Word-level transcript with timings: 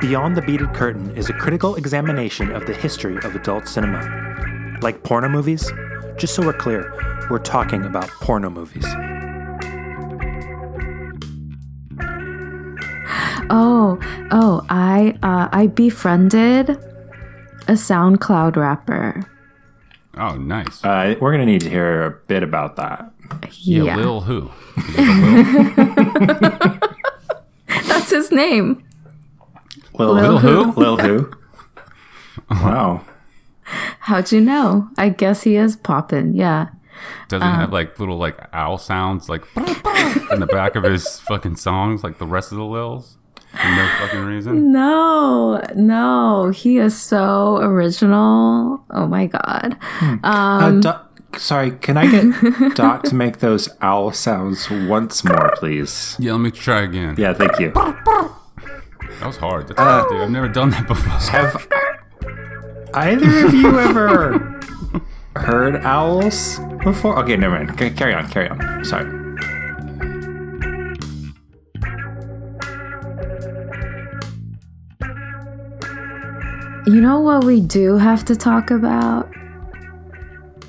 Beyond 0.00 0.36
the 0.36 0.42
Beaded 0.42 0.74
Curtain 0.74 1.10
is 1.16 1.30
a 1.30 1.32
critical 1.32 1.76
examination 1.76 2.52
of 2.52 2.66
the 2.66 2.74
history 2.74 3.16
of 3.24 3.34
adult 3.34 3.66
cinema. 3.66 4.78
Like 4.82 5.02
porno 5.02 5.28
movies, 5.28 5.72
just 6.18 6.34
so 6.34 6.44
we're 6.44 6.52
clear, 6.52 6.92
we're 7.30 7.38
talking 7.38 7.82
about 7.84 8.08
porno 8.20 8.50
movies. 8.50 8.84
Oh, 13.48 13.98
oh, 14.32 14.66
I 14.68 15.16
uh, 15.22 15.48
I 15.52 15.68
befriended 15.68 16.70
a 16.70 17.72
SoundCloud 17.72 18.56
rapper. 18.56 19.24
Oh, 20.18 20.36
nice. 20.36 20.84
Uh, 20.84 21.14
we're 21.20 21.32
gonna 21.32 21.46
need 21.46 21.62
to 21.62 21.70
hear 21.70 22.02
a 22.04 22.10
bit 22.10 22.42
about 22.42 22.76
that. 22.76 23.10
yeah, 23.52 23.82
Yeah, 23.84 23.96
Lil 23.96 24.20
who? 24.20 24.50
Lil? 24.98 26.78
that's 27.88 28.10
his 28.10 28.30
name. 28.30 28.82
Lil, 29.98 30.14
Lil 30.14 30.38
who? 30.38 30.72
Lil 30.72 30.96
who? 30.98 31.32
Wow. 32.50 33.04
How'd 34.00 34.30
you 34.30 34.40
know? 34.40 34.88
I 34.96 35.08
guess 35.08 35.42
he 35.42 35.56
is 35.56 35.74
poppin'. 35.74 36.34
Yeah. 36.34 36.68
Does 37.28 37.42
he 37.42 37.48
have 37.48 37.68
um, 37.68 37.70
like 37.72 37.98
little 37.98 38.18
like 38.18 38.38
owl 38.52 38.78
sounds 38.78 39.28
like 39.28 39.42
in 39.56 40.40
the 40.40 40.48
back 40.50 40.76
of 40.76 40.84
his 40.84 41.18
fucking 41.20 41.56
songs 41.56 42.04
like 42.04 42.18
the 42.18 42.26
rest 42.26 42.52
of 42.52 42.58
the 42.58 42.64
Lils? 42.64 43.16
For 43.50 43.68
no 43.68 43.88
fucking 43.98 44.20
reason. 44.20 44.70
No, 44.70 45.62
no, 45.74 46.50
he 46.50 46.78
is 46.78 47.00
so 47.00 47.56
original. 47.56 48.84
Oh 48.90 49.06
my 49.06 49.26
god. 49.26 49.76
Hmm. 49.80 50.16
Uh, 50.22 50.58
um, 50.62 50.80
Doc, 50.82 51.10
sorry, 51.38 51.70
can 51.72 51.96
I 51.96 52.06
get 52.10 52.74
Doc 52.76 53.02
to 53.04 53.14
make 53.14 53.38
those 53.38 53.68
owl 53.80 54.12
sounds 54.12 54.70
once 54.70 55.24
more, 55.24 55.54
please? 55.56 56.16
Yeah, 56.18 56.32
let 56.32 56.42
me 56.42 56.50
try 56.50 56.82
again. 56.82 57.14
Yeah, 57.18 57.32
thank 57.32 57.58
you. 57.58 57.72
That 59.20 59.26
was 59.26 59.36
hard. 59.36 59.68
That's 59.68 59.78
uh, 59.80 59.84
hard, 59.84 60.10
dude. 60.10 60.20
I've 60.20 60.30
never 60.30 60.48
done 60.48 60.70
that 60.70 60.86
before. 60.86 61.12
Have 61.12 61.66
either 62.94 63.46
of 63.46 63.54
you 63.54 63.78
ever 63.78 64.60
heard 65.36 65.76
owls 65.84 66.58
before? 66.84 67.18
Okay, 67.20 67.36
never 67.36 67.64
mind. 67.64 67.78
C- 67.78 67.90
carry 67.90 68.14
on, 68.14 68.28
carry 68.28 68.48
on. 68.48 68.84
Sorry. 68.84 69.06
You 76.86 77.00
know 77.00 77.18
what 77.18 77.44
we 77.44 77.60
do 77.60 77.96
have 77.96 78.24
to 78.26 78.36
talk 78.36 78.70
about? 78.70 79.28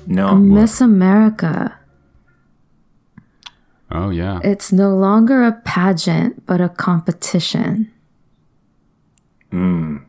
No. 0.06 0.34
Miss 0.34 0.80
America. 0.80 1.78
Oh 3.92 4.10
yeah. 4.10 4.40
It's 4.42 4.72
no 4.72 4.96
longer 4.96 5.44
a 5.44 5.52
pageant, 5.52 6.44
but 6.44 6.60
a 6.60 6.68
competition. 6.68 7.92
Mm. 9.52 10.04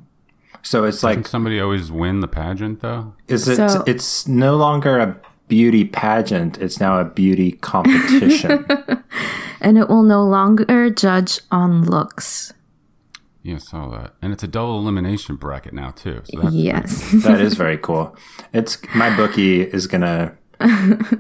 So 0.62 0.84
it's 0.84 1.04
like, 1.04 1.18
Doesn't 1.20 1.32
somebody 1.32 1.60
always 1.60 1.92
win 1.92 2.20
the 2.20 2.28
pageant 2.28 2.82
though? 2.82 3.14
is 3.28 3.48
it? 3.48 3.56
So- 3.56 3.84
it's 3.88 4.28
no 4.28 4.56
longer 4.58 5.00
a 5.00 5.16
beauty 5.48 5.86
pageant. 5.86 6.58
It's 6.58 6.80
now 6.80 7.00
a 7.00 7.06
beauty 7.06 7.54
competition. 7.54 8.66
And 9.62 9.78
it 9.78 9.90
will 9.90 10.04
no 10.04 10.24
longer 10.24 10.90
judge 10.90 11.42
on 11.52 11.84
looks. 11.84 12.54
Yeah, 13.44 13.56
I 13.56 13.58
saw 13.58 13.90
that. 13.90 14.14
And 14.22 14.32
it's 14.32 14.44
a 14.44 14.48
double 14.48 14.80
elimination 14.80 15.36
bracket 15.36 15.74
now 15.74 15.92
too. 15.92 16.22
So 16.26 16.40
that's 16.42 16.56
Yes. 16.56 17.12
that 17.24 17.42
is 17.42 17.56
very 17.56 17.78
cool. 17.78 18.16
It's 18.54 18.78
my 18.96 19.14
bookie 19.16 19.62
is 19.62 19.86
gonna 19.88 20.34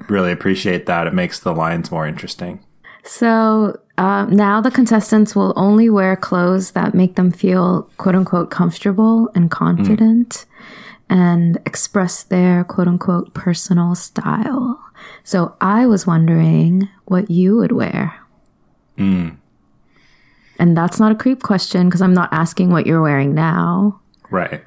really 0.07 0.31
appreciate 0.31 0.85
that. 0.85 1.07
It 1.07 1.13
makes 1.13 1.39
the 1.41 1.53
lines 1.53 1.91
more 1.91 2.07
interesting. 2.07 2.63
So 3.03 3.77
um, 3.99 4.29
now 4.29 4.61
the 4.61 4.71
contestants 4.71 5.35
will 5.35 5.53
only 5.57 5.89
wear 5.89 6.15
clothes 6.15 6.71
that 6.71 6.93
make 6.93 7.15
them 7.15 7.31
feel 7.31 7.89
quote 7.97 8.15
unquote 8.15 8.49
comfortable 8.49 9.29
and 9.35 9.51
confident 9.51 10.45
and 11.09 11.57
express 11.65 12.23
their 12.23 12.63
quote 12.63 12.87
unquote 12.87 13.33
personal 13.33 13.95
style. 13.95 14.81
So 15.25 15.53
I 15.59 15.85
was 15.85 16.07
wondering 16.07 16.87
what 17.05 17.29
you 17.29 17.57
would 17.57 17.73
wear. 17.73 18.15
And 20.59 20.77
that's 20.77 20.97
not 20.99 21.11
a 21.11 21.15
creep 21.15 21.43
question 21.43 21.87
because 21.87 22.01
I'm 22.01 22.13
not 22.13 22.29
asking 22.31 22.69
what 22.69 22.87
you're 22.87 23.01
wearing 23.01 23.35
now. 23.35 23.99
Right. 24.29 24.61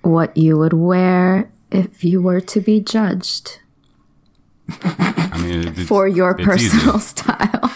What 0.00 0.34
you 0.34 0.56
would 0.56 0.72
wear 0.72 1.50
if 1.70 2.04
you 2.04 2.22
were 2.22 2.40
to 2.40 2.60
be 2.60 2.80
judged 2.80 3.58
I 4.82 5.38
mean, 5.42 5.68
it's, 5.68 5.88
for 5.88 6.08
your 6.08 6.30
it's 6.32 6.40
easy. 6.40 6.78
personal 6.78 6.98
style. 7.12 7.70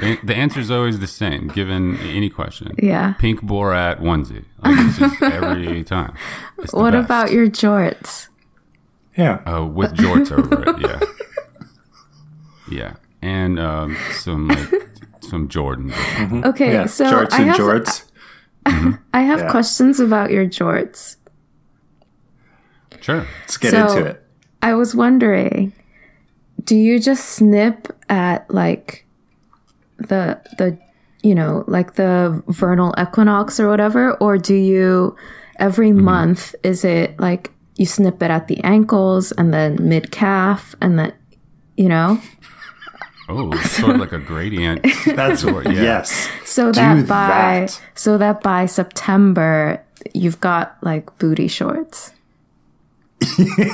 The, 0.00 0.18
the 0.22 0.34
answer 0.36 0.60
is 0.60 0.70
always 0.70 1.00
the 1.00 1.06
same, 1.08 1.48
given 1.48 1.96
any 1.98 2.30
question. 2.30 2.74
Yeah. 2.80 3.14
Pink 3.18 3.40
Borat 3.42 4.00
onesie. 4.00 4.44
Like, 4.62 4.78
it's 4.86 4.98
just 4.98 5.22
every 5.22 5.82
time. 5.84 6.14
It's 6.58 6.72
What 6.72 6.94
about 6.94 7.32
your 7.32 7.48
jorts? 7.48 8.28
Yeah. 9.16 9.40
Uh, 9.44 9.64
with 9.64 9.94
jorts 9.96 10.30
over 10.30 10.62
it, 10.70 10.80
yeah. 10.80 11.00
Yeah. 12.70 12.94
And 13.22 13.58
um, 13.58 13.96
some, 14.12 14.48
like, 14.48 14.68
some 15.22 15.48
Jordans. 15.48 16.44
Okay, 16.44 16.72
Yeah. 16.72 16.86
so 16.86 17.04
jorts 17.06 17.32
I 17.32 17.38
and 17.40 17.46
have 17.50 17.56
jorts. 17.56 18.04
I 19.14 19.22
have 19.22 19.40
Yeah. 19.40 19.50
questions 19.50 19.98
about 20.00 20.30
your 20.30 20.44
jorts. 20.46 21.16
Sure. 23.00 23.26
Let's 23.40 23.56
get 23.56 23.70
So- 23.72 23.88
into 23.96 24.10
it. 24.10 24.24
I 24.60 24.74
was 24.74 24.94
wondering, 24.94 25.72
do 26.64 26.76
you 26.76 26.98
just 27.00 27.24
snip 27.26 27.88
at 28.08 28.50
like 28.52 29.06
the 29.98 30.40
the 30.58 30.78
you 31.22 31.34
know 31.34 31.64
like 31.66 31.94
the 31.94 32.42
vernal 32.48 32.94
equinox 33.00 33.58
or 33.60 33.68
whatever, 33.68 34.14
or 34.14 34.38
do 34.38 34.54
you 34.54 35.16
every 35.58 35.92
month 35.92 36.54
is 36.62 36.84
it 36.84 37.18
like 37.18 37.50
you 37.76 37.86
snip 37.86 38.22
it 38.22 38.30
at 38.30 38.46
the 38.48 38.62
ankles 38.64 39.32
and 39.32 39.52
then 39.52 39.76
mid 39.88 40.10
calf 40.10 40.74
and 40.80 40.98
then 40.98 41.12
you 41.76 41.88
know 41.88 42.20
Oh, 43.28 43.52
it's 43.54 43.72
sort 43.72 43.94
of 43.96 44.00
like 44.00 44.12
a 44.12 44.18
gradient. 44.18 44.86
That's 45.04 45.42
Sure, 45.42 45.62
yeah. 45.64 45.82
yes. 45.82 46.28
so 46.44 46.72
Do 46.72 46.80
that 46.80 47.06
by 47.08 47.28
that. 47.28 47.82
so 47.94 48.16
that 48.18 48.42
by 48.42 48.66
September 48.66 49.84
you've 50.14 50.40
got 50.40 50.76
like 50.82 51.16
booty 51.18 51.48
shorts. 51.48 52.12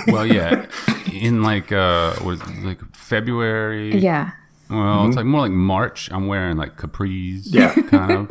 Well, 0.08 0.26
yeah. 0.26 0.66
In 1.12 1.42
like, 1.42 1.70
uh, 1.70 2.14
what 2.16 2.32
is 2.32 2.40
it, 2.40 2.64
like 2.64 2.80
February? 2.94 3.96
Yeah. 3.98 4.32
Well, 4.70 5.06
it's 5.06 5.16
like 5.16 5.26
more 5.26 5.40
like 5.42 5.52
March. 5.52 6.10
I'm 6.12 6.26
wearing 6.26 6.56
like 6.56 6.76
capris, 6.76 7.42
Yeah. 7.44 7.74
kind 7.88 8.10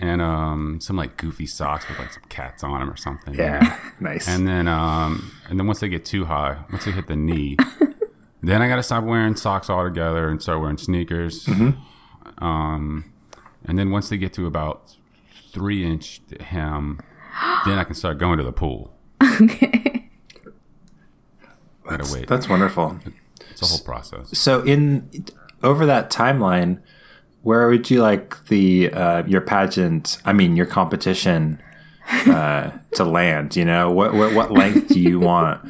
and 0.00 0.20
um, 0.22 0.78
some 0.80 0.96
like 0.96 1.16
goofy 1.16 1.46
socks 1.46 1.88
with 1.88 1.98
like 1.98 2.12
some 2.12 2.22
cats 2.28 2.62
on 2.62 2.80
them 2.80 2.90
or 2.90 2.96
something. 2.96 3.34
Yeah. 3.34 3.78
Nice. 4.00 4.28
And 4.28 4.46
then, 4.46 4.68
um, 4.68 5.30
and 5.48 5.58
then 5.58 5.66
once 5.66 5.80
they 5.80 5.88
get 5.88 6.04
too 6.04 6.24
high, 6.26 6.58
once 6.70 6.84
they 6.84 6.90
hit 6.90 7.06
the 7.06 7.16
knee, 7.16 7.56
then 8.42 8.60
I 8.60 8.68
gotta 8.68 8.82
stop 8.82 9.04
wearing 9.04 9.34
socks 9.36 9.70
altogether 9.70 10.28
and 10.28 10.42
start 10.42 10.60
wearing 10.60 10.76
sneakers. 10.78 11.48
Um, 12.38 13.12
and 13.64 13.78
then 13.78 13.90
once 13.90 14.08
they 14.08 14.16
get 14.18 14.32
to 14.34 14.46
about 14.46 14.94
three 15.52 15.84
inch 15.84 16.20
hem, 16.40 17.00
then 17.64 17.78
I 17.78 17.84
can 17.84 17.94
start 17.94 18.18
going 18.18 18.38
to 18.38 18.44
the 18.44 18.52
pool. 18.52 18.92
Okay. 19.40 20.10
Wait. 22.12 22.26
That's 22.28 22.48
wonderful. 22.48 22.98
It's 23.54 23.62
a 23.62 23.66
whole 23.66 23.84
process. 23.84 24.36
So 24.38 24.62
in 24.62 25.08
over 25.62 25.86
that 25.86 26.10
timeline, 26.10 26.80
where 27.42 27.68
would 27.68 27.90
you 27.90 28.02
like 28.02 28.46
the 28.46 28.90
uh, 28.92 29.24
your 29.26 29.40
pageant? 29.40 30.18
I 30.24 30.32
mean, 30.32 30.56
your 30.56 30.66
competition 30.66 31.60
uh, 32.26 32.70
to 32.92 33.04
land. 33.04 33.56
You 33.56 33.64
know, 33.64 33.90
what 33.90 34.14
what, 34.14 34.34
what 34.34 34.50
length 34.52 34.88
do 34.88 35.00
you 35.00 35.18
want? 35.30 35.60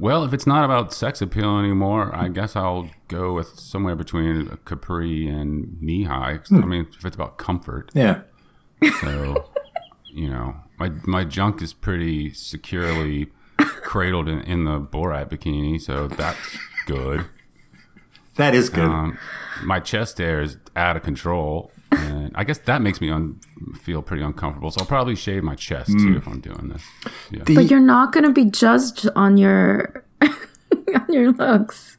Well, 0.00 0.22
if 0.22 0.32
it's 0.32 0.46
not 0.46 0.64
about 0.64 0.94
sex 0.94 1.20
appeal 1.20 1.58
anymore, 1.58 2.14
I 2.14 2.28
guess 2.28 2.54
I'll 2.54 2.88
go 3.08 3.32
with 3.34 3.58
somewhere 3.58 3.96
between 3.96 4.46
a 4.48 4.56
capri 4.58 5.26
and 5.26 5.76
knee 5.82 6.04
high. 6.04 6.36
'Cause, 6.38 6.52
I 6.52 6.64
mean, 6.66 6.86
if 6.96 7.04
it's 7.04 7.16
about 7.16 7.36
comfort, 7.36 7.90
Yeah. 7.94 8.20
so 9.00 9.50
you 10.04 10.30
know, 10.30 10.54
my 10.78 10.90
my 11.04 11.24
junk 11.24 11.60
is 11.62 11.72
pretty 11.72 12.32
securely 12.32 13.32
cradled 13.92 14.28
in, 14.28 14.40
in 14.42 14.64
the 14.64 14.78
Borat 14.80 15.30
bikini, 15.30 15.80
so 15.80 16.08
that's 16.08 16.58
good. 16.86 17.24
That 18.36 18.54
is 18.54 18.68
good. 18.68 18.84
Um, 18.84 19.18
my 19.64 19.80
chest 19.80 20.18
hair 20.18 20.42
is 20.42 20.58
out 20.76 20.96
of 20.96 21.02
control, 21.02 21.70
and 21.90 22.30
I 22.34 22.44
guess 22.44 22.58
that 22.58 22.82
makes 22.82 23.00
me 23.00 23.10
un- 23.10 23.40
feel 23.80 24.02
pretty 24.02 24.22
uncomfortable. 24.22 24.70
So 24.70 24.80
I'll 24.82 24.86
probably 24.86 25.16
shave 25.16 25.42
my 25.42 25.54
chest 25.54 25.90
too 25.90 26.16
if 26.16 26.26
I'm 26.28 26.40
doing 26.40 26.68
this. 26.68 26.82
Yeah. 27.30 27.44
The- 27.44 27.54
But 27.54 27.70
you're 27.70 27.80
not 27.80 28.12
going 28.12 28.24
to 28.24 28.32
be 28.32 28.44
judged 28.44 29.08
on 29.16 29.36
your 29.38 30.04
on 30.22 31.06
your 31.08 31.32
looks. 31.32 31.96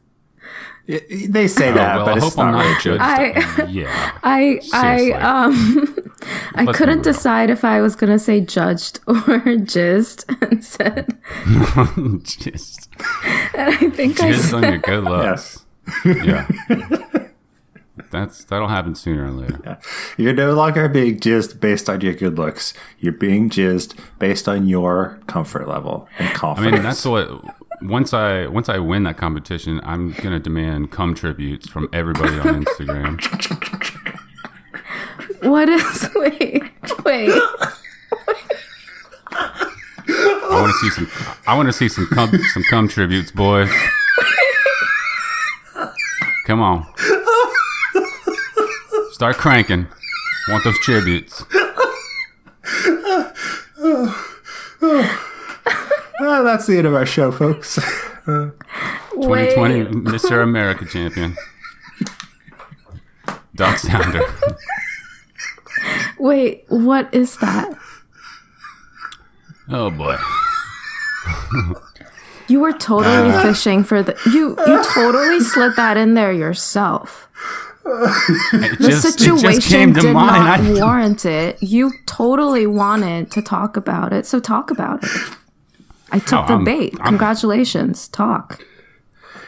they 0.88 1.48
say 1.48 1.70
Oh, 1.72 1.74
that, 1.74 1.96
well, 1.98 2.06
but 2.06 2.14
I 2.14 2.18
it's 2.18 2.26
hope 2.26 2.38
not 2.38 2.48
I'm 2.48 2.54
really 2.56 2.72
not 2.72 2.82
true. 2.82 2.98
judged. 2.98 3.60
I- 3.60 3.66
yeah. 3.66 4.20
I 4.24 4.60
Seriously. 4.60 5.14
I 5.14 5.44
um 5.46 6.09
I 6.56 6.64
Let's 6.64 6.78
couldn't 6.78 7.04
decide 7.04 7.50
if 7.50 7.64
I 7.64 7.82
was 7.82 7.96
going 7.96 8.12
to 8.12 8.20
say 8.20 8.42
judged 8.42 9.00
or 9.08 9.16
jizzed 9.16 10.26
and 10.42 10.64
said 10.64 11.18
Just, 12.24 12.90
and 13.56 13.74
I 13.74 13.90
think 13.90 14.22
I 14.22 14.32
just 14.32 14.54
on 14.54 14.64
your 14.64 14.78
good 14.80 15.04
looks. 15.04 15.66
Yes. 16.06 16.18
Yeah. 16.26 16.48
that's 18.12 18.44
that'll 18.46 18.68
happen 18.68 18.96
sooner 18.96 19.26
or 19.26 19.32
later. 19.32 19.78
You're 20.18 20.34
no 20.34 20.54
longer 20.54 20.88
being 20.90 21.20
jizzed 21.20 21.60
based 21.60 21.90
on 21.90 22.02
your 22.02 22.14
good 22.14 22.38
looks. 22.38 22.74
You're 23.00 23.14
being 23.14 23.50
jizzed 23.50 23.98
based 24.18 24.48
on 24.48 24.68
your 24.68 25.20
comfort 25.28 25.68
level 25.68 26.08
and 26.18 26.34
confidence. 26.36 26.74
I 26.74 26.76
mean, 26.76 26.84
that's 26.84 27.06
what. 27.06 27.30
Once 27.82 28.14
I 28.14 28.46
once 28.48 28.68
I 28.68 28.78
win 28.78 29.04
that 29.04 29.16
competition, 29.16 29.80
I'm 29.86 30.12
gonna 30.12 30.40
demand 30.40 30.92
cum 30.92 31.16
tributes 31.16 31.70
from 31.70 31.88
everybody 31.94 32.38
on 32.38 32.66
Instagram. 32.66 33.79
What 35.42 35.70
is 35.70 36.10
wait 36.16 36.64
wait? 37.06 37.42
I 39.32 40.62
want 40.62 40.72
to 40.72 40.78
see 40.80 40.90
some. 40.90 41.10
I 41.48 41.56
want 41.56 41.68
to 41.68 41.74
see 41.74 41.88
some 41.88 42.08
cum 42.08 42.32
some 42.54 42.64
cum 42.70 42.88
tributes, 42.88 43.32
boys. 43.32 43.72
Come 46.46 46.62
on, 46.62 46.86
start 49.12 49.38
cranking. 49.38 49.88
Want 50.50 50.64
those 50.64 50.80
tributes? 50.80 51.44
well, 56.20 56.44
that's 56.44 56.66
the 56.66 56.78
end 56.78 56.88
of 56.88 56.96
our 56.96 57.06
show, 57.06 57.32
folks. 57.32 57.76
2020 58.26 59.86
Mr. 59.86 60.42
America 60.44 60.86
champion. 60.86 61.38
Doc 63.56 63.78
Sounder. 63.78 64.22
Wait, 66.20 66.66
what 66.68 67.14
is 67.14 67.38
that? 67.38 67.72
Oh 69.70 69.90
boy. 69.90 70.18
You 72.48 72.60
were 72.60 72.74
totally 72.74 73.32
fishing 73.44 73.84
for 73.84 74.02
the 74.02 74.18
you 74.26 74.50
you 74.68 74.84
totally 74.94 75.40
slid 75.40 75.76
that 75.76 75.98
in 75.98 76.16
there 76.16 76.32
yourself. 76.34 77.28
It 77.86 78.80
The 78.80 78.92
situation 79.02 79.94
just 79.94 80.06
did 80.06 80.14
mind. 80.14 80.64
not 80.76 80.80
warrant 80.82 81.26
it. 81.26 81.62
You 81.62 81.92
totally 82.08 82.66
wanted 82.68 83.32
to 83.32 83.42
talk 83.42 83.78
about 83.78 84.14
it, 84.14 84.26
so 84.26 84.40
talk 84.40 84.72
about 84.72 85.04
it. 85.04 85.10
I 86.12 86.20
took 86.20 86.32
No, 86.42 86.48
the 86.48 86.54
I'm- 86.54 86.64
bait. 86.64 86.94
I'm- 87.00 87.06
Congratulations. 87.10 88.08
Talk. 88.08 88.64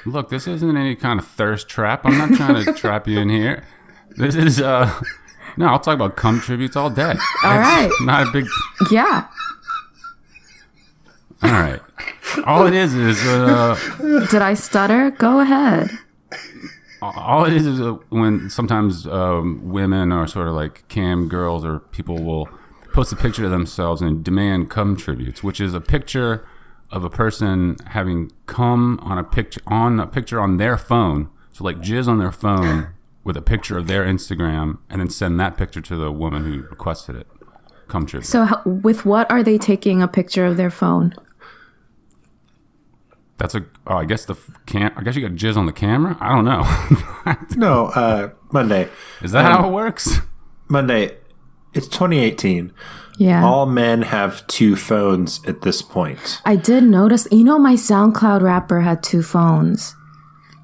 Look, 0.05 0.29
this 0.29 0.47
isn't 0.47 0.77
any 0.77 0.95
kind 0.95 1.19
of 1.19 1.27
thirst 1.27 1.69
trap. 1.69 2.01
I'm 2.05 2.17
not 2.17 2.33
trying 2.37 2.63
to 2.65 2.73
trap 2.83 3.07
you 3.07 3.19
in 3.19 3.29
here. 3.29 3.63
This 4.15 4.35
is 4.35 4.61
uh 4.61 4.91
no, 5.57 5.67
I'll 5.67 5.79
talk 5.79 5.95
about 5.95 6.15
cum 6.15 6.39
tributes 6.39 6.75
all 6.75 6.89
day. 6.89 7.13
All 7.43 7.57
right. 7.57 7.89
Not 8.01 8.27
a 8.27 8.31
big 8.31 8.45
Yeah. 8.91 9.27
all 11.43 11.51
right. 11.51 11.81
All 12.45 12.65
it 12.67 12.73
is 12.73 12.93
is 12.93 13.19
uh 13.25 13.75
Did 14.29 14.41
I 14.41 14.53
stutter? 14.53 15.11
Go 15.11 15.39
ahead. 15.39 15.89
all 17.01 17.45
it 17.45 17.53
is 17.53 17.65
is 17.65 17.81
uh, 17.81 17.93
when 18.09 18.49
sometimes 18.49 19.07
um, 19.07 19.59
women 19.71 20.11
are 20.11 20.27
sort 20.27 20.47
of 20.47 20.53
like 20.53 20.87
cam 20.87 21.27
girls 21.27 21.65
or 21.65 21.79
people 21.79 22.23
will 22.23 22.47
post 22.93 23.11
a 23.11 23.15
picture 23.15 23.45
of 23.45 23.51
themselves 23.51 24.01
and 24.01 24.23
demand 24.23 24.69
cum 24.69 24.95
tributes, 24.95 25.41
which 25.43 25.59
is 25.59 25.73
a 25.73 25.81
picture 25.81 26.45
of 26.91 27.03
a 27.03 27.09
person 27.09 27.75
having 27.87 28.31
cum 28.45 28.99
on 29.01 29.17
a 29.17 29.23
picture 29.23 29.61
on 29.65 29.99
a 29.99 30.05
picture 30.05 30.39
on 30.39 30.57
their 30.57 30.77
phone. 30.77 31.29
So 31.53 31.63
like 31.63 31.77
jizz 31.77 32.07
on 32.07 32.19
their 32.19 32.31
phone 32.31 32.89
with 33.23 33.37
a 33.37 33.41
picture 33.41 33.77
of 33.77 33.87
their 33.87 34.03
Instagram, 34.03 34.79
and 34.89 35.01
then 35.01 35.09
send 35.09 35.39
that 35.39 35.57
picture 35.57 35.81
to 35.81 35.95
the 35.95 36.11
woman 36.11 36.43
who 36.43 36.63
requested 36.63 37.15
it. 37.15 37.27
Cum 37.87 38.05
tribute. 38.05 38.27
So, 38.27 38.45
how, 38.45 38.61
with 38.65 39.05
what 39.05 39.29
are 39.29 39.43
they 39.43 39.57
taking 39.57 40.01
a 40.01 40.07
picture 40.07 40.45
of 40.45 40.57
their 40.57 40.71
phone? 40.71 41.13
That's 43.37 43.55
a. 43.55 43.65
Oh, 43.87 43.97
I 43.97 44.05
guess 44.05 44.25
the 44.25 44.33
f- 44.33 44.51
cam. 44.65 44.91
I 44.95 45.03
guess 45.03 45.15
you 45.15 45.27
got 45.27 45.35
jizz 45.35 45.57
on 45.57 45.65
the 45.65 45.73
camera. 45.73 46.15
I 46.21 46.29
don't 46.29 46.45
know. 46.45 47.35
no, 47.57 47.87
uh, 47.87 48.29
Monday. 48.51 48.87
is 49.21 49.31
that 49.31 49.45
how 49.45 49.67
it 49.67 49.71
works? 49.71 50.19
Monday. 50.69 51.17
It's 51.73 51.87
2018. 51.87 52.71
Yeah. 53.17 53.45
All 53.45 53.65
men 53.65 54.01
have 54.03 54.45
two 54.47 54.75
phones 54.75 55.45
at 55.45 55.61
this 55.61 55.81
point. 55.81 56.41
I 56.45 56.55
did 56.55 56.83
notice, 56.83 57.27
you 57.31 57.43
know, 57.43 57.59
my 57.59 57.73
SoundCloud 57.73 58.41
rapper 58.41 58.81
had 58.81 59.03
two 59.03 59.21
phones. 59.21 59.95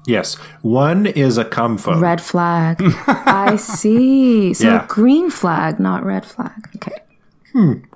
Yes, 0.08 0.34
one 0.62 1.06
is 1.06 1.36
a 1.38 1.44
cum 1.44 1.76
phone. 1.78 2.00
Red 2.00 2.20
flag. 2.20 2.80
I 3.06 3.56
see. 3.56 4.54
So 4.54 4.64
Yeah. 4.66 4.84
green 4.88 5.30
flag, 5.30 5.78
not 5.78 6.04
red 6.04 6.24
flag. 6.24 6.52
Okay. 6.76 6.96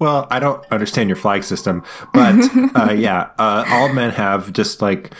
Well, 0.00 0.26
I 0.31 0.38
don't 0.41 0.64
understand 0.73 1.09
your 1.09 1.17
flag 1.17 1.44
system, 1.44 1.85
but 2.12 2.35
uh, 2.75 2.93
yeah, 2.93 3.31
uh, 3.38 3.64
all 3.69 3.93
men 3.93 4.11
have 4.11 4.53
just 4.53 4.82
like, 4.82 5.12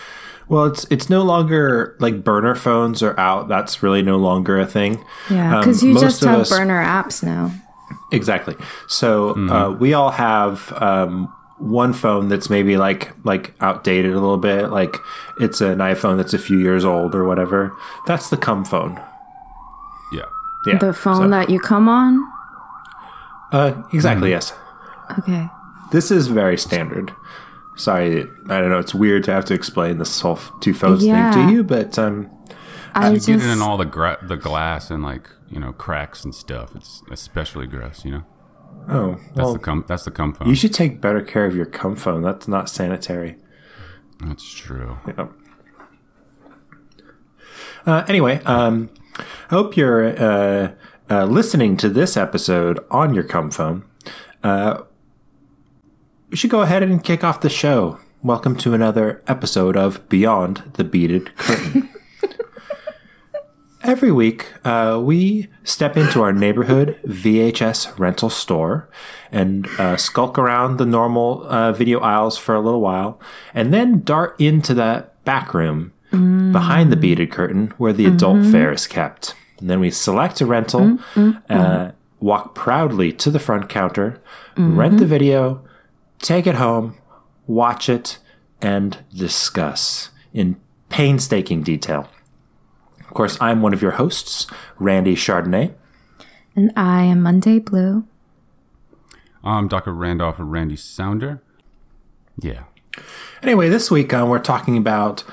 well, 0.49 0.65
it's 0.67 0.85
it's 0.91 1.09
no 1.09 1.23
longer 1.23 1.97
like 2.01 2.25
burner 2.25 2.55
phones 2.57 3.03
are 3.03 3.19
out. 3.19 3.49
That's 3.49 3.83
really 3.83 4.03
no 4.03 4.17
longer 4.17 4.59
a 4.59 4.67
thing. 4.67 5.03
Yeah. 5.31 5.55
Um, 5.57 5.61
Because 5.61 5.83
you 5.83 5.95
most 5.95 6.03
just 6.03 6.23
of 6.25 6.29
have 6.31 6.41
us- 6.41 6.51
burner 6.51 6.83
apps 6.83 7.23
now. 7.23 7.53
Exactly. 8.11 8.57
So 8.89 9.31
uh, 9.49 9.71
we 9.71 9.95
all 9.95 10.11
have 10.11 10.73
um, 10.83 11.33
one 11.63 11.93
phone 11.93 12.29
that's 12.29 12.51
maybe 12.51 12.77
like 12.77 13.13
like 13.25 13.55
outdated 13.61 14.13
a 14.13 14.21
little 14.21 14.37
bit. 14.39 14.71
Like 14.71 14.97
it's 15.41 15.61
an 15.61 15.79
iPhone 15.79 16.17
that's 16.17 16.35
a 16.35 16.39
few 16.39 16.59
years 16.59 16.85
old 16.85 17.15
or 17.15 17.25
whatever. 17.25 17.73
That's 18.07 18.31
the 18.31 18.37
cum 18.37 18.65
phone. 18.65 19.01
Yeah. 20.13 20.23
Yeah. 20.67 20.79
The 20.79 20.93
phone 20.93 21.17
So- 21.17 21.29
that 21.29 21.51
you 21.51 21.59
come 21.61 21.89
on? 21.89 22.27
uh, 23.53 23.83
exactly. 23.93 24.31
Yes. 24.31 24.53
Okay. 25.19 25.49
This 25.91 26.11
is 26.11 26.29
very 26.29 26.57
standard. 26.57 27.13
Sorry, 27.77 28.23
I 28.49 28.61
don't 28.61 28.71
know. 28.71 28.79
It's 28.79 28.95
weird 28.95 29.25
to 29.25 29.33
have 29.33 29.45
to 29.47 29.55
explain 29.55 29.99
this 29.99 30.21
whole 30.21 30.39
two 30.61 30.75
phones 30.75 31.05
Yeah. 31.05 31.33
thing 31.33 31.49
to 31.49 31.53
you, 31.55 31.65
but 31.65 31.99
um, 31.99 32.31
I 32.95 33.09
You 33.11 33.15
just, 33.17 33.27
get 33.27 33.41
it 33.41 33.49
in 33.51 33.61
all 33.63 33.77
the 33.79 33.85
gra- 33.87 34.19
the 34.23 34.37
glass 34.37 34.91
and 34.91 35.03
like 35.03 35.29
you 35.51 35.59
know 35.61 35.73
cracks 35.73 36.25
and 36.25 36.35
stuff. 36.35 36.75
It's 36.75 37.03
especially 37.11 37.67
gross. 37.67 38.05
You 38.05 38.11
know. 38.13 38.23
Oh 38.89 39.17
That's 39.29 39.37
well. 39.37 39.53
the 39.55 39.59
cum. 39.59 39.85
That's 39.87 40.05
the 40.05 40.11
cum 40.11 40.33
phone. 40.35 40.49
You 40.49 40.55
should 40.55 40.75
take 40.75 41.01
better 41.01 41.23
care 41.23 41.47
of 41.47 41.55
your 41.55 41.67
cum 41.67 41.97
phone. 41.97 42.23
That's 42.23 42.49
not 42.49 42.69
sanitary. 42.69 43.37
That's 44.21 44.49
true. 44.53 44.99
Yep. 45.07 45.33
Uh, 47.85 48.05
anyway, 48.07 48.41
um, 48.45 48.91
I 49.19 49.25
hope 49.51 49.77
you're 49.77 50.17
uh, 50.21 50.73
uh, 51.11 51.25
listening 51.25 51.77
to 51.79 51.89
this 51.89 52.17
episode 52.17 52.79
on 52.91 53.15
your 53.15 53.25
cum 53.25 53.51
phone. 53.51 53.85
Uh, 54.43 54.83
we 56.31 56.37
should 56.37 56.51
go 56.51 56.63
ahead 56.63 56.83
and 56.83 57.03
kick 57.03 57.25
off 57.25 57.41
the 57.41 57.51
show. 57.51 57.99
Welcome 58.23 58.57
to 58.59 58.73
another 58.73 59.23
episode 59.27 59.77
of 59.77 60.09
Beyond 60.09 60.63
the 60.75 60.85
Beaded 60.85 61.37
Curtain. 61.37 61.89
Every 63.85 64.13
week, 64.13 64.47
uh, 64.65 65.01
we 65.03 65.49
step 65.65 65.97
into 65.97 66.23
our 66.23 66.33
neighborhood 66.33 67.01
VHS 67.05 67.99
rental 67.99 68.31
store 68.31 68.89
and 69.33 69.67
uh, 69.79 69.97
skulk 69.97 70.39
around 70.39 70.77
the 70.77 70.87
normal 70.87 71.45
uh, 71.49 71.73
video 71.73 71.99
aisles 71.99 72.39
for 72.39 72.55
a 72.55 72.61
little 72.61 72.81
while, 72.81 73.21
and 73.53 73.75
then 73.75 74.03
dart 74.03 74.41
into 74.41 74.73
that 74.75 75.23
back 75.25 75.53
room 75.53 75.93
behind 76.13 76.93
the 76.93 76.97
beaded 76.97 77.31
curtain 77.33 77.73
where 77.79 77.93
the 77.93 78.05
adult 78.07 78.45
fare 78.53 78.71
is 78.71 78.87
kept. 78.87 79.35
And 79.59 79.69
then 79.71 79.81
we 79.81 79.91
select 79.91 80.41
a 80.43 80.47
rental, 80.47 80.99
uh, 81.49 81.93
walk 82.21 82.55
proudly 82.55 83.13
to 83.15 83.31
the 83.31 83.39
front 83.41 83.69
counter, 83.69 84.21
rent 84.57 84.99
the 84.99 85.07
video, 85.07 85.65
take 86.19 86.47
it 86.47 86.57
home, 86.57 86.99
watch 87.47 87.89
it, 87.89 88.19
and 88.61 88.99
discuss 89.15 90.11
in 90.33 90.61
painstaking 90.91 91.63
detail. 91.63 92.09
Of 93.13 93.17
course, 93.17 93.37
I'm 93.43 93.61
one 93.61 93.75
of 93.75 93.83
your 93.83 93.91
hosts, 93.91 94.47
Randy 94.79 95.15
Chardonnay. 95.15 95.75
and 96.57 96.73
I 96.75 97.03
am 97.03 97.21
Monday 97.21 97.59
Blue. 97.59 98.05
I'm 99.45 99.69
Dr. 99.69 99.93
Randolph 99.93 100.39
and 100.39 100.51
Randy 100.51 100.77
Sounder. 100.77 101.43
Yeah. 102.41 102.63
Anyway, 103.43 103.69
this 103.69 103.91
week 103.91 104.15
uh, 104.15 104.25
we're 104.27 104.39
talking 104.39 104.79
about 104.79 105.25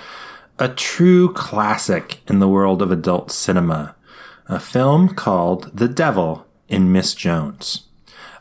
a 0.60 0.68
true 0.68 1.32
classic 1.32 2.20
in 2.28 2.40
the 2.40 2.50
world 2.50 2.82
of 2.82 2.92
adult 2.92 3.32
cinema, 3.32 3.96
a 4.50 4.60
film 4.60 5.16
called 5.16 5.72
The 5.74 5.88
Devil 5.88 6.46
in 6.68 6.92
Miss 6.92 7.16
Jones. 7.16 7.86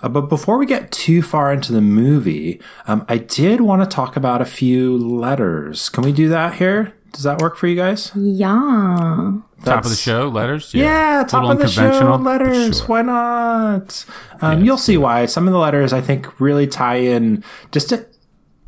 Uh, 0.03 0.09
but 0.09 0.23
before 0.23 0.59
we 0.59 0.67
get 0.67 0.91
too 0.91 1.23
far 1.23 1.53
into 1.53 1.73
the 1.73 1.81
movie, 1.81 2.61
um, 2.89 3.07
I 3.09 3.19
did 3.19 3.61
want 3.61 3.89
to 3.89 3.95
talk 3.95 4.17
about 4.17 4.43
a 4.43 4.45
few 4.45 4.99
letters. 4.99 5.89
Can 5.91 6.03
we 6.03 6.11
do 6.11 6.29
that 6.29 6.55
here? 6.55 6.98
Does 7.13 7.23
that 7.25 7.41
work 7.41 7.57
for 7.57 7.67
you 7.67 7.75
guys? 7.77 8.13
Yeah. 8.15 9.39
Top 9.65 9.85
of 9.85 9.91
the 9.91 9.97
show, 9.97 10.29
letters. 10.29 10.73
Yeah, 10.73 11.25
top 11.27 11.43
Little 11.43 11.51
of 11.53 11.59
the 11.59 11.69
show 11.69 11.83
unconventional, 11.83 12.19
letters. 12.21 12.77
sure. 12.79 12.87
Why 12.87 13.03
not? 13.03 14.05
Um, 14.41 14.65
you'll 14.65 14.79
see 14.79 14.97
why. 14.97 15.27
Some 15.27 15.47
of 15.49 15.53
the 15.53 15.59
letters 15.59 15.93
I 15.93 16.01
think 16.01 16.39
really 16.41 16.67
tie 16.67 16.97
in 16.97 17.43
just 17.73 17.93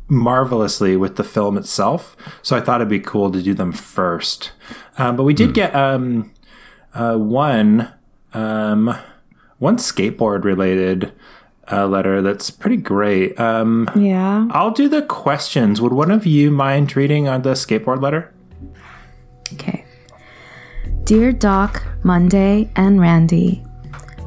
marvelously 0.09 0.97
with 0.97 1.15
the 1.15 1.23
film 1.23 1.57
itself. 1.57 2.17
So 2.41 2.57
I 2.57 2.61
thought 2.61 2.81
it'd 2.81 2.89
be 2.89 2.99
cool 2.99 3.31
to 3.31 3.41
do 3.41 3.53
them 3.53 3.71
first. 3.71 4.51
Um, 4.97 5.15
but 5.15 5.23
we 5.23 5.33
did 5.33 5.53
get 5.53 5.73
um, 5.73 6.33
uh, 6.93 7.15
one 7.15 7.93
um, 8.33 8.93
one 9.59 9.77
skateboard 9.77 10.43
related 10.43 11.13
uh, 11.71 11.87
letter 11.87 12.21
that's 12.21 12.49
pretty 12.49 12.77
great. 12.77 13.39
Um, 13.39 13.89
Yeah. 13.95 14.47
I'll 14.51 14.71
do 14.71 14.87
the 14.89 15.01
questions. 15.01 15.81
Would 15.81 15.93
one 15.93 16.11
of 16.11 16.25
you 16.25 16.51
mind 16.51 16.95
reading 16.95 17.27
on 17.27 17.41
the 17.41 17.51
skateboard 17.53 18.01
letter? 18.01 18.33
Okay. 19.53 19.85
Dear 21.03 21.31
Doc, 21.31 21.83
Monday, 22.03 22.69
and 22.75 23.01
Randy, 23.01 23.63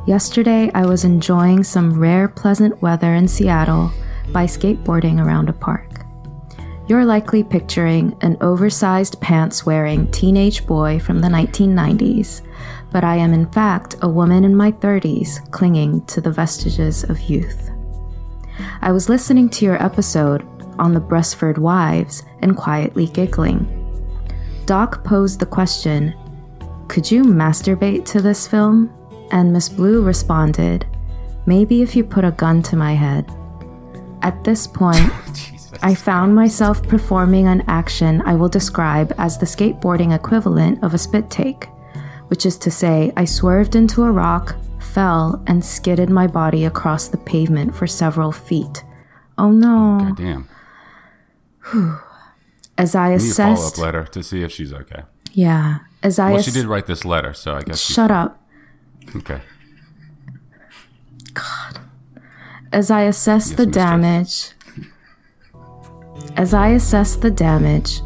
Yesterday 0.07 0.71
I 0.75 0.85
was 0.85 1.05
enjoying 1.05 1.65
some 1.65 1.99
rare 1.99 2.29
pleasant 2.29 2.81
weather 2.83 3.15
in 3.15 3.27
Seattle 3.27 3.91
by 4.33 4.45
skateboarding 4.45 5.19
around 5.19 5.49
a 5.49 5.55
park. 5.55 6.05
You're 6.89 7.07
likely 7.07 7.43
picturing 7.43 8.15
an 8.21 8.37
oversized 8.43 9.19
pants 9.23 9.65
wearing 9.65 10.11
teenage 10.11 10.67
boy 10.67 10.99
from 10.99 11.21
the 11.21 11.29
1990s, 11.29 12.43
but 12.95 13.03
I 13.03 13.17
am 13.17 13.35
in 13.35 13.51
fact 13.51 13.97
a 14.03 14.09
woman 14.09 14.45
in 14.45 14.55
my 14.55 14.71
30s 14.71 15.51
clinging 15.51 16.07
to 16.07 16.21
the 16.21 16.31
vestiges 16.31 17.03
of 17.03 17.21
youth. 17.23 17.71
I 18.83 18.93
was 18.93 19.09
listening 19.09 19.49
to 19.49 19.65
your 19.65 19.83
episode 19.83 20.47
on 20.79 20.95
the 20.95 21.01
Breastford 21.01 21.59
Wives 21.59 22.23
and 22.41 22.57
quietly 22.57 23.09
giggling. 23.09 23.67
Doc 24.65 25.03
posed 25.03 25.41
the 25.41 25.47
question 25.47 26.15
Could 26.87 27.11
you 27.11 27.25
masturbate 27.25 28.05
to 28.13 28.23
this 28.23 28.47
film? 28.47 28.93
And 29.33 29.53
Miss 29.53 29.69
Blue 29.69 30.01
responded, 30.01 30.87
Maybe 31.47 31.83
if 31.83 31.97
you 31.97 32.05
put 32.05 32.25
a 32.25 32.31
gun 32.31 32.63
to 32.63 32.77
my 32.77 32.95
head. 32.95 33.29
At 34.23 34.45
this 34.45 34.69
point, 34.69 35.11
I 35.83 35.97
found 35.97 36.33
myself 36.33 36.81
performing 36.81 37.49
an 37.49 37.65
action 37.67 38.23
I 38.25 38.37
will 38.37 38.49
describe 38.49 39.13
as 39.19 39.37
the 39.37 39.47
skateboarding 39.47 40.15
equivalent 40.15 40.85
of 40.85 40.95
a 40.95 40.99
spit 40.99 41.29
take, 41.29 41.67
which 42.29 42.47
is 42.47 42.57
to 42.59 42.71
say, 42.71 43.13
I 43.17 43.25
swerved 43.25 43.75
into 43.75 44.03
a 44.05 44.11
rock, 44.13 44.57
fell, 44.81 45.43
and 45.47 45.65
skidded 45.65 46.11
my 46.11 46.27
body 46.27 46.65
across 46.65 47.09
the 47.09 47.19
pavement 47.19 47.75
for 47.75 47.87
several 47.87 48.33
feet. 48.33 48.85
Oh 49.39 49.51
no. 49.51 49.99
God 50.01 50.17
damn. 50.17 50.49
As 52.79 52.95
I 52.95 53.13
I 53.13 53.17
need 53.17 53.31
a 53.31 53.35
follow 53.35 53.67
up 53.69 53.79
letter 53.79 54.05
to 54.05 54.23
see 54.23 54.43
if 54.43 54.51
she's 54.53 54.73
okay. 54.73 55.03
Yeah. 55.33 55.79
As 56.03 56.19
I 56.19 56.31
Well, 56.31 56.39
ass- 56.39 56.45
she 56.45 56.51
did 56.51 56.67
write 56.67 56.87
this 56.87 57.05
letter, 57.05 57.33
so 57.35 57.55
I 57.55 57.63
guess. 57.63 57.81
Shut 57.81 58.11
up. 58.11 58.41
Okay. 59.17 59.41
God. 61.35 61.81
As 62.73 62.91
I 62.91 63.03
assess 63.03 63.51
the 63.51 63.67
mistress. 63.67 63.75
damage, 63.75 64.51
as 66.37 66.53
I 66.55 66.69
assess 66.69 67.17
the 67.17 67.31
damage, 67.31 68.01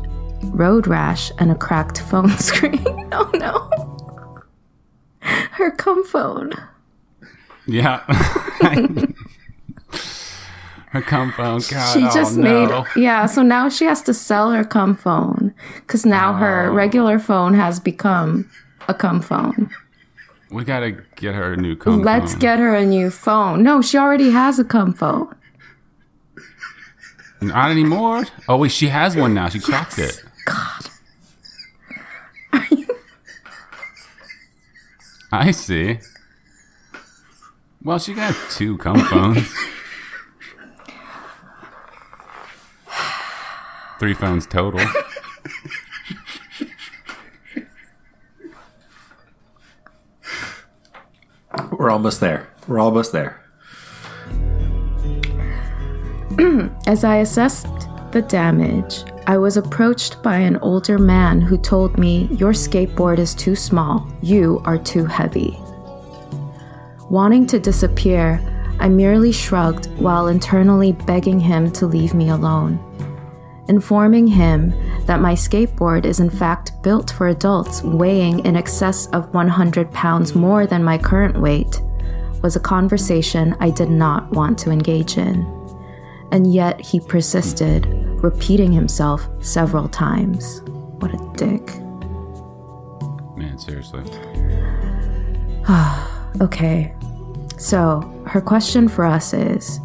road 0.45 0.87
rash 0.87 1.33
and 1.39 1.51
a 1.51 1.55
cracked 1.55 2.01
phone 2.03 2.29
screen. 2.39 2.85
oh 3.13 3.31
no. 3.35 3.97
Her 5.53 5.71
cum 5.71 6.05
phone. 6.05 6.53
Yeah. 7.67 8.01
Her 10.91 11.03
cum 11.03 11.33
phone. 11.33 11.61
God, 11.71 11.93
She 11.93 12.05
oh, 12.05 12.11
just 12.15 12.37
no. 12.39 12.43
made 12.67 12.85
yeah, 12.97 13.27
so 13.27 13.43
now 13.43 13.69
she 13.69 13.85
has 13.85 14.01
to 14.03 14.15
sell 14.15 14.51
her 14.53 14.65
cum 14.65 14.97
phone 14.97 15.53
cuz 15.87 16.07
now 16.07 16.31
Oh. 16.31 16.37
her 16.37 16.71
regular 16.73 17.19
phone 17.19 17.53
has 17.55 17.79
become 17.79 18.49
a 18.89 18.95
cum 18.95 19.21
phone. 19.21 19.69
We 20.51 20.65
gotta 20.65 20.93
get 21.17 21.35
her 21.35 21.53
a 21.53 21.57
new 21.59 21.77
cum 21.77 22.01
Let's 22.03 22.33
phone. 22.33 22.41
get 22.41 22.59
her 22.59 22.75
a 22.75 22.87
new 22.87 23.11
phone. 23.11 23.63
No, 23.63 23.83
she 23.83 23.99
already 23.99 24.31
has 24.31 24.59
a 24.59 24.65
cum 24.65 24.95
phone. 24.95 25.29
Not 27.43 27.71
anymore. 27.71 28.25
Oh 28.49 28.57
wait, 28.57 28.73
she 28.73 28.89
has 28.89 29.15
one 29.15 29.35
now. 29.35 29.51
She 29.51 29.61
cracked 29.61 29.99
Yes. 29.99 30.19
it. 30.21 30.25
God. 30.47 30.91
I 35.31 35.51
see. 35.51 35.99
Well, 37.83 37.99
she 37.99 38.15
got 38.15 38.35
two 38.51 38.79
cum 38.79 38.99
phones. 39.01 39.55
Three 43.99 44.15
phones 44.15 44.47
total. 44.47 44.81
We're 51.73 51.91
almost 51.91 52.21
there. 52.21 52.49
We're 52.67 52.79
almost 52.79 53.13
there. 53.13 53.41
As 56.87 57.05
I 57.05 57.17
assessed 57.17 57.67
the 58.13 58.23
damage, 58.23 59.05
I 59.29 59.37
was 59.37 59.59
approached 59.59 60.23
by 60.23 60.39
an 60.39 60.57
older 60.57 60.97
man 60.97 61.43
who 61.43 61.59
told 61.59 61.99
me, 61.99 62.29
Your 62.33 62.53
skateboard 62.53 63.19
is 63.19 63.35
too 63.35 63.55
small, 63.55 64.11
you 64.23 64.63
are 64.65 64.79
too 64.79 65.05
heavy. 65.05 65.61
Wanting 67.11 67.47
to 67.49 67.61
disappear, 67.61 68.41
I 68.81 68.89
merely 68.89 69.31
shrugged 69.31 69.89
while 69.99 70.29
internally 70.29 70.93
begging 70.93 71.39
him 71.39 71.71
to 71.73 71.87
leave 71.87 72.15
me 72.15 72.31
alone. 72.31 72.81
Informing 73.69 74.27
him 74.29 74.73
that 75.05 75.21
my 75.21 75.35
skateboard 75.35 76.07
is 76.07 76.21
in 76.21 76.31
fact 76.31 76.83
built 76.83 77.11
for 77.11 77.29
adults 77.29 77.83
weighing 77.83 78.43
in 78.47 78.57
excess 78.57 79.09
of 79.09 79.35
100 79.35 79.93
pounds 79.93 80.35
more 80.35 80.67
than 80.67 80.83
my 80.83 80.97
current 80.97 81.39
weight 81.39 81.83
was 82.43 82.57
a 82.57 82.61
conversation 82.61 83.55
I 83.61 83.69
did 83.69 83.91
not 83.91 84.31
want 84.31 84.59
to 84.61 84.71
engage 84.71 85.19
in 85.19 85.47
and 86.31 86.53
yet 86.53 86.81
he 86.81 87.01
persisted, 87.01 88.08
repeating 88.23 88.73
himself 88.73 89.29
several 89.41 89.89
times. 89.89 90.63
What 91.01 91.15
a 91.15 91.33
dick. 91.37 91.67
Man, 93.37 93.59
seriously. 93.59 94.03
Okay, 96.41 96.95
so 97.57 98.01
her 98.27 98.41
question 98.41 98.87
for 98.87 99.05
us 99.05 99.33
is 99.33 99.81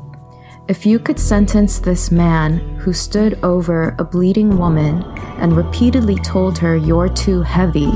if 0.70 0.86
you 0.86 0.98
could 0.98 1.20
sentence 1.20 1.80
this 1.80 2.10
man 2.10 2.60
who 2.78 2.94
stood 2.94 3.38
over 3.44 3.96
a 4.00 4.04
bleeding 4.04 4.58
woman 4.58 5.04
and 5.40 5.58
repeatedly 5.58 6.16
told 6.18 6.58
her, 6.60 6.78
You're 6.78 7.10
too 7.10 7.42
heavy. 7.42 7.92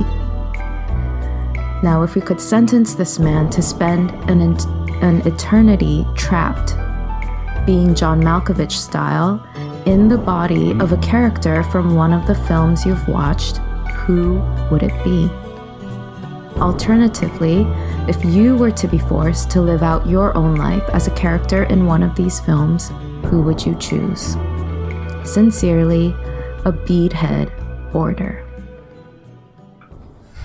Now, 1.81 2.03
if 2.03 2.15
we 2.15 2.21
could 2.21 2.41
sentence 2.41 2.93
this 2.93 3.19
man 3.19 3.49
to 3.51 3.61
spend 3.61 4.11
an, 4.29 4.41
an 5.01 5.25
eternity 5.25 6.05
trapped, 6.15 6.75
being 7.65 7.95
John 7.95 8.21
Malkovich 8.21 8.71
style, 8.71 9.45
in 9.87 10.09
the 10.09 10.17
body 10.17 10.71
of 10.79 10.91
a 10.91 10.97
character 10.97 11.63
from 11.63 11.95
one 11.95 12.11
of 12.11 12.27
the 12.27 12.35
films 12.35 12.85
you've 12.85 13.07
watched, 13.07 13.57
who 14.03 14.39
would 14.69 14.83
it 14.83 14.93
be? 15.03 15.29
Alternatively, 16.59 17.65
if 18.09 18.23
you 18.25 18.57
were 18.57 18.71
to 18.71 18.87
be 18.87 18.97
forced 18.97 19.49
to 19.51 19.61
live 19.61 19.83
out 19.83 20.05
your 20.07 20.35
own 20.35 20.55
life 20.55 20.83
as 20.91 21.07
a 21.07 21.11
character 21.11 21.63
in 21.63 21.85
one 21.85 22.03
of 22.03 22.15
these 22.15 22.39
films, 22.41 22.89
who 23.27 23.41
would 23.43 23.65
you 23.65 23.75
choose? 23.75 24.33
Sincerely, 25.23 26.07
a 26.65 26.71
beadhead 26.73 27.49
boarder. 27.93 28.43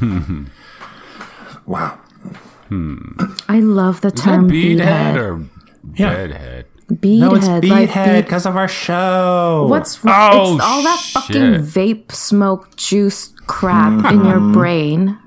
Wow. 1.64 1.96
Hmm. 2.68 2.96
I 3.49 3.61
love 3.61 4.00
the 4.00 4.11
term 4.11 4.50
beadhead 4.50 4.80
beadhead. 4.80 5.16
or 5.16 5.44
Yeah. 5.94 6.12
bedhead? 6.14 6.66
Beadhead, 6.96 7.18
No, 7.20 7.34
it's 7.34 7.46
like 7.49 7.92
bead- 7.94 8.25
because 8.25 8.44
of 8.46 8.56
our 8.56 8.68
show. 8.68 9.66
What's 9.68 10.04
wrong? 10.04 10.30
Oh, 10.34 10.54
it's 10.56 10.64
all 10.64 10.82
that 10.82 10.99
shit. 10.99 11.22
fucking 11.22 11.42
vape 11.66 12.12
smoke 12.12 12.76
juice 12.76 13.32
crap 13.46 14.11
in 14.12 14.25
your 14.25 14.37
Mm-hmm. 14.38 14.52
brain. 14.52 15.18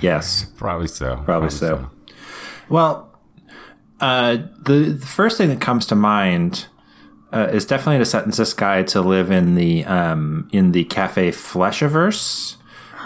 Yes. 0.00 0.44
Probably 0.56 0.86
so. 0.88 1.16
Probably 1.24 1.50
so. 1.50 1.90
Well, 2.68 3.18
uh, 4.00 4.38
the, 4.64 4.96
the 4.98 5.06
first 5.06 5.36
thing 5.38 5.48
that 5.50 5.60
comes 5.60 5.84
to 5.86 5.94
mind 5.94 6.66
uh, 7.32 7.48
is 7.52 7.66
definitely 7.66 7.98
to 7.98 8.04
sentence 8.06 8.36
this 8.38 8.54
guy 8.54 8.82
to 8.84 9.00
live 9.00 9.30
in 9.30 9.54
the 9.56 9.84
um, 9.84 10.48
in 10.52 10.72
the 10.72 10.84
Cafe 10.84 11.30
Fleshiverse. 11.32 12.56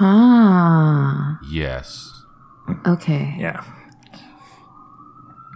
Ah, 0.00 1.38
Yes. 1.50 2.11
okay. 2.87 3.35
Yeah. 3.38 3.62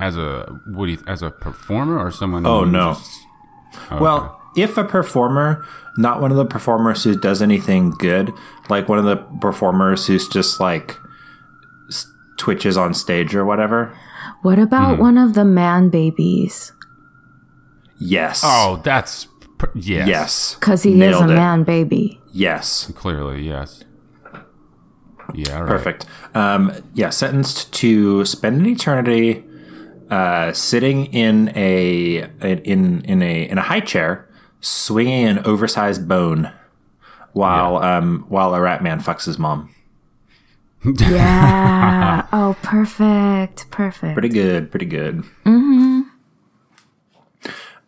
As 0.01 0.17
a 0.17 0.61
what 0.67 0.87
do 0.87 0.93
you, 0.93 0.99
as 1.07 1.23
a 1.23 1.31
performer 1.31 1.99
or 1.99 2.11
someone? 2.11 2.47
Oh, 2.47 2.65
no. 2.65 2.95
just- 2.95 3.21
Oh, 3.91 3.99
Well, 4.01 4.41
if 4.57 4.77
a 4.79 4.85
performer, 4.85 5.65
not 5.97 6.21
one 6.21 6.31
of 6.31 6.37
the 6.37 6.45
performers 6.47 7.05
who 7.05 7.15
does 7.17 7.43
anything 7.43 7.91
good, 7.91 8.33
like 8.71 8.89
one 8.89 8.99
of 8.99 9.05
the 9.05 9.17
performers 9.41 10.07
who's 10.07 10.27
just 10.29 10.59
like 10.61 10.97
twitches 12.39 12.77
on 12.77 12.95
stage 12.95 13.35
or 13.35 13.45
whatever. 13.45 13.93
What 14.43 14.59
about 14.59 14.97
Hmm. 14.97 15.03
one 15.03 15.19
of 15.19 15.35
the 15.35 15.45
man 15.45 15.91
babies? 15.91 16.73
Yes. 17.99 18.43
Oh, 18.45 18.81
that's 18.85 19.27
pr- 19.59 19.67
yes. 19.75 20.09
yes. 20.09 20.55
Because 20.55 20.83
he 20.85 21.01
is 21.03 21.17
a 21.21 21.25
it. 21.25 21.27
man 21.27 21.65
baby. 21.65 22.21
Yes. 22.33 22.91
Clearly, 22.95 23.43
yes. 23.47 23.85
Yeah. 25.35 25.57
all 25.57 25.63
right. 25.65 25.69
Perfect. 25.69 26.07
Um, 26.35 26.73
yeah, 26.95 27.11
sentenced 27.11 27.73
to 27.75 28.25
spend 28.25 28.61
an 28.61 28.67
eternity 28.67 29.45
uh, 30.11 30.53
sitting 30.53 31.07
in 31.07 31.53
a 31.55 32.29
in 32.43 33.03
in 33.05 33.23
a 33.23 33.49
in 33.49 33.59
a 33.59 33.63
high 33.63 33.81
chair, 33.81 34.29
swinging 34.61 35.27
an 35.27 35.39
oversized 35.45 36.09
bone, 36.09 36.53
while 37.33 37.77
um, 37.79 38.25
while 38.29 38.55
a 38.55 38.61
rat 38.61 38.83
man 38.83 39.01
fucks 39.01 39.25
his 39.25 39.39
mom. 39.39 39.75
Yeah. 40.85 42.27
oh, 42.33 42.57
perfect. 42.63 43.71
Perfect. 43.71 44.15
Pretty 44.15 44.29
good. 44.29 44.71
Pretty 44.71 44.87
good. 44.87 45.25
Mm-hmm. 45.45 46.03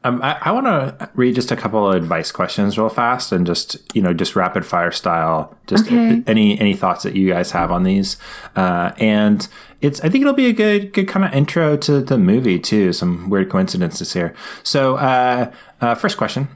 Um, 0.03 0.23
I, 0.23 0.39
I 0.41 0.53
want 0.53 0.65
to 0.67 1.11
read 1.15 1.35
just 1.35 1.51
a 1.53 1.57
couple 1.57 1.87
of 1.87 1.95
advice 1.95 2.33
questions 2.33 2.79
real 2.79 2.89
fast 2.89 3.33
and 3.33 3.47
just 3.47 3.77
you 3.95 4.01
know 4.01 4.15
just 4.15 4.35
rapid 4.35 4.65
fire 4.65 4.91
style. 4.93 5.55
Just 5.67 5.87
Okay. 5.87 6.23
any 6.27 6.59
any 6.59 6.75
thoughts 6.75 7.03
that 7.03 7.15
you 7.15 7.29
guys 7.29 7.51
have 7.51 7.71
on 7.71 7.83
these, 7.83 8.17
uh, 8.57 8.93
and 8.99 9.47
it's 9.83 10.01
I 10.01 10.09
think 10.09 10.23
it'll 10.23 10.33
be 10.33 10.47
a 10.47 10.55
good 10.55 10.95
good 10.95 11.07
kind 11.07 11.27
of 11.27 11.33
intro 11.35 11.77
to 11.77 12.01
the 12.01 12.17
movie 12.17 12.59
too. 12.59 12.95
Some 12.95 13.29
weird 13.29 13.51
coincidences 13.51 14.15
here. 14.15 14.35
So 14.63 14.97
uh, 14.97 15.53
uh, 15.83 15.95
first 15.95 16.17
question. 16.17 16.49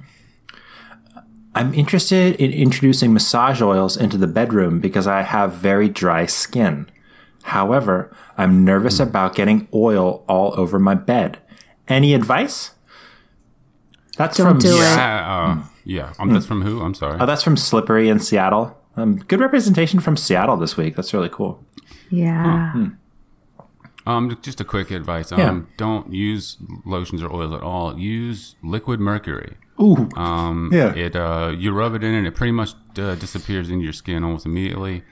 I'm 1.55 1.73
interested 1.75 2.35
in 2.37 2.51
introducing 2.51 3.13
massage 3.13 3.63
oils 3.63 3.97
into 3.97 4.17
the 4.17 4.27
bedroom 4.27 4.81
because 4.81 5.07
I 5.07 5.23
have 5.23 5.53
very 5.53 5.89
dry 5.89 6.27
skin. 6.27 6.91
However, 7.45 8.11
I'm 8.37 8.65
nervous 8.65 8.99
about 8.99 9.37
getting 9.37 9.69
oil 9.73 10.25
all 10.27 10.59
over 10.59 10.81
my 10.81 10.95
bed. 10.95 11.39
Any 11.87 12.13
advice? 12.15 12.71
That's 14.17 14.37
Don't 14.37 14.47
from 14.49 14.59
do 14.59 14.77
it. 14.77 14.81
Yeah, 14.81 15.57
uh, 15.61 15.65
yeah. 15.85 16.13
Um, 16.19 16.33
That's 16.33 16.47
from 16.47 16.63
who? 16.63 16.81
I'm 16.83 16.95
sorry. 16.95 17.19
Oh, 17.21 17.27
that's 17.27 17.43
from 17.43 17.57
Slippery 17.57 18.09
in 18.09 18.21
Seattle. 18.21 18.77
Um, 18.97 19.17
good 19.17 19.41
representation 19.41 19.99
from 20.01 20.17
Seattle 20.17 20.57
this 20.57 20.77
week. 20.77 20.95
That's 20.97 21.13
really 21.13 21.29
cool. 21.29 21.65
Yeah. 22.11 22.91
Um, 24.07 24.39
just 24.43 24.61
a 24.61 24.65
quick 24.65 24.91
advice. 24.91 25.33
Um, 25.33 25.39
Yeah. 25.41 25.61
don't 25.77 26.13
use 26.13 26.59
lotions 26.85 27.23
or 27.23 27.33
oils 27.33 27.53
at 27.55 27.63
all. 27.63 27.99
Use 27.99 28.55
liquid 28.63 29.01
mercury. 29.01 29.57
Ooh, 29.81 30.09
Um, 30.17 30.71
Yeah. 30.73 30.93
It 30.95 31.17
uh, 31.17 31.53
you 31.57 31.73
rub 31.73 31.95
it 31.95 32.05
in 32.05 32.15
and 32.15 32.27
it 32.27 32.35
pretty 32.35 32.53
much 32.53 32.75
uh, 32.99 33.15
disappears 33.17 33.71
into 33.71 33.83
your 33.85 33.93
skin 33.95 34.23
almost 34.23 34.47
immediately. 34.47 35.03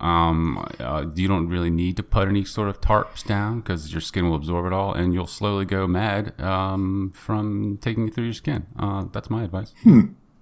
Um, 0.00 0.66
uh, 0.78 1.06
you 1.14 1.28
don't 1.28 1.48
really 1.48 1.70
need 1.70 1.96
to 1.96 2.02
put 2.02 2.28
any 2.28 2.44
sort 2.44 2.68
of 2.68 2.80
tarps 2.80 3.26
down 3.26 3.60
because 3.60 3.92
your 3.92 4.00
skin 4.00 4.28
will 4.28 4.36
absorb 4.36 4.66
it 4.66 4.72
all, 4.72 4.92
and 4.92 5.12
you'll 5.12 5.26
slowly 5.26 5.64
go 5.64 5.86
mad 5.86 6.38
um, 6.40 7.12
from 7.14 7.78
taking 7.80 8.08
it 8.08 8.14
through 8.14 8.24
your 8.24 8.32
skin. 8.34 8.66
Uh, 8.78 9.06
that's 9.12 9.28
my 9.30 9.44
advice. 9.44 9.74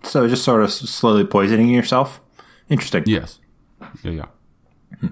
so 0.02 0.28
just 0.28 0.44
sort 0.44 0.62
of 0.62 0.70
slowly 0.72 1.24
poisoning 1.24 1.68
yourself. 1.68 2.20
Interesting. 2.68 3.04
Yes. 3.06 3.38
Yeah. 4.02 4.26
Yeah. 5.02 5.08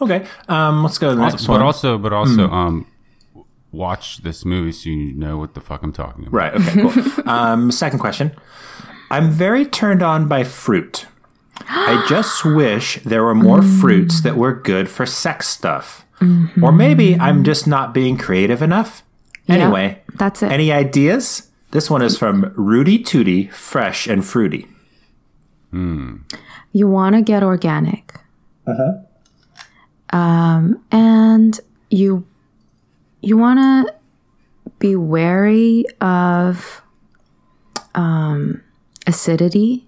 Okay. 0.00 0.26
Um, 0.48 0.82
let's 0.82 0.98
go 0.98 1.10
to 1.10 1.16
the 1.16 1.22
next 1.22 1.48
one. 1.48 1.60
but 1.60 1.64
also, 1.64 1.98
but 1.98 2.12
also, 2.12 2.48
um, 2.50 2.86
watch 3.72 4.18
this 4.18 4.44
movie 4.44 4.72
so 4.72 4.88
you 4.88 5.12
know 5.12 5.36
what 5.38 5.54
the 5.54 5.60
fuck 5.60 5.82
I'm 5.82 5.92
talking 5.92 6.26
about. 6.26 6.32
Right. 6.32 6.54
Okay. 6.54 6.82
Cool. 6.82 7.22
um, 7.28 7.70
second 7.70 7.98
question. 7.98 8.32
I'm 9.10 9.30
very 9.30 9.64
turned 9.64 10.02
on 10.02 10.26
by 10.28 10.44
fruit. 10.44 11.06
I 11.68 12.04
just 12.08 12.44
wish 12.44 13.02
there 13.02 13.24
were 13.24 13.34
more 13.34 13.62
fruits 13.62 14.20
that 14.22 14.36
were 14.36 14.54
good 14.54 14.88
for 14.88 15.06
sex 15.06 15.48
stuff. 15.48 16.04
Or 16.62 16.72
maybe 16.72 17.14
I'm 17.16 17.44
just 17.44 17.66
not 17.66 17.92
being 17.92 18.16
creative 18.16 18.62
enough. 18.62 19.02
Anyway, 19.48 20.02
That's 20.14 20.42
it. 20.42 20.50
any 20.50 20.72
ideas? 20.72 21.50
This 21.72 21.90
one 21.90 22.02
is 22.02 22.16
from 22.16 22.52
Rudy 22.56 22.98
Tooty, 22.98 23.48
fresh 23.48 24.06
and 24.06 24.24
fruity. 24.24 24.66
you 25.72 26.88
want 26.88 27.16
to 27.16 27.22
get 27.22 27.42
organic. 27.42 28.18
Um, 30.10 30.82
and 30.90 31.60
you 31.90 32.24
you 33.20 33.36
want 33.36 33.58
to 33.58 33.94
be 34.78 34.96
wary 34.96 35.84
of 36.00 36.82
um, 37.94 38.62
acidity 39.06 39.85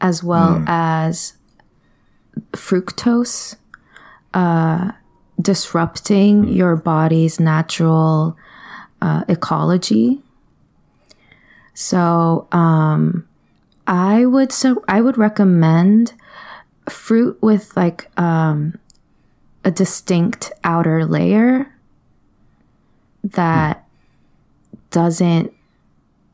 as 0.00 0.22
well 0.22 0.62
as 0.66 1.34
fructose 2.52 3.56
uh, 4.34 4.92
disrupting 5.40 6.48
your 6.48 6.76
body's 6.76 7.40
natural 7.40 8.36
uh, 9.00 9.24
ecology. 9.28 10.20
So 11.74 12.46
um, 12.52 13.26
I 13.86 14.26
would 14.26 14.52
so 14.52 14.84
I 14.86 15.00
would 15.00 15.16
recommend 15.16 16.12
fruit 16.88 17.38
with 17.40 17.76
like 17.76 18.10
um, 18.18 18.78
a 19.64 19.70
distinct 19.70 20.52
outer 20.64 21.04
layer 21.06 21.72
that 23.22 23.84
doesn't 24.90 25.52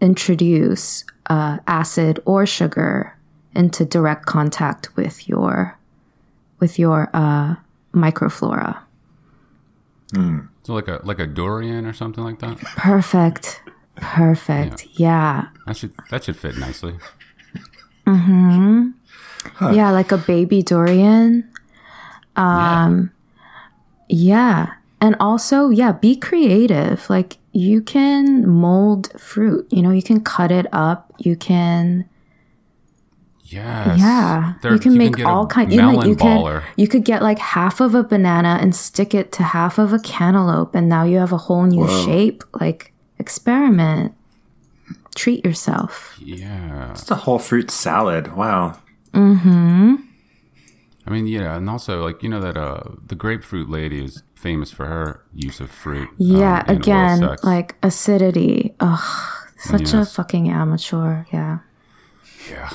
introduce 0.00 1.04
uh, 1.28 1.58
acid 1.66 2.20
or 2.24 2.46
sugar 2.46 3.15
into 3.56 3.84
direct 3.84 4.26
contact 4.26 4.94
with 4.96 5.28
your 5.28 5.78
with 6.60 6.78
your 6.78 7.10
uh, 7.12 7.56
microflora. 7.92 8.78
So 10.14 10.74
like 10.74 10.88
a 10.88 11.00
like 11.04 11.18
a 11.18 11.26
durian 11.26 11.86
or 11.86 11.92
something 11.92 12.24
like 12.24 12.38
that. 12.40 12.58
Perfect. 12.58 13.62
Perfect. 13.96 14.86
Yeah. 14.98 15.48
That 15.66 15.76
should 15.76 15.92
that 16.10 16.24
should 16.24 16.36
fit 16.36 16.56
nicely. 16.58 16.94
Yeah, 18.06 19.90
like 19.90 20.12
a 20.12 20.18
baby 20.18 20.62
durian. 20.62 21.48
Um 22.36 23.10
yeah. 24.08 24.74
And 25.00 25.14
also, 25.20 25.70
yeah, 25.70 25.92
be 25.92 26.16
creative. 26.16 27.08
Like 27.10 27.38
you 27.52 27.82
can 27.82 28.48
mold 28.48 29.12
fruit. 29.20 29.66
You 29.70 29.82
know, 29.82 29.90
you 29.90 30.02
can 30.02 30.20
cut 30.20 30.50
it 30.50 30.66
up. 30.72 31.12
You 31.18 31.36
can 31.36 32.08
Yes. 33.48 33.98
yeah. 34.00 34.54
There- 34.62 34.72
you 34.72 34.78
can 34.78 34.96
make 34.98 35.16
get 35.16 35.26
all 35.26 35.46
kind 35.46 35.70
you, 35.72 35.78
know, 35.78 35.92
melon 35.92 36.08
you 36.10 36.16
baller. 36.16 36.60
could 36.62 36.72
you 36.76 36.88
could 36.88 37.04
get 37.04 37.22
like 37.22 37.38
half 37.38 37.80
of 37.80 37.94
a 37.94 38.02
banana 38.02 38.58
and 38.60 38.74
stick 38.74 39.14
it 39.14 39.30
to 39.32 39.42
half 39.42 39.78
of 39.78 39.92
a 39.92 39.98
cantaloupe 40.00 40.74
and 40.74 40.88
now 40.88 41.04
you 41.04 41.18
have 41.18 41.32
a 41.32 41.38
whole 41.38 41.64
new 41.64 41.86
shape. 42.04 42.42
Like 42.60 42.92
experiment. 43.18 44.14
Treat 45.14 45.44
yourself. 45.44 46.16
Yeah. 46.20 46.90
It's 46.90 47.10
a 47.10 47.14
whole 47.14 47.38
fruit 47.38 47.70
salad. 47.70 48.36
Wow. 48.36 48.78
Mhm. 49.14 50.02
I 51.06 51.10
mean, 51.10 51.26
yeah, 51.28 51.56
and 51.56 51.70
also 51.70 52.04
like 52.04 52.22
you 52.22 52.28
know 52.28 52.40
that 52.40 52.56
uh 52.56 52.80
the 53.06 53.14
grapefruit 53.14 53.70
lady 53.70 54.04
is 54.04 54.22
famous 54.34 54.70
for 54.72 54.86
her 54.86 55.22
use 55.32 55.60
of 55.60 55.70
fruit. 55.70 56.08
Yeah, 56.18 56.64
um, 56.68 56.76
again, 56.76 57.36
like 57.44 57.76
acidity. 57.82 58.74
Ugh, 58.80 59.32
such 59.56 59.94
a 59.94 60.04
fucking 60.04 60.48
amateur. 60.50 61.24
Yeah. 61.32 61.58
yeah. 62.50 62.70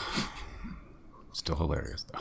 Still 1.34 1.56
hilarious 1.56 2.06
though. 2.12 2.20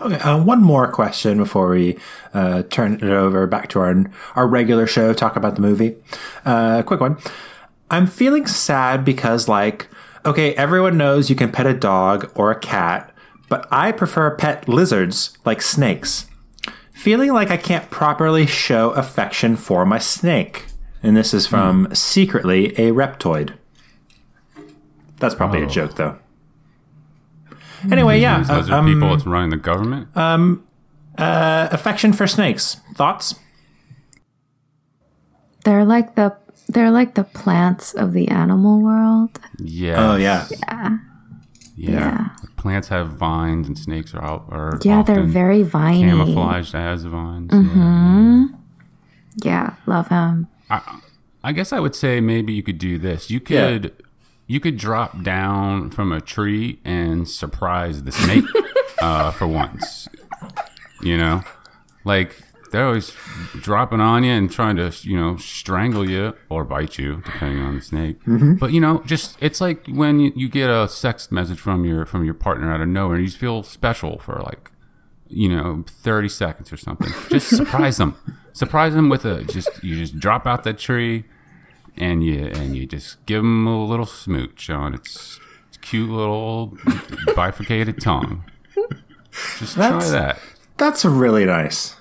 Okay, 0.00 0.18
uh, 0.20 0.42
one 0.42 0.62
more 0.62 0.90
question 0.90 1.36
before 1.38 1.68
we 1.70 1.98
uh, 2.32 2.62
turn 2.64 2.94
it 2.94 3.02
over 3.04 3.46
back 3.46 3.68
to 3.70 3.80
our 3.80 4.04
our 4.34 4.46
regular 4.46 4.86
show. 4.86 5.12
Talk 5.12 5.36
about 5.36 5.54
the 5.56 5.60
movie. 5.60 5.96
Uh, 6.44 6.82
quick 6.82 7.00
one. 7.00 7.18
I'm 7.90 8.06
feeling 8.06 8.46
sad 8.46 9.04
because, 9.04 9.48
like, 9.48 9.88
okay, 10.24 10.54
everyone 10.54 10.96
knows 10.96 11.28
you 11.28 11.36
can 11.36 11.50
pet 11.52 11.66
a 11.66 11.74
dog 11.74 12.30
or 12.34 12.50
a 12.50 12.58
cat, 12.58 13.12
but 13.48 13.66
I 13.70 13.92
prefer 13.92 14.34
pet 14.36 14.68
lizards 14.68 15.36
like 15.44 15.60
snakes. 15.60 16.26
Feeling 16.92 17.32
like 17.32 17.50
I 17.50 17.56
can't 17.56 17.90
properly 17.90 18.46
show 18.46 18.90
affection 18.90 19.56
for 19.56 19.84
my 19.84 19.98
snake, 19.98 20.66
and 21.02 21.16
this 21.16 21.34
is 21.34 21.46
from 21.46 21.88
secretly 21.94 22.68
a 22.78 22.90
reptoid. 22.92 23.54
That's 25.18 25.34
probably 25.34 25.62
a 25.62 25.66
Oh. 25.66 25.68
joke, 25.68 25.96
though. 25.96 26.16
Anyway, 27.92 28.20
yeah, 28.20 28.38
These 28.38 28.50
uh, 28.50 28.56
lizard 28.58 28.74
um, 28.74 28.86
people 28.86 29.08
that's 29.10 29.26
running 29.26 29.50
the 29.50 29.56
government. 29.56 30.08
uh, 30.16 31.68
affection 31.72 32.12
for 32.12 32.26
snakes. 32.26 32.76
Thoughts? 32.94 33.34
They're 35.64 35.84
like 35.84 36.14
the 36.14 36.36
they're 36.68 36.90
like 36.90 37.14
the 37.14 37.24
plants 37.24 37.94
of 37.94 38.12
the 38.12 38.28
animal 38.28 38.80
world. 38.80 39.38
yeah. 39.58 40.12
Oh 40.12 40.16
yeah. 40.16 40.46
Yeah. 40.60 40.98
Yeah. 41.76 42.28
Plants 42.56 42.88
have 42.88 43.12
vines 43.14 43.66
and 43.66 43.78
snakes 43.78 44.14
are 44.14 44.22
out 44.22 44.44
are 44.50 44.78
Yeah, 44.82 45.02
they're 45.02 45.20
often 45.20 45.30
very 45.30 45.62
viney. 45.62 46.02
camouflaged 46.02 46.74
as 46.74 47.04
vines. 47.04 47.50
Mm-hmm. 47.50 48.44
Yeah. 48.52 48.56
Yeah, 49.42 49.74
love 49.86 50.08
him. 50.08 50.48
I 51.42 51.52
guess 51.52 51.72
I 51.72 51.80
would 51.80 51.94
say 51.94 52.20
maybe 52.20 52.52
you 52.52 52.62
could 52.62 52.78
do 52.78 52.98
this. 52.98 53.30
You 53.30 53.40
Yeah. 53.48 53.78
You 54.50 54.58
could 54.58 54.76
drop 54.76 55.22
down 55.22 55.90
from 55.90 56.10
a 56.10 56.20
tree 56.20 56.80
and 56.84 57.28
surprise 57.28 58.02
the 58.02 58.10
snake 58.10 58.44
uh, 59.00 59.30
for 59.30 59.46
once. 59.46 60.08
You 61.00 61.16
know, 61.16 61.44
like 62.04 62.34
they're 62.72 62.84
always 62.84 63.14
dropping 63.60 64.00
on 64.00 64.24
you 64.24 64.32
and 64.32 64.50
trying 64.50 64.74
to 64.74 64.92
you 65.02 65.16
know 65.16 65.36
strangle 65.36 66.10
you 66.10 66.34
or 66.48 66.64
bite 66.64 66.98
you, 66.98 67.22
depending 67.24 67.62
on 67.62 67.76
the 67.76 67.80
snake. 67.80 68.16
But 68.58 68.72
you 68.72 68.80
know, 68.80 69.04
just 69.06 69.36
it's 69.40 69.60
like 69.60 69.86
when 69.86 70.18
you, 70.18 70.32
you 70.34 70.48
get 70.48 70.68
a 70.68 70.88
sex 70.88 71.30
message 71.30 71.60
from 71.60 71.84
your 71.84 72.04
from 72.04 72.24
your 72.24 72.34
partner 72.34 72.74
out 72.74 72.80
of 72.80 72.88
nowhere, 72.88 73.14
and 73.14 73.22
you 73.22 73.28
just 73.28 73.38
feel 73.38 73.62
special 73.62 74.18
for 74.18 74.42
like 74.42 74.72
you 75.28 75.48
know, 75.48 75.84
30 75.86 76.28
seconds 76.28 76.72
or 76.72 76.76
something. 76.76 77.12
Just 77.28 77.50
surprise 77.50 77.98
them. 77.98 78.16
Surprise 78.52 78.94
them 78.94 79.08
with 79.08 79.24
a 79.24 79.44
just 79.44 79.70
you 79.80 79.96
just 79.96 80.18
drop 80.18 80.44
out 80.44 80.64
that 80.64 80.76
tree 80.76 81.24
and 82.00 82.24
you 82.24 82.46
and 82.46 82.76
you 82.76 82.86
just 82.86 83.24
give 83.26 83.42
them 83.42 83.66
a 83.66 83.84
little 83.84 84.06
smooch 84.06 84.68
on 84.70 84.94
its 84.94 85.38
cute 85.80 86.10
little 86.10 86.76
bifurcated 87.36 88.00
tongue. 88.00 88.44
Just 89.58 89.76
That's- 89.76 90.10
try 90.10 90.18
that. 90.20 90.38
That's 90.76 91.04
really 91.04 91.44
nice. 91.44 91.94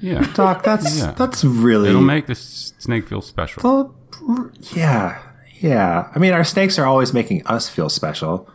Yeah. 0.00 0.26
Doc, 0.34 0.62
that's 0.62 0.98
Yeah. 0.98 1.12
that's 1.12 1.44
really 1.44 1.88
It'll 1.90 2.00
make 2.02 2.26
the 2.26 2.34
snake 2.34 3.08
feel 3.08 3.20
special. 3.22 3.62
well, 3.64 3.94
Yeah, 4.74 5.18
yeah. 5.60 6.08
I 6.14 6.18
mean, 6.18 6.32
our 6.32 6.44
snakes 6.44 6.78
are 6.78 6.86
always 6.86 7.12
making 7.12 7.44
us 7.46 7.68
feel 7.68 7.88
special. 7.88 8.48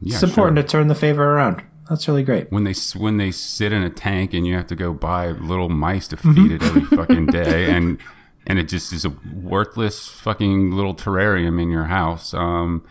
Yeah, 0.00 0.12
it's 0.14 0.20
sure. 0.20 0.28
important 0.28 0.56
to 0.56 0.62
turn 0.62 0.88
the 0.88 0.94
favor 0.94 1.24
around. 1.34 1.62
That's 1.88 2.08
really 2.08 2.22
great. 2.24 2.50
when 2.50 2.64
they 2.64 2.74
when 2.96 3.16
they 3.18 3.30
sit 3.30 3.72
in 3.72 3.82
a 3.82 3.90
tank 3.90 4.32
and 4.32 4.46
you 4.46 4.54
have 4.54 4.66
to 4.68 4.76
go 4.76 4.92
buy 4.94 5.28
little 5.32 5.68
mice 5.68 6.08
to 6.08 6.16
feed 6.16 6.52
it 6.52 6.62
every 6.62 6.82
fucking 6.84 7.26
day 7.26 7.70
and 7.74 7.98
and 8.46 8.58
it 8.58 8.68
just 8.68 8.92
is 8.92 9.04
a 9.04 9.12
worthless 9.34 10.08
fucking 10.08 10.72
little 10.72 10.94
terrarium 10.94 11.60
in 11.60 11.70
your 11.70 11.84
house. 11.84 12.34
Um 12.34 12.84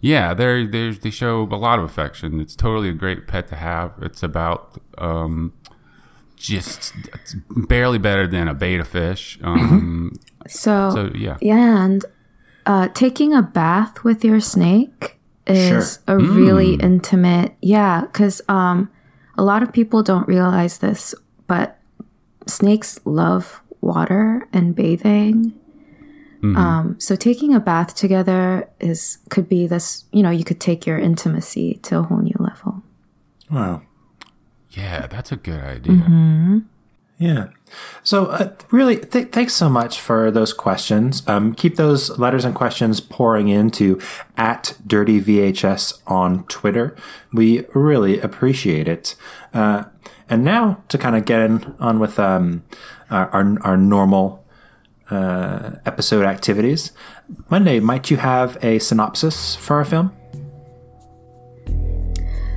yeah 0.00 0.34
they 0.34 0.66
they 0.66 0.90
they 0.90 1.10
show 1.10 1.42
a 1.42 1.56
lot 1.56 1.78
of 1.78 1.84
affection. 1.84 2.40
It's 2.40 2.56
totally 2.56 2.88
a 2.88 2.94
great 2.94 3.26
pet 3.26 3.48
to 3.48 3.56
have. 3.56 3.92
It's 4.02 4.22
about 4.22 4.80
um 4.98 5.52
just 6.36 6.94
it's 7.12 7.34
barely 7.48 7.98
better 7.98 8.26
than 8.26 8.48
a 8.48 8.54
betta 8.54 8.84
fish. 8.84 9.38
Um 9.42 10.18
So, 10.46 10.90
so 10.90 11.10
yeah. 11.14 11.36
yeah, 11.40 11.84
and 11.84 12.04
uh, 12.66 12.88
taking 12.88 13.34
a 13.34 13.42
bath 13.42 14.04
with 14.04 14.24
your 14.24 14.40
snake 14.40 15.18
is 15.46 15.98
a 16.06 16.16
really 16.16 16.74
intimate. 16.74 17.54
Yeah, 17.60 18.02
because 18.02 18.40
um, 18.48 18.90
a 19.36 19.42
lot 19.42 19.62
of 19.62 19.72
people 19.72 20.02
don't 20.02 20.26
realize 20.28 20.78
this, 20.78 21.14
but 21.46 21.78
snakes 22.46 23.00
love 23.04 23.60
water 23.80 24.48
and 24.52 24.74
bathing. 24.74 25.54
Um, 26.56 26.96
so 26.98 27.16
taking 27.16 27.54
a 27.54 27.60
bath 27.60 27.94
together 27.94 28.68
is 28.80 29.18
could 29.28 29.46
be 29.48 29.66
this. 29.66 30.04
You 30.10 30.22
know, 30.22 30.30
you 30.30 30.44
could 30.44 30.60
take 30.60 30.86
your 30.86 30.98
intimacy 30.98 31.74
to 31.82 31.98
a 31.98 32.02
whole 32.02 32.18
new 32.18 32.36
level. 32.38 32.82
Wow. 33.50 33.82
yeah 34.70 35.08
that's 35.08 35.32
a 35.32 35.36
good 35.36 35.60
idea 35.60 35.92
Yeah. 37.18 37.48
So, 38.02 38.26
uh, 38.26 38.54
really, 38.70 38.96
th- 38.96 39.28
thanks 39.28 39.52
so 39.52 39.68
much 39.68 40.00
for 40.00 40.30
those 40.30 40.54
questions. 40.54 41.22
Um, 41.28 41.54
keep 41.54 41.76
those 41.76 42.18
letters 42.18 42.46
and 42.46 42.54
questions 42.54 42.98
pouring 42.98 43.48
into 43.48 44.00
at 44.38 44.78
Dirty 44.86 45.20
VHS 45.20 46.00
on 46.06 46.44
Twitter. 46.44 46.96
We 47.30 47.66
really 47.74 48.18
appreciate 48.20 48.88
it. 48.88 49.16
Uh, 49.52 49.84
and 50.30 50.42
now 50.42 50.82
to 50.88 50.96
kind 50.96 51.14
of 51.14 51.26
get 51.26 51.40
in 51.42 51.74
on 51.78 51.98
with 51.98 52.18
um, 52.18 52.62
our, 53.10 53.58
our, 53.62 53.76
normal 53.76 54.44
uh, 55.10 55.72
episode 55.86 56.24
activities. 56.24 56.92
Monday, 57.50 57.80
might 57.80 58.10
you 58.10 58.16
have 58.16 58.56
a 58.62 58.78
synopsis 58.78 59.56
for 59.56 59.76
our 59.76 59.84
film? 59.84 60.12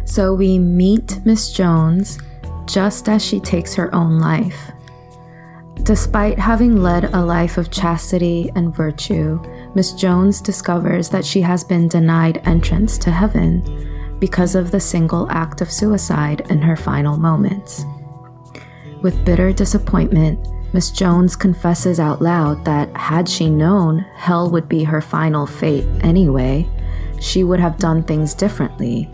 So 0.05 0.33
we 0.33 0.59
meet 0.59 1.19
Miss 1.25 1.51
Jones 1.51 2.19
just 2.65 3.09
as 3.09 3.25
she 3.25 3.39
takes 3.39 3.73
her 3.73 3.93
own 3.95 4.19
life. 4.19 4.71
Despite 5.81 6.39
having 6.39 6.81
led 6.81 7.05
a 7.13 7.25
life 7.25 7.57
of 7.57 7.71
chastity 7.71 8.49
and 8.55 8.73
virtue, 8.73 9.41
Miss 9.75 9.91
Jones 9.93 10.39
discovers 10.39 11.09
that 11.09 11.25
she 11.25 11.41
has 11.41 11.63
been 11.63 11.87
denied 11.87 12.41
entrance 12.45 12.97
to 12.99 13.11
heaven 13.11 14.17
because 14.19 14.55
of 14.55 14.71
the 14.71 14.79
single 14.79 15.29
act 15.29 15.59
of 15.59 15.71
suicide 15.71 16.45
in 16.49 16.61
her 16.61 16.77
final 16.77 17.17
moments. 17.17 17.83
With 19.03 19.23
bitter 19.25 19.53
disappointment, 19.53 20.39
Miss 20.73 20.89
Jones 20.89 21.35
confesses 21.35 21.99
out 21.99 22.21
loud 22.21 22.65
that 22.65 22.95
had 22.97 23.29
she 23.29 23.49
known 23.49 23.99
hell 24.15 24.49
would 24.49 24.67
be 24.67 24.83
her 24.83 25.01
final 25.01 25.45
fate 25.45 25.85
anyway, 26.01 26.67
she 27.19 27.43
would 27.43 27.59
have 27.59 27.77
done 27.77 28.01
things 28.01 28.33
differently 28.33 29.11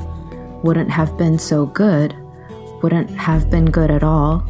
wouldn't 0.63 0.91
have 0.91 1.17
been 1.17 1.39
so 1.39 1.65
good, 1.65 2.15
wouldn't 2.83 3.09
have 3.11 3.49
been 3.49 3.65
good 3.65 3.89
at 3.89 4.03
all, 4.03 4.45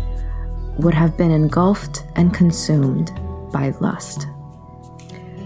would 0.80 0.94
have 0.94 1.18
been 1.18 1.32
engulfed 1.32 2.06
and 2.16 2.34
consumed 2.34 3.12
by 3.52 3.70
lust. 3.80 4.28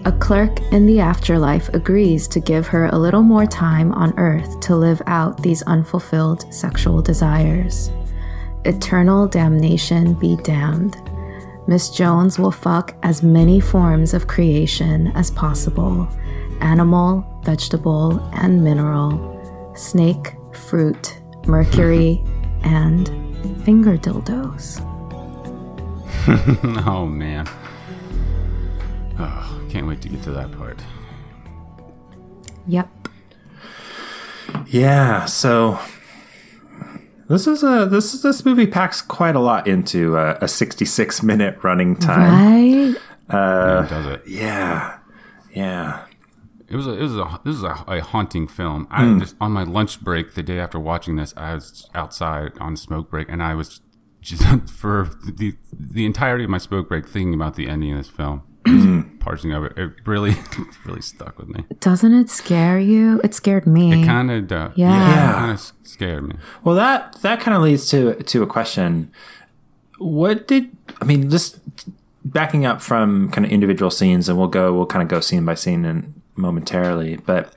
A 0.06 0.12
clerk 0.12 0.60
in 0.72 0.86
the 0.86 1.00
afterlife 1.00 1.68
agrees 1.70 2.28
to 2.28 2.40
give 2.40 2.66
her 2.66 2.86
a 2.86 2.98
little 2.98 3.22
more 3.22 3.46
time 3.46 3.92
on 3.92 4.18
earth 4.18 4.60
to 4.60 4.76
live 4.76 5.00
out 5.06 5.42
these 5.42 5.62
unfulfilled 5.62 6.52
sexual 6.52 7.00
desires. 7.00 7.90
Eternal 8.64 9.26
damnation 9.28 10.14
be 10.14 10.36
damned. 10.36 10.96
Miss 11.66 11.90
Jones 11.90 12.38
will 12.38 12.50
fuck 12.50 12.94
as 13.02 13.22
many 13.22 13.60
forms 13.60 14.14
of 14.14 14.26
creation 14.26 15.08
as 15.14 15.30
possible 15.30 16.08
animal, 16.60 17.26
vegetable, 17.44 18.20
and 18.34 18.62
mineral, 18.62 19.72
snake, 19.74 20.34
fruit, 20.52 21.20
mercury, 21.46 22.22
and 22.62 23.08
finger 23.64 23.98
dildos. 23.98 24.80
oh 26.86 27.04
man 27.04 27.46
oh, 29.18 29.62
can't 29.68 29.86
wait 29.86 30.00
to 30.00 30.08
get 30.08 30.22
to 30.22 30.30
that 30.30 30.50
part 30.52 30.80
Yep. 32.66 32.88
Yeah, 34.66 35.26
so 35.26 35.78
this 37.28 37.46
is 37.46 37.62
a 37.62 37.86
this 37.86 38.14
is 38.14 38.22
this 38.22 38.44
movie 38.44 38.66
packs 38.66 39.00
quite 39.00 39.36
a 39.36 39.40
lot 39.40 39.66
into 39.66 40.16
a, 40.16 40.36
a 40.40 40.48
66 40.48 41.22
minute 41.22 41.62
running 41.62 41.96
time. 41.96 42.94
Right? 42.94 43.00
Uh, 43.28 43.82
yeah, 43.82 43.88
does 43.88 44.06
it 44.06 44.22
Yeah. 44.26 44.98
Yeah. 45.52 46.04
It 46.68 46.76
was 46.76 46.86
a, 46.86 46.92
it 46.92 47.02
was 47.02 47.16
a 47.16 47.40
this 47.44 47.56
is 47.56 47.62
a, 47.62 47.84
a 47.86 48.00
haunting 48.00 48.48
film. 48.48 48.88
I 48.90 49.04
hmm. 49.04 49.20
just 49.20 49.36
on 49.40 49.52
my 49.52 49.64
lunch 49.64 50.00
break 50.00 50.34
the 50.34 50.42
day 50.42 50.58
after 50.58 50.80
watching 50.80 51.16
this, 51.16 51.32
I 51.36 51.54
was 51.54 51.88
outside 51.94 52.52
on 52.58 52.76
smoke 52.76 53.10
break, 53.10 53.28
and 53.28 53.42
I 53.42 53.54
was 53.54 53.80
just 54.20 54.42
for 54.70 55.10
the 55.24 55.54
the 55.72 56.06
entirety 56.06 56.44
of 56.44 56.50
my 56.50 56.58
smoke 56.58 56.88
break 56.88 57.06
thinking 57.06 57.34
about 57.34 57.54
the 57.54 57.68
ending 57.68 57.92
of 57.92 57.98
this 57.98 58.08
film, 58.08 58.42
just 58.66 59.13
parsing 59.24 59.52
of 59.52 59.64
it. 59.64 59.72
It 59.78 59.92
really 60.06 60.34
really 60.84 61.00
stuck 61.02 61.38
with 61.38 61.48
me. 61.48 61.64
Doesn't 61.80 62.12
it 62.12 62.28
scare 62.30 62.78
you? 62.78 63.20
It 63.24 63.34
scared 63.34 63.66
me. 63.66 64.02
It 64.02 64.06
kind 64.06 64.30
of 64.30 64.52
uh, 64.52 64.70
Yeah. 64.74 64.90
yeah, 64.90 65.08
Yeah. 65.14 65.32
kind 65.32 65.50
of 65.52 65.72
scared 65.82 66.28
me. 66.28 66.36
Well, 66.62 66.74
that 66.76 67.16
that 67.22 67.40
kind 67.40 67.56
of 67.56 67.62
leads 67.62 67.88
to 67.90 68.14
to 68.22 68.42
a 68.42 68.46
question. 68.46 69.10
What 69.98 70.46
did 70.48 70.70
I 71.00 71.04
mean? 71.04 71.30
Just 71.30 71.58
backing 72.24 72.64
up 72.66 72.80
from 72.82 73.30
kind 73.30 73.44
of 73.46 73.50
individual 73.52 73.90
scenes, 73.90 74.28
and 74.28 74.38
we'll 74.38 74.48
go 74.48 74.72
we'll 74.74 74.86
kind 74.86 75.02
of 75.02 75.08
go 75.08 75.20
scene 75.20 75.44
by 75.44 75.54
scene 75.54 75.84
and 75.84 76.20
momentarily. 76.36 77.16
But 77.16 77.54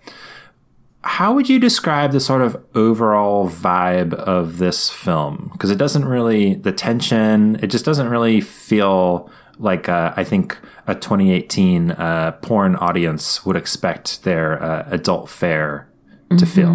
how 1.01 1.33
would 1.33 1.47
you 1.49 1.57
describe 1.59 2.11
the 2.11 2.19
sort 2.19 2.41
of 2.41 2.61
overall 2.75 3.49
vibe 3.49 4.13
of 4.13 4.57
this 4.57 4.89
film? 4.89 5.49
Because 5.53 5.71
it 5.71 5.77
doesn't 5.77 6.05
really 6.05 6.55
the 6.55 6.71
tension. 6.71 7.57
It 7.61 7.67
just 7.67 7.85
doesn't 7.85 8.09
really 8.09 8.41
feel 8.41 9.29
like 9.59 9.89
uh, 9.89 10.13
I 10.15 10.23
think 10.23 10.57
a 10.85 10.93
2018 10.95 11.91
uh, 11.91 12.31
porn 12.41 12.75
audience 12.75 13.45
would 13.45 13.55
expect 13.55 14.23
their 14.23 14.61
uh, 14.61 14.87
adult 14.91 15.29
fare 15.29 15.89
to 16.37 16.45
feel. 16.45 16.73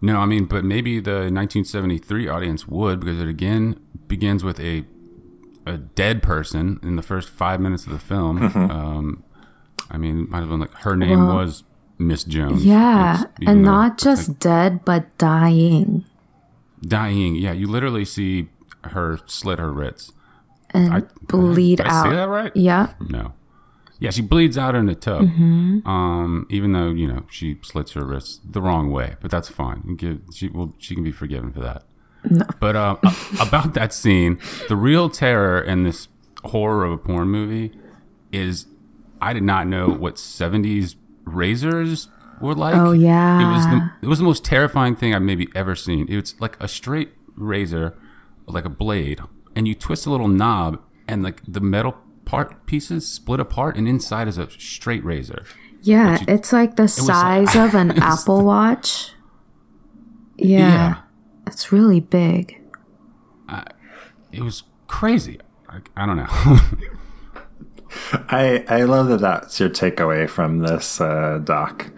No, 0.00 0.18
I 0.18 0.26
mean, 0.26 0.44
but 0.44 0.64
maybe 0.64 1.00
the 1.00 1.30
1973 1.32 2.28
audience 2.28 2.68
would 2.68 3.00
because 3.00 3.20
it 3.20 3.28
again 3.28 3.80
begins 4.06 4.44
with 4.44 4.60
a 4.60 4.84
a 5.66 5.78
dead 5.78 6.22
person 6.22 6.78
in 6.82 6.96
the 6.96 7.02
first 7.02 7.30
five 7.30 7.58
minutes 7.58 7.86
of 7.86 7.92
the 7.92 7.98
film. 7.98 8.42
Um, 8.54 9.24
I 9.90 9.96
mean, 9.96 10.28
might 10.28 10.40
have 10.40 10.50
been 10.50 10.60
like 10.60 10.74
her 10.80 10.94
name 10.94 11.26
Well, 11.26 11.36
was 11.36 11.64
Miss 11.98 12.22
Jones. 12.24 12.64
yeah. 12.64 13.24
And 13.46 13.62
not 13.62 13.96
just 13.96 14.28
like 14.28 14.38
dead, 14.40 14.84
but 14.84 15.16
dying. 15.16 16.04
dying. 16.82 17.36
Yeah, 17.36 17.52
you 17.52 17.66
literally 17.66 18.04
see 18.04 18.48
her 18.84 19.18
slit 19.24 19.58
her 19.58 19.72
wrists. 19.72 20.12
And 20.74 20.92
I- 20.92 21.02
bleed 21.28 21.80
I 21.80 21.88
out. 21.88 22.04
say 22.04 22.10
that 22.16 22.28
right? 22.28 22.52
Yeah. 22.54 22.92
No. 23.08 23.32
Yeah, 24.00 24.10
she 24.10 24.22
bleeds 24.22 24.58
out 24.58 24.74
in 24.74 24.86
the 24.86 24.94
tub. 24.96 25.22
Mm-hmm. 25.22 25.88
Um, 25.88 26.46
even 26.50 26.72
though 26.72 26.90
you 26.90 27.06
know 27.06 27.24
she 27.30 27.56
slits 27.62 27.92
her 27.92 28.04
wrists 28.04 28.40
the 28.44 28.60
wrong 28.60 28.90
way, 28.90 29.14
but 29.22 29.30
that's 29.30 29.48
fine. 29.48 29.94
Give 29.96 30.20
she 30.34 30.48
will 30.48 30.74
she 30.78 30.94
can 30.94 31.04
be 31.04 31.12
forgiven 31.12 31.52
for 31.52 31.60
that. 31.60 31.84
No. 32.28 32.44
But 32.60 32.74
uh, 32.76 32.96
about 33.40 33.74
that 33.74 33.92
scene, 33.92 34.38
the 34.68 34.76
real 34.76 35.08
terror 35.08 35.60
in 35.60 35.84
this 35.84 36.08
horror 36.42 36.84
of 36.84 36.92
a 36.92 36.98
porn 36.98 37.28
movie 37.28 37.72
is 38.32 38.66
I 39.22 39.32
did 39.32 39.44
not 39.44 39.68
know 39.68 39.88
what 39.88 40.16
'70s 40.16 40.96
razors 41.24 42.08
were 42.40 42.54
like. 42.54 42.74
Oh, 42.74 42.92
yeah. 42.92 43.40
it 43.48 43.54
was 43.56 43.64
the 43.66 43.90
it 44.02 44.06
was 44.08 44.18
the 44.18 44.24
most 44.24 44.44
terrifying 44.44 44.96
thing 44.96 45.14
I've 45.14 45.22
maybe 45.22 45.48
ever 45.54 45.74
seen. 45.76 46.06
It's 46.10 46.34
like 46.40 46.56
a 46.60 46.66
straight 46.68 47.10
razor, 47.36 47.96
like 48.46 48.64
a 48.64 48.68
blade, 48.70 49.20
and 49.56 49.66
you 49.68 49.74
twist 49.74 50.06
a 50.06 50.10
little 50.10 50.28
knob, 50.28 50.80
and 51.08 51.22
like 51.22 51.40
the 51.46 51.60
metal 51.60 51.96
part 52.24 52.66
pieces 52.66 53.06
split 53.06 53.40
apart, 53.40 53.76
and 53.76 53.86
inside 53.88 54.28
is 54.28 54.38
a 54.38 54.48
straight 54.50 55.04
razor. 55.04 55.44
Yeah. 55.82 56.18
you- 56.20 56.26
It's 56.28 56.52
like 56.52 56.76
the 56.76 56.88
size 56.88 57.54
of 57.54 57.74
an 57.74 57.90
Apple 58.02 58.42
Watch. 58.44 59.12
Yeah. 60.36 60.58
Yeah. 60.58 60.94
It's 61.46 61.70
really 61.72 62.00
big. 62.00 62.60
It 64.32 64.42
was 64.42 64.64
crazy. 64.88 65.38
I, 65.68 65.78
I 65.96 66.06
don't 66.06 66.16
know. 66.16 66.26
I, 68.28 68.64
I 68.68 68.82
love 68.82 69.06
that 69.08 69.20
that's 69.20 69.60
your 69.60 69.68
takeaway 69.70 70.28
from 70.28 70.58
this 70.58 71.00
uh, 71.00 71.38
doc. 71.44 71.92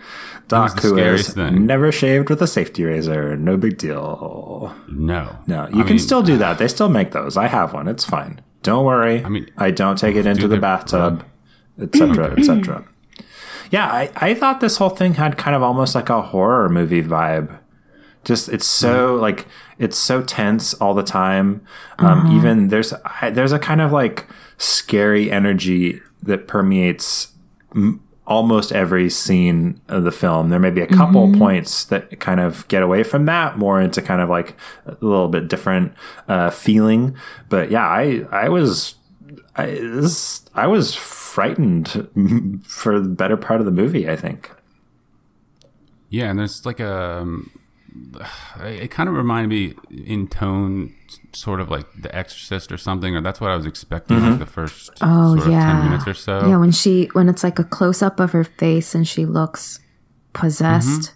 Doc, 0.48 0.80
who 0.80 1.18
thing. 1.18 1.66
never 1.66 1.90
shaved 1.90 2.30
with 2.30 2.40
a 2.40 2.46
safety 2.46 2.84
razor. 2.84 3.36
No 3.36 3.56
big 3.56 3.78
deal. 3.78 4.72
no, 4.88 5.36
No, 5.46 5.68
you 5.68 5.80
I 5.80 5.82
can 5.82 5.96
mean, 5.96 5.98
still 5.98 6.22
do 6.22 6.36
that. 6.38 6.58
They 6.58 6.68
still 6.68 6.88
make 6.88 7.10
those. 7.12 7.36
I 7.36 7.48
have 7.48 7.72
one. 7.74 7.88
It's 7.88 8.04
fine. 8.04 8.40
Don't 8.62 8.84
worry. 8.84 9.24
I 9.24 9.28
mean, 9.28 9.50
I 9.58 9.70
don't 9.70 9.98
take 9.98 10.14
it 10.16 10.26
into 10.26 10.46
the 10.48 10.58
bathtub, 10.58 11.24
etc., 11.80 12.32
etc. 12.38 12.84
Yeah, 13.70 13.86
I, 13.86 14.10
I 14.16 14.34
thought 14.34 14.60
this 14.60 14.76
whole 14.76 14.90
thing 14.90 15.14
had 15.14 15.36
kind 15.36 15.56
of 15.56 15.62
almost 15.62 15.94
like 15.96 16.08
a 16.08 16.22
horror 16.22 16.68
movie 16.68 17.02
vibe. 17.02 17.58
Just 18.24 18.48
it's 18.48 18.66
so 18.66 19.14
like 19.16 19.46
it's 19.78 19.96
so 19.96 20.22
tense 20.22 20.74
all 20.74 20.94
the 20.94 21.02
time. 21.04 21.64
Um, 21.98 22.36
Even 22.36 22.68
there's 22.68 22.92
there's 23.32 23.52
a 23.52 23.58
kind 23.58 23.80
of 23.80 23.92
like 23.92 24.26
scary 24.58 25.30
energy 25.30 26.00
that 26.22 26.48
permeates 26.48 27.32
m- 27.74 28.00
almost 28.26 28.72
every 28.72 29.08
scene 29.08 29.80
of 29.88 30.04
the 30.04 30.10
film. 30.10 30.50
There 30.50 30.58
may 30.58 30.70
be 30.70 30.80
a 30.80 30.86
couple 30.86 31.32
points 31.34 31.84
that 31.86 32.18
kind 32.20 32.40
of 32.40 32.66
get 32.68 32.82
away 32.82 33.02
from 33.02 33.26
that, 33.26 33.58
more 33.58 33.80
into 33.80 34.02
kind 34.02 34.20
of 34.20 34.28
like 34.28 34.56
a 34.84 34.96
little 35.00 35.28
bit 35.28 35.48
different 35.48 35.92
uh, 36.28 36.50
feeling. 36.50 37.16
But 37.48 37.70
yeah, 37.70 37.86
I 37.86 38.26
I 38.30 38.48
was 38.48 38.96
I 39.54 39.66
this, 39.66 40.44
I 40.54 40.66
was 40.66 40.94
frightened 40.94 42.62
for 42.66 43.00
the 43.00 43.08
better 43.08 43.36
part 43.36 43.60
of 43.60 43.66
the 43.66 43.72
movie. 43.72 44.08
I 44.08 44.16
think. 44.16 44.50
Yeah, 46.08 46.30
and 46.30 46.38
there's 46.38 46.66
like 46.66 46.80
a. 46.80 47.20
Um, 47.20 47.50
it 48.60 48.90
kind 48.90 49.08
of 49.08 49.14
reminded 49.14 49.48
me 49.48 50.04
in 50.04 50.28
tone, 50.28 50.94
sort 51.32 51.60
of 51.60 51.70
like 51.70 51.86
The 52.00 52.14
Exorcist 52.14 52.72
or 52.72 52.78
something, 52.78 53.16
or 53.16 53.20
that's 53.20 53.40
what 53.40 53.50
I 53.50 53.56
was 53.56 53.66
expecting 53.66 54.18
like 54.18 54.30
mm-hmm. 54.30 54.38
the 54.38 54.46
first 54.46 54.90
Oh 55.00 55.36
sort 55.36 55.46
of 55.46 55.52
yeah. 55.52 55.72
ten 55.72 55.84
minutes 55.84 56.06
or 56.06 56.14
so. 56.14 56.48
Yeah, 56.48 56.56
when 56.56 56.72
she 56.72 57.06
when 57.12 57.28
it's 57.28 57.44
like 57.44 57.58
a 57.58 57.64
close 57.64 58.02
up 58.02 58.20
of 58.20 58.32
her 58.32 58.44
face 58.44 58.94
and 58.94 59.06
she 59.06 59.26
looks 59.26 59.80
possessed. 60.32 61.12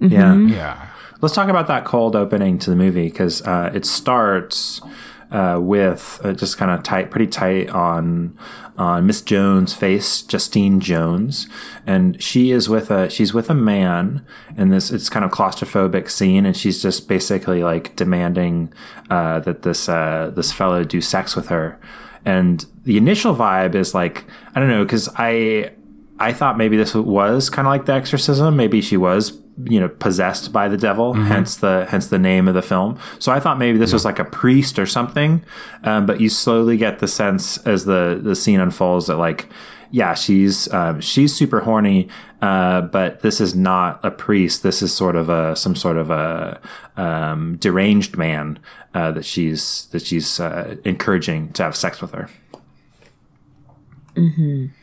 Mm-hmm. 0.00 0.12
Yeah. 0.12 0.22
Mm-hmm. 0.24 0.48
yeah, 0.52 0.88
Let's 1.20 1.34
talk 1.34 1.48
about 1.48 1.66
that 1.68 1.84
cold 1.84 2.14
opening 2.14 2.58
to 2.60 2.70
the 2.70 2.76
movie 2.76 3.08
because 3.08 3.40
uh, 3.42 3.70
it 3.74 3.86
starts 3.86 4.82
uh, 5.30 5.58
with 5.60 6.20
uh, 6.22 6.32
just 6.32 6.56
kind 6.56 6.70
of 6.70 6.82
tight, 6.82 7.10
pretty 7.10 7.26
tight 7.26 7.68
on 7.70 8.38
on 8.78 9.06
Miss 9.06 9.22
Jones' 9.22 9.72
face, 9.72 10.22
Justine 10.22 10.80
Jones, 10.80 11.48
and 11.86 12.22
she 12.22 12.52
is 12.52 12.68
with 12.68 12.90
a 12.90 13.10
she's 13.10 13.34
with 13.34 13.50
a 13.50 13.54
man, 13.54 14.24
and 14.56 14.72
this 14.72 14.90
it's 14.90 15.08
kind 15.08 15.24
of 15.24 15.30
claustrophobic 15.30 16.10
scene, 16.10 16.46
and 16.46 16.56
she's 16.56 16.82
just 16.82 17.08
basically 17.08 17.62
like 17.62 17.96
demanding 17.96 18.72
uh, 19.10 19.40
that 19.40 19.62
this 19.62 19.88
uh, 19.88 20.30
this 20.34 20.52
fellow 20.52 20.84
do 20.84 21.00
sex 21.00 21.34
with 21.34 21.48
her, 21.48 21.78
and 22.24 22.66
the 22.84 22.96
initial 22.96 23.34
vibe 23.34 23.74
is 23.74 23.94
like 23.94 24.24
I 24.54 24.60
don't 24.60 24.68
know 24.68 24.84
because 24.84 25.08
I 25.16 25.72
I 26.18 26.32
thought 26.32 26.56
maybe 26.56 26.76
this 26.76 26.94
was 26.94 27.50
kind 27.50 27.66
of 27.66 27.70
like 27.70 27.86
the 27.86 27.92
exorcism. 27.92 28.56
Maybe 28.56 28.80
she 28.80 28.96
was, 28.96 29.38
you 29.64 29.80
know, 29.80 29.88
possessed 29.88 30.52
by 30.52 30.68
the 30.68 30.76
devil, 30.76 31.14
hence 31.14 31.56
the 31.56 31.86
hence 31.88 32.08
the 32.08 32.18
name 32.18 32.46
of 32.46 32.54
the 32.54 32.62
film. 32.62 32.98
So 33.18 33.32
I 33.32 33.40
thought 33.40 33.58
maybe 33.58 33.78
this 33.78 33.92
was 33.92 34.04
like 34.04 34.18
a 34.18 34.24
priest 34.24 34.78
or 34.78 34.86
something. 34.86 35.42
Um, 35.82 36.04
but 36.04 36.20
you 36.20 36.28
slowly 36.28 36.76
get 36.76 36.98
the 36.98 37.08
sense 37.08 37.58
as 37.66 37.86
the 37.86 38.20
the 38.22 38.36
scene 38.36 38.60
unfolds 38.60 39.06
that 39.06 39.16
like, 39.16 39.48
yeah, 39.90 40.14
she's 40.14 40.72
um, 40.74 41.00
she's 41.00 41.34
super 41.34 41.60
horny, 41.60 42.08
uh, 42.42 42.82
but 42.82 43.20
this 43.20 43.40
is 43.40 43.54
not 43.54 44.04
a 44.04 44.10
priest. 44.10 44.62
This 44.62 44.82
is 44.82 44.92
sort 44.92 45.16
of 45.16 45.30
a 45.30 45.56
some 45.56 45.74
sort 45.74 45.96
of 45.96 46.10
a 46.10 46.60
um, 46.96 47.56
deranged 47.56 48.16
man 48.18 48.58
uh, 48.94 49.12
that 49.12 49.24
she's 49.24 49.86
that 49.92 50.02
she's 50.02 50.38
uh, 50.38 50.76
encouraging 50.84 51.52
to 51.54 51.62
have 51.62 51.74
sex 51.74 52.02
with 52.02 52.12
her. 52.12 52.28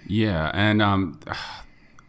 yeah, 0.08 0.52
and 0.54 0.82
um, 0.82 1.20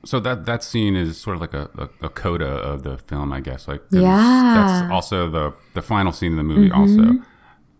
so 0.04 0.20
that 0.20 0.46
that 0.46 0.62
scene 0.62 0.96
is 0.96 1.18
sort 1.20 1.36
of 1.36 1.40
like 1.40 1.54
a, 1.54 1.70
a, 1.78 2.06
a 2.06 2.08
coda 2.08 2.46
of 2.46 2.82
the 2.82 2.98
film, 2.98 3.32
I 3.32 3.40
guess. 3.40 3.66
Like, 3.68 3.82
Yeah. 3.90 4.54
that's 4.56 4.92
also 4.92 5.30
the 5.30 5.54
the 5.74 5.82
final 5.82 6.12
scene 6.12 6.32
of 6.32 6.36
the 6.38 6.42
movie, 6.44 6.70
also. 6.70 7.22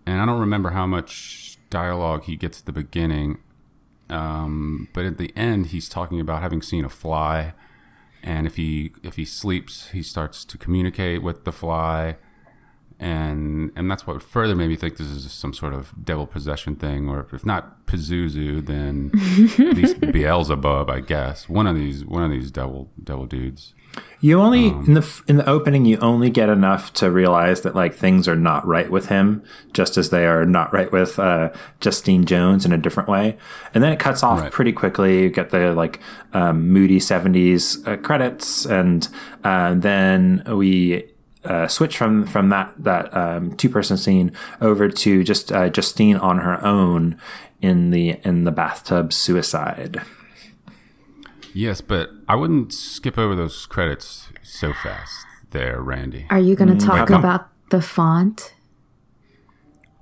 And 0.06 0.20
I 0.20 0.26
don't 0.26 0.40
remember 0.40 0.70
how 0.70 0.87
much 0.87 1.58
dialogue 1.70 2.24
he 2.24 2.37
gets 2.37 2.60
at 2.60 2.66
the 2.66 2.72
beginning, 2.72 3.38
um, 4.10 4.88
but 4.92 5.04
at 5.04 5.18
the 5.18 5.32
end, 5.37 5.66
he's 5.66 5.88
talking 5.88 6.20
about 6.20 6.42
having 6.42 6.60
seen 6.62 6.84
a 6.84 6.88
fly, 6.88 7.54
and 8.22 8.46
if 8.46 8.56
he 8.56 8.92
if 9.02 9.16
he 9.16 9.24
sleeps, 9.24 9.88
he 9.90 10.02
starts 10.02 10.44
to 10.44 10.58
communicate 10.58 11.22
with 11.22 11.44
the 11.44 11.52
fly. 11.52 12.16
And 13.04 13.70
and 13.76 13.90
that's 13.90 14.06
what 14.06 14.22
further 14.22 14.54
made 14.56 14.68
me 14.68 14.76
think 14.76 14.96
this 14.96 15.08
is 15.08 15.30
some 15.30 15.52
sort 15.52 15.74
of 15.74 15.92
devil 16.02 16.26
possession 16.26 16.74
thing, 16.74 17.06
or 17.06 17.26
if 17.32 17.44
not 17.44 17.84
Pazuzu, 17.86 18.64
then 18.64 19.10
at 19.68 19.76
least 19.76 20.00
Beelzebub, 20.12 20.88
I 20.88 21.00
guess. 21.00 21.46
One 21.46 21.66
of 21.66 21.76
these 21.76 22.02
one 22.06 22.22
of 22.22 22.30
these 22.30 22.50
devil 22.50 22.90
devil 23.02 23.26
dudes. 23.26 23.74
You 24.20 24.40
only 24.40 24.68
in 24.68 24.94
the 24.94 25.22
in 25.28 25.36
the 25.36 25.46
opening 25.46 25.84
you 25.84 25.98
only 25.98 26.30
get 26.30 26.48
enough 26.48 26.94
to 26.94 27.10
realize 27.10 27.60
that 27.60 27.74
like 27.76 27.94
things 27.94 28.26
are 28.26 28.34
not 28.36 28.66
right 28.66 28.90
with 28.90 29.06
him, 29.10 29.42
just 29.74 29.98
as 29.98 30.08
they 30.08 30.24
are 30.26 30.46
not 30.46 30.72
right 30.72 30.90
with 30.90 31.18
uh, 31.18 31.50
Justine 31.80 32.24
Jones 32.24 32.64
in 32.64 32.72
a 32.72 32.78
different 32.78 33.08
way, 33.10 33.36
and 33.74 33.84
then 33.84 33.92
it 33.92 33.98
cuts 34.00 34.22
off 34.22 34.40
Right. 34.40 34.50
pretty 34.50 34.72
quickly. 34.72 35.24
You 35.24 35.28
get 35.28 35.50
the 35.50 35.74
like 35.74 36.00
um, 36.32 36.70
moody 36.70 36.98
seventies 37.00 37.86
uh, 37.86 37.98
credits, 37.98 38.64
and 38.64 39.06
uh, 39.44 39.74
then 39.74 40.42
we. 40.48 41.10
Uh, 41.44 41.68
switch 41.68 41.96
from 41.96 42.26
from 42.26 42.48
that 42.48 42.72
that 42.78 43.14
um, 43.14 43.54
two 43.57 43.68
person 43.68 43.96
scene 43.98 44.33
over 44.61 44.88
to 44.88 45.22
just 45.22 45.52
uh, 45.52 45.68
Justine 45.68 46.16
on 46.16 46.38
her 46.38 46.64
own 46.64 47.18
in 47.61 47.90
the 47.90 48.18
in 48.24 48.44
the 48.44 48.50
bathtub 48.50 49.12
suicide. 49.12 50.00
Yes, 51.52 51.80
but 51.80 52.11
I 52.28 52.35
wouldn't 52.35 52.72
skip 52.72 53.16
over 53.16 53.35
those 53.35 53.66
credits 53.66 54.28
so 54.42 54.72
fast 54.72 55.24
there, 55.50 55.80
Randy. 55.80 56.26
Are 56.30 56.38
you 56.40 56.57
going 56.57 56.76
to 56.76 56.85
talk 56.87 57.09
come- 57.09 57.20
about 57.20 57.48
the 57.70 57.80
font? 57.80 58.54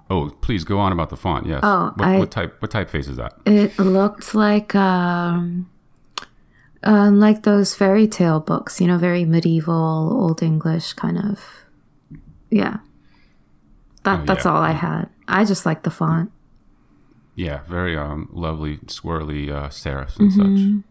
Oh, 0.08 0.30
please 0.40 0.64
go 0.64 0.78
on 0.78 0.92
about 0.92 1.10
the 1.10 1.16
font. 1.16 1.46
Yes. 1.46 1.60
Oh, 1.62 1.92
what, 1.96 2.08
I- 2.08 2.18
what 2.18 2.30
type 2.30 2.60
what 2.60 2.70
typeface 2.70 3.08
is 3.08 3.16
that? 3.16 3.34
It 3.46 3.78
looked 3.78 4.34
like 4.34 4.74
um, 4.74 5.68
um 6.84 7.20
like 7.20 7.42
those 7.42 7.74
fairy 7.74 8.06
tale 8.08 8.40
books, 8.40 8.80
you 8.80 8.86
know, 8.86 8.98
very 8.98 9.24
medieval, 9.24 9.74
old 10.12 10.42
English 10.42 10.92
kind 10.94 11.18
of. 11.18 11.40
Yeah. 12.50 12.78
That 14.04 14.20
Oh, 14.20 14.24
that's 14.24 14.44
yeah. 14.44 14.50
all 14.52 14.62
I 14.62 14.72
had. 14.72 15.08
I 15.28 15.44
just 15.44 15.64
like 15.64 15.82
the 15.84 15.90
font. 15.90 16.30
Yeah, 17.34 17.60
very 17.68 17.96
um 17.96 18.28
lovely 18.32 18.78
swirly 18.86 19.50
uh, 19.50 19.68
serifs 19.68 20.18
and 20.18 20.30
Mm-hmm. 20.30 20.76
such. 20.76 20.84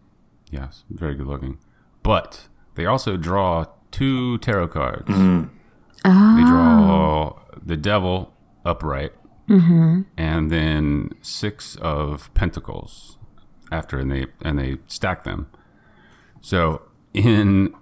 Yes, 0.50 0.84
very 0.90 1.16
good 1.16 1.28
looking. 1.28 1.58
But 2.04 2.48
they 2.76 2.86
also 2.86 3.16
draw 3.18 3.66
two 3.92 4.38
tarot 4.40 4.70
cards. 4.70 5.06
Oh. 5.10 6.36
They 6.36 6.44
draw 6.44 7.40
the 7.64 7.78
devil 7.78 8.34
upright, 8.66 9.14
Mm-hmm. 9.50 10.02
and 10.18 10.50
then 10.50 11.12
six 11.22 11.76
of 11.82 12.34
pentacles 12.34 13.18
after, 13.72 14.00
and 14.00 14.12
they 14.12 14.26
and 14.42 14.58
they 14.58 14.78
stack 14.88 15.24
them. 15.26 15.48
So 16.42 16.82
in 17.14 17.74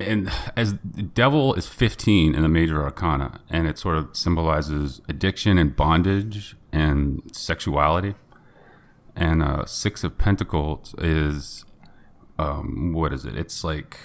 and 0.00 0.32
as 0.56 0.74
the 0.84 1.02
devil 1.02 1.54
is 1.54 1.68
15 1.68 2.34
in 2.34 2.42
the 2.42 2.48
major 2.48 2.82
arcana 2.82 3.40
and 3.48 3.68
it 3.68 3.78
sort 3.78 3.96
of 3.96 4.16
symbolizes 4.16 5.00
addiction 5.08 5.58
and 5.58 5.76
bondage 5.76 6.56
and 6.72 7.22
sexuality 7.32 8.14
and 9.14 9.42
uh, 9.42 9.64
six 9.66 10.02
of 10.02 10.18
pentacles 10.18 10.94
is 10.98 11.64
um, 12.38 12.92
what 12.92 13.12
is 13.12 13.24
it? 13.24 13.36
It's 13.36 13.62
like 13.62 13.98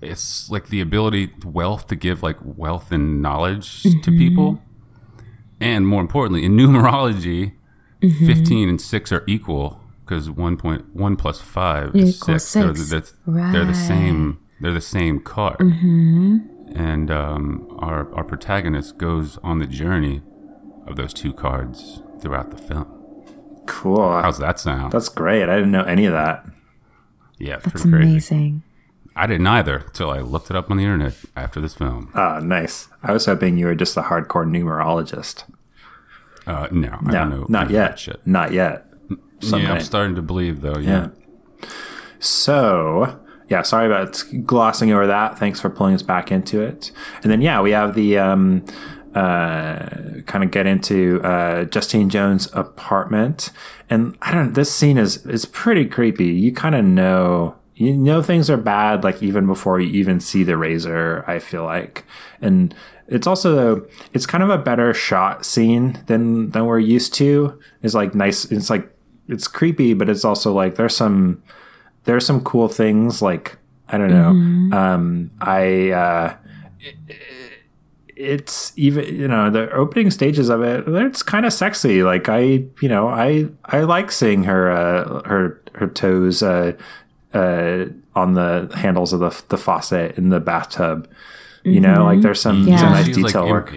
it's 0.00 0.50
like 0.50 0.68
the 0.68 0.80
ability 0.80 1.32
wealth 1.44 1.86
to 1.88 1.96
give 1.96 2.22
like 2.22 2.38
wealth 2.42 2.90
and 2.90 3.22
knowledge 3.22 3.82
to 3.82 4.10
people. 4.10 4.60
And 5.60 5.86
more 5.86 6.00
importantly 6.00 6.44
in 6.44 6.56
numerology 6.56 7.54
15 8.00 8.68
and 8.68 8.80
6 8.80 9.12
are 9.12 9.22
equal 9.28 9.80
because 10.12 10.28
1.1 10.28 11.16
plus 11.18 11.40
5 11.40 11.96
is 11.96 12.16
Equals 12.16 12.44
6 12.44 12.44
so 12.44 12.74
six. 12.74 12.90
that's- 12.90 13.14
they're 13.26 13.64
the 13.64 13.72
same 13.74 14.38
they're 14.60 14.72
the 14.74 14.80
same 14.80 15.18
card 15.20 15.58
and 15.60 17.10
um, 17.10 17.66
our, 17.78 18.12
our 18.14 18.22
protagonist 18.24 18.98
goes 18.98 19.38
on 19.42 19.58
the 19.58 19.66
journey 19.66 20.20
of 20.86 20.96
those 20.96 21.12
two 21.14 21.32
cards 21.32 22.02
throughout 22.20 22.50
the 22.50 22.58
film 22.58 22.86
Cool. 23.66 24.20
how's 24.20 24.38
that 24.38 24.58
sound 24.60 24.92
That's 24.92 25.08
great. 25.08 25.48
I 25.48 25.54
didn't 25.56 25.70
know 25.72 25.84
any 25.84 26.04
of 26.04 26.12
that. 26.12 26.44
yeah 27.38 27.54
it's 27.56 27.64
That's 27.64 27.82
pretty 27.82 27.96
crazy 27.96 28.12
amazing. 28.12 28.62
i 29.16 29.26
didn't 29.26 29.46
either 29.46 29.78
until 29.78 30.10
i 30.10 30.18
looked 30.20 30.50
it 30.50 30.56
up 30.56 30.70
on 30.70 30.76
the 30.76 30.84
internet 30.84 31.14
after 31.36 31.58
this 31.60 31.74
film 31.74 32.10
Ah, 32.14 32.38
nice. 32.42 32.88
I 33.02 33.12
was 33.12 33.24
hoping 33.26 33.56
you 33.56 33.64
were 33.66 33.74
just 33.74 33.96
a 33.96 34.02
hardcore 34.02 34.46
numerologist. 34.46 35.44
uh, 36.46 36.68
no 36.70 36.98
i 37.00 37.04
No, 37.06 37.12
don't 37.12 37.30
know 37.30 37.46
not 37.48 37.70
yet. 37.70 37.98
shit 37.98 38.20
Not 38.26 38.52
yet. 38.52 38.86
Yeah 39.58 39.72
i'm 39.72 39.80
starting 39.80 40.14
to 40.14 40.22
believe 40.22 40.60
though 40.60 40.78
Yeah. 40.78 41.08
yeah. 41.62 41.68
So, 42.18 43.18
yeah, 43.48 43.62
sorry 43.62 43.86
about 43.86 44.22
glossing 44.46 44.92
over 44.92 45.06
that. 45.08 45.38
Thanks 45.38 45.60
for 45.60 45.68
pulling 45.68 45.94
us 45.94 46.02
back 46.02 46.30
into 46.30 46.60
it. 46.60 46.92
And 47.22 47.32
then, 47.32 47.40
yeah, 47.40 47.60
we 47.60 47.72
have 47.72 47.94
the 47.96 48.16
um, 48.18 48.64
uh, 49.14 50.20
kind 50.26 50.44
of 50.44 50.50
get 50.52 50.66
into 50.66 51.20
uh, 51.22 51.64
Justine 51.64 52.08
Jones' 52.08 52.48
apartment, 52.52 53.50
and 53.90 54.16
I 54.22 54.32
don't. 54.32 54.54
This 54.54 54.72
scene 54.72 54.98
is 54.98 55.26
is 55.26 55.44
pretty 55.44 55.84
creepy. 55.86 56.26
You 56.26 56.52
kind 56.52 56.74
of 56.74 56.84
know. 56.84 57.56
You 57.74 57.96
know 57.96 58.22
things 58.22 58.48
are 58.50 58.58
bad, 58.58 59.02
like 59.02 59.22
even 59.22 59.46
before 59.46 59.80
you 59.80 59.88
even 59.92 60.20
see 60.20 60.44
the 60.44 60.56
razor. 60.56 61.24
I 61.26 61.40
feel 61.40 61.64
like, 61.64 62.04
and 62.40 62.72
it's 63.08 63.26
also 63.26 63.88
it's 64.12 64.26
kind 64.26 64.44
of 64.44 64.50
a 64.50 64.58
better 64.58 64.94
shot 64.94 65.44
scene 65.44 66.00
than 66.06 66.50
than 66.50 66.66
we're 66.66 66.78
used 66.78 67.14
to. 67.14 67.58
It's 67.82 67.94
like 67.94 68.14
nice. 68.14 68.44
It's 68.52 68.70
like 68.70 68.91
it's 69.32 69.48
creepy, 69.48 69.94
but 69.94 70.08
it's 70.08 70.24
also 70.24 70.52
like 70.52 70.74
there's 70.76 70.94
some 70.96 71.42
there's 72.04 72.26
some 72.26 72.40
cool 72.44 72.68
things. 72.68 73.22
Like 73.22 73.56
I 73.88 73.98
don't 73.98 74.10
know. 74.10 74.76
Um, 74.76 75.30
I 75.40 75.90
uh, 75.90 76.36
it's 78.14 78.72
even 78.76 79.04
you 79.14 79.26
know 79.26 79.50
the 79.50 79.70
opening 79.72 80.10
stages 80.10 80.48
of 80.48 80.62
it 80.62 80.84
it's 80.86 81.22
kind 81.22 81.46
of 81.46 81.52
sexy. 81.52 82.02
Like 82.02 82.28
i 82.28 82.40
you 82.80 82.88
know 82.88 83.08
i 83.08 83.46
i 83.66 83.80
like 83.80 84.10
seeing 84.12 84.44
her 84.44 84.70
uh 84.70 85.22
her 85.28 85.60
her 85.74 85.86
toes 85.88 86.42
uh 86.42 86.72
uh 87.34 87.86
on 88.14 88.34
the 88.34 88.70
handles 88.76 89.12
of 89.12 89.20
the 89.20 89.42
the 89.48 89.56
faucet 89.56 90.16
in 90.18 90.28
the 90.28 90.40
bathtub. 90.40 91.08
You 91.64 91.80
know 91.80 92.04
like 92.04 92.20
there's 92.22 92.40
some, 92.40 92.66
Yeah. 92.66 92.76
some 92.78 92.90
nice 92.92 93.06
She 93.06 93.22
was, 93.22 93.32
detail 93.32 93.42
like, 93.42 93.50
work 93.52 93.74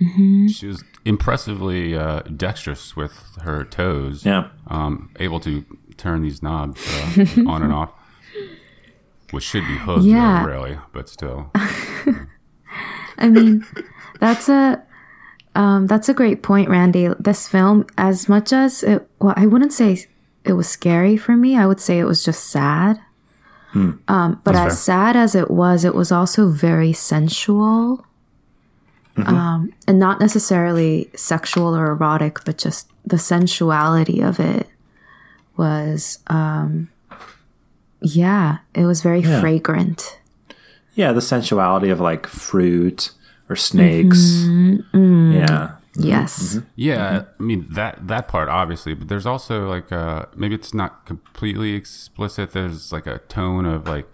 im- 0.00 0.48
She 0.48 0.66
was 0.68 0.84
impressively 1.04 1.96
uh, 1.96 2.20
dexterous 2.22 2.94
with 2.96 3.36
her 3.42 3.64
toes. 3.64 4.24
yeah 4.24 4.48
um, 4.68 5.10
able 5.18 5.40
to 5.40 5.64
turn 5.96 6.22
these 6.22 6.42
knobs 6.42 6.80
uh, 7.18 7.26
on 7.46 7.62
and 7.62 7.72
off, 7.72 7.92
which 9.30 9.44
should 9.44 9.66
be 9.66 9.76
hooked 9.76 10.04
Yeah. 10.04 10.44
really, 10.44 10.78
but 10.92 11.08
still. 11.08 11.50
I 13.18 13.28
mean, 13.28 13.64
that's 14.20 14.48
a 14.48 14.82
um, 15.54 15.86
that's 15.86 16.08
a 16.08 16.14
great 16.14 16.42
point, 16.42 16.68
Randy. 16.70 17.08
This 17.20 17.46
film, 17.46 17.86
as 17.98 18.28
much 18.28 18.52
as 18.52 18.82
it, 18.82 19.06
well, 19.20 19.34
I 19.36 19.46
wouldn't 19.46 19.72
say 19.72 20.06
it 20.44 20.54
was 20.54 20.66
scary 20.68 21.16
for 21.16 21.36
me. 21.36 21.56
I 21.56 21.66
would 21.66 21.78
say 21.80 21.98
it 21.98 22.04
was 22.04 22.24
just 22.24 22.44
sad. 22.50 23.00
Um, 23.74 24.38
but 24.44 24.54
as 24.54 24.78
sad 24.82 25.16
as 25.16 25.34
it 25.34 25.50
was, 25.50 25.84
it 25.84 25.94
was 25.94 26.12
also 26.12 26.48
very 26.50 26.92
sensual, 26.92 28.04
Mm-hmm. 29.16 29.34
um, 29.34 29.72
and 29.86 29.98
not 29.98 30.20
necessarily 30.20 31.10
sexual 31.14 31.76
or 31.76 31.90
erotic, 31.90 32.38
but 32.46 32.56
just 32.56 32.88
the 33.04 33.18
sensuality 33.18 34.20
of 34.22 34.40
it 34.40 34.66
was, 35.56 36.18
um, 36.28 36.88
yeah, 38.00 38.58
it 38.74 38.84
was 38.86 39.02
very 39.02 39.20
Yeah. 39.20 39.40
fragrant. 39.40 40.18
yeah 40.94 41.12
the 41.12 41.20
sensuality 41.22 41.88
of 41.90 42.00
like 42.00 42.26
fruit 42.26 43.12
or 43.48 43.56
snakes 43.56 44.18
mm-hmm. 44.18 44.76
Mm-hmm. 44.96 45.32
yeah 45.32 45.70
Yes. 45.94 46.58
Yeah, 46.74 47.24
I 47.38 47.42
mean 47.42 47.66
that 47.72 48.08
that 48.08 48.26
part 48.26 48.48
obviously, 48.48 48.94
but 48.94 49.08
there's 49.08 49.26
also 49.26 49.68
like 49.68 49.92
uh, 49.92 50.24
maybe 50.34 50.54
it's 50.54 50.72
not 50.72 51.04
completely 51.04 51.74
explicit. 51.74 52.52
There's 52.52 52.92
like 52.92 53.06
a 53.06 53.18
tone 53.28 53.66
of 53.66 53.86
like 53.86 54.08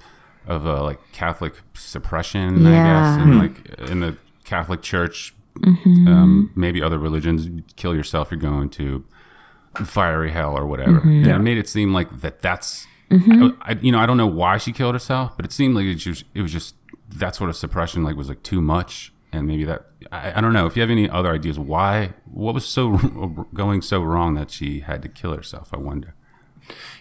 of 0.49 0.67
a 0.67 0.83
like 0.83 0.99
Catholic 1.13 1.55
suppression, 1.75 2.67
I 2.67 2.71
guess, 2.73 3.23
and 3.23 3.39
like 3.39 3.91
in 3.91 4.01
the 4.01 4.17
Catholic 4.49 4.81
Church, 4.83 5.35
um, 5.65 6.51
maybe 6.57 6.83
other 6.83 6.99
religions, 6.99 7.49
kill 7.77 7.95
yourself, 7.95 8.31
you're 8.31 8.41
going 8.41 8.71
to 8.71 9.05
fiery 9.85 10.31
hell 10.31 10.57
or 10.57 10.67
whatever. 10.67 11.01
And 11.01 11.27
Yeah. 11.27 11.37
it 11.37 11.41
made 11.41 11.59
it 11.59 11.69
seem 11.69 11.93
like 11.93 12.21
that. 12.23 12.41
That's 12.41 12.87
I, 13.11 13.53
I- 13.63 13.79
you 13.81 13.93
know 13.93 13.99
I 13.99 14.07
don't 14.07 14.17
know 14.17 14.27
why 14.27 14.59
she 14.59 14.73
killed 14.73 14.95
herself, 14.95 15.37
but 15.37 15.45
it 15.45 15.53
seemed 15.53 15.75
like 15.75 15.85
it 15.87 16.07
was, 16.07 16.25
it 16.35 16.43
was 16.43 16.53
just 16.53 16.75
that 17.17 17.35
sort 17.35 17.51
of 17.51 17.57
suppression 17.57 18.03
like 18.05 18.17
was 18.17 18.29
like 18.29 18.43
too 18.43 18.61
much, 18.61 19.13
and 19.33 19.47
maybe 19.47 19.65
that 19.65 19.87
I, 20.13 20.33
I 20.37 20.41
don't 20.41 20.53
know 20.53 20.67
if 20.67 20.77
you 20.77 20.83
have 20.83 20.91
any 20.91 21.09
other 21.09 21.33
ideas 21.33 21.59
why 21.59 22.15
what 22.25 22.55
was 22.55 22.67
so 22.67 22.97
going 23.55 23.81
so 23.83 24.03
wrong 24.03 24.35
that 24.35 24.51
she 24.51 24.81
had 24.81 25.03
to 25.03 25.09
kill 25.09 25.35
herself. 25.35 25.71
I 25.73 25.79
wonder. 25.79 26.15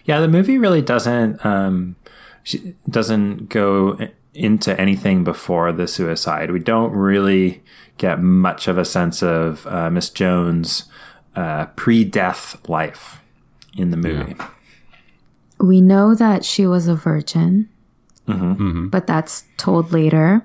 Yeah, 0.04 0.20
the 0.20 0.28
movie 0.28 0.56
really 0.58 0.80
doesn't 0.82 1.44
um, 1.44 1.96
she 2.42 2.74
doesn't 2.88 3.48
go 3.50 3.96
i- 4.00 4.12
into 4.38 4.78
anything 4.80 5.24
before 5.24 5.72
the 5.72 5.86
suicide. 5.88 6.50
We 6.50 6.60
don't 6.60 6.92
really 6.92 7.62
get 7.98 8.20
much 8.20 8.68
of 8.68 8.78
a 8.78 8.84
sense 8.84 9.22
of 9.22 9.66
uh, 9.66 9.90
Miss 9.90 10.08
Jones' 10.10 10.84
uh, 11.34 11.66
pre-death 11.76 12.68
life 12.68 13.20
in 13.76 13.90
the 13.90 13.96
movie. 13.96 14.36
we 15.60 15.80
know 15.80 16.14
that 16.14 16.44
she 16.44 16.66
was 16.66 16.86
a 16.86 16.94
virgin, 16.94 17.68
but 18.90 19.06
that's 19.06 19.44
told 19.56 19.92
later. 19.92 20.44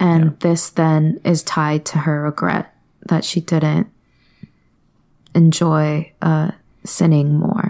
And 0.00 0.38
this 0.40 0.70
then 0.70 1.20
is 1.24 1.42
tied 1.42 1.84
to 1.86 1.98
her 1.98 2.22
regret 2.22 2.72
that 3.08 3.24
she 3.24 3.40
didn't 3.40 3.88
enjoy 5.34 6.12
uh, 6.22 6.52
sinning 6.84 7.34
more. 7.34 7.67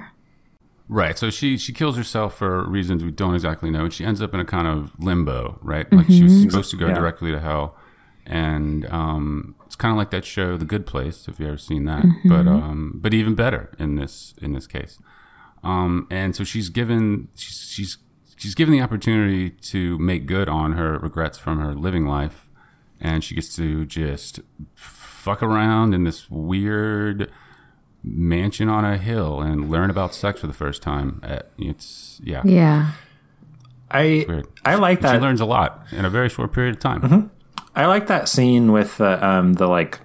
Right. 0.88 1.18
So 1.18 1.28
she 1.30 1.58
she 1.58 1.72
kills 1.72 1.96
herself 1.96 2.36
for 2.38 2.66
reasons 2.68 3.04
we 3.04 3.10
don't 3.10 3.34
exactly 3.34 3.70
know, 3.70 3.84
and 3.84 3.92
she 3.92 4.04
ends 4.04 4.22
up 4.22 4.32
in 4.34 4.40
a 4.40 4.44
kind 4.44 4.66
of 4.66 4.92
limbo. 4.98 5.58
Right. 5.62 5.90
Like 5.92 6.06
she 6.06 6.22
was 6.24 6.40
supposed 6.42 6.70
to 6.70 6.76
go 6.76 6.88
Yeah. 6.88 6.94
directly 6.94 7.30
to 7.30 7.40
hell, 7.40 7.76
and 8.24 8.86
um, 8.86 9.54
it's 9.66 9.76
kind 9.76 9.92
of 9.92 9.98
like 9.98 10.10
that 10.10 10.24
show, 10.24 10.56
The 10.56 10.64
Good 10.64 10.86
Place, 10.86 11.28
if 11.28 11.38
you 11.38 11.46
ever 11.48 11.58
seen 11.58 11.84
that. 11.84 12.04
But 12.24 12.46
um, 12.46 12.92
but 12.96 13.12
even 13.12 13.34
better 13.34 13.70
in 13.78 13.96
this 13.96 14.34
in 14.40 14.52
this 14.52 14.66
case. 14.66 14.98
Um, 15.62 16.06
and 16.10 16.34
so 16.34 16.42
she's 16.44 16.68
given 16.70 17.28
she's 17.34 17.68
she's 17.70 17.98
she's 18.36 18.54
given 18.54 18.72
the 18.72 18.80
opportunity 18.80 19.50
to 19.50 19.98
make 19.98 20.24
good 20.26 20.48
on 20.48 20.72
her 20.72 20.98
regrets 20.98 21.36
from 21.36 21.58
her 21.60 21.74
living 21.74 22.06
life, 22.06 22.48
and 23.00 23.22
she 23.22 23.34
gets 23.34 23.54
to 23.56 23.84
just 23.84 24.40
fuck 24.74 25.42
around 25.42 25.92
in 25.94 26.04
this 26.04 26.30
weird 26.30 27.30
mansion 28.16 28.68
on 28.68 28.84
a 28.84 28.96
hill 28.98 29.40
and 29.40 29.70
learn 29.70 29.90
about 29.90 30.14
sex 30.14 30.40
for 30.40 30.46
the 30.46 30.52
first 30.52 30.82
time. 30.82 31.20
Uh, 31.22 31.40
It's 31.58 32.20
yeah, 32.22 32.42
Yeah. 32.44 32.92
I. 33.90 34.26
I 34.64 34.74
like 34.74 35.00
that. 35.00 35.14
She 35.14 35.18
learns 35.20 35.40
a 35.40 35.46
lot 35.46 35.82
in 35.92 36.04
a 36.04 36.10
very 36.10 36.28
short 36.28 36.52
period 36.52 36.74
of 36.76 36.80
time. 36.80 37.30
I 37.74 37.86
like 37.86 38.06
that 38.08 38.28
scene 38.28 38.72
with 38.72 38.98
the 38.98 39.24
um, 39.26 39.54
the 39.54 39.66
like 39.66 40.00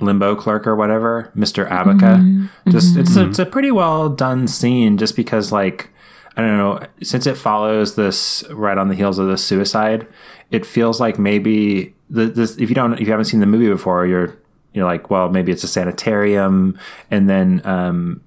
limbo 0.00 0.34
clerk 0.36 0.66
or 0.66 0.76
whatever, 0.76 1.30
Mister 1.34 1.66
Abaca. 1.66 2.48
Just 2.68 2.96
it's 2.96 3.16
a, 3.16 3.28
it's 3.28 3.38
a 3.38 3.46
pretty 3.46 3.70
well 3.70 4.08
done 4.08 4.46
scene, 4.48 4.96
just 4.96 5.16
because 5.16 5.52
like 5.52 5.90
I 6.36 6.42
don't 6.42 6.56
know, 6.56 6.80
since 7.02 7.26
it 7.26 7.36
follows 7.36 7.96
this 7.96 8.44
right 8.50 8.78
on 8.78 8.88
the 8.88 8.94
heels 8.94 9.18
of 9.18 9.26
the 9.26 9.36
suicide, 9.36 10.06
it 10.50 10.64
feels 10.64 11.00
like 11.00 11.18
maybe 11.18 11.94
the 12.08 12.26
this 12.26 12.56
if 12.56 12.68
you 12.70 12.74
don't 12.74 12.94
if 12.94 13.00
you 13.00 13.10
haven't 13.10 13.26
seen 13.26 13.40
the 13.40 13.46
movie 13.46 13.68
before, 13.68 14.06
you're 14.06 14.38
you're 14.78 14.86
like, 14.86 15.10
well, 15.10 15.28
maybe 15.28 15.52
it's 15.52 15.64
a 15.64 15.68
sanitarium, 15.68 16.78
and 17.10 17.28
then 17.28 17.60
um, 17.64 18.22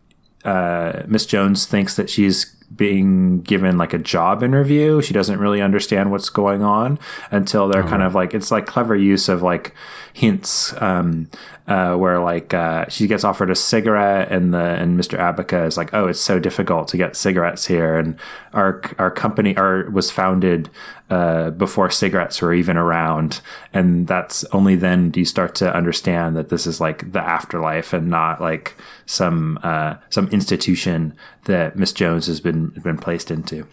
uh, 0.46 1.04
Miss 1.08 1.26
Jones 1.26 1.66
thinks 1.66 1.96
that 1.96 2.10
she's 2.10 2.56
being 2.76 3.42
given 3.42 3.78
like 3.78 3.94
a 3.94 3.98
job 3.98 4.44
interview. 4.44 5.02
She 5.02 5.14
doesn't 5.14 5.40
really 5.40 5.62
understand 5.62 6.12
what's 6.12 6.30
going 6.30 6.64
on 6.64 7.00
until 7.30 7.68
they're 7.68 7.84
kind 7.84 8.02
of 8.02 8.16
like 8.16 8.34
it's 8.34 8.50
like 8.52 8.66
clever 8.66 8.96
use 8.96 9.28
of 9.28 9.42
like 9.42 9.76
hints. 10.14 10.74
Um, 10.82 11.30
uh, 11.72 11.96
where 11.96 12.20
like 12.20 12.54
uh, 12.54 12.86
she 12.90 13.08
gets 13.08 13.24
offered 13.24 13.50
a 13.50 13.56
cigarette 13.56 14.30
and 14.30 14.54
the 14.54 14.58
and 14.58 15.00
Mr. 15.00 15.18
Abaca 15.18 15.66
is 15.66 15.78
like, 15.78 15.94
oh, 15.94 16.08
it's 16.08 16.20
so 16.20 16.38
difficult 16.38 16.90
to 16.90 16.98
get 16.98 17.16
cigarettes 17.16 17.66
here, 17.66 17.98
and 17.98 18.20
our 18.54 18.82
our 19.00 19.10
company 19.10 19.56
our 19.56 19.90
was 19.90 20.12
founded 20.12 20.70
uh, 21.10 21.52
before 21.52 21.90
cigarettes 21.90 22.42
were 22.42 22.54
even 22.54 22.76
around, 22.76 23.40
and 23.74 24.06
that's 24.06 24.44
only 24.52 24.76
then 24.76 25.12
do 25.12 25.22
you 25.22 25.26
start 25.26 25.56
to 25.56 25.74
understand 25.74 26.36
that 26.36 26.50
this 26.50 26.68
is 26.68 26.82
like 26.82 27.10
the 27.14 27.22
afterlife 27.22 27.94
and 27.94 28.10
not 28.10 28.42
like 28.42 28.76
some 29.06 29.58
uh, 29.64 29.96
some 30.10 30.28
institution 30.28 31.16
that 31.46 31.78
Miss 31.78 31.94
Jones 31.94 32.28
has 32.28 32.42
been 32.42 32.72
been 32.84 32.98
placed 32.98 33.32
into. 33.32 33.66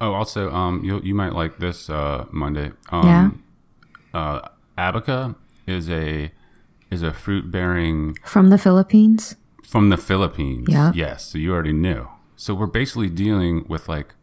Oh, 0.00 0.12
also, 0.12 0.50
um, 0.50 0.82
you 0.82 1.00
you 1.04 1.14
might 1.14 1.34
like 1.34 1.58
this 1.58 1.88
uh, 1.88 2.24
Monday. 2.32 2.72
Um, 2.90 3.06
Yeah. 3.06 3.30
Uh, 4.12 4.48
Abaca 4.76 5.36
is 5.68 5.88
a 5.88 6.32
is 6.94 7.02
a 7.02 7.12
fruit 7.12 7.50
bearing 7.50 8.16
From 8.24 8.48
the 8.48 8.58
Philippines. 8.58 9.36
from 9.66 9.90
the 9.90 9.96
Philippines. 9.96 10.68
Yeah. 10.70 10.92
Yes, 10.94 11.24
so 11.26 11.38
you 11.38 11.52
already 11.52 11.72
knew. 11.72 12.08
So 12.36 12.54
we're 12.54 12.66
basically 12.66 13.10
dealing 13.10 13.66
with 13.68 13.88
like 13.88 14.14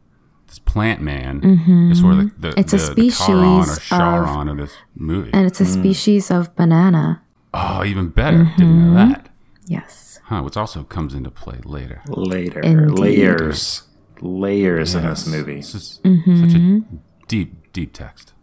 this 0.48 0.60
plant 0.60 1.02
man. 1.02 1.42
Mm-hmm. 1.42 1.94
Sort 1.94 2.14
of 2.14 2.42
the, 2.42 2.50
the, 2.50 2.60
It's 2.60 2.74
a 2.74 2.78
the, 2.78 2.94
the 2.96 3.10
Charon 3.12 3.44
or 3.44 3.64
species 3.66 3.78
of- 3.78 3.98
Charon 3.98 4.48
of, 4.48 4.58
this 4.58 4.74
movie. 4.96 5.32
And 5.34 5.46
it's 5.46 5.62
a 5.62 5.66
mm. 5.66 5.74
species 5.74 6.32
of 6.32 6.56
banana. 6.56 7.22
oh, 7.54 7.84
even 7.84 8.10
better. 8.10 8.46
Didn't 8.58 8.94
know 8.94 9.00
mm-hmm. 9.00 9.12
that. 9.12 9.30
Yes. 9.68 10.20
Huh, 10.26 10.42
which 10.44 10.58
also 10.58 10.84
comes 10.84 11.14
into 11.14 11.30
play 11.30 11.60
later. 11.66 12.02
Later, 12.08 12.62
Indeed. 12.62 13.00
layers, 13.00 13.84
layers 14.22 14.96
in 14.96 15.06
this 15.06 15.28
movie. 15.28 15.56
This 15.56 15.76
is 15.76 16.00
mm-hmm. 16.04 16.46
such 16.46 16.56
a 16.56 16.82
deep, 17.28 17.74
deep 17.74 17.92
text. 17.94 18.34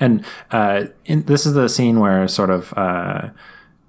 And 0.00 0.24
uh, 0.50 0.86
in, 1.04 1.24
this 1.24 1.46
is 1.46 1.54
the 1.54 1.68
scene 1.68 2.00
where 2.00 2.26
sort 2.28 2.50
of 2.50 2.72
uh, 2.76 3.30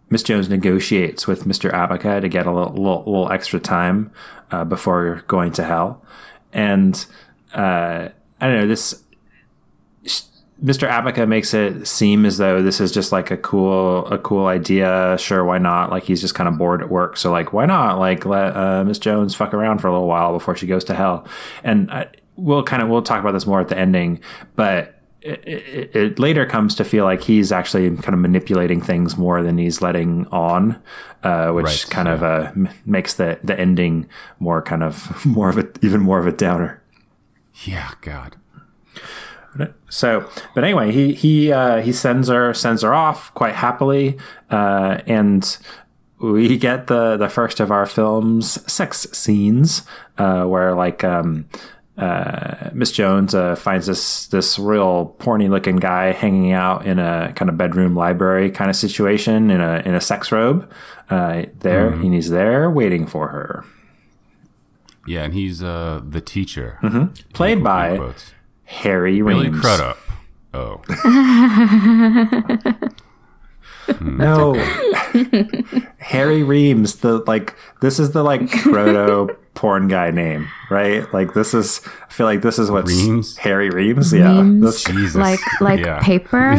Miss 0.09 0.23
Jones 0.23 0.49
negotiates 0.49 1.27
with 1.27 1.45
Mr. 1.45 1.71
Abaca 1.71 2.21
to 2.21 2.29
get 2.29 2.45
a 2.45 2.51
little, 2.51 2.73
little, 2.73 3.03
little 3.05 3.31
extra 3.31 3.59
time 3.59 4.11
uh, 4.51 4.63
before 4.63 5.23
going 5.27 5.51
to 5.53 5.63
hell. 5.63 6.03
And 6.51 7.05
uh, 7.53 8.09
I 8.39 8.47
don't 8.47 8.55
know, 8.59 8.67
this 8.67 9.03
Mr. 10.63 10.87
Abaca 10.87 11.27
makes 11.27 11.53
it 11.53 11.85
seem 11.87 12.25
as 12.25 12.37
though 12.37 12.61
this 12.61 12.79
is 12.79 12.93
just 12.93 13.11
like 13.11 13.31
a 13.31 13.37
cool 13.37 14.05
a 14.07 14.17
cool 14.17 14.45
idea. 14.45 15.17
Sure, 15.19 15.43
why 15.43 15.57
not? 15.57 15.89
Like 15.89 16.03
he's 16.03 16.21
just 16.21 16.35
kind 16.35 16.47
of 16.47 16.57
bored 16.57 16.81
at 16.81 16.89
work, 16.89 17.17
so 17.17 17.31
like 17.31 17.51
why 17.51 17.65
not? 17.65 17.99
Like 17.99 18.25
let 18.25 18.55
uh, 18.55 18.83
Miss 18.85 18.97
Jones 18.97 19.35
fuck 19.35 19.53
around 19.53 19.79
for 19.79 19.87
a 19.87 19.91
little 19.91 20.07
while 20.07 20.31
before 20.31 20.55
she 20.55 20.65
goes 20.65 20.85
to 20.85 20.93
hell. 20.93 21.27
And 21.65 21.91
I, 21.91 22.07
we'll 22.37 22.63
kind 22.63 22.81
of 22.81 22.87
we'll 22.87 23.01
talk 23.01 23.19
about 23.19 23.33
this 23.33 23.45
more 23.45 23.59
at 23.59 23.67
the 23.67 23.77
ending, 23.77 24.21
but 24.55 24.92
it, 25.23 25.95
it, 25.95 26.19
later 26.19 26.45
comes 26.45 26.75
to 26.75 26.83
feel 26.83 27.05
like 27.05 27.21
he's 27.21 27.51
actually 27.51 27.89
kind 27.97 28.13
of 28.13 28.19
manipulating 28.19 28.81
things 28.81 29.17
more 29.17 29.41
than 29.41 29.57
he's 29.57 29.81
letting 29.81 30.27
on, 30.27 30.81
uh, 31.23 31.51
which 31.51 31.65
Right, 31.65 31.85
kind 31.89 32.07
of 32.07 32.23
uh, 32.23 32.51
makes 32.85 33.13
the 33.13 33.39
the 33.43 33.57
ending 33.59 34.07
more 34.39 34.61
kind 34.61 34.83
of 34.83 35.25
more 35.25 35.49
of 35.49 35.57
a 35.57 35.67
even 35.81 36.01
more 36.01 36.19
of 36.19 36.27
a 36.27 36.31
downer. 36.31 36.81
Yeah, 37.65 37.91
God. 38.01 38.35
So, 39.87 40.27
but 40.55 40.63
anyway, 40.63 40.91
he 40.91 41.13
he 41.13 41.51
uh, 41.51 41.81
he 41.81 41.91
sends 41.91 42.27
her 42.27 42.53
sends 42.53 42.81
her 42.81 42.93
off 42.93 43.33
quite 43.35 43.53
happily, 43.53 44.17
uh, 44.49 45.01
and 45.05 45.57
we 46.19 46.57
get 46.57 46.87
the 46.87 47.17
the 47.17 47.29
first 47.29 47.59
of 47.59 47.71
our 47.71 47.85
film's 47.85 48.59
sex 48.71 49.07
scenes, 49.11 49.83
uh, 50.17 50.45
where 50.45 50.73
like 50.73 51.03
um, 51.03 51.47
uh, 51.97 52.69
Miss 52.73 52.91
Jones 52.91 53.35
uh, 53.35 53.55
finds 53.55 53.85
this 53.87 54.27
this 54.27 54.57
real 54.57 55.15
porny 55.19 55.49
looking 55.49 55.75
guy 55.75 56.11
hanging 56.11 56.51
out 56.51 56.85
in 56.85 56.97
a 56.99 57.31
kind 57.35 57.49
of 57.49 57.57
bedroom 57.57 57.95
library 57.95 58.49
kind 58.49 58.69
of 58.69 58.75
situation 58.75 59.51
in 59.51 59.61
a 59.61 59.81
in 59.85 59.93
a 59.93 60.01
sex 60.01 60.31
robe. 60.31 60.71
Uh, 61.09 61.43
there, 61.59 61.89
and 61.89 62.13
he's 62.13 62.29
there 62.29 62.71
waiting 62.71 63.05
for 63.05 63.27
her, 63.27 63.63
Yeah, 65.05 65.23
and 65.23 65.33
he's 65.33 65.61
uh 65.61 66.01
the 66.07 66.21
teacher. 66.21 66.79
played 67.33 67.57
In 67.59 67.63
by 67.63 67.97
quotes. 67.97 68.31
Harry 68.63 69.21
Billy 69.21 69.49
Reams. 69.49 69.59
Crudup. 69.61 69.97
Oh, 70.55 70.81
No, 74.01 74.53
Harry 75.97 76.41
Reams. 76.43 76.95
The 76.95 77.17
like, 77.27 77.53
this 77.81 77.99
is 77.99 78.11
the 78.11 78.23
like 78.23 78.49
proto 78.49 79.35
porn 79.53 79.87
guy 79.87 80.11
name, 80.11 80.47
right? 80.69 81.11
Like, 81.13 81.33
this 81.33 81.53
is. 81.53 81.81
I 82.09 82.11
feel 82.13 82.25
like 82.25 82.41
this 82.41 82.57
is 82.59 82.69
what 82.71 82.87
Reams? 82.87 83.37
Harry 83.37 83.69
Reams. 83.69 84.11
Yeah, 84.13 84.37
Reams. 84.41 84.63
that's 84.63 84.83
Jesus. 84.83 85.15
Like 85.15 85.39
like 85.61 85.79
Yeah. 85.79 85.99
paper. 86.01 86.57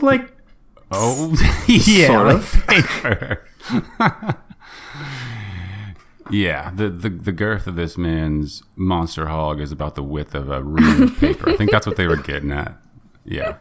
like 0.00 0.32
Oh, 0.90 1.34
yeah, 1.66 2.06
Sort 2.06 2.26
like 2.26 2.36
of. 2.36 2.64
paper. 2.68 3.44
yeah, 6.30 6.70
the, 6.74 6.88
the 6.90 7.08
the 7.08 7.32
girth 7.32 7.66
of 7.66 7.76
this 7.76 7.96
man's 7.98 8.62
monster 8.76 9.26
hog 9.26 9.60
is 9.60 9.72
about 9.72 9.94
the 9.94 10.02
width 10.02 10.34
of 10.34 10.50
a 10.50 10.62
ream 10.62 11.02
of 11.02 11.18
paper. 11.18 11.50
I 11.50 11.56
think 11.56 11.70
that's 11.70 11.86
what 11.86 11.96
they 11.96 12.06
were 12.06 12.16
getting 12.16 12.52
at. 12.52 12.74
Yeah, 13.24 13.56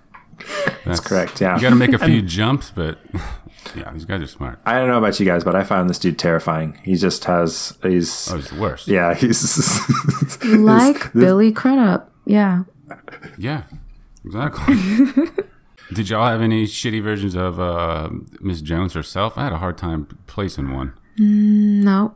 that's, 0.85 0.99
correct, 0.99 1.41
yeah. 1.41 1.55
you 1.55 1.61
got 1.61 1.69
to 1.69 1.75
make 1.75 1.93
a 1.93 1.99
few 2.05 2.21
jumps, 2.21 2.71
but 2.73 2.99
yeah, 3.75 3.91
these 3.91 4.05
guys 4.05 4.21
are 4.21 4.27
smart. 4.27 4.59
I 4.65 4.73
don't 4.79 4.87
know 4.87 4.97
about 4.97 5.19
you 5.19 5.25
guys, 5.25 5.43
but 5.43 5.55
I 5.55 5.63
found 5.63 5.89
this 5.89 5.99
dude 5.99 6.19
terrifying. 6.19 6.79
He 6.83 6.95
just 6.95 7.23
has. 7.25 7.77
He's. 7.83 8.31
Oh, 8.31 8.37
it's 8.37 8.49
the 8.49 8.59
worst. 8.59 8.87
Yeah, 8.87 9.13
he's 9.13 9.81
like 10.45 11.13
Billy 11.13 11.51
Crudup. 11.51 12.11
Yeah. 12.25 12.63
Yeah, 13.37 13.63
exactly. 14.25 14.75
Did 15.93 16.09
y'all 16.09 16.27
have 16.27 16.41
any 16.41 16.65
shitty 16.65 17.01
versions 17.01 17.35
of 17.35 17.59
uh, 17.59 18.09
Miss 18.41 18.61
Jones 18.61 18.93
herself? 18.93 19.37
I 19.37 19.45
had 19.45 19.53
a 19.53 19.57
hard 19.57 19.77
time 19.77 20.17
placing 20.27 20.73
one. 20.73 20.93
No. 21.17 22.15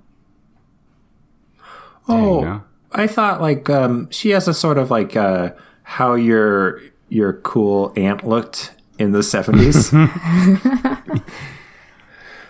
Oh. 2.07 2.63
I 2.93 3.07
thought 3.07 3.41
like 3.41 3.69
um, 3.69 4.09
she 4.11 4.31
has 4.31 4.47
a 4.47 4.53
sort 4.53 4.77
of 4.77 4.91
like 4.91 5.15
uh, 5.15 5.51
how 5.83 6.15
your 6.15 6.81
your 7.11 7.33
cool 7.33 7.91
aunt 7.95 8.25
looked 8.27 8.71
in 8.97 9.11
the 9.11 9.21
seventies. 9.21 9.93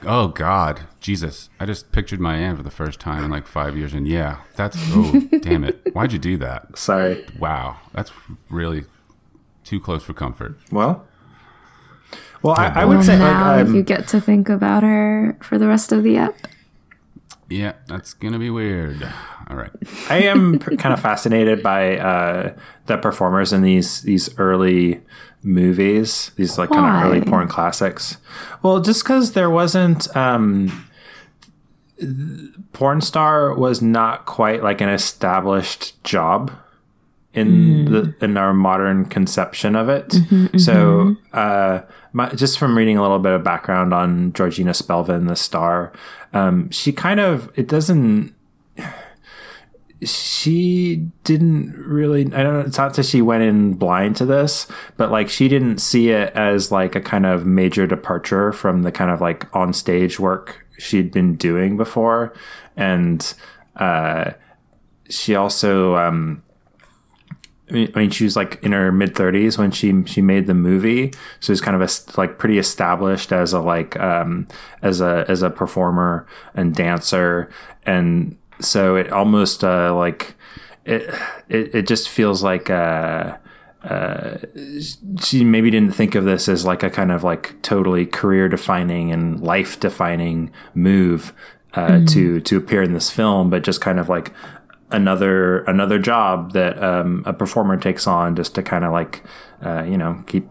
Oh 0.03 0.29
God, 0.29 0.81
Jesus! 0.99 1.51
I 1.59 1.67
just 1.67 1.91
pictured 1.91 2.19
my 2.19 2.35
aunt 2.35 2.57
for 2.57 2.63
the 2.63 2.71
first 2.71 2.99
time 2.99 3.23
in 3.23 3.29
like 3.29 3.45
five 3.45 3.77
years, 3.77 3.93
and 3.93 4.07
yeah, 4.07 4.37
that's 4.55 4.75
oh 4.89 5.27
damn 5.41 5.63
it! 5.63 5.93
Why'd 5.93 6.11
you 6.11 6.17
do 6.17 6.37
that? 6.37 6.75
Sorry. 6.75 7.23
Wow, 7.37 7.77
that's 7.93 8.11
really 8.49 8.85
too 9.63 9.79
close 9.79 10.01
for 10.03 10.13
comfort. 10.13 10.57
Well, 10.71 11.05
well, 12.41 12.55
I, 12.55 12.67
I 12.81 12.85
would 12.85 12.95
Well, 12.95 13.03
say 13.03 13.19
like 13.19 13.31
now 13.31 13.59
um, 13.59 13.75
you 13.75 13.83
get 13.83 14.07
to 14.07 14.19
think 14.19 14.49
about 14.49 14.81
her 14.81 15.37
for 15.43 15.59
the 15.59 15.67
rest 15.67 15.91
of 15.91 16.01
the 16.01 16.17
ep. 16.17 16.35
Yeah, 17.47 17.73
that's 17.85 18.15
gonna 18.15 18.39
be 18.39 18.49
weird. 18.49 19.07
All 19.51 19.57
right, 19.57 19.71
I 20.09 20.19
am 20.19 20.59
kind 20.59 20.93
of 20.93 21.01
fascinated 21.01 21.61
by 21.61 21.97
uh, 21.97 22.53
the 22.85 22.97
performers 22.97 23.51
in 23.51 23.63
these 23.63 24.01
these 24.03 24.33
early 24.39 25.01
movies, 25.43 26.31
these 26.37 26.57
like 26.57 26.69
kind 26.69 26.85
of 26.85 27.03
early 27.03 27.21
porn 27.21 27.49
classics. 27.49 28.15
Well, 28.63 28.79
just 28.79 29.03
because 29.03 29.33
there 29.33 29.49
wasn't 29.49 30.15
um, 30.15 30.89
porn 32.71 33.01
star 33.01 33.53
was 33.53 33.81
not 33.81 34.25
quite 34.25 34.63
like 34.63 34.79
an 34.79 34.87
established 34.87 36.01
job 36.05 36.51
in 37.33 37.85
the 37.91 38.15
in 38.21 38.37
our 38.37 38.53
modern 38.53 39.03
conception 39.05 39.75
of 39.75 39.89
it. 39.89 40.15
So, 40.59 41.17
uh, 41.33 41.81
my, 42.13 42.29
just 42.29 42.57
from 42.57 42.77
reading 42.77 42.97
a 42.97 43.01
little 43.01 43.19
bit 43.19 43.33
of 43.33 43.43
background 43.43 43.93
on 43.93 44.31
Georgina 44.31 44.71
Spelvin, 44.71 45.27
the 45.27 45.35
star, 45.35 45.91
um, 46.33 46.69
she 46.71 46.93
kind 46.93 47.19
of 47.19 47.51
it 47.55 47.67
doesn't 47.67 48.33
she 50.03 50.95
didn't 51.23 51.73
really 51.77 52.21
i 52.33 52.41
don't 52.41 52.53
know 52.53 52.59
it's 52.61 52.77
not 52.77 52.95
that 52.95 53.05
she 53.05 53.21
went 53.21 53.43
in 53.43 53.73
blind 53.75 54.15
to 54.15 54.25
this 54.25 54.65
but 54.97 55.11
like 55.11 55.29
she 55.29 55.47
didn't 55.47 55.77
see 55.77 56.09
it 56.09 56.33
as 56.33 56.71
like 56.71 56.95
a 56.95 57.01
kind 57.01 57.25
of 57.25 57.45
major 57.45 57.85
departure 57.85 58.51
from 58.51 58.81
the 58.81 58.91
kind 58.91 59.11
of 59.11 59.21
like 59.21 59.53
on 59.55 59.71
stage 59.71 60.19
work 60.19 60.65
she'd 60.81 61.11
been 61.11 61.35
doing 61.35 61.77
before. 61.77 62.33
And 62.75 63.33
uh 63.75 64.31
she 65.09 65.35
also 65.35 65.95
um 65.95 66.43
I 67.69 67.73
mean- 67.95 68.09
she 68.09 68.25
was 68.25 68.35
like 68.35 68.61
in 68.63 68.73
her 68.73 68.91
mid 68.91 69.15
thirties 69.15 69.57
when 69.57 69.71
she 69.71 70.03
she 70.05 70.21
made 70.21 70.47
the 70.47 70.53
movie, 70.53 71.13
so 71.39 71.53
it's 71.53 71.61
kind 71.61 71.81
of 71.81 71.87
a, 71.87 72.19
like 72.19 72.37
pretty 72.37 72.57
established 72.57 73.31
as 73.31 73.53
a 73.53 73.61
like 73.61 73.97
um, 73.97 74.45
as 74.81 74.99
a 74.99 75.23
as 75.29 75.41
a 75.41 75.49
performer 75.49 76.27
and 76.53 76.75
dancer, 76.75 77.49
and 77.85 78.35
so 78.61 78.95
it 78.95 79.11
almost 79.11 79.63
uh, 79.63 79.93
like 79.95 80.35
it, 80.85 81.13
it 81.49 81.75
it 81.75 81.87
just 81.87 82.09
feels 82.09 82.43
like 82.43 82.69
uh, 82.69 83.37
uh, 83.83 84.37
she 85.19 85.43
maybe 85.43 85.71
didn't 85.71 85.93
think 85.93 86.15
of 86.15 86.25
this 86.25 86.47
as 86.47 86.65
like 86.65 86.83
a 86.83 86.89
kind 86.89 87.11
of 87.11 87.23
like 87.23 87.59
totally 87.61 88.05
career 88.05 88.47
defining 88.47 89.11
and 89.11 89.41
life 89.41 89.79
defining 89.79 90.51
move 90.75 91.33
uh, 91.73 92.01
to 92.05 92.39
to 92.41 92.57
appear 92.57 92.83
in 92.83 92.93
this 92.93 93.09
film, 93.09 93.49
but 93.49 93.63
just 93.63 93.81
kind 93.81 93.99
of 93.99 94.09
like 94.09 94.31
another 94.91 95.63
another 95.63 95.97
job 95.97 96.53
that 96.53 96.81
um, 96.83 97.23
a 97.25 97.33
performer 97.33 97.77
takes 97.77 98.05
on 98.05 98.35
just 98.35 98.53
to 98.55 98.63
kind 98.63 98.83
of 98.83 98.91
like 98.91 99.23
uh, 99.65 99.83
you 99.83 99.97
know 99.97 100.23
keep 100.27 100.49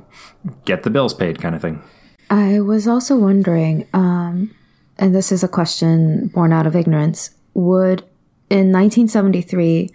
get 0.64 0.82
the 0.82 0.90
bills 0.90 1.14
paid 1.14 1.40
kind 1.40 1.54
of 1.54 1.62
thing. 1.62 1.82
I 2.30 2.61
was 2.61 2.86
also 2.86 3.16
wondering, 3.16 3.88
um, 3.92 4.54
and 4.98 5.14
this 5.14 5.32
is 5.32 5.42
a 5.42 5.48
question 5.48 6.28
born 6.28 6.52
out 6.52 6.66
of 6.66 6.76
ignorance, 6.76 7.30
would 7.55 8.03
in 8.48 8.72
1973, 8.72 9.90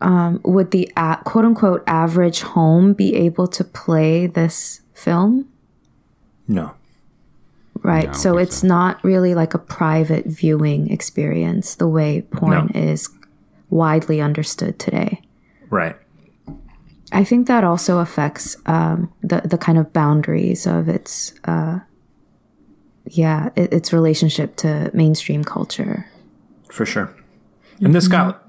um, 0.00 0.40
would 0.44 0.70
the 0.70 0.90
a- 0.96 1.18
quote 1.24 1.44
unquote 1.44 1.82
average 1.86 2.40
home 2.42 2.92
be 2.94 3.14
able 3.14 3.46
to 3.48 3.62
play 3.64 4.26
this 4.26 4.80
film? 4.94 5.46
No, 6.48 6.72
Right. 7.82 8.06
don't 8.06 8.14
so 8.14 8.30
think 8.32 8.42
it's 8.48 8.62
not 8.62 9.02
really 9.04 9.34
like 9.34 9.54
a 9.54 9.58
private 9.58 10.26
viewing 10.26 10.90
experience 10.90 11.74
the 11.76 11.86
way 11.88 12.22
porn 12.22 12.70
No. 12.74 12.80
is 12.80 13.08
widely 13.70 14.20
understood 14.20 14.78
today. 14.78 15.22
right. 15.70 15.96
I 17.12 17.24
think 17.24 17.48
that 17.48 17.64
also 17.64 17.98
affects 17.98 18.56
um, 18.66 19.12
the 19.20 19.40
the 19.44 19.58
kind 19.58 19.78
of 19.78 19.92
boundaries 19.92 20.64
of 20.66 20.88
its, 20.88 21.32
uh, 21.44 21.80
yeah, 23.06 23.50
it, 23.56 23.72
its 23.72 23.92
relationship 23.92 24.54
to 24.56 24.90
mainstream 24.94 25.42
culture. 25.42 26.06
For 26.70 26.86
sure. 26.86 27.14
And 27.80 27.94
this 27.94 28.08
got 28.08 28.42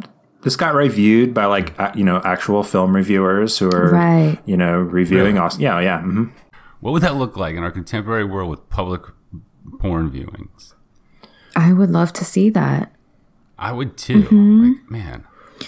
this 0.43 0.55
got 0.55 0.73
reviewed 0.75 1.33
by 1.33 1.45
like 1.45 1.73
you 1.95 2.03
know 2.03 2.21
actual 2.23 2.63
film 2.63 2.95
reviewers 2.95 3.57
who 3.59 3.69
are 3.71 3.91
Right. 3.91 4.39
you 4.45 4.57
know 4.57 4.77
reviewing. 4.77 5.37
Aus- 5.37 5.59
yeah, 5.59 5.79
yeah. 5.79 6.01
hmm 6.01 6.25
what 6.79 6.93
would 6.93 7.03
that 7.03 7.15
look 7.15 7.37
like 7.37 7.55
in 7.55 7.61
our 7.61 7.69
contemporary 7.69 8.23
world 8.25 8.49
with 8.49 8.67
public 8.69 9.01
porn 9.79 10.09
viewings? 10.09 10.73
I 11.55 11.73
would 11.73 11.91
love 11.91 12.11
to 12.13 12.25
see 12.25 12.49
that. 12.49 12.91
I 13.59 13.71
would 13.71 13.97
too. 13.97 14.21
Like, 14.23 14.89
man, 14.89 15.23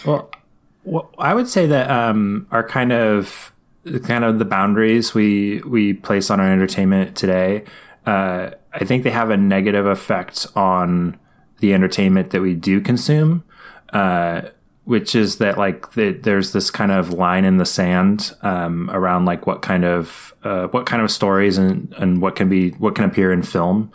Well, 0.06 0.32
well, 0.84 1.12
I 1.20 1.36
would 1.36 1.48
say 1.48 1.68
that 1.68 1.92
um, 1.92 2.48
our 2.50 2.68
kind 2.68 2.92
of 2.92 3.52
kind 4.04 4.24
of 4.24 4.40
the 4.40 4.46
boundaries 4.46 5.14
we 5.14 5.62
we 5.68 5.94
place 5.94 6.32
on 6.32 6.40
our 6.40 6.52
entertainment 6.52 7.16
today, 7.16 7.64
uh, 8.08 8.50
I 8.74 8.84
think 8.84 9.04
they 9.04 9.12
have 9.12 9.30
a 9.30 9.38
negative 9.38 9.86
effect 9.86 10.48
on 10.56 11.20
the 11.64 11.74
entertainment 11.74 12.30
that 12.32 12.42
we 12.42 12.54
do 12.54 12.76
consume. 12.82 13.44
Uh, 13.94 14.42
which 14.86 15.16
is 15.16 15.38
that 15.38 15.58
like 15.58 15.94
the, 15.94 16.12
there's 16.12 16.52
this 16.52 16.70
kind 16.70 16.92
of 16.92 17.14
line 17.14 17.46
in 17.46 17.56
the 17.56 17.66
sand 17.66 18.34
um, 18.42 18.90
around 18.92 19.24
like 19.24 19.48
what 19.48 19.62
kind 19.62 19.86
of 19.86 20.34
uh, 20.44 20.68
what 20.74 20.86
kind 20.86 21.02
of 21.02 21.10
stories 21.10 21.58
and, 21.58 21.94
and 21.98 22.22
what 22.22 22.36
can 22.36 22.50
be 22.50 22.72
what 22.84 22.94
can 22.96 23.06
appear 23.06 23.32
in 23.32 23.42
film 23.44 23.90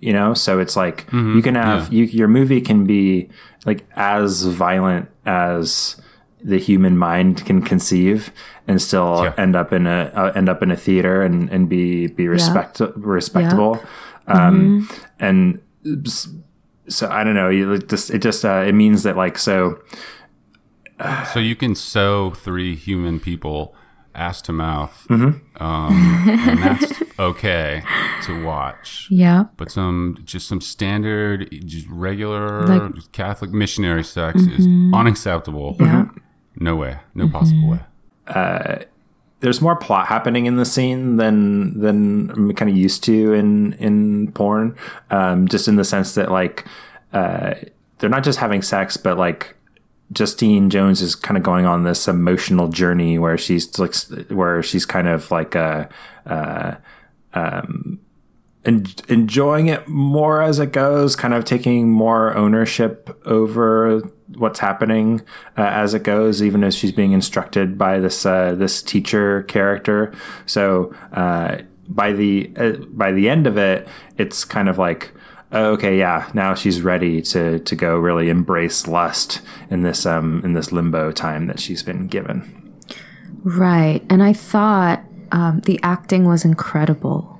you 0.00 0.12
know? 0.12 0.34
So 0.34 0.58
it's 0.60 0.76
like 0.76 1.06
you 1.12 1.40
can 1.40 1.54
have 1.54 1.90
you, 1.90 2.04
your 2.04 2.28
movie 2.28 2.60
can 2.60 2.84
be 2.84 3.30
like 3.64 3.86
as 3.96 4.44
violent 4.44 5.08
as 5.24 5.96
the 6.42 6.58
human 6.58 6.98
mind 6.98 7.46
can 7.46 7.62
conceive 7.62 8.30
and 8.68 8.82
still 8.82 9.24
Yeah. 9.24 9.32
end 9.38 9.56
up 9.56 9.72
in 9.72 9.86
a 9.86 10.12
uh, 10.14 10.32
end 10.36 10.48
up 10.50 10.62
in 10.62 10.70
a 10.70 10.76
theater 10.76 11.22
and, 11.22 11.48
and 11.54 11.70
be 11.70 12.06
be 12.08 12.28
respect 12.28 12.82
respectable. 12.96 13.80
Um 14.26 14.88
and 15.18 15.60
s- 16.06 16.28
so 16.88 17.08
I 17.08 17.24
don't 17.24 17.34
know 17.34 17.48
you 17.48 17.72
it 17.72 17.88
just 17.88 18.10
it 18.10 18.18
just 18.22 18.44
uh, 18.44 18.64
it 18.66 18.72
means 18.74 19.02
that 19.04 19.16
like 19.16 19.38
so 19.38 19.78
So 21.32 21.40
you 21.40 21.56
can 21.56 21.74
sew 21.74 22.30
three 22.30 22.74
human 22.76 23.18
people 23.20 23.74
ass 24.14 24.40
to 24.42 24.52
mouth, 24.52 25.06
Mm-hmm. 25.10 25.62
um, 25.62 26.24
and 26.28 26.58
that's 26.62 27.02
okay 27.18 27.82
to 28.26 28.44
watch. 28.44 29.08
Yeah. 29.10 29.44
But 29.56 29.72
some 29.72 30.18
just 30.24 30.46
some 30.46 30.60
standard, 30.60 31.48
just 31.66 31.88
regular 31.88 32.64
Like- 32.64 33.10
Catholic 33.12 33.50
missionary 33.50 34.04
sex 34.04 34.42
is 34.42 34.66
unacceptable. 34.94 35.76
Yeah. 35.80 36.04
No 36.60 36.76
way, 36.76 36.98
no 37.14 37.28
possible 37.28 37.70
way. 37.70 37.80
There's 39.44 39.60
more 39.60 39.76
plot 39.76 40.06
happening 40.06 40.46
in 40.46 40.56
the 40.56 40.64
scene 40.64 41.16
than 41.16 41.78
than 41.78 42.30
I'm 42.30 42.54
kind 42.54 42.70
of 42.70 42.76
used 42.76 43.04
to 43.04 43.34
in 43.34 43.74
in 43.74 44.32
porn. 44.32 44.74
Um, 45.10 45.48
just 45.48 45.68
in 45.68 45.76
the 45.76 45.84
sense 45.84 46.14
that 46.14 46.32
like 46.32 46.64
uh, 47.12 47.54
they're 47.98 48.08
not 48.08 48.24
just 48.24 48.38
having 48.38 48.62
sex, 48.62 48.96
but 48.96 49.18
like 49.18 49.54
Justine 50.12 50.70
Jones 50.70 51.02
is 51.02 51.14
kind 51.14 51.36
of 51.36 51.42
going 51.42 51.66
on 51.66 51.84
this 51.84 52.08
emotional 52.08 52.68
journey 52.68 53.18
where 53.18 53.36
she's 53.36 53.78
like 53.78 53.94
where 54.30 54.62
she's 54.62 54.86
kind 54.86 55.08
of 55.08 55.30
like 55.30 55.54
uh, 55.54 55.88
uh, 56.24 56.76
um, 57.34 58.00
en- 58.64 58.86
enjoying 59.08 59.68
it 59.68 59.86
more 59.88 60.42
as 60.42 60.58
it 60.58 60.72
goes, 60.72 61.16
kind 61.16 61.34
of 61.34 61.44
taking 61.44 61.90
more 61.90 62.34
ownership 62.36 63.20
over 63.26 64.00
what's 64.36 64.58
happening 64.58 65.20
uh, 65.56 65.62
as 65.62 65.94
it 65.94 66.02
goes, 66.02 66.42
even 66.42 66.64
as 66.64 66.74
she's 66.74 66.92
being 66.92 67.12
instructed 67.12 67.76
by 67.78 68.00
this 68.00 68.26
uh, 68.26 68.54
this 68.54 68.82
teacher 68.82 69.42
character. 69.44 70.12
So 70.46 70.94
uh, 71.12 71.58
by 71.88 72.12
the 72.12 72.52
uh, 72.56 72.72
by 72.88 73.12
the 73.12 73.28
end 73.28 73.46
of 73.46 73.56
it, 73.56 73.88
it's 74.18 74.44
kind 74.44 74.68
of 74.68 74.78
like. 74.78 75.12
oh, 75.52 75.74
Okay, 75.74 75.98
yeah. 75.98 76.28
Now 76.34 76.54
she's 76.54 76.82
ready 76.82 77.22
to 77.22 77.60
to 77.60 77.76
go 77.76 77.96
really 77.96 78.28
embrace 78.28 78.88
lust 78.88 79.40
in 79.70 79.82
this 79.82 80.04
um 80.06 80.40
in 80.44 80.54
this 80.54 80.72
limbo 80.72 81.12
time 81.12 81.46
that 81.46 81.60
she's 81.60 81.82
been 81.82 82.08
given. 82.08 82.74
Right. 83.44 84.02
And 84.08 84.22
I 84.22 84.32
thought 84.32 85.04
um, 85.30 85.60
the 85.60 85.78
acting 85.82 86.24
was 86.24 86.44
incredible. 86.44 87.33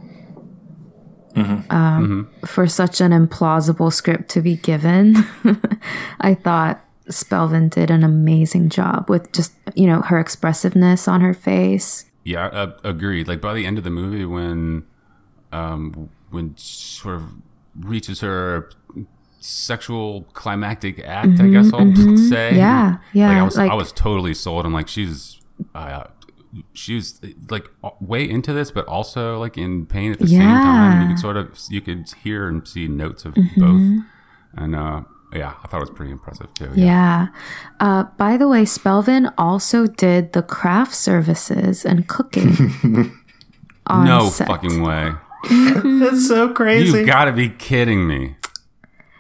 Um, 1.37 2.29
For 2.47 2.67
such 2.67 3.01
an 3.01 3.11
implausible 3.13 3.93
script 3.93 4.29
to 4.31 4.41
be 4.41 4.57
given, 4.57 5.17
I 6.21 6.35
thought 6.35 6.85
Spelvin 7.11 7.71
did 7.71 7.91
an 7.91 8.03
amazing 8.05 8.69
job 8.71 9.09
with 9.11 9.33
just, 9.33 9.53
you 9.75 9.87
know, 9.87 10.01
her 10.03 10.19
expressiveness 10.19 11.07
on 11.09 11.21
her 11.21 11.35
face. 11.35 12.05
Yeah, 12.25 12.47
uh, 12.47 12.73
agreed. 12.85 13.29
Like 13.29 13.41
by 13.41 13.53
the 13.55 13.67
end 13.67 13.79
of 13.79 13.85
the 13.85 13.91
movie, 13.91 14.25
when 14.25 14.85
um, 15.53 16.09
when 16.31 16.55
sort 16.57 17.17
of 17.17 17.25
reaches 17.79 18.21
her 18.21 18.71
sexual 19.41 20.23
climactic 20.33 21.01
act, 21.05 21.39
I 21.41 21.49
guess 21.49 21.67
I'll 21.67 21.81
say. 21.81 22.51
Mm-hmm, 22.51 22.57
Yeah, 22.57 22.97
yeah, 23.13 23.29
Like 23.29 23.37
I 23.39 23.43
was, 23.43 23.57
like- 23.59 23.71
I 23.71 23.75
was 23.75 23.93
totally 23.93 24.33
sold. 24.35 24.65
I'm 24.65 24.73
like, 24.73 24.89
she's, 24.89 25.41
uh, 25.75 26.05
she's 26.73 27.21
like 27.51 27.69
way 28.01 28.29
into 28.29 28.53
this, 28.53 28.71
but 28.71 28.87
also 28.87 29.39
like 29.41 29.57
in 29.59 29.87
pain 29.87 30.13
at 30.13 30.19
the 30.19 30.27
same 30.27 30.41
time. 30.41 31.03
You 31.03 31.09
could 31.15 31.21
sort 31.21 31.37
of, 31.37 31.59
you 31.71 31.81
could 31.81 32.09
hear 32.23 32.49
and 32.49 32.67
see 32.67 32.89
notes 32.89 33.25
of 33.25 33.35
Mm-hmm. 33.35 33.61
both, 33.61 34.05
and 34.57 34.75
uh, 34.77 35.03
yeah, 35.33 35.55
I 35.63 35.67
thought 35.69 35.79
it 35.79 35.89
was 35.89 35.91
pretty 35.91 36.13
impressive 36.13 36.53
too. 36.55 36.71
Yeah. 36.75 37.29
Uh, 37.81 38.05
by 38.17 38.37
the 38.37 38.47
way, 38.49 38.63
Spelvin 38.65 39.33
also 39.37 39.87
did 39.87 40.33
the 40.33 40.43
craft 40.43 40.95
services 40.95 41.85
and 41.85 42.07
cooking. 42.09 42.57
on 43.87 44.07
No 44.07 44.29
set. 44.31 44.47
fucking 44.47 44.81
way. 44.83 45.13
That's 45.51 46.27
so 46.27 46.53
crazy. 46.55 47.01
You 47.01 47.05
got 47.07 47.27
to 47.27 47.33
be 47.33 47.49
kidding 47.51 48.07
me. 48.07 48.37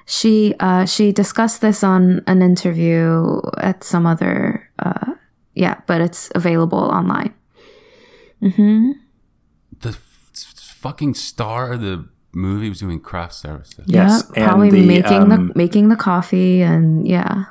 She 0.07 0.55
uh, 0.61 0.85
she 0.87 1.13
discussed 1.13 1.61
this 1.61 1.83
on 1.85 2.23
an 2.27 2.41
interview 2.43 3.41
at 3.59 3.83
some 3.85 4.07
other 4.07 4.71
uh, 4.79 5.13
yeah, 5.55 5.81
but 5.87 6.01
it's 6.01 6.31
available 6.35 6.79
online. 6.79 7.33
the 9.81 9.91
f- 9.91 10.55
fucking 10.81 11.15
star 11.15 11.73
of 11.73 11.81
the 11.81 12.07
movie 12.35 12.69
was 12.69 12.81
doing 12.81 13.01
craft 13.01 13.35
services. 13.35 13.85
Yes, 13.87 14.25
yeah, 14.37 14.43
and 14.43 14.49
probably 14.51 14.71
the, 14.71 14.87
making 14.87 15.23
um, 15.23 15.29
the 15.31 15.53
making 15.55 15.89
the 15.89 15.97
coffee 15.97 16.63
and 16.63 17.07
yeah, 17.07 17.45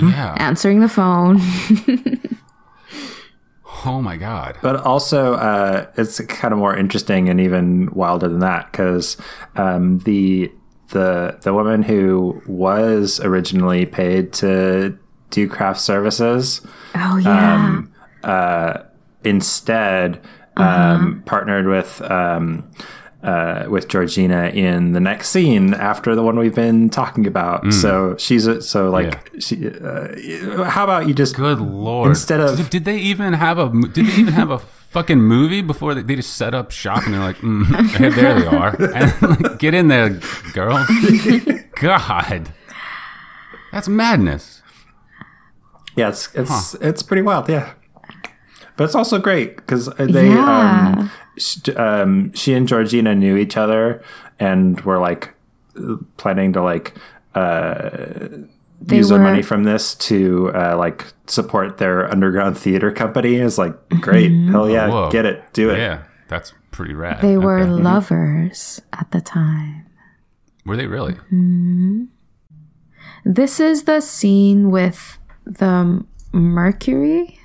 Yeah. 0.00 0.34
answering 0.38 0.80
the 0.80 0.88
phone. 0.88 1.40
Oh 3.86 4.02
my 4.02 4.16
god. 4.16 4.56
But 4.60 4.76
also, 4.76 5.34
uh, 5.34 5.86
it's 5.96 6.20
kind 6.22 6.52
of 6.52 6.58
more 6.58 6.76
interesting 6.76 7.28
and 7.28 7.40
even 7.40 7.88
wilder 7.92 8.28
than 8.28 8.40
that 8.40 8.72
because 8.72 9.16
um, 9.54 10.00
the 10.00 10.50
the 10.88 11.38
the 11.42 11.54
woman 11.54 11.82
who 11.84 12.42
was 12.46 13.20
originally 13.20 13.86
paid 13.86 14.32
to 14.34 14.98
do 15.30 15.48
craft 15.48 15.80
services 15.80 16.60
oh 16.94 17.16
yeah, 17.16 17.54
Um, 17.54 17.92
instead 19.24 20.20
Uh-huh. 20.56 20.94
um, 20.94 21.22
partnered 21.24 21.66
with 21.66 22.00
um, 22.10 22.64
uh, 23.22 23.66
with 23.68 23.86
Georgina 23.88 24.46
in 24.48 24.92
the 24.92 25.00
next 25.00 25.28
scene 25.30 25.74
after 25.74 26.14
the 26.16 26.22
one 26.22 26.36
we've 26.38 26.54
been 26.54 26.88
talking 26.90 27.26
about. 27.26 27.72
So 27.72 28.16
she's 28.18 28.46
a, 28.46 28.60
so 28.62 28.90
like 28.90 29.30
she. 29.40 29.68
Uh, 29.68 30.64
how 30.64 30.82
about 30.84 31.06
you 31.08 31.14
just 31.14 31.36
Good 31.36 31.60
lord. 31.60 32.08
Instead 32.08 32.40
of- 32.40 32.56
did, 32.56 32.70
did 32.70 32.84
they 32.84 32.98
even 32.98 33.32
have 33.34 33.58
a 33.58 33.68
did 33.68 34.06
they 34.06 34.12
even 34.20 34.34
have 34.34 34.50
a 34.50 34.58
fucking 34.58 35.20
movie 35.20 35.62
before 35.62 35.94
they, 35.94 36.02
they 36.02 36.16
just 36.16 36.34
set 36.34 36.54
up 36.54 36.70
shop 36.72 37.04
and 37.04 37.14
they're 37.14 37.20
like, 37.20 37.36
mm, 37.38 37.64
hey, 37.90 38.08
there 38.08 38.34
they 38.40 38.46
are, 38.46 38.74
and 38.94 39.42
like, 39.42 39.58
get 39.58 39.74
in 39.74 39.86
there, 39.88 40.10
girl. 40.54 40.84
God, 41.80 42.50
that's 43.72 43.88
madness. 43.88 44.57
Yeah, 45.98 46.08
it's 46.10 46.28
it's 46.34 46.74
it's 46.74 47.02
pretty 47.02 47.22
wild. 47.22 47.48
Yeah, 47.48 47.72
but 48.76 48.84
it's 48.84 48.94
also 48.94 49.18
great 49.18 49.56
because 49.56 49.86
they 49.98 50.28
Yeah. 50.28 50.94
um, 50.98 51.10
sh- 51.36 51.68
um, 51.76 52.32
she 52.34 52.54
and 52.54 52.68
Georgina 52.68 53.14
knew 53.14 53.36
each 53.36 53.56
other 53.56 54.00
and 54.38 54.80
were 54.82 54.98
like 54.98 55.34
planning 56.16 56.52
to 56.52 56.62
like 56.62 56.94
uh, 57.34 57.90
They 58.80 58.96
use 58.98 59.08
their 59.10 59.18
money 59.18 59.42
from 59.42 59.64
this 59.64 59.94
to 60.06 60.50
uh, 60.54 60.76
like 60.78 61.06
support 61.26 61.78
their 61.78 62.08
underground 62.10 62.56
theater 62.56 62.92
company. 62.92 63.34
Is 63.36 63.58
like 63.58 63.74
great, 64.00 64.30
hell 64.50 64.70
yeah, 64.70 64.88
Whoa. 64.88 65.10
get 65.10 65.26
it, 65.26 65.42
do 65.52 65.70
it. 65.70 65.78
Yeah, 65.78 66.04
that's 66.28 66.52
pretty 66.70 66.94
rad. 66.94 67.20
they 67.22 67.36
were 67.36 67.58
Okay. 67.58 67.70
lovers 67.70 68.80
at 68.92 69.10
the 69.10 69.20
time. 69.20 69.86
Were 70.64 70.76
they 70.76 70.86
really? 70.86 71.16
This 73.24 73.60
is 73.60 73.82
the 73.84 74.00
scene 74.00 74.70
with 74.70 75.17
the 75.48 76.04
mercury. 76.32 77.38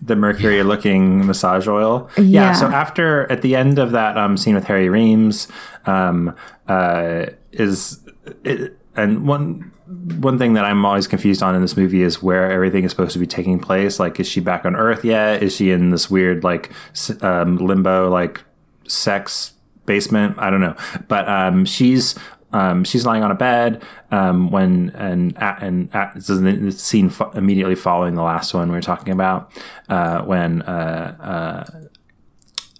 the 0.00 0.16
mercury 0.16 0.62
looking 0.64 1.24
massage 1.26 1.68
oil. 1.68 2.10
Yeah. 2.16 2.24
Yeah. 2.24 2.52
So 2.54 2.66
after 2.66 3.30
at 3.30 3.42
the 3.42 3.54
end 3.54 3.78
of 3.78 3.92
that 3.92 4.18
um, 4.18 4.36
scene 4.36 4.54
with 4.54 4.64
Harry 4.64 4.88
Reams, 4.88 5.46
um, 5.86 6.34
uh, 6.66 7.26
is 7.52 8.00
it, 8.44 8.76
and 8.96 9.26
one 9.28 9.70
one 9.86 10.38
thing 10.38 10.54
that 10.54 10.64
I'm 10.64 10.84
always 10.84 11.06
confused 11.06 11.42
on 11.42 11.54
in 11.54 11.60
this 11.60 11.76
movie 11.76 12.02
is 12.02 12.22
where 12.22 12.50
everything 12.50 12.82
is 12.84 12.90
supposed 12.90 13.12
to 13.12 13.18
be 13.18 13.26
taking 13.26 13.60
place. 13.60 14.00
Like, 14.00 14.18
is 14.18 14.26
she 14.26 14.40
back 14.40 14.64
on 14.64 14.74
Earth 14.74 15.04
yet? 15.04 15.42
Is 15.42 15.54
she 15.54 15.70
in 15.70 15.90
this 15.90 16.10
weird 16.10 16.42
like 16.42 16.72
um, 17.20 17.58
limbo 17.58 18.08
like 18.10 18.42
sex 18.88 19.52
basement? 19.86 20.38
I 20.38 20.50
don't 20.50 20.60
know, 20.60 20.76
but 21.08 21.28
um, 21.28 21.64
she's. 21.64 22.16
Um, 22.52 22.84
she's 22.84 23.06
lying 23.06 23.22
on 23.22 23.30
a 23.30 23.34
bed 23.34 23.82
um, 24.10 24.50
when 24.50 24.90
and 24.94 25.36
and 25.38 25.94
at, 25.94 26.14
this 26.14 26.28
is 26.28 26.40
the 26.40 26.72
scene 26.72 27.08
fo- 27.08 27.30
immediately 27.30 27.74
following 27.74 28.14
the 28.14 28.22
last 28.22 28.54
one 28.54 28.68
we 28.68 28.76
were 28.76 28.82
talking 28.82 29.12
about 29.12 29.52
uh, 29.88 30.22
when 30.22 30.62
uh, 30.62 31.66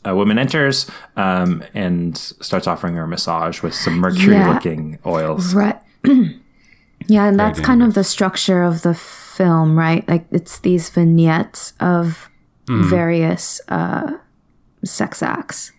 uh, 0.04 0.10
a 0.10 0.14
woman 0.14 0.38
enters 0.38 0.90
um, 1.16 1.62
and 1.74 2.16
starts 2.18 2.66
offering 2.66 2.96
her 2.96 3.04
a 3.04 3.08
massage 3.08 3.62
with 3.62 3.74
some 3.74 3.98
mercury-looking 3.98 4.98
oils. 5.06 5.54
Right. 5.54 5.80
yeah, 7.06 7.26
and 7.26 7.38
that's 7.38 7.60
kind 7.60 7.82
of 7.82 7.94
the 7.94 8.04
structure 8.04 8.62
of 8.62 8.82
the 8.82 8.94
film, 8.94 9.78
right? 9.78 10.06
Like 10.08 10.26
it's 10.30 10.58
these 10.58 10.90
vignettes 10.90 11.72
of 11.80 12.28
various 12.68 13.60
uh, 13.68 14.18
sex 14.84 15.22
acts. 15.22 15.72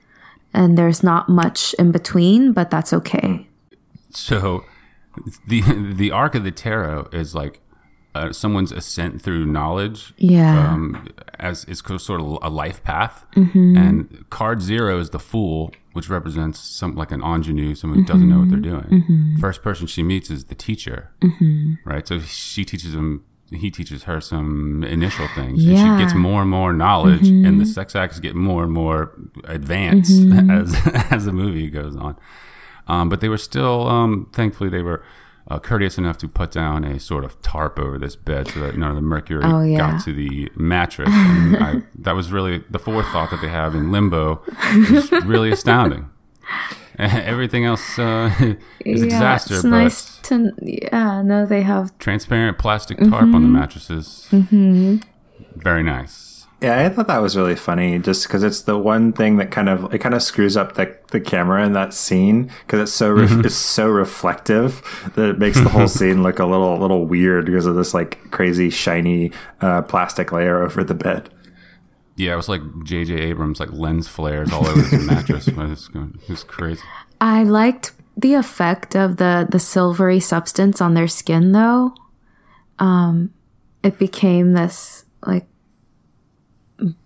And 0.54 0.78
there's 0.78 1.02
not 1.02 1.30
much 1.30 1.74
in 1.76 1.92
between, 1.92 2.54
but 2.54 2.70
that's 2.70 2.94
okay. 2.94 3.43
So 4.16 4.66
the 5.48 5.62
the 5.96 6.12
arc 6.12 6.36
of 6.36 6.44
the 6.44 6.52
tarot 6.52 7.10
is 7.12 7.36
like 7.36 7.60
uh, 8.16 8.32
someone's 8.32 8.72
ascent 8.72 9.22
through 9.22 9.46
knowledge. 9.46 10.14
Yeah. 10.18 10.72
Um, 10.72 11.08
as 11.40 11.66
is 11.66 11.80
sort 11.98 12.22
of 12.22 12.38
a 12.42 12.50
life 12.50 12.84
path, 12.84 13.26
Mm-hmm. 13.36 13.76
and 13.78 14.30
card 14.30 14.62
zero 14.62 15.00
is 15.00 15.10
the 15.10 15.20
fool, 15.20 15.72
which 15.94 16.10
represents 16.10 16.60
some 16.60 16.96
like 16.96 17.12
an 17.12 17.22
ingenue, 17.24 17.74
someone 17.76 18.00
who 18.00 18.06
doesn't 18.06 18.30
know 18.30 18.40
what 18.40 18.50
they're 18.50 18.60
Mm-hmm. 18.60 18.98
doing. 18.98 19.38
First 19.40 19.62
person 19.64 19.88
she 19.88 20.04
meets 20.04 20.30
is 20.30 20.46
the 20.46 20.56
teacher, 20.56 21.12
right? 21.86 22.08
So 22.08 22.20
she 22.20 22.64
teaches 22.66 22.94
him. 22.94 23.24
he 23.52 23.70
teaches 23.72 24.04
her 24.04 24.20
some 24.22 24.84
initial 24.84 25.28
things. 25.36 25.64
And 25.66 25.78
she 25.78 26.04
gets 26.04 26.14
more 26.16 26.42
and 26.42 26.50
more 26.52 26.72
knowledge, 26.74 27.28
and 27.28 27.60
the 27.60 27.66
sex 27.66 27.96
acts 27.96 28.20
get 28.20 28.36
more 28.36 28.64
and 28.64 28.72
more 28.72 29.12
advanced 29.46 30.12
as 30.52 30.76
as 31.12 31.26
the 31.26 31.34
movie 31.34 31.70
goes 31.70 31.96
on. 31.96 32.16
Um, 32.88 33.10
but 33.10 33.22
they 33.22 33.30
were 33.30 33.38
still, 33.38 33.88
um, 33.88 34.30
thankfully, 34.34 34.70
they 34.70 34.82
were 34.82 35.04
uh, 35.50 35.60
courteous 35.60 35.98
enough 35.98 36.18
to 36.20 36.28
put 36.28 36.52
down 36.52 36.84
a 36.84 37.00
sort 37.00 37.24
of 37.24 37.42
tarp 37.42 37.78
over 37.80 37.98
this 37.98 38.16
bed 38.16 38.48
so 38.48 38.60
that 38.62 38.78
none 38.78 38.90
of 38.90 38.96
the 38.96 39.02
mercury 39.02 39.42
Oh, 39.44 39.62
yeah. 39.62 39.78
got 39.78 40.04
to 40.06 40.14
the 40.14 40.50
mattress. 40.56 41.10
And 41.12 41.58
I, 41.58 41.82
that 42.00 42.16
was 42.16 42.32
really 42.32 42.64
the 42.70 42.80
forethought 42.80 43.30
that 43.32 43.42
they 43.42 43.50
have 43.50 43.76
in 43.76 43.92
Limbo 43.92 44.42
is 44.74 45.12
really 45.26 45.52
astounding. 45.52 46.10
Everything 47.00 47.66
else 47.66 47.98
uh, 47.98 48.30
is 48.86 49.02
a 49.02 49.06
disaster, 49.06 49.56
It's 49.56 49.64
but 49.64 49.70
nice 49.70 50.18
to 50.24 50.52
yeah. 50.62 51.22
No, 51.24 51.46
they 51.46 51.64
have 51.64 51.98
transparent 51.98 52.58
plastic 52.60 52.98
tarp 53.00 53.34
on 53.34 53.42
the 53.42 53.50
mattresses. 53.50 54.28
Very 54.32 55.84
nice. 55.84 56.33
Yeah, 56.64 56.80
I 56.80 56.88
thought 56.88 57.08
that 57.08 57.18
was 57.18 57.36
really 57.36 57.58
funny, 57.58 58.00
just 58.00 58.26
because 58.26 58.42
it's 58.42 58.62
the 58.62 58.78
one 58.78 59.12
thing 59.12 59.36
that 59.36 59.52
kind 59.52 59.68
of 59.68 59.94
it 59.94 59.98
kind 59.98 60.16
of 60.16 60.24
screws 60.24 60.56
up 60.56 60.76
the 60.76 60.96
the 61.12 61.20
camera 61.20 61.66
in 61.66 61.74
that 61.74 61.94
scene 61.94 62.50
because 62.66 62.80
it's 62.80 62.94
so 62.94 63.12
ref- 63.12 63.46
it's 63.46 63.54
so 63.54 63.90
reflective 63.90 64.82
that 65.16 65.32
it 65.32 65.40
makes 65.40 65.60
the 65.60 65.68
whole 65.68 65.88
scene 65.90 66.24
look 66.24 66.40
a 66.40 66.46
little 66.46 66.78
a 66.78 66.80
little 66.80 67.06
weird 67.06 67.48
because 67.48 67.66
of 67.66 67.76
this 67.76 67.94
like 67.94 68.32
crazy 68.32 68.70
shiny 68.70 69.30
uh, 69.60 69.82
plastic 69.82 70.32
layer 70.32 70.64
over 70.64 70.86
the 70.86 70.94
bed. 70.94 71.30
Yeah, 72.16 72.32
it 72.32 72.38
was 72.38 72.48
like 72.48 72.62
J.J. 72.84 73.14
Abrams, 73.14 73.60
like 73.60 73.74
lens 73.74 74.08
flares 74.08 74.54
all 74.54 74.66
over 74.66 74.82
the 74.84 75.00
mattress. 75.06 75.50
It 75.50 75.58
was, 75.58 75.90
it 75.94 76.30
was 76.30 76.46
crazy. 76.46 76.82
I 77.20 77.44
liked 77.44 77.92
the 78.16 78.36
effect 78.36 78.96
of 78.96 79.18
the 79.18 79.46
the 79.52 79.60
silvery 79.60 80.22
substance 80.22 80.80
on 80.80 80.94
their 80.94 81.10
skin 81.10 81.52
though. 81.52 81.94
Um 82.80 83.34
it 83.84 84.00
became 84.00 84.54
this 84.54 85.04
like 85.26 85.46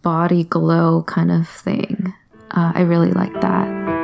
body 0.01 0.43
glow 0.43 1.03
kind 1.03 1.31
of 1.31 1.47
thing. 1.47 2.13
Uh, 2.51 2.71
I 2.75 2.81
really 2.81 3.11
like 3.11 3.33
that. 3.41 3.96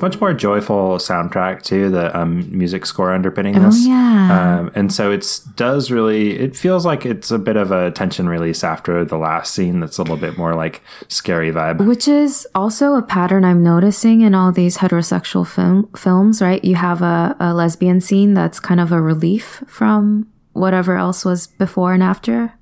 It's 0.00 0.02
much 0.02 0.18
more 0.18 0.32
joyful 0.32 0.96
soundtrack 0.96 1.60
too. 1.60 1.90
The 1.90 2.18
um, 2.18 2.56
music 2.56 2.86
score 2.86 3.12
underpinning 3.12 3.54
Oh 3.58 3.66
this, 3.66 3.86
yeah. 3.86 4.60
um, 4.60 4.72
and 4.74 4.90
so 4.90 5.12
it's 5.12 5.40
does 5.40 5.90
really. 5.90 6.38
It 6.38 6.56
feels 6.56 6.86
like 6.86 7.04
it's 7.04 7.30
a 7.30 7.38
bit 7.38 7.58
of 7.58 7.70
a 7.70 7.90
tension 7.90 8.26
release 8.26 8.64
after 8.64 9.04
the 9.04 9.18
last 9.18 9.52
scene. 9.52 9.80
That's 9.80 9.98
a 9.98 10.02
little 10.02 10.16
bit 10.16 10.38
more 10.38 10.54
like 10.54 10.80
scary 11.08 11.52
vibe. 11.52 11.86
Which 11.86 12.08
is 12.08 12.48
also 12.54 12.94
a 12.94 13.02
pattern 13.02 13.44
I'm 13.44 13.62
noticing 13.62 14.22
in 14.22 14.34
all 14.34 14.52
these 14.52 14.78
heterosexual 14.78 15.46
film 15.46 15.90
films, 15.94 16.40
right? 16.40 16.64
You 16.64 16.76
have 16.76 17.02
a, 17.02 17.36
a 17.38 17.52
lesbian 17.52 18.00
scene 18.00 18.32
that's 18.32 18.58
kind 18.58 18.80
of 18.80 18.92
a 18.92 19.02
relief 19.02 19.62
from 19.66 20.32
whatever 20.54 20.96
else 20.96 21.26
was 21.26 21.46
before 21.46 21.92
and 21.92 22.02
after. 22.02 22.54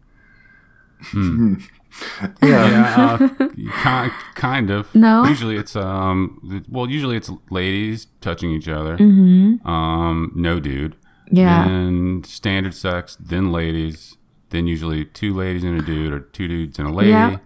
Yeah, 2.42 3.18
uh, 3.20 3.48
kind, 3.82 4.12
kind 4.34 4.70
of. 4.70 4.94
No? 4.94 5.24
Usually 5.24 5.56
it's 5.56 5.74
um, 5.76 6.64
well, 6.68 6.88
usually 6.88 7.16
it's 7.16 7.30
ladies 7.50 8.06
touching 8.20 8.50
each 8.52 8.68
other. 8.68 8.94
Um, 9.00 10.32
no 10.34 10.60
dude. 10.60 10.96
Yeah. 11.30 11.66
And 11.68 12.24
standard 12.24 12.74
sex, 12.74 13.16
then 13.20 13.52
ladies, 13.52 14.16
then 14.50 14.66
usually 14.66 15.04
two 15.04 15.34
ladies 15.34 15.64
and 15.64 15.78
a 15.78 15.82
dude, 15.84 16.12
or 16.12 16.20
two 16.20 16.48
dudes 16.48 16.78
and 16.78 16.88
a 16.88 16.92
lady. 16.92 17.10
Yeah. 17.10 17.36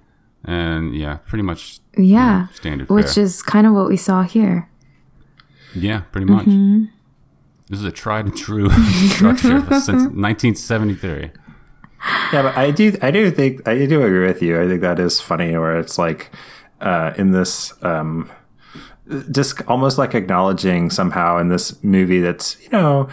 And 0.45 0.95
yeah, 0.97 1.17
pretty 1.27 1.43
much 1.43 1.79
Yeah. 1.97 2.49
standard 2.49 2.89
Which 2.89 3.15
fare. 3.15 3.25
is 3.25 3.43
kind 3.43 3.67
of 3.67 3.75
what 3.75 3.89
we 3.89 3.97
saw 3.97 4.23
here. 4.23 4.69
Yeah, 5.75 6.01
pretty 6.13 6.27
much. 6.31 6.47
Mm-hmm. 6.47 6.85
This 7.71 7.79
is 7.79 7.85
a 7.87 7.93
tried 7.93 8.27
and 8.27 8.37
true 8.37 8.69
structure 9.09 9.61
since 9.81 10.03
1973. 10.13 11.31
Yeah, 12.33 12.43
but 12.43 12.57
I 12.57 12.71
do, 12.71 12.97
I 13.03 13.11
do 13.11 13.31
think, 13.31 13.67
I 13.69 13.87
do 13.87 14.03
agree 14.03 14.27
with 14.27 14.43
you. 14.43 14.61
I 14.61 14.67
think 14.67 14.81
that 14.81 14.99
is 14.99 15.21
funny, 15.21 15.57
where 15.57 15.79
it's 15.79 15.99
like 15.99 16.31
uh, 16.81 17.13
in 17.17 17.31
this, 17.33 17.73
um, 17.83 18.31
just 19.31 19.63
almost 19.69 19.99
like 19.99 20.15
acknowledging 20.15 20.91
somehow 20.91 21.39
in 21.39 21.49
this 21.49 21.83
movie 21.83 22.21
that's 22.21 22.61
you 22.63 22.71
know 22.71 23.09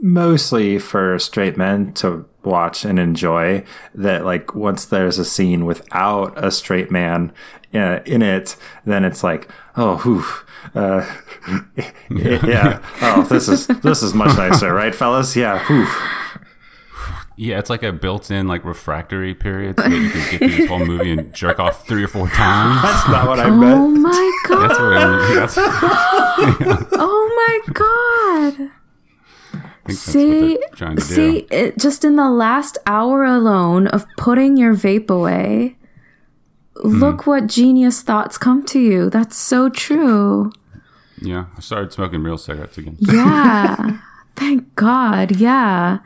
mostly 0.00 0.78
for 0.78 1.18
straight 1.18 1.56
men 1.56 1.92
to 1.94 2.26
watch 2.44 2.84
and 2.84 2.98
enjoy. 2.98 3.64
That 3.94 4.24
like 4.24 4.54
once 4.54 4.84
there's 4.84 5.18
a 5.18 5.24
scene 5.24 5.64
without 5.64 6.32
a 6.42 6.50
straight 6.50 6.90
man 6.90 7.32
uh, 7.74 8.00
in 8.04 8.22
it, 8.22 8.56
then 8.84 9.04
it's 9.04 9.22
like, 9.22 9.50
oh, 9.76 9.96
whew. 9.98 10.24
Uh, 10.74 11.04
yeah. 12.10 12.80
Oh, 13.00 13.22
this 13.22 13.48
is 13.48 13.66
this 13.68 14.02
is 14.02 14.12
much 14.14 14.36
nicer, 14.36 14.72
right, 14.72 14.94
fellas? 14.94 15.34
Yeah. 15.36 15.64
Whew. 15.66 15.86
Yeah, 17.40 17.60
it's 17.60 17.70
like 17.70 17.84
a 17.84 17.92
built-in 17.92 18.48
like 18.48 18.64
refractory 18.64 19.32
period 19.32 19.76
so 19.78 19.88
that 19.88 19.96
you 19.96 20.10
can 20.10 20.30
get 20.30 20.38
through 20.40 20.48
this 20.48 20.68
whole 20.68 20.84
movie 20.84 21.12
and 21.12 21.32
jerk 21.32 21.60
off 21.60 21.86
three 21.86 22.02
or 22.02 22.08
four 22.08 22.26
times. 22.28 22.82
That's 22.82 23.08
not 23.08 23.28
what 23.28 23.38
I 23.38 23.48
meant. 23.50 23.78
Oh 23.80 23.88
my 23.90 24.32
god. 24.48 24.68
That's 24.68 24.78
what 24.80 24.92
I 24.96 25.28
mean. 25.28 25.36
That's, 25.36 25.58
I 25.58 26.86
oh 26.92 27.62
my 27.66 27.72
god. 27.74 28.70
See, 29.94 30.52
what 30.54 30.60
they're 30.60 30.68
trying 30.76 30.96
to 30.96 31.02
see, 31.02 31.38
it, 31.50 31.78
just 31.78 32.04
in 32.04 32.16
the 32.16 32.28
last 32.28 32.76
hour 32.86 33.22
alone 33.24 33.86
of 33.86 34.04
putting 34.16 34.56
your 34.56 34.74
vape 34.74 35.08
away, 35.10 35.76
Hmm. 36.82 36.98
look 36.98 37.26
what 37.26 37.46
genius 37.46 38.02
thoughts 38.02 38.36
come 38.38 38.64
to 38.66 38.78
you. 38.80 39.10
That's 39.10 39.36
so 39.36 39.68
true. 39.68 40.50
Yeah, 41.20 41.46
I 41.56 41.60
started 41.60 41.92
smoking 41.92 42.22
real 42.22 42.38
cigarettes 42.38 42.78
again. 42.78 42.96
Yeah. 43.00 43.98
Thank 44.36 44.74
God. 44.76 45.32
Yeah. 45.36 45.98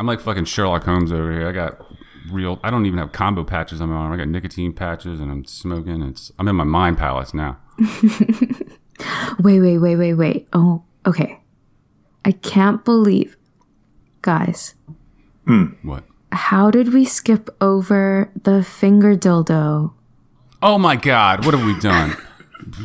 I'm 0.00 0.06
like 0.06 0.20
fucking 0.20 0.46
Sherlock 0.46 0.84
Holmes 0.84 1.12
over 1.12 1.30
here. 1.30 1.46
I 1.46 1.52
got 1.52 1.78
real. 2.32 2.58
I 2.64 2.70
don't 2.70 2.86
even 2.86 2.98
have 2.98 3.12
combo 3.12 3.44
patches 3.44 3.80
on 3.82 3.90
my 3.90 3.96
arm. 3.96 4.10
I 4.12 4.16
got 4.16 4.28
nicotine 4.28 4.72
patches, 4.72 5.20
and 5.20 5.30
I'm 5.30 5.44
smoking. 5.44 6.00
It's. 6.02 6.32
I'm 6.38 6.48
in 6.48 6.56
my 6.56 6.64
mind 6.64 6.96
palace 6.98 7.34
now. 7.34 7.58
Wait, 9.40 9.60
wait, 9.60 9.78
wait, 9.78 9.96
wait, 9.96 10.14
wait. 10.14 10.48
Oh, 10.52 10.82
okay. 11.06 11.40
I 12.24 12.32
can't 12.32 12.84
believe. 12.84 13.36
Guys, 14.22 14.74
Mm. 15.46 15.76
What? 15.82 16.04
how 16.32 16.70
did 16.70 16.92
we 16.92 17.04
skip 17.06 17.48
over 17.60 18.30
the 18.42 18.62
finger 18.62 19.16
dildo? 19.16 19.92
Oh 20.62 20.78
my 20.78 20.96
God! 20.96 21.44
What 21.46 21.54
have 21.54 21.64
we 21.64 21.78
done? 21.80 22.16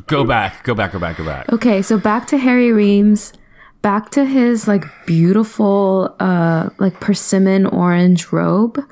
go 0.07 0.24
back. 0.26 0.63
Go 0.63 0.74
back. 0.74 0.93
Go 0.93 0.99
back. 0.99 1.18
Go 1.18 1.26
back. 1.26 1.51
Okay, 1.51 1.82
so 1.82 1.97
back 1.97 2.28
to 2.28 2.38
Harry 2.38 2.72
Reams, 2.72 3.34
back 3.86 4.10
to 4.10 4.26
his 4.26 4.68
like 4.68 4.84
beautiful 5.06 6.16
uh 6.20 6.70
like 6.80 7.00
persimmon 7.00 7.68
orange 7.68 8.32
robe, 8.32 8.84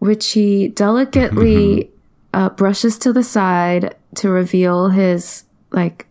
which 0.00 0.32
he 0.32 0.66
delicately 0.66 1.88
uh, 2.34 2.48
brushes 2.48 2.98
to 2.98 3.12
the 3.12 3.22
side 3.22 3.94
to 4.16 4.28
reveal 4.28 4.88
his 4.88 5.44
like 5.70 6.08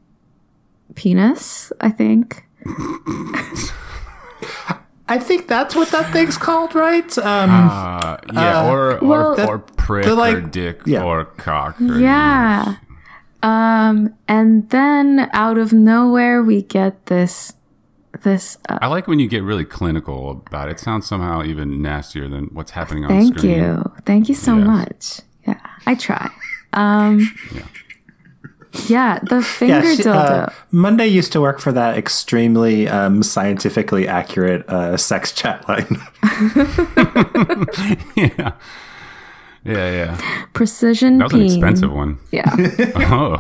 penis, 0.96 1.74
I 1.82 1.90
think. 1.90 2.46
I 5.10 5.20
think 5.20 5.50
that's 5.50 5.76
what 5.76 5.90
that 5.90 6.14
thing's 6.14 6.38
called, 6.38 6.74
right? 6.74 7.18
Um, 7.18 7.50
Uh, 7.50 8.18
yeah, 8.32 8.72
or 8.72 9.00
or, 9.00 9.06
well, 9.06 9.50
or 9.50 9.60
prick 9.60 10.06
they're 10.06 10.38
or 10.38 10.40
dick 10.40 10.80
yeah. 10.86 11.04
or 11.04 11.26
cock. 11.26 11.76
Or, 11.82 12.00
Yeah. 12.00 12.78
Um 13.44 14.16
and 14.30 14.70
then 14.70 15.30
out 15.34 15.58
of 15.58 15.74
nowhere 15.74 16.42
we 16.42 16.62
get 16.62 17.08
this 17.08 17.52
this 18.24 18.58
uh, 18.70 18.78
I 18.82 18.88
like 18.88 19.08
when 19.08 19.20
you 19.20 19.28
get 19.28 19.44
really 19.44 19.66
clinical 19.66 20.32
about 20.48 20.68
it. 20.68 20.74
It 20.74 20.80
sounds 20.80 21.08
somehow 21.08 21.44
even 21.44 21.82
nastier 21.82 22.28
than 22.28 22.46
what's 22.54 22.72
happening 22.72 23.06
on 23.06 23.10
thank 23.10 23.38
screen. 23.40 23.60
Thank 23.64 23.78
you. 23.86 23.92
Thank 24.06 24.30
you 24.30 24.36
so 24.36 24.58
Yes. 24.58 24.68
much. 24.68 25.22
Yeah, 25.48 25.60
I 25.86 25.96
try. 25.96 26.30
Um 26.74 27.20
Yeah. 27.54 27.64
Yeah, 28.88 29.20
the 29.24 29.42
finger 29.42 29.84
yeah, 29.84 29.96
she- 29.96 30.04
dildo. 30.04 30.48
uh, 30.48 30.50
Monday 30.72 31.08
used 31.08 31.34
to 31.34 31.42
work 31.42 31.60
for 31.60 31.74
that 31.74 31.98
extremely 31.98 32.88
um, 32.88 33.22
scientifically 33.22 34.08
accurate 34.08 34.64
uh, 34.70 34.96
sex 34.96 35.34
chat 35.34 35.68
line. 35.68 35.98
yeah. 38.16 38.52
Yeah, 39.66 39.92
yeah. 39.92 40.46
Precision 40.54 41.18
That 41.18 41.34
was 41.34 41.42
an 41.42 41.46
expensive 41.48 41.92
one. 41.92 42.20
Yeah. 42.32 42.56
Oh. 42.96 43.38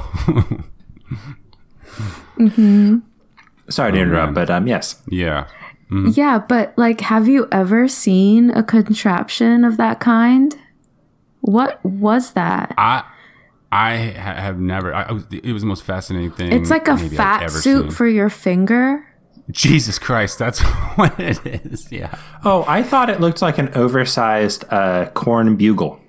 Sorry 3.72 3.92
to 3.92 3.98
interrupt, 4.00 4.28
man. 4.28 4.34
but 4.34 4.50
um, 4.50 4.68
yes. 4.68 5.02
yeah. 5.08 5.48
yeah, 6.14 6.40
but 6.40 6.74
like 6.78 7.02
have 7.02 7.28
you 7.28 7.48
ever 7.52 7.88
seen 7.88 8.52
a 8.52 8.64
contraption 8.64 9.66
of 9.66 9.78
that 9.78 10.00
kind? 10.00 10.56
What 11.42 11.84
was 11.84 12.34
that? 12.34 12.74
I 12.78 13.04
I 13.72 13.96
have 13.96 14.60
never. 14.60 14.94
I, 14.94 15.04
I 15.04 15.20
it 15.32 15.54
was 15.54 15.62
the 15.64 15.68
most 15.68 15.84
fascinating 15.84 16.32
thing. 16.32 16.52
It's 16.52 16.70
like 16.70 16.88
a 16.88 16.98
fat 16.98 17.44
ever 17.44 17.60
suit 17.60 17.84
seen. 17.84 17.92
for 17.92 18.08
your 18.08 18.30
finger. 18.30 19.08
Jesus 19.50 19.98
Christ, 20.00 20.40
that's 20.40 20.62
what 20.96 21.20
it 21.20 21.40
is. 21.46 21.92
Yeah. 21.92 22.18
Oh, 22.44 22.64
I 22.68 22.84
thought 22.84 23.10
it 23.10 23.20
looked 23.20 23.42
like 23.42 23.58
an 23.58 23.70
oversized 23.76 24.66
uh, 24.70 25.08
corn 25.14 25.56
bugle. 25.56 26.00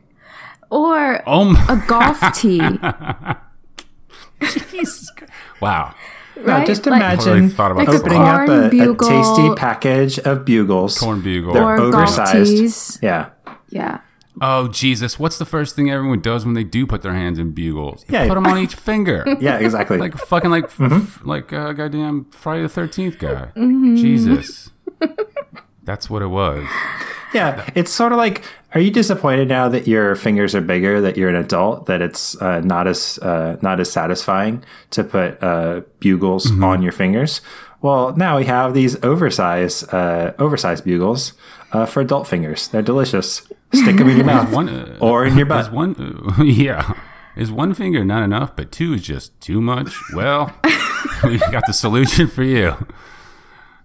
Or 0.71 1.23
Oh 1.27 1.45
my 1.45 1.67
a 1.69 1.87
golf 1.87 2.21
tee, 2.35 2.61
Jesus. 4.71 5.11
Christ. 5.11 5.33
Wow. 6.37 6.59
No, 6.61 6.65
just 6.65 6.87
Like- 6.87 6.97
imagine 6.97 7.25
Totally 7.25 7.49
thought 7.51 7.77
Like 7.77 7.89
a 7.89 7.91
this 7.93 8.01
a 8.01 8.05
opening 8.05 8.23
up 8.23 8.47
corn 8.47 8.51
a, 8.51 8.91
a 8.93 8.97
tasty 8.97 9.55
package 9.55 10.19
of 10.21 10.45
bugles. 10.45 10.99
Corn 10.99 11.21
bugle. 11.21 11.53
They're 11.55 11.63
or 11.63 11.77
golf 11.77 11.95
oversized. 11.95 12.51
tees. 12.51 12.99
Yeah. 13.03 13.31
Yeah. 13.69 14.01
Oh 14.41 14.69
Jesus! 14.69 15.19
What's 15.19 15.37
the 15.37 15.45
first 15.45 15.77
thing 15.77 15.91
everyone 15.91 16.21
does 16.21 16.47
when 16.47 16.55
they 16.55 16.65
do 16.65 16.87
put 16.87 17.03
their 17.03 17.13
hands 17.13 17.39
in 17.39 17.51
bugles? 17.53 18.03
They 18.09 18.15
Yeah. 18.19 18.29
put 18.29 18.35
them 18.35 18.47
on 18.47 18.57
each 18.59 18.75
finger. 18.75 19.25
Yeah, 19.41 19.59
exactly. 19.59 19.99
like 19.99 20.17
fucking 20.17 20.51
like 20.51 20.71
Mm-hmm. 20.71 21.29
like 21.29 21.53
uh, 21.53 21.73
goddamn 21.75 22.25
Friday 22.31 22.63
the 22.63 22.69
Thirteenth 22.71 23.19
guy. 23.19 23.51
Mm-hmm. 23.55 23.97
Jesus, 23.97 24.71
that's 25.85 26.09
what 26.11 26.23
it 26.23 26.29
was. 26.29 26.67
yeah, 27.35 27.69
it's 27.75 27.91
sort 27.93 28.13
of 28.13 28.19
like 28.19 28.43
are 28.75 28.81
you 28.81 28.91
disappointed 28.91 29.49
now 29.49 29.69
that 29.69 29.87
your 29.87 30.15
fingers 30.17 30.55
are 30.55 30.61
bigger, 30.63 31.01
that 31.03 31.17
you're 31.19 31.29
an 31.29 31.37
adult, 31.37 31.87
that 31.87 32.01
it's 32.01 32.41
uh, 32.41 32.61
not 32.61 32.87
as 32.87 33.19
uh, 33.19 33.57
not 33.63 33.81
as 33.81 33.91
satisfying 33.93 34.65
to 34.91 35.05
put 35.05 35.43
uh, 35.43 35.83
bugles 36.01 36.47
Mm-hmm. 36.51 36.65
on 36.65 36.83
your 36.83 36.93
fingers? 36.93 37.41
Well, 37.83 38.15
now 38.17 38.39
we 38.39 38.45
have 38.45 38.75
these 38.75 38.97
oversized 39.03 39.93
uh, 39.93 40.33
oversized 40.39 40.85
bugles 40.85 41.33
uh, 41.73 41.85
for 41.87 42.01
adult 42.01 42.27
fingers. 42.29 42.69
They're 42.69 42.81
delicious. 42.83 43.43
Stick 43.75 43.97
them 43.97 44.09
in 44.09 44.17
your 44.19 44.27
mouth 44.35 44.53
One 44.53 44.69
uh, 44.69 44.99
or 45.01 45.27
in 45.27 45.37
your 45.37 45.47
is 45.47 45.69
butt. 45.69 45.73
one 45.73 46.35
yeah. 46.47 46.95
Is 47.35 47.51
one 47.51 47.73
finger 47.75 48.05
not 48.05 48.23
enough, 48.23 48.55
but 48.55 48.71
two 48.71 48.93
is 48.95 49.03
just 49.03 49.39
too 49.41 49.61
much? 49.63 49.95
Well, 50.15 50.55
we've 51.25 51.41
got 51.51 51.65
the 51.67 51.73
solution 51.73 52.27
for 52.29 52.43
you. 52.43 52.87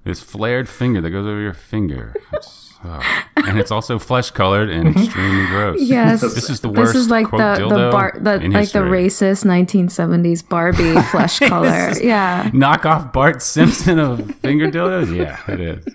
This 0.07 0.21
flared 0.21 0.69
finger 0.69 1.01
that 1.01 1.09
goes 1.09 1.25
over 1.27 1.41
your 1.41 1.53
finger. 1.53 2.15
It's, 2.31 2.73
oh. 2.85 3.01
And 3.35 3.59
it's 3.59 3.71
also 3.71 3.99
flesh 3.99 4.31
colored 4.31 4.69
and 4.69 4.87
extremely 4.95 5.45
gross. 5.47 5.81
Yes. 5.81 6.21
This 6.21 6.49
is 6.49 6.61
the 6.61 6.69
worst. 6.69 6.93
This 6.93 7.01
is 7.03 7.09
like 7.09 7.27
quote, 7.27 7.57
the 7.59 7.67
the 7.67 7.89
bar 7.91 8.13
the 8.17 8.39
like 8.49 8.71
the 8.71 8.79
racist 8.79 9.43
1970s 9.43 10.47
Barbie 10.47 10.93
flesh 11.11 11.39
color. 11.39 11.91
Yeah. 12.01 12.49
Knock 12.53 12.85
off 12.85 13.11
Bart 13.11 13.41
Simpson 13.41 13.99
of 13.99 14.33
finger 14.35 14.71
dildos? 14.71 15.13
Yeah, 15.13 15.39
it 15.53 15.59
is. 15.59 15.85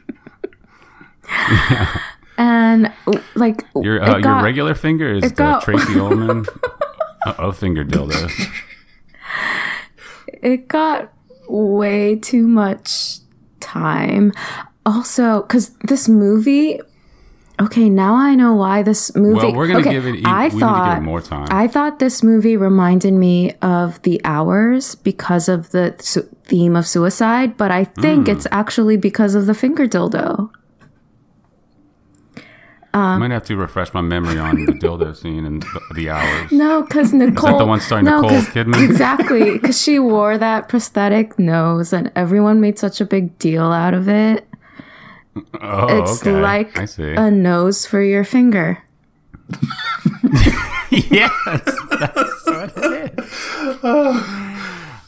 And 2.38 2.90
like 3.34 3.64
Your 3.76 4.02
uh, 4.02 4.12
your 4.12 4.20
got- 4.22 4.42
regular 4.42 4.74
finger 4.74 5.12
is 5.12 5.22
the 5.22 5.30
got- 5.30 5.62
Tracey 5.62 5.94
Ullman 6.00 6.46
of 7.38 7.56
finger 7.58 7.84
dildos. 7.84 8.32
it 10.42 10.66
got 10.66 11.12
way 11.48 12.16
too 12.16 12.46
much 12.48 13.18
time. 13.62 14.32
Also, 14.84 15.42
because 15.42 15.70
this 15.88 16.08
movie. 16.08 16.80
Okay, 17.60 17.88
now 17.88 18.14
I 18.16 18.34
know 18.34 18.54
why 18.54 18.82
this 18.82 19.14
movie. 19.14 19.36
Well, 19.36 19.54
we're 19.54 19.68
gonna 19.68 19.80
okay, 19.80 19.92
give 19.92 20.06
it. 20.06 20.16
e- 20.16 20.22
I 20.24 20.48
we 20.48 20.58
thought 20.58 20.84
need 20.84 20.90
to 20.90 20.94
give 20.96 21.02
it 21.02 21.06
more 21.06 21.20
time. 21.20 21.46
I 21.50 21.68
thought 21.68 21.98
this 22.00 22.22
movie 22.22 22.56
reminded 22.56 23.12
me 23.12 23.52
of 23.62 24.00
The 24.02 24.20
Hours 24.24 24.96
because 24.96 25.48
of 25.48 25.70
the 25.70 25.94
su- 26.00 26.26
theme 26.46 26.74
of 26.74 26.86
suicide, 26.88 27.56
but 27.56 27.70
I 27.70 27.84
think 27.84 28.26
Mm. 28.26 28.32
it's 28.32 28.46
actually 28.50 28.96
because 28.96 29.34
of 29.36 29.46
the 29.46 29.54
finger 29.54 29.86
dildo. 29.86 30.50
I 32.94 33.16
might 33.18 33.30
have 33.30 33.44
to 33.44 33.56
refresh 33.56 33.94
my 33.94 34.02
memory 34.02 34.38
on 34.38 34.64
the 34.66 34.72
dildo 34.72 35.16
scene 35.20 35.44
and 35.46 35.62
the, 35.62 35.80
the 35.94 36.10
hours. 36.10 36.52
No, 36.52 36.82
because 36.82 37.12
Nicole. 37.12 37.58
the 37.58 37.64
one 37.64 37.80
starring 37.80 38.04
no, 38.04 38.20
Nicole 38.20 38.38
'cause- 38.38 38.48
Kidman? 38.48 38.84
Exactly, 38.84 39.52
because 39.52 39.80
she 39.80 39.98
wore 39.98 40.36
that 40.36 40.68
prosthetic 40.68 41.38
nose, 41.38 41.92
and 41.92 42.12
everyone 42.14 42.60
made 42.60 42.78
such 42.78 43.00
a 43.00 43.06
big 43.06 43.38
deal 43.38 43.72
out 43.72 43.94
of 43.94 44.08
it. 44.08 44.46
Oh, 45.62 46.02
It's 46.02 46.20
okay. 46.20 46.32
like 46.38 46.78
I 46.78 46.84
see. 46.84 47.14
a 47.14 47.30
nose 47.30 47.86
for 47.86 48.02
your 48.02 48.24
finger. 48.24 48.78
yes, 50.90 51.32
that's 51.98 52.46
what 52.46 52.72
it 52.76 53.18
is. 53.18 53.78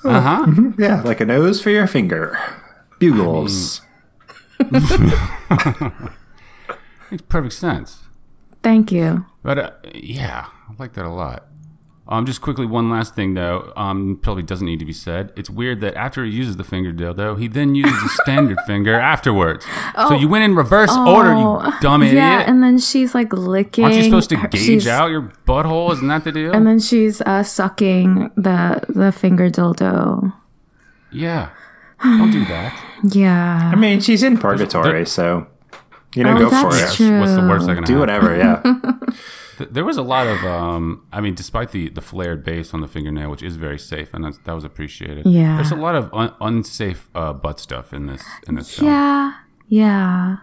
Uh 0.07 0.21
huh. 0.21 0.47
Yeah, 0.77 1.01
like 1.01 1.23
a 1.23 1.25
nose 1.25 1.63
for 1.63 1.71
your 1.71 1.87
finger. 1.87 2.39
Bugles. 2.99 3.81
Makes 7.15 7.27
perfect 7.29 7.55
sense. 7.55 8.03
Thank 8.65 8.91
you. 8.91 9.25
But 9.45 9.57
uh, 9.57 9.71
yeah, 9.95 10.47
I 10.69 10.73
like 10.81 10.95
that 10.95 11.05
a 11.05 11.11
lot. 11.11 11.47
Um, 12.09 12.27
just 12.27 12.41
quickly, 12.43 12.67
one 12.67 12.91
last 12.91 13.15
thing 13.15 13.35
though. 13.35 13.73
Um, 13.77 14.19
probably 14.21 14.43
doesn't 14.43 14.67
need 14.67 14.81
to 14.81 14.85
be 14.85 14.93
said. 14.93 15.33
It's 15.37 15.49
weird 15.49 15.81
that 15.83 15.95
after 15.95 16.25
he 16.25 16.33
uses 16.33 16.57
the 16.57 16.65
finger 16.65 16.93
dildo, 16.93 17.39
he 17.39 17.47
then 17.47 17.77
uses 17.77 18.03
the 18.03 18.09
standard 18.25 18.59
finger 18.67 18.95
afterwards. 18.99 19.65
so 19.97 20.15
you 20.17 20.27
went 20.29 20.43
in 20.43 20.57
reverse 20.57 20.91
order, 20.91 21.35
you 21.37 21.73
dumb 21.81 22.03
idiot. 22.03 22.17
Oh. 22.17 22.27
Yeah, 22.27 22.51
and 22.51 22.65
then 22.65 22.79
she's 22.79 23.15
like 23.15 23.33
licking. 23.33 23.85
Aren't 23.85 23.97
you 23.97 24.03
supposed 24.03 24.31
to 24.31 24.37
gauge 24.49 24.61
she's- 24.61 24.87
out 24.89 25.07
your 25.13 25.23
butthole? 25.47 25.93
Isn't 25.93 26.09
that 26.09 26.25
the 26.25 26.33
deal? 26.33 26.53
And 26.53 26.67
then 26.67 26.81
she's 26.81 27.21
uh, 27.21 27.45
sucking 27.45 28.33
the 28.37 28.81
the 28.89 29.13
finger 29.13 29.49
dildo. 29.51 30.33
yeah. 31.13 31.51
Don't 32.03 32.33
do 32.33 32.45
that. 32.47 32.75
Yeah. 33.05 33.71
I 33.73 33.77
mean, 33.77 34.01
she's 34.01 34.23
in 34.23 34.37
purgatory, 34.39 35.05
so 35.07 35.47
you 36.15 36.25
know, 36.25 36.37
Oh, 36.37 36.39
go 36.39 36.51
for 36.51 36.73
that's 36.73 36.93
it. 36.95 36.97
true. 36.97 37.21
What's 37.21 37.35
the 37.35 37.41
worst 37.43 37.67
that 37.67 37.75
can 37.75 37.85
Do 37.85 37.99
happen? 38.01 38.01
whatever. 38.01 38.37
Yeah. 38.37 38.93
There 39.71 39.85
was 39.85 39.97
a 39.97 40.03
lot 40.03 40.27
of, 40.27 40.43
um, 40.45 41.07
I 41.13 41.21
mean, 41.21 41.37
despite 41.37 41.71
the, 41.71 41.89
the 41.89 42.01
flared 42.01 42.43
base 42.43 42.75
on 42.75 42.81
the 42.81 42.89
fingernail, 42.89 43.31
which 43.31 43.41
is 43.41 43.55
very 43.55 43.79
safe, 43.79 44.13
and 44.13 44.25
that's, 44.25 44.37
that 44.39 44.53
was 44.53 44.65
appreciated. 44.65 45.27
Yeah. 45.27 45.55
There's 45.55 45.71
a 45.71 45.77
lot 45.77 45.95
of 45.95 46.13
un- 46.13 46.35
unsafe 46.41 47.09
uh, 47.15 47.33
butt 47.35 47.61
stuff 47.61 47.93
in 47.93 48.07
this 48.07 48.21
in 48.49 48.57
this 48.57 48.75
film. 48.77 48.91
Yeah. 48.91 49.33
Yeah. 49.69 50.37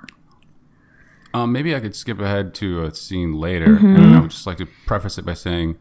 Um, 1.33 1.51
maybe 1.51 1.75
I 1.75 1.81
could 1.81 1.93
skip 1.93 2.21
ahead 2.21 2.53
to 2.55 2.85
a 2.85 2.95
scene 2.95 3.33
later, 3.33 3.67
Mm-hmm. 3.75 3.85
and 3.97 4.15
I 4.15 4.19
would 4.21 4.31
just 4.31 4.47
like 4.47 4.57
to 4.59 4.67
preface 4.85 5.17
it 5.17 5.25
by 5.25 5.33
saying, 5.33 5.77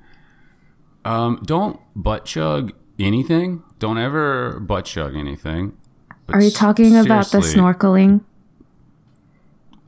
um, 1.05 1.41
don't 1.45 1.78
butt 1.95 2.24
chug 2.24 2.72
anything. 2.99 3.62
Don't 3.78 3.99
ever 3.99 4.59
butt 4.59 4.86
chug 4.86 5.14
anything. 5.14 5.76
But 6.26 6.34
Are 6.34 6.43
you 6.43 6.51
talking 6.51 6.97
about 6.97 7.30
the 7.30 7.38
snorkeling? 7.38 8.22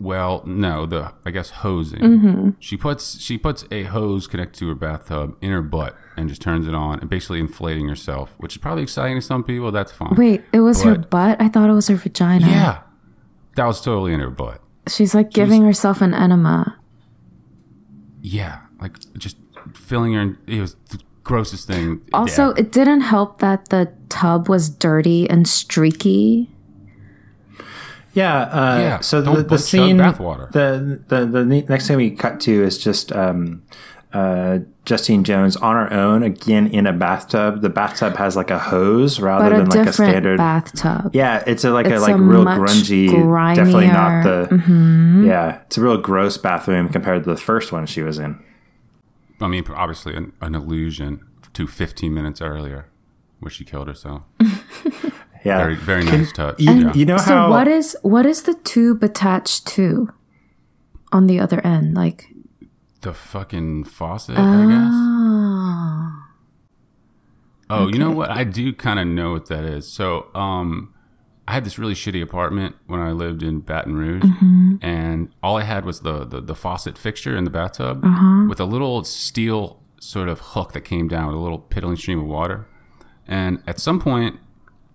Well, 0.02 0.42
no, 0.44 0.84
the 0.84 1.12
I 1.24 1.30
guess 1.30 1.50
hosing. 1.50 2.00
Mm-hmm. 2.00 2.50
She 2.58 2.76
puts 2.76 3.20
she 3.20 3.38
puts 3.38 3.64
a 3.70 3.84
hose 3.84 4.26
connected 4.26 4.58
to 4.58 4.68
her 4.68 4.74
bathtub 4.74 5.36
in 5.40 5.52
her 5.52 5.62
butt 5.62 5.96
and 6.16 6.28
just 6.28 6.42
turns 6.42 6.66
it 6.66 6.74
on 6.74 6.98
and 6.98 7.08
basically 7.08 7.38
inflating 7.38 7.86
herself, 7.86 8.34
which 8.38 8.54
is 8.54 8.58
probably 8.58 8.82
exciting 8.82 9.16
to 9.16 9.22
some 9.22 9.44
people. 9.44 9.70
That's 9.70 9.92
fine. 9.92 10.16
Wait, 10.16 10.42
it 10.52 10.58
was 10.58 10.82
her 10.82 10.98
butt? 10.98 11.40
I 11.40 11.48
thought 11.48 11.70
it 11.70 11.72
was 11.72 11.86
her 11.86 11.94
vagina. 11.94 12.48
Yeah, 12.48 12.80
that 13.54 13.64
was 13.64 13.80
totally 13.80 14.12
in 14.12 14.18
her 14.18 14.30
butt. 14.30 14.60
She's 14.88 15.14
like 15.14 15.30
giving 15.30 15.62
herself 15.62 16.00
an 16.00 16.14
enema. 16.14 16.76
Yeah, 18.20 18.58
like 18.80 18.96
just 19.16 19.36
filling 19.72 20.14
her. 20.14 20.36
It 20.48 20.60
was 20.60 20.74
the 20.90 20.98
grossest 21.22 21.68
thing. 21.68 22.00
Also, 22.12 22.50
ever. 22.50 22.58
it 22.58 22.72
didn't 22.72 23.02
help 23.02 23.38
that 23.38 23.68
the 23.68 23.92
tub 24.08 24.48
was 24.48 24.68
dirty 24.68 25.30
and 25.30 25.46
streaky. 25.46 26.51
Yeah. 28.14 28.42
Uh, 28.42 28.78
Yeah, 28.78 29.00
So 29.00 29.20
the, 29.22 29.42
the 29.42 29.58
scene, 29.58 29.98
bathwater. 29.98 30.50
the, 30.52 31.00
the 31.08 31.26
the 31.26 31.44
next 31.44 31.86
thing 31.88 31.96
we 31.96 32.10
cut 32.10 32.40
to 32.40 32.62
is 32.62 32.76
just 32.78 33.10
um, 33.12 33.62
uh, 34.12 34.58
Justine 34.84 35.24
Jones 35.24 35.56
on 35.56 35.74
her 35.76 35.92
own 35.92 36.22
again 36.22 36.66
in 36.66 36.86
a 36.86 36.92
bathtub. 36.92 37.62
The 37.62 37.70
bathtub 37.70 38.16
has 38.16 38.36
like 38.36 38.50
a 38.50 38.58
hose 38.58 39.18
rather 39.20 39.48
But 39.48 39.52
a 39.52 39.56
than 39.64 39.68
like 39.80 39.88
a 39.88 39.92
standard. 39.92 40.36
bathtub. 40.38 41.14
yeah, 41.14 41.42
it's 41.46 41.64
a, 41.64 41.70
like 41.70 41.86
It's 41.86 41.96
a 41.96 42.00
like 42.00 42.16
a 42.16 42.18
real 42.18 42.44
much 42.44 42.58
grungy, 42.58 43.54
definitely 43.56 43.86
not 43.88 44.24
the. 44.24 44.46
grimier. 44.50 45.26
Yeah, 45.26 45.60
it's 45.66 45.78
a 45.78 45.80
real 45.80 45.96
gross 45.98 46.36
bathroom 46.36 46.88
compared 46.90 47.24
to 47.24 47.30
the 47.30 47.36
first 47.36 47.72
one 47.72 47.86
she 47.86 48.02
was 48.02 48.18
in. 48.18 48.38
I 49.40 49.46
mean, 49.48 49.64
obviously 49.74 50.14
an, 50.14 50.32
an 50.40 50.54
illusion 50.54 51.26
to 51.54 51.66
15 51.66 52.12
minutes 52.12 52.40
earlier, 52.42 52.86
where 53.40 53.50
she 53.50 53.64
killed 53.64 53.88
herself. 53.88 54.22
Yeah, 55.44 55.58
Very 55.58 55.74
very 55.76 56.04
nice 56.04 56.32
touch. 56.32 56.60
you, 56.60 56.70
yeah. 56.72 56.92
you 56.94 57.04
know 57.04 57.16
So 57.18 57.34
how 57.34 57.50
what 57.50 57.66
is 57.68 57.96
what 58.02 58.26
is 58.26 58.42
the 58.42 58.54
tube 58.54 59.02
attached 59.02 59.66
to 59.68 60.08
on 61.12 61.26
the 61.26 61.40
other 61.40 61.60
end? 61.66 61.94
Like 61.94 62.28
the 63.00 63.12
fucking 63.12 63.84
faucet, 63.84 64.36
I 64.38 64.66
guess. 64.66 64.92
oh. 64.94 66.18
Oh, 67.70 67.88
you 67.88 67.98
know 67.98 68.10
what? 68.10 68.30
I 68.30 68.44
do 68.44 68.72
kind 68.72 68.98
of 69.00 69.06
know 69.06 69.32
what 69.32 69.46
that 69.48 69.64
is. 69.64 69.90
So, 69.90 70.26
um, 70.34 70.92
I 71.48 71.54
had 71.54 71.64
this 71.64 71.78
really 71.78 71.94
shitty 71.94 72.22
apartment 72.22 72.76
when 72.86 73.00
I 73.00 73.12
lived 73.12 73.42
in 73.42 73.60
Baton 73.60 73.96
Rouge, 73.96 74.22
Mm-hmm. 74.22 74.76
and 74.82 75.30
all 75.42 75.56
I 75.56 75.62
had 75.64 75.84
was 75.84 76.00
the, 76.00 76.24
the 76.24 76.40
the 76.40 76.54
faucet 76.54 76.96
fixture 76.98 77.34
in 77.36 77.44
the 77.44 77.50
bathtub 77.50 78.04
Uh-huh. 78.04 78.46
with 78.48 78.60
a 78.60 78.64
little 78.64 79.02
steel 79.04 79.82
sort 80.00 80.28
of 80.28 80.40
hook 80.40 80.72
that 80.72 80.82
came 80.82 81.08
down 81.08 81.26
with 81.28 81.36
a 81.36 81.38
little 81.40 81.58
piddling 81.58 81.96
stream 81.96 82.20
of 82.20 82.26
water. 82.26 82.66
And 83.26 83.62
at 83.66 83.78
some 83.80 84.00
point, 84.00 84.38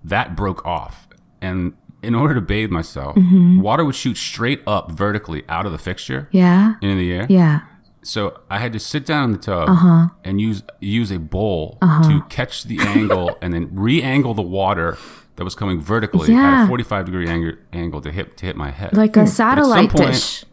that 0.04 0.36
broke 0.36 0.66
off, 0.66 1.08
and 1.42 1.74
in 2.04 2.14
order 2.16 2.34
to 2.36 2.42
bathe 2.42 2.70
myself, 2.70 3.16
Mm-hmm. 3.16 3.62
water 3.62 3.84
would 3.84 3.96
shoot 3.96 4.18
straight 4.18 4.62
up 4.68 4.92
vertically 4.92 5.44
out 5.50 5.66
of 5.66 5.72
the 5.72 5.78
fixture 5.78 6.30
Yeah. 6.32 6.76
into 6.82 6.96
the 6.96 7.12
air. 7.14 7.26
Yeah. 7.30 7.62
so 8.04 8.40
I 8.50 8.60
had 8.60 8.72
to 8.74 8.80
sit 8.80 9.06
down 9.06 9.26
in 9.26 9.32
the 9.34 9.38
tub 9.38 9.68
Uh-huh. 9.70 10.08
and 10.24 10.40
use 10.40 10.64
use 10.80 11.12
a 11.12 11.20
bowl 11.20 11.78
to 11.82 12.24
catch 12.30 12.64
the 12.64 12.80
angle 12.80 13.38
and 13.42 13.54
then 13.54 13.70
re-angle 13.74 14.34
the 14.34 14.42
water 14.44 14.98
that 15.36 15.44
was 15.44 15.56
coming 15.56 15.82
vertically 15.82 16.34
at 16.34 16.64
a 16.64 16.68
45 16.68 17.06
degree 17.06 17.28
ang- 17.28 17.58
angle 17.74 18.00
to 18.02 18.12
hit 18.12 18.38
to 18.38 18.46
hit 18.46 18.56
my 18.56 18.72
head. 18.72 18.96
Like 18.96 19.18
a 19.18 19.28
satellite 19.28 19.90
point- 19.90 20.12
dish. 20.14 20.46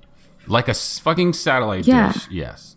like 0.49 0.67
a 0.69 0.75
fucking 0.75 1.33
satellite 1.35 1.87
Yeah. 1.87 2.13
dish. 2.13 2.27
Yes. 2.31 2.77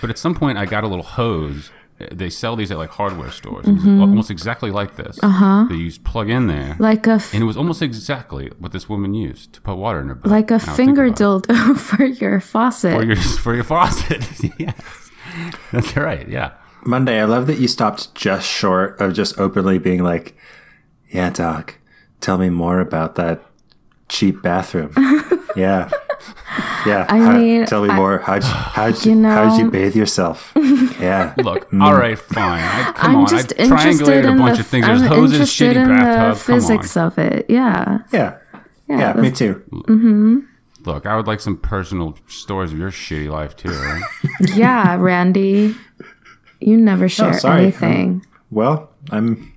But 0.00 0.10
at 0.10 0.18
some 0.18 0.34
point, 0.34 0.56
I 0.56 0.66
got 0.66 0.84
a 0.84 0.86
little 0.86 1.04
hose. 1.04 1.70
They 2.10 2.30
sell 2.30 2.56
these 2.56 2.70
at 2.70 2.78
like 2.78 2.90
hardware 2.90 3.30
stores. 3.30 3.66
It 3.68 3.72
was 3.72 3.82
Mm-hmm. 3.82 4.00
almost 4.00 4.30
exactly 4.30 4.70
like 4.70 4.96
this. 4.96 5.18
Uh-huh. 5.22 5.66
That 5.68 5.76
you 5.76 5.86
just 5.88 6.02
plug 6.04 6.28
in 6.30 6.46
there. 6.46 6.76
Like 6.78 7.06
a 7.06 7.12
f- 7.12 7.32
and 7.34 7.42
it 7.42 7.46
was 7.46 7.56
almost 7.56 7.82
exactly 7.82 8.50
what 8.58 8.72
this 8.72 8.88
woman 8.88 9.14
used 9.14 9.52
to 9.54 9.60
put 9.60 9.76
water 9.76 10.00
in 10.00 10.08
her 10.08 10.14
butt. 10.14 10.30
like 10.30 10.50
a 10.50 10.58
finger 10.58 11.04
about 11.06 11.20
it. 11.20 11.52
dildo 11.52 11.76
for 11.88 12.04
your 12.04 12.40
faucet. 12.40 12.94
for 12.94 13.04
your 13.04 13.16
for 13.16 13.54
your 13.54 13.64
faucet. 13.64 14.24
yes, 14.58 15.10
that's 15.72 15.96
right. 15.96 16.28
Yeah. 16.28 16.52
Monday, 16.84 17.20
I 17.20 17.24
love 17.24 17.46
that 17.46 17.58
you 17.58 17.68
stopped 17.68 18.14
just 18.14 18.48
short 18.48 19.00
of 19.00 19.12
just 19.14 19.38
openly 19.38 19.78
being 19.78 20.02
like, 20.02 20.34
"Yeah, 21.10 21.30
doc, 21.30 21.78
tell 22.20 22.38
me 22.38 22.50
more 22.50 22.80
about 22.80 23.14
that 23.14 23.40
cheap 24.08 24.42
bathroom." 24.42 24.92
yeah, 25.56 25.90
yeah. 26.86 27.06
I 27.08 27.18
how- 27.18 27.38
mean, 27.38 27.66
tell 27.66 27.82
me 27.82 27.90
I- 27.90 27.96
more. 27.96 28.18
How'd 28.18 28.42
you, 28.42 28.48
how'd 28.76 29.04
you, 29.04 29.12
You 29.12 29.22
how'd 29.24 29.58
you 29.60 29.70
bathe 29.70 29.96
yourself? 29.96 30.52
Yeah. 31.02 31.34
Look, 31.38 31.68
mm. 31.70 31.82
all 31.82 31.94
right, 31.94 32.16
fine. 32.18 32.62
I, 32.62 32.92
come 32.94 33.10
I'm 33.10 33.16
on, 33.22 33.26
just 33.26 33.52
I 33.58 33.62
interested 33.64 34.06
triangulated 34.06 34.24
in 34.24 34.34
a 34.34 34.36
bunch 34.38 34.56
the 34.56 34.60
of 34.60 34.66
things. 34.68 34.86
There's 34.86 35.02
I'm 35.02 35.08
hoses, 35.08 35.32
interested 35.40 35.76
shitty 35.76 35.82
in 35.82 35.88
the 35.88 35.94
bathtub. 35.94 36.44
Come 36.46 36.54
on. 36.54 36.60
physics 36.60 36.96
of 36.96 37.18
it. 37.18 37.46
Yeah. 37.48 37.98
Yeah. 38.12 38.38
Yeah, 38.88 38.98
Yeah, 38.98 39.12
me 39.14 39.30
that's- 39.30 39.38
too. 39.38 39.62
Mm-hmm. 39.72 40.38
Look, 40.84 41.06
I 41.06 41.16
would 41.16 41.26
like 41.26 41.40
some 41.40 41.56
personal 41.56 42.16
stories 42.28 42.72
of 42.72 42.78
your 42.78 42.90
shitty 42.90 43.28
life 43.30 43.56
too. 43.56 43.70
Right? 43.70 44.02
Yeah, 44.54 44.96
Randy. 44.96 45.74
You 46.60 46.76
never 46.76 47.04
oh, 47.06 47.08
share 47.08 47.38
sorry. 47.38 47.62
anything. 47.62 48.24
Well, 48.50 48.90
I'm 49.10 49.52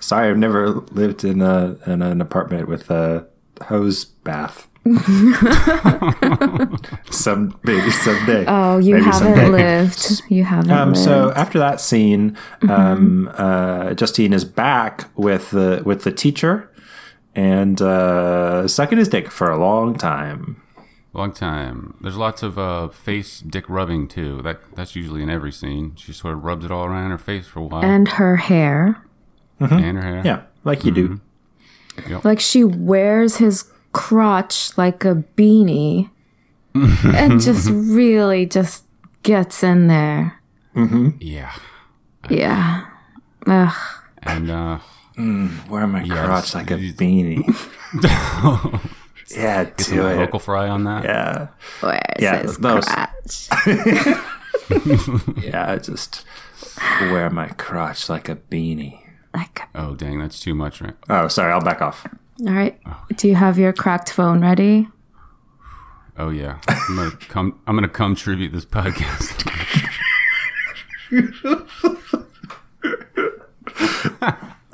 sorry. 0.00 0.30
I've 0.30 0.38
never 0.38 0.68
lived 0.92 1.24
in 1.24 1.42
a 1.42 1.76
in 1.86 2.00
an 2.02 2.20
apartment 2.22 2.68
with 2.68 2.90
a 2.90 3.26
hose 3.66 4.04
bath. 4.06 4.68
Some 7.10 7.58
maybe 7.64 7.90
someday. 7.90 8.44
Oh, 8.46 8.78
you 8.78 8.94
Maybe 8.94 9.04
haven't 9.06 9.34
someday. 9.36 9.48
lived. 9.48 10.22
You 10.28 10.44
haven't 10.44 10.70
Um, 10.70 10.90
lived. 10.92 11.04
so 11.04 11.32
after 11.34 11.58
that 11.58 11.80
scene, 11.80 12.36
um, 12.68 13.30
uh, 13.34 13.94
Justine 13.94 14.32
is 14.32 14.44
back 14.44 15.08
with 15.16 15.50
the 15.50 15.82
with 15.84 16.04
the 16.04 16.12
teacher 16.12 16.70
and 17.34 17.80
uh, 17.80 18.68
sucking 18.68 18.98
his 18.98 19.08
dick 19.08 19.30
for 19.30 19.50
a 19.50 19.58
long 19.58 19.96
time. 19.96 20.60
Long 21.12 21.32
time. 21.32 21.94
There's 22.00 22.16
lots 22.16 22.42
of 22.42 22.58
uh, 22.58 22.88
face 22.88 23.40
dick 23.40 23.68
rubbing 23.68 24.08
too. 24.08 24.42
That 24.42 24.60
that's 24.74 24.96
usually 24.96 25.22
in 25.22 25.30
every 25.30 25.52
scene. 25.52 25.94
She 25.96 26.12
sort 26.12 26.34
of 26.34 26.44
rubs 26.44 26.64
it 26.64 26.70
all 26.70 26.84
around 26.84 27.10
her 27.10 27.18
face 27.18 27.46
for 27.46 27.60
a 27.60 27.62
while 27.62 27.84
and 27.84 28.08
her 28.08 28.36
hair. 28.36 29.02
and 29.60 29.96
her 29.96 30.02
hair. 30.02 30.22
Yeah, 30.24 30.42
like 30.64 30.84
you 30.84 30.90
do. 30.90 31.20
Like 32.24 32.40
she 32.40 32.64
wears 32.64 33.36
his 33.36 33.70
crotch 33.94 34.76
like 34.76 35.04
a 35.06 35.24
beanie 35.36 36.10
and 36.74 37.40
just 37.40 37.70
really 37.70 38.44
just 38.44 38.84
gets 39.22 39.62
in 39.62 39.86
there. 39.86 40.38
Yeah. 41.20 41.52
Yeah. 42.28 42.84
Ugh. 43.46 43.74
And 44.22 44.50
uh, 44.50 44.78
Wear 45.68 45.86
my 45.86 46.02
Yes. 46.02 46.26
crotch 46.26 46.54
like 46.54 46.70
a 46.70 46.74
beanie. 46.98 47.44
yeah, 49.36 49.70
some 49.78 49.94
do 49.96 50.06
it. 50.06 50.16
vocal 50.16 50.38
fry 50.40 50.68
on 50.68 50.84
that. 50.84 51.04
Yeah, 51.04 51.46
Where's 51.80 52.00
Yeah, 52.18 52.42
his 52.42 52.58
those- 52.58 52.84
crotch? 52.86 53.48
yeah. 55.42 55.76
Just 55.76 56.24
wear 57.00 57.30
my 57.30 57.48
crotch 57.48 58.08
like 58.08 58.28
a 58.28 58.36
beanie. 58.36 59.00
Like, 59.32 59.62
Oh 59.74 59.94
dang, 59.94 60.18
that's 60.18 60.40
too 60.40 60.54
much, 60.54 60.80
right? 60.80 60.94
Oh, 61.08 61.28
sorry. 61.28 61.52
I'll 61.52 61.60
back 61.60 61.82
off. 61.82 62.06
All 62.40 62.52
right. 62.52 62.78
Do 63.16 63.28
you 63.28 63.34
have 63.34 63.58
your 63.58 63.72
cracked 63.72 64.10
phone 64.10 64.40
ready? 64.40 64.88
Oh 66.16 66.30
yeah. 66.30 66.58
I'm 66.68 66.96
gonna 66.96 67.10
come. 67.28 67.60
I'm 67.66 67.74
gonna 67.76 67.88
come 67.88 68.14
tribute 68.14 68.52
this 68.52 68.64
podcast. 68.64 69.50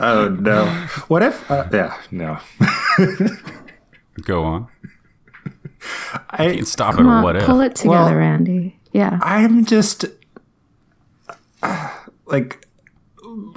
Oh 0.03 0.29
no. 0.29 0.65
What 1.09 1.23
if? 1.23 1.51
Uh, 1.51 1.69
yeah, 1.73 2.01
no. 2.11 2.39
Go 4.23 4.45
on. 4.45 4.69
I 6.31 6.53
Can't 6.55 6.67
stop 6.67 6.95
it. 6.95 6.97
Come 6.99 7.07
Or 7.09 7.17
on, 7.17 7.23
what 7.23 7.37
if? 7.37 7.45
pull 7.45 7.61
it 7.61 7.75
together, 7.77 7.99
Well- 7.99 8.15
Randy. 8.15 8.79
Yeah. 8.93 9.19
I'm 9.23 9.65
just 9.67 10.07
uh, 11.63 11.91
like 12.27 12.67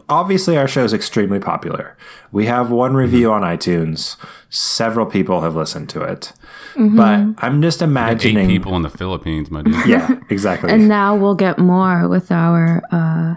obviously 0.09 0.57
our 0.57 0.67
show 0.67 0.83
is 0.83 0.93
extremely 0.93 1.39
popular. 1.39 1.95
We 2.31 2.45
have 2.47 2.69
one 2.71 2.93
review 2.95 3.31
on 3.31 3.41
iTunes. 3.41 4.17
Several 4.49 5.05
people 5.05 5.41
have 5.41 5.55
listened 5.55 5.89
to 5.89 6.01
it. 6.01 6.33
But 6.75 7.35
I'm 7.37 7.61
just 7.61 7.81
Eight 7.81 7.85
imagining 7.85 8.47
people 8.47 8.75
in 8.75 8.81
the 8.81 8.89
Philippines, 8.89 9.49
my 9.51 9.61
dude. 9.61 9.85
Yeah, 9.85 10.19
exactly. 10.29 10.71
And 10.71 10.87
now 10.87 11.15
we'll 11.15 11.35
get 11.35 11.59
more 11.59 12.07
with 12.07 12.31
our 12.31 12.81
uh, 12.91 13.35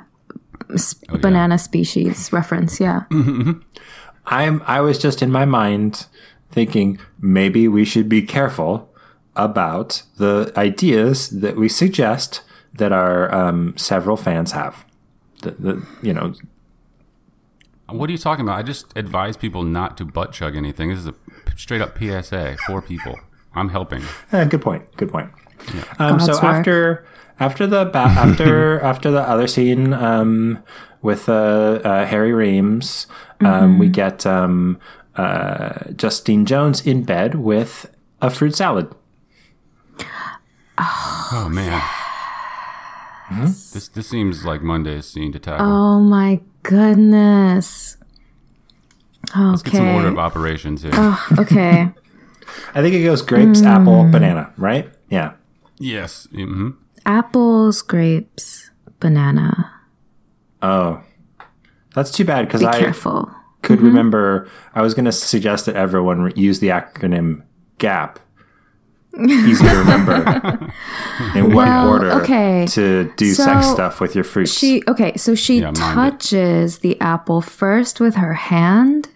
s- 0.75 0.95
Oh, 1.09 1.15
yeah. 1.15 1.21
banana 1.21 1.59
species 1.59 2.33
reference. 2.33 2.81
Yeah. 2.81 3.03
I'm 4.27 4.63
I 4.67 4.81
was 4.81 4.99
just 4.99 5.23
in 5.23 5.31
my 5.31 5.45
mind 5.45 6.07
thinking 6.51 6.99
maybe 7.21 7.69
we 7.69 7.85
should 7.85 8.09
be 8.09 8.23
careful 8.23 8.93
about 9.37 10.03
the 10.17 10.53
ideas 10.57 11.29
that 11.29 11.57
we 11.57 11.69
suggest 11.69 12.41
that 12.79 12.93
our 12.93 13.33
um, 13.35 13.75
several 13.77 14.17
fans 14.17 14.53
have. 14.53 14.85
The, 15.43 15.51
the, 15.53 15.87
you 16.03 16.13
know, 16.15 16.35
What 17.89 18.09
are 18.09 18.13
you 18.13 18.19
talking 18.19 18.45
about? 18.45 18.59
I 18.59 18.63
just 18.63 18.87
advise 18.97 19.37
people 19.37 19.63
not 19.63 19.97
to 19.99 20.05
butt 20.05 20.33
chug 20.33 20.57
anything. 20.57 20.91
This 20.91 21.01
is 21.01 21.07
a 21.07 21.15
straight 21.57 21.81
up 21.81 21.97
PSA 21.99 22.57
for 22.67 22.83
people. 22.83 23.19
I'm 23.55 23.69
helping. 23.71 24.03
Eh, 24.33 24.45
good 24.45 24.61
point. 24.63 24.85
Good 24.97 25.11
point. 25.11 25.31
Um, 25.99 26.21
so 26.21 26.27
God's 26.33 26.43
work. 26.43 26.45
after 26.45 27.07
after 27.41 27.67
the 27.67 27.85
ba- 27.87 27.99
after 27.99 28.81
after 28.81 29.11
the 29.11 29.23
other 29.23 29.47
scene 29.47 29.93
um, 29.95 30.63
with 31.01 31.29
uh, 31.29 31.81
uh, 31.85 32.07
Harry 32.07 32.33
Reams, 32.33 33.07
um, 33.41 33.79
we 33.79 33.89
get 33.89 34.27
um, 34.27 34.79
uh, 35.17 35.91
Justine 35.97 36.45
Jones 36.45 36.85
in 36.87 37.05
bed 37.05 37.37
with 37.37 37.91
a 38.21 38.31
fruit 38.31 38.55
salad. 38.55 38.93
Oh 40.79 41.49
man. 41.51 41.83
Hmm? 43.27 43.43
This 43.47 43.89
this 43.89 44.09
seems 44.09 44.45
like 44.45 44.63
Monday's 44.63 45.07
scene 45.07 45.33
to 45.33 45.39
tackle. 45.39 45.67
Oh 45.67 46.01
my 46.01 46.41
goodness. 46.63 47.97
Okay. 49.31 49.41
Let's 49.41 49.63
get 49.63 49.75
some 49.75 49.89
order 49.89 50.09
of 50.09 50.19
operations 50.19 50.83
here. 50.83 50.93
okay. 51.39 51.89
I 52.75 52.83
think 52.83 52.95
it 52.95 53.03
goes 53.03 53.23
grapes, 53.23 53.61
hmm. 53.61 53.67
apple, 53.67 54.05
banana. 54.05 54.53
Right? 54.57 54.93
Yeah. 55.11 55.33
yes. 55.79 56.29
hmm 56.33 56.71
Apples, 57.05 57.83
grapes, 57.83 58.71
banana. 59.01 59.73
Oh, 60.63 61.03
that's 61.95 62.11
too 62.11 62.25
bad 62.25 62.47
because 62.47 62.61
Be 62.61 62.67
I 62.67 62.79
careful. 62.79 63.31
could 63.63 63.79
mm-hmm. 63.79 63.87
remember. 63.87 64.51
I 64.75 64.83
was 64.83 64.95
going 64.95 65.05
to 65.05 65.13
suggest 65.13 65.67
that 65.67 65.77
everyone 65.77 66.23
re- 66.23 66.33
use 66.37 66.61
the 66.61 66.69
acronym 66.69 67.43
GAP. 67.79 68.19
Easy 69.19 69.65
to 69.65 69.77
remember. 69.77 70.17
In 71.35 71.53
what 71.55 71.67
Well, 71.67 71.89
order 71.91 72.13
okay. 72.23 72.67
to 72.71 73.11
do 73.17 73.33
sex 73.33 73.67
stuff 73.67 74.01
with 74.01 74.15
your 74.15 74.25
fruits? 74.25 74.53
She 74.53 74.83
okay, 74.89 75.17
so 75.17 75.35
she 75.35 75.61
Yeah, 75.61 75.67
mind 75.71 75.77
it. 75.77 75.95
touches 76.21 76.79
the 76.81 77.01
apple 77.01 77.41
first 77.41 78.01
with 78.01 78.17
her 78.17 78.35
hand, 78.35 79.09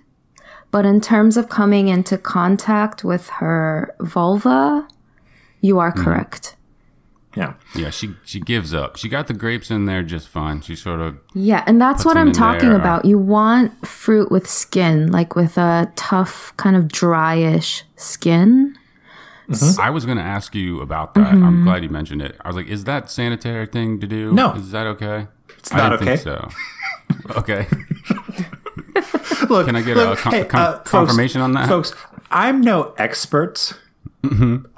but 0.71 0.87
in 0.87 1.01
terms 1.01 1.37
of 1.37 1.49
coming 1.49 1.89
into 1.89 2.17
contact 2.17 3.05
with 3.05 3.29
her 3.41 3.95
vulva, 4.01 4.87
you 5.61 5.79
are 5.79 5.93
Mm-hmm. 5.93 6.05
correct. 6.05 6.57
yeah. 7.37 7.53
Yeah, 7.77 7.91
she 7.91 8.15
she 8.25 8.41
gives 8.41 8.73
up. 8.75 8.97
She 8.97 9.09
got 9.09 9.27
the 9.29 9.35
grapes 9.35 9.71
in 9.71 9.85
there 9.85 10.03
just 10.03 10.29
fine. 10.29 10.63
She 10.63 10.75
sort 10.75 11.01
of 11.01 11.17
Yeah, 11.35 11.63
and 11.67 11.81
that's 11.81 12.05
what 12.05 12.17
I'm 12.17 12.33
talking 12.33 12.71
there. 12.71 12.79
about. 12.79 13.05
You 13.05 13.19
want 13.19 13.87
fruit 13.87 14.31
with 14.33 14.49
skin, 14.49 15.13
like 15.13 15.37
with 15.37 15.57
a 15.59 15.93
tough, 15.95 16.53
kind 16.57 16.75
of 16.77 16.85
dryish 16.89 17.83
skin. 17.97 18.77
I 19.79 19.91
was 19.91 20.05
going 20.07 20.19
to 20.19 20.25
ask 20.25 20.55
you 20.55 20.81
about 20.81 21.15
that. 21.15 21.35
Mm-hmm. 21.35 21.45
I'm 21.45 21.65
glad 21.65 21.83
you 21.83 21.89
mentioned 21.89 22.23
it. 22.23 22.37
I 22.41 22.49
was 22.49 22.57
like, 22.57 22.67
is 22.69 22.85
that 22.85 23.11
sanitary 23.11 23.67
thing 23.67 24.01
to 24.01 24.07
do? 24.07 24.33
No. 24.33 24.53
Is 24.55 24.71
that 24.71 24.87
okay? 24.87 25.27
It's 25.59 25.73
not 25.73 25.99
Think 25.99 26.11
okay. 26.11 26.17
so. 26.17 26.49
okay. 27.37 27.67
Look, 29.49 29.67
Can 29.67 29.75
I 29.77 29.83
get 29.83 29.97
look, 29.97 30.25
a 30.27 30.31
hey, 30.31 30.49
uh, 30.49 30.73
folks- 30.75 30.91
confirmation 30.91 31.41
on 31.41 31.53
that? 31.53 31.69
folks? 31.69 31.93
I'm 32.31 32.61
no 32.61 32.95
expert 32.99 33.73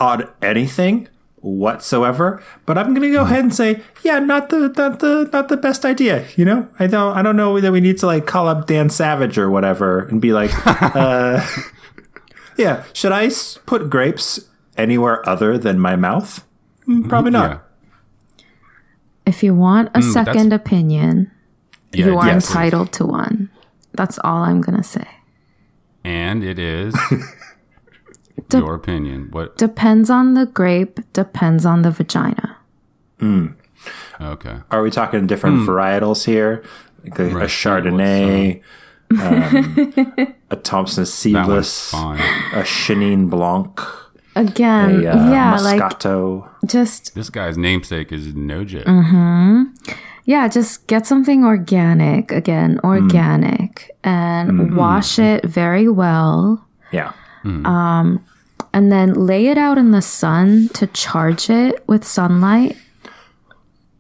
on 0.01 0.29
anything 0.41 1.09
whatsoever, 1.41 2.43
but 2.65 2.79
I'm 2.79 2.95
going 2.95 3.03
to 3.03 3.13
go 3.13 3.23
ahead 3.23 3.41
and 3.41 3.55
say, 3.55 3.83
yeah, 4.03 4.19
not 4.19 4.49
the 4.49 4.69
not 4.77 5.01
the 5.01 5.29
not 5.33 5.49
the 5.49 5.57
best 5.59 5.85
idea. 5.85 6.25
You 6.37 6.45
know, 6.47 6.69
I 6.79 6.87
don't 6.87 7.15
I 7.17 7.21
don't 7.23 7.37
know 7.37 7.61
that 7.61 7.71
we 7.73 7.81
need 7.81 7.99
to 7.99 8.07
like 8.07 8.25
call 8.27 8.49
up 8.49 8.67
Dan 8.67 8.89
Savage 8.89 9.37
or 9.37 9.51
whatever 9.51 10.07
and 10.07 10.21
be 10.23 10.33
like, 10.33 10.51
uh, 10.67 11.45
yeah, 12.57 12.85
should 12.95 13.13
I 13.13 13.31
put 13.67 13.91
grapes 13.91 14.41
anywhere 14.77 15.27
other 15.29 15.59
than 15.59 15.79
my 15.79 15.97
mouth? 15.97 16.45
Mm, 16.89 17.09
Probably 17.09 17.31
not. 17.31 17.51
Yeah. 17.51 18.45
if 19.27 19.43
you 19.43 19.55
want 19.55 19.89
a 19.95 20.01
Mm, 20.01 20.13
that's- 20.13 20.13
second 20.35 20.53
opinion, 20.53 21.31
Yeah, 21.93 22.07
you 22.07 22.19
are 22.19 22.27
yes. 22.27 22.49
entitled 22.51 22.93
to 22.93 23.07
one. 23.07 23.49
That's 23.95 24.19
all 24.25 24.43
I'm 24.43 24.61
gonna 24.61 24.83
say. 24.83 25.07
and 26.05 26.43
it 26.43 26.59
is 26.59 26.95
De- 28.49 28.59
your 28.65 28.75
opinion. 28.75 29.29
What? 29.31 29.57
Depends 29.57 30.11
on 30.11 30.35
the 30.35 30.47
grape. 30.47 30.99
Depends 31.13 31.65
on 31.65 31.83
the 31.83 31.91
vagina. 31.93 32.57
Okay. 34.21 34.57
Are 34.71 34.83
we 34.83 34.91
talking 34.91 35.27
different 35.29 35.61
varietals 35.69 36.25
here? 36.25 36.65
Like 37.05 37.19
a, 37.21 37.25
a. 37.27 37.35
Right. 37.35 37.49
Chardonnay, 37.49 38.63
um, 39.21 40.35
a 40.51 40.57
Thompson 40.57 41.03
That 41.05 41.47
one's 41.47 41.69
Seedless, 41.69 41.93
a 41.93 42.63
Chenin 42.65 43.31
Blanc, 43.31 43.81
Again, 44.35 45.05
a 45.05 45.11
uh, 45.11 45.31
yeah, 45.31 45.59
like 45.61 45.79
just 46.67 47.15
This 47.15 47.29
guy's 47.31 47.59
namesake 47.59 48.13
is 48.13 48.29
Nojet. 48.29 48.85
Mm-hmm. 48.85 49.63
yeah, 50.25 50.49
just 50.49 50.87
get 50.87 51.07
something 51.07 51.45
organic. 51.45 52.33
Again, 52.33 52.79
Hmm. 52.83 52.87
organic, 52.87 53.91
and 54.03 54.75
wash 54.77 55.19
it 55.19 55.45
very 55.45 55.89
well. 55.89 56.67
yeah. 56.93 57.13
and 58.75 58.91
then 58.91 59.13
lay 59.15 59.49
it 59.49 59.59
out 59.59 59.77
in 59.77 59.91
the 59.91 60.01
sun 60.01 60.69
to 60.75 60.87
charge 60.87 61.51
it 61.51 61.85
with 61.87 62.05
sunlight. 62.05 62.77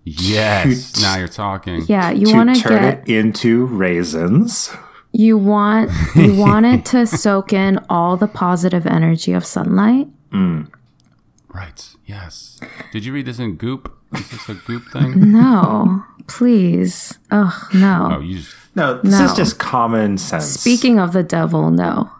Yes. 0.04 1.00
Now 1.00 1.18
you're 1.18 1.28
talking. 1.28 1.84
Yeah, 1.86 2.10
you 2.10 2.32
want 2.34 2.54
to 2.54 2.60
turn 2.60 2.82
get 2.82 3.08
it 3.08 3.08
into 3.08 3.66
raisins. 3.66 4.70
you 5.12 5.36
want 5.38 5.90
you 6.16 6.34
want 6.44 6.66
it 6.66 6.84
to 6.86 7.06
soak 7.06 7.52
in 7.52 7.78
all 7.90 8.16
the 8.16 8.26
positive 8.26 8.86
energy 8.86 9.32
of 9.32 9.44
sunlight. 9.44 10.08
Right. 10.32 11.86
Yes. 12.06 12.58
Did 12.92 13.04
you 13.04 13.12
read 13.12 13.26
this 13.26 13.38
in 13.38 13.56
Goop? 13.56 13.92
Is 14.14 14.30
this 14.30 14.48
a 14.48 14.54
Goop 14.54 14.84
thing? 14.92 15.32
No, 15.32 16.02
please. 16.26 17.18
Oh, 17.30 17.68
no. 17.74 18.08
Oh, 18.12 18.20
you 18.20 18.38
just. 18.38 18.56
No, 18.74 19.00
this 19.02 19.20
is 19.20 19.34
just 19.34 19.58
common 19.58 20.16
sense. 20.16 20.46
Speaking 20.46 20.98
of 20.98 21.12
the 21.12 21.22
devil, 21.22 21.70
no. 21.70 22.10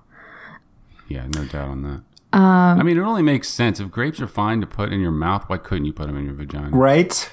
Yeah, 1.08 1.26
no 1.34 1.46
doubt 1.46 1.68
on 1.68 1.82
that. 1.82 2.02
I 2.34 2.82
mean, 2.82 2.98
it 2.98 3.02
only 3.02 3.22
makes 3.22 3.48
sense. 3.48 3.80
If 3.80 3.90
grapes 3.90 4.20
are 4.20 4.26
fine 4.26 4.60
to 4.60 4.66
put 4.66 4.92
in 4.92 5.00
your 5.00 5.10
mouth, 5.12 5.44
why 5.48 5.56
couldn't 5.58 5.86
you 5.86 5.92
put 5.94 6.06
them 6.08 6.16
in 6.18 6.24
your 6.26 6.34
vagina? 6.34 6.70
right? 6.76 7.30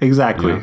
Exactly. 0.00 0.52
Yeah. 0.54 0.62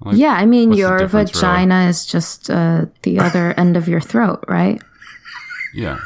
Like, 0.00 0.16
Yeah, 0.16 0.32
I 0.32 0.46
mean 0.46 0.72
your 0.72 0.98
difference, 0.98 1.34
really? 1.34 1.40
vagina 1.40 1.86
is 1.88 2.04
just 2.06 2.50
uh, 2.50 2.86
the 3.02 3.18
other 3.20 3.52
end 3.58 3.76
of 3.76 3.88
your 3.88 4.00
throat, 4.00 4.42
right? 4.48 4.82
Yeah. 5.74 5.98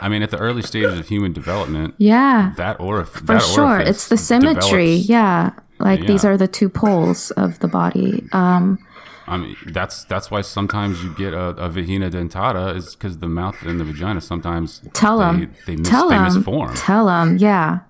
I 0.00 0.08
mean, 0.08 0.22
at 0.22 0.30
the 0.30 0.38
early 0.38 0.62
stages 0.62 0.98
of 0.98 1.08
human 1.08 1.32
development, 1.32 1.94
Yeah, 1.98 2.52
that 2.56 2.78
orif- 2.78 3.08
for 3.08 3.22
that 3.24 3.42
sure. 3.42 3.64
orifice 3.64 3.88
It's 3.88 4.08
the 4.08 4.16
symmetry. 4.16 5.00
develops- 5.02 5.08
Yeah, 5.08 5.50
like 5.78 6.06
these 6.06 6.24
are 6.24 6.36
the 6.36 6.48
two 6.48 6.68
poles 6.68 7.30
of 7.32 7.58
the 7.60 7.68
body. 7.68 8.24
Um, 8.32 8.78
I 9.26 9.36
mean, 9.36 9.56
that's 9.66 10.04
that's 10.04 10.30
why 10.30 10.40
sometimes 10.40 11.04
you 11.04 11.14
get 11.14 11.32
a, 11.34 11.50
a 11.50 11.68
vagina 11.68 12.10
dentata 12.10 12.74
is 12.74 12.94
because 12.96 13.18
the 13.18 13.28
mouth 13.28 13.56
and 13.62 13.78
the 13.78 13.84
vagina 13.84 14.20
sometimes 14.20 14.80
tell 14.92 15.18
them. 15.18 15.54
they, 15.66 15.76
mis- 15.76 15.88
tell 15.88 16.08
they 16.08 16.16
misform. 16.16 16.72
Tell 16.74 17.06
them. 17.06 17.36
Yeah. 17.38 17.80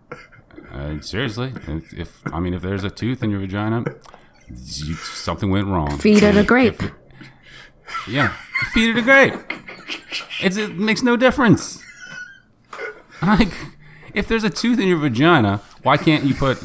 Uh, 0.72 1.00
seriously, 1.00 1.52
if, 1.66 1.92
if 1.94 2.20
I 2.32 2.40
mean, 2.40 2.54
if 2.54 2.62
there's 2.62 2.84
a 2.84 2.90
tooth 2.90 3.22
in 3.22 3.30
your 3.30 3.40
vagina, 3.40 3.84
you, 4.48 4.94
something 4.96 5.50
went 5.50 5.66
wrong. 5.68 5.96
Feed 5.98 6.22
it 6.22 6.36
a 6.36 6.44
grape. 6.44 6.82
if- 6.82 6.92
yeah, 8.08 8.32
feed 8.72 8.90
it 8.90 8.98
a 8.98 9.02
grape. 9.02 9.34
It's, 10.42 10.56
it 10.56 10.76
makes 10.76 11.02
no 11.02 11.16
difference. 11.16 11.82
Like, 13.26 13.52
if 14.14 14.28
there's 14.28 14.44
a 14.44 14.50
tooth 14.50 14.78
in 14.78 14.88
your 14.88 14.96
vagina, 14.96 15.60
why 15.82 15.96
can't 15.96 16.24
you 16.24 16.34
put 16.34 16.58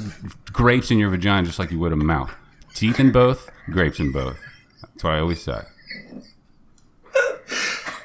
grapes 0.54 0.90
in 0.90 0.98
your 0.98 1.10
vagina 1.10 1.46
just 1.46 1.60
like 1.60 1.70
you 1.70 1.80
would 1.80 1.92
a 1.92 1.98
mouth? 1.98 2.32
Teeth 2.74 3.00
in 3.00 3.12
both, 3.12 3.50
grapes 3.70 4.00
in 4.00 4.12
both. 4.12 4.38
That's 4.82 5.04
what 5.04 5.14
I 5.14 5.20
always 5.20 5.42
say. 5.42 5.62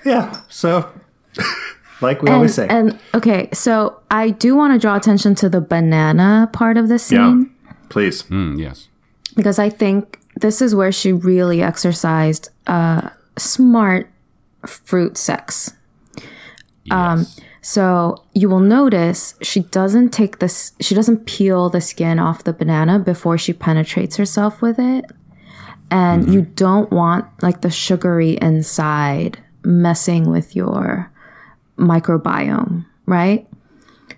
Yeah. 0.04 0.40
So, 0.48 0.90
like 2.00 2.22
we 2.22 2.30
always 2.30 2.54
say. 2.54 2.66
And 2.68 2.98
okay, 3.14 3.48
so 3.52 4.00
I 4.10 4.30
do 4.30 4.56
want 4.56 4.72
to 4.72 4.78
draw 4.78 4.96
attention 4.96 5.34
to 5.36 5.48
the 5.48 5.60
banana 5.60 6.48
part 6.52 6.76
of 6.76 6.88
the 6.88 6.94
yeah. 6.94 6.98
scene 6.98 7.54
Please. 7.88 8.22
Mm, 8.24 8.58
yes. 8.58 8.88
because 9.36 9.58
I 9.58 9.68
think 9.68 10.20
this 10.36 10.62
is 10.62 10.74
where 10.74 10.92
she 10.92 11.12
really 11.12 11.62
exercised 11.62 12.50
uh, 12.66 13.10
smart 13.36 14.10
fruit 14.66 15.16
sex. 15.16 15.74
Um, 16.90 17.20
Yes. 17.20 17.40
So 17.62 18.24
you 18.34 18.48
will 18.48 18.60
notice 18.60 19.34
she 19.42 19.60
doesn't 19.60 20.10
take 20.10 20.38
this, 20.38 20.72
she 20.80 20.94
doesn't 20.94 21.26
peel 21.26 21.68
the 21.68 21.80
skin 21.80 22.18
off 22.18 22.44
the 22.44 22.52
banana 22.54 22.98
before 22.98 23.36
she 23.36 23.52
penetrates 23.52 24.16
herself 24.16 24.62
with 24.62 24.78
it. 24.78 25.04
And 25.90 26.32
you 26.32 26.42
don't 26.42 26.90
want 26.92 27.26
like 27.42 27.60
the 27.62 27.70
sugary 27.70 28.38
inside 28.40 29.38
messing 29.64 30.30
with 30.30 30.54
your 30.54 31.10
microbiome, 31.76 32.86
right? 33.06 33.46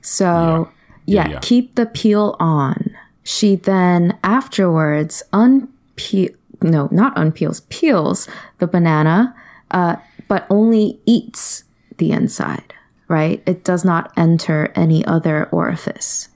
So, 0.02 0.70
yeah, 1.06 1.24
Yeah, 1.26 1.30
yeah. 1.32 1.38
keep 1.40 1.74
the 1.74 1.86
peel 1.86 2.36
on. 2.38 2.94
She 3.24 3.56
then 3.56 4.18
afterwards 4.22 5.22
unpeel, 5.32 6.34
no, 6.60 6.88
not 6.92 7.16
unpeels, 7.16 7.62
peels 7.70 8.28
the 8.58 8.66
banana, 8.66 9.34
uh, 9.70 9.96
but 10.28 10.46
only 10.50 11.00
eats 11.06 11.64
the 11.98 12.12
inside, 12.12 12.74
right? 13.12 13.40
It 13.46 13.62
does 13.62 13.84
not 13.84 14.12
enter 14.16 14.72
any 14.74 15.04
other 15.04 15.46
orifice. 15.52 16.28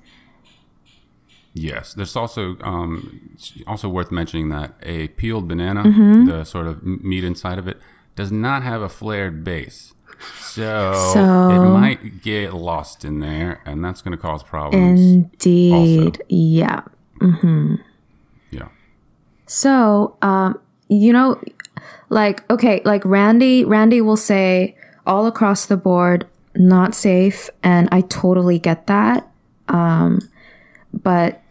Yes, 1.54 1.94
there's 1.94 2.14
also 2.16 2.56
um, 2.60 3.30
also 3.66 3.88
worth 3.88 4.10
mentioning 4.12 4.50
that 4.50 4.74
a 4.82 5.08
peeled 5.08 5.48
banana, 5.48 5.84
Mm-hmm. 5.84 6.26
the 6.26 6.44
sort 6.44 6.66
of 6.66 6.84
meat 6.84 7.24
inside 7.24 7.58
of 7.58 7.66
it, 7.66 7.78
does 8.14 8.30
not 8.30 8.62
have 8.62 8.82
a 8.82 8.88
flared 8.90 9.42
base, 9.42 9.94
so, 10.38 10.92
So- 11.14 11.50
it 11.50 11.58
might 11.80 12.22
get 12.22 12.52
lost 12.52 13.04
in 13.06 13.20
there, 13.20 13.62
and 13.64 13.82
that's 13.84 14.02
going 14.02 14.12
to 14.12 14.20
cause 14.20 14.42
problems. 14.42 15.00
Indeed. 15.00 16.22
Yeah. 16.28 16.82
yeah, 18.50 18.68
So, 19.46 20.16
um, 20.22 20.58
you 20.88 21.12
know, 21.12 21.40
like, 22.10 22.48
okay, 22.50 22.82
like 22.84 23.02
Randy, 23.06 23.64
Randy 23.64 24.00
will 24.02 24.16
say 24.18 24.76
all 25.06 25.26
across 25.26 25.64
the 25.66 25.76
board, 25.76 26.26
not 26.56 26.94
safe. 26.94 27.48
And 27.62 27.88
I 27.92 28.00
totally 28.02 28.58
get 28.58 28.86
that. 28.86 29.28
Um, 29.68 30.28
but 30.92 31.42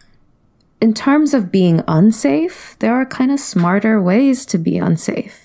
in 0.82 0.94
terms 0.94 1.34
of 1.34 1.52
being 1.52 1.82
unsafe, 1.88 2.76
there 2.80 2.94
are 2.94 3.06
kind 3.06 3.32
of 3.32 3.40
smarter 3.40 4.02
ways 4.02 4.46
to 4.48 4.58
be 4.58 4.78
unsafe. 4.78 5.42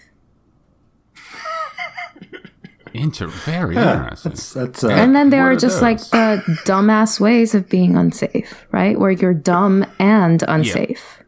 Inter- 2.93 3.29
very 3.29 3.77
interesting. 3.77 4.31
That's, 4.33 4.53
that's 4.53 4.83
uh, 4.85 4.89
And 4.89 5.15
then 5.15 5.31
there 5.31 5.43
are 5.43 5.53
are 5.53 5.57
just 5.57 5.81
like 5.81 5.99
the 6.11 6.43
dumbass 6.67 7.21
ways 7.21 7.55
of 7.55 7.69
being 7.69 7.97
unsafe, 7.97 8.67
right? 8.73 8.99
Where 8.99 9.13
you're 9.13 9.33
dumb 9.35 9.87
and 10.01 10.43
unsafe. 10.49 11.23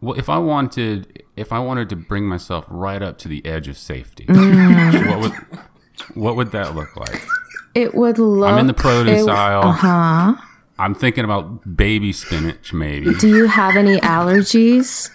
Well, 0.00 0.16
if 0.16 0.28
I 0.28 0.38
wanted, 0.38 1.24
if 1.36 1.52
I 1.52 1.58
wanted 1.58 1.88
to 1.88 1.96
bring 1.96 2.24
myself 2.28 2.64
right 2.68 3.02
up 3.02 3.18
to 3.18 3.28
the 3.28 3.44
edge 3.44 3.66
of 3.66 3.76
safety, 3.76 4.26
Mm. 4.26 5.08
what 5.08 5.18
would 5.20 5.32
what 6.14 6.36
would 6.36 6.52
that 6.52 6.74
look 6.74 6.96
like? 6.96 7.22
It 7.74 7.94
would 7.94 8.18
look. 8.18 8.48
I'm 8.50 8.58
in 8.58 8.66
the 8.66 8.74
produce 8.74 9.22
it- 9.22 9.28
aisle. 9.28 9.62
Uh-huh. 9.68 10.34
I'm 10.80 10.94
thinking 10.94 11.24
about 11.24 11.76
baby 11.76 12.12
spinach, 12.12 12.72
maybe. 12.72 13.12
Do 13.14 13.28
you 13.28 13.46
have 13.46 13.76
any 13.76 13.98
allergies? 13.98 15.10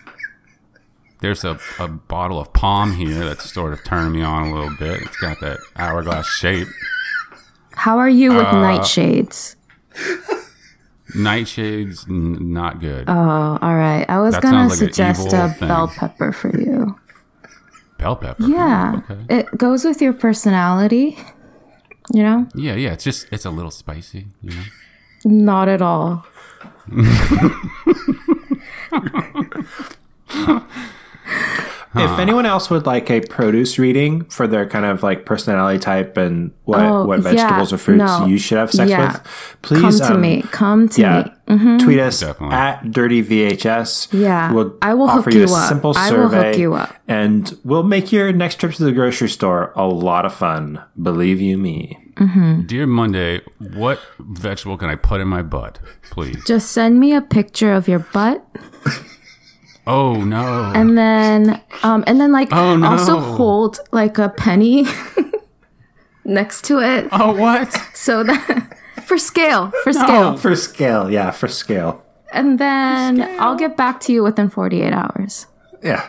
There's 1.22 1.46
a, 1.46 1.58
a 1.80 1.88
bottle 1.88 2.38
of 2.40 2.52
palm 2.52 2.96
here 2.96 3.24
that's 3.24 3.50
sort 3.54 3.72
of 3.72 3.82
turning 3.86 4.12
me 4.12 4.22
on 4.24 4.48
a 4.50 4.54
little 4.54 4.76
bit. 4.78 5.02
It's 5.04 5.16
got 5.18 5.40
that 5.40 5.60
hourglass 5.78 6.28
shape. 6.28 6.68
How 7.76 7.98
are 7.98 8.10
you 8.10 8.34
Uh, 8.34 8.38
with 8.40 8.46
nightshades? 8.48 9.56
Nightshades, 11.16 12.10
n- 12.10 12.52
not 12.54 12.80
good. 12.80 13.06
Oh, 13.08 13.58
all 13.62 13.76
right. 13.76 14.06
I 14.10 14.20
was 14.20 14.34
That 14.34 14.44
gonna 14.44 14.68
like 14.68 14.78
suggest 14.78 15.32
a 15.34 15.50
thing. 15.50 15.68
bell 15.68 15.88
pepper 15.88 16.32
for 16.32 16.50
you. 16.60 16.98
Bell 18.04 18.18
pepper. 18.18 18.44
Yeah, 18.44 19.00
Okay. 19.10 19.38
it 19.38 19.58
goes 19.58 19.86
with 19.86 20.02
your 20.02 20.12
personality. 20.12 21.18
You 22.14 22.22
know, 22.24 22.48
Yeah, 22.54 22.76
yeah. 22.76 22.92
It's 22.92 23.06
just 23.06 23.28
it's 23.32 23.46
a 23.46 23.50
little 23.50 23.72
spicy. 23.72 24.28
You 24.42 24.52
know. 24.52 24.64
not 25.48 25.70
at 25.70 25.82
all. 25.82 26.26
If 31.96 32.18
anyone 32.20 32.46
else 32.46 32.70
would 32.72 32.86
like 32.88 33.10
a 33.12 33.22
produce 33.22 33.78
reading 33.78 34.24
for 34.26 34.48
their 34.48 34.68
kind 34.68 34.84
of 34.86 35.04
like 35.04 35.26
personality 35.26 35.78
type 35.80 36.18
and 36.18 36.52
what, 36.64 36.80
Oh, 36.82 37.06
what 37.06 37.20
yeah, 37.20 37.24
vegetables 37.32 37.72
or 37.72 37.78
fruits 37.78 38.00
no. 38.00 38.26
you 38.26 38.38
should 38.40 38.58
have 38.58 38.72
sex 38.72 38.90
Yeah. 38.90 39.12
with, 39.14 39.58
please 39.62 40.00
Come 40.00 40.08
to 40.10 40.14
um, 40.16 40.22
me. 40.22 40.42
Come 40.52 40.90
to 40.90 41.02
Yeah, 41.02 41.30
me. 41.48 41.78
tweet 41.80 42.00
us 42.00 42.20
Definitely. 42.22 42.56
at 42.56 42.92
Dirty 42.92 43.22
VHS. 43.24 44.08
Yeah, 44.12 44.52
we'll 44.54 44.76
I 44.82 44.94
will 44.96 45.08
offer 45.10 45.24
hook 45.30 45.34
you 45.36 45.42
you 45.42 45.48
a 45.48 45.54
up. 45.58 45.70
simple 45.70 45.94
I 45.96 46.12
will 46.12 46.30
hook 46.30 46.58
you 46.58 46.74
up. 46.74 46.96
and 47.08 47.56
we'll 47.64 47.84
make 47.84 48.12
your 48.12 48.32
next 48.34 48.60
trip 48.60 48.74
to 48.74 48.84
the 48.84 48.92
grocery 48.92 49.30
store 49.30 49.72
a 49.76 49.86
lot 49.86 50.26
of 50.26 50.34
fun. 50.34 50.82
Believe 51.02 51.40
you 51.42 51.58
me. 51.58 52.00
Dear 52.68 52.86
Monday, 52.86 53.42
what 53.74 54.00
vegetable 54.20 54.78
can 54.78 54.90
I 54.90 54.96
put 54.96 55.20
in 55.20 55.28
my 55.28 55.42
butt, 55.42 55.80
please? 56.12 56.44
Just 56.46 56.72
send 56.72 57.00
me 57.00 57.14
a 57.16 57.22
picture 57.22 57.74
of 57.74 57.88
your 57.88 58.00
butt 58.00 58.46
Oh 59.86 60.24
no. 60.24 60.72
and 60.76 60.98
then 60.98 61.62
um 61.84 62.04
and 62.08 62.20
then 62.22 62.32
like 62.32 62.50
Oh, 62.54 62.78
no. 62.78 62.88
also 62.88 63.20
hold 63.20 63.80
like 63.92 64.18
a 64.18 64.30
penny 64.30 64.86
next 66.26 66.64
to 66.66 66.80
it 66.80 67.08
oh 67.12 67.36
what? 67.36 67.72
so 67.94 68.24
that 68.24 68.78
for 69.06 69.18
scale 69.18 69.72
for 69.84 69.92
scale 69.92 70.38
For 70.38 70.56
scale, 70.56 71.10
yeah, 71.12 71.32
for 71.32 71.48
scale. 71.50 72.02
and 72.32 72.60
then 72.60 73.22
i'll 73.40 73.56
get 73.58 73.76
back 73.76 74.00
to 74.02 74.14
you 74.14 74.24
within 74.24 74.50
48 74.50 74.94
hours 74.94 75.48
Yeah. 75.82 76.08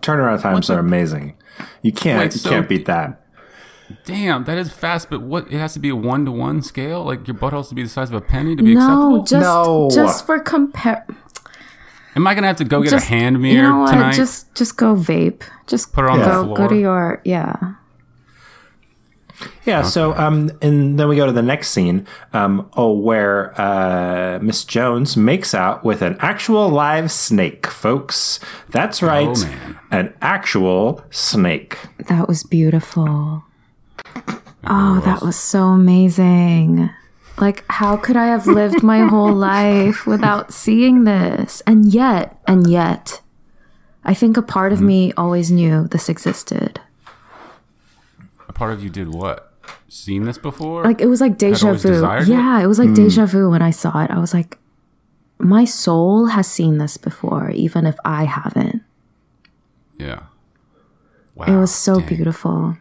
Turnaround 0.00 0.40
times 0.42 0.70
are 0.70 0.78
amazing. 0.78 1.34
You 1.82 1.90
can't 1.92 2.20
Wait, 2.20 2.32
you 2.34 2.38
so- 2.40 2.50
can't 2.50 2.68
beat 2.68 2.86
that. 2.86 3.20
Damn, 4.04 4.44
that 4.44 4.56
is 4.58 4.70
fast. 4.72 5.08
But 5.10 5.22
what? 5.22 5.46
It 5.50 5.58
has 5.58 5.72
to 5.74 5.78
be 5.80 5.88
a 5.88 5.96
one 5.96 6.24
to 6.26 6.30
one 6.32 6.60
scale. 6.62 7.02
Like 7.04 7.26
your 7.26 7.34
butt 7.36 7.52
has 7.52 7.68
to 7.70 7.74
be 7.74 7.82
the 7.82 7.88
size 7.88 8.10
of 8.10 8.14
a 8.14 8.20
penny 8.20 8.54
to 8.56 8.62
be 8.62 8.74
no 8.74 9.20
acceptable. 9.20 9.22
just 9.24 9.42
No. 9.42 9.88
just 9.92 10.26
for 10.26 10.38
compare 10.38 11.04
Am 12.16 12.26
I 12.26 12.34
gonna 12.34 12.46
have 12.46 12.56
to 12.56 12.64
go 12.64 12.82
get 12.82 12.90
just 12.90 13.06
a 13.06 13.08
hand 13.10 13.40
mirror 13.40 13.54
you 13.54 13.60
mirror 13.62 13.72
know 13.74 13.78
what 13.80 13.90
tonight? 13.92 14.12
just 14.14 14.54
just 14.54 14.76
go 14.76 14.94
vape 14.96 15.42
just 15.66 15.92
Put 15.92 16.04
it 16.06 16.10
on 16.10 16.18
the 16.20 16.24
go 16.24 16.44
floor. 16.44 16.56
go 16.56 16.68
to 16.68 16.78
your 16.78 17.20
yeah 17.24 17.54
Yeah, 19.66 19.82
so 19.82 20.14
um 20.16 20.50
and 20.62 20.98
then 20.98 21.08
we 21.08 21.16
go 21.16 21.26
to 21.26 21.32
the 21.32 21.42
next 21.42 21.70
scene, 21.70 22.06
um, 22.32 22.70
oh 22.74 22.92
where 22.92 23.52
uh 23.60 24.38
Miss 24.40 24.64
Jones 24.64 25.14
makes 25.16 25.54
out 25.54 25.84
with 25.84 26.00
an 26.00 26.16
actual 26.20 26.68
live 26.70 27.10
snake, 27.10 27.66
folks. 27.66 28.40
That's 28.70 29.02
right. 29.02 29.36
Oh. 29.36 29.78
An 29.90 30.14
actual 30.22 31.04
snake. 31.10 31.76
that 32.08 32.26
was 32.28 32.42
beautiful 32.44 33.44
oh 34.68 35.00
that 35.04 35.20
was 35.22 35.36
so 35.36 35.64
amazing 35.64 36.90
like 37.38 37.64
how 37.68 37.96
could 37.96 38.16
i 38.16 38.26
have 38.26 38.46
lived 38.46 38.82
my 38.82 39.00
whole 39.00 39.32
life 39.50 40.06
without 40.06 40.52
seeing 40.52 41.04
this 41.04 41.62
and 41.66 41.92
yet 41.92 42.40
and 42.46 42.66
yet 42.68 43.20
i 44.04 44.14
think 44.14 44.36
a 44.36 44.42
part 44.42 44.72
Mm-hmm. 44.72 44.82
of 44.82 44.86
me 44.86 45.12
always 45.16 45.50
knew 45.50 45.86
this 45.88 46.08
existed 46.08 46.80
a 48.48 48.52
part 48.52 48.72
of 48.72 48.82
you 48.82 48.88
did 48.90 49.08
what? 49.12 49.52
Seen 49.88 50.24
this 50.24 50.38
before? 50.38 50.84
like 50.84 51.00
it 51.00 51.06
was 51.06 51.20
like 51.20 51.36
deja 51.38 51.72
vu 51.74 51.88
desired 51.90 52.22
it? 52.22 52.28
Yeah 52.28 52.60
it 52.62 52.66
was 52.66 52.78
like 52.78 52.94
deja 52.94 53.26
vu 53.26 53.50
when 53.50 53.62
i 53.62 53.70
saw 53.70 54.02
it 54.04 54.10
i 54.10 54.18
was 54.18 54.32
like 54.34 54.58
my 55.38 55.64
soul 55.64 56.26
has 56.26 56.46
seen 56.46 56.78
this 56.78 56.96
before 56.96 57.50
even 57.50 57.86
if 57.86 57.96
i 58.04 58.24
haven't 58.24 58.82
yeah. 59.98 60.20
Wow. 61.34 61.46
it 61.46 61.56
was 61.60 61.74
so 61.74 61.98
dang. 62.00 62.08
beautiful 62.08 62.76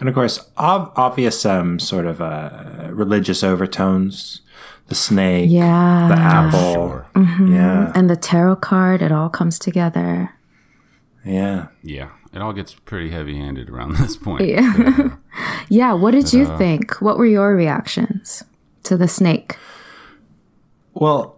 And 0.00 0.08
of 0.08 0.14
course, 0.14 0.38
ob- 0.58 0.92
obvious 0.96 1.44
um 1.46 1.78
sort 1.78 2.06
of 2.06 2.20
uh 2.20 2.88
religious 2.90 3.42
overtones. 3.44 4.42
The 4.88 4.94
snake, 4.94 5.50
yeah 5.50 6.06
the 6.08 6.14
apple. 6.14 6.72
Sure. 6.74 7.06
Yeah. 7.16 7.90
and 7.96 8.08
the 8.08 8.14
tarot 8.14 8.56
card 8.56 9.02
it 9.02 9.10
all 9.10 9.28
comes 9.28 9.58
together 9.58 10.30
Yeah. 11.24 11.66
Yeah. 11.82 12.10
It 12.32 12.40
all 12.40 12.52
gets 12.52 12.74
pretty 12.74 13.10
heavy 13.10 13.36
handed 13.36 13.68
around 13.68 13.96
this 13.98 14.16
point. 14.16 14.46
Yeah. 14.46 15.16
Yeah, 15.68 15.92
what 15.94 16.12
did 16.12 16.32
you 16.32 16.46
think? 16.56 17.02
What 17.02 17.18
were 17.18 17.26
your 17.26 17.54
reactions 17.56 18.44
to 18.84 18.96
the 18.96 19.08
snake? 19.08 19.56
Well, 20.94 21.36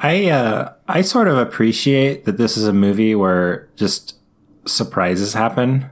I 0.00 0.28
uh, 0.28 0.72
I 0.88 1.02
sort 1.02 1.28
of 1.28 1.38
appreciate 1.38 2.24
that 2.24 2.36
this 2.36 2.56
is 2.56 2.66
a 2.66 2.72
movie 2.72 3.14
where 3.14 3.68
just 3.76 4.16
surprises 4.66 5.34
happen. 5.34 5.88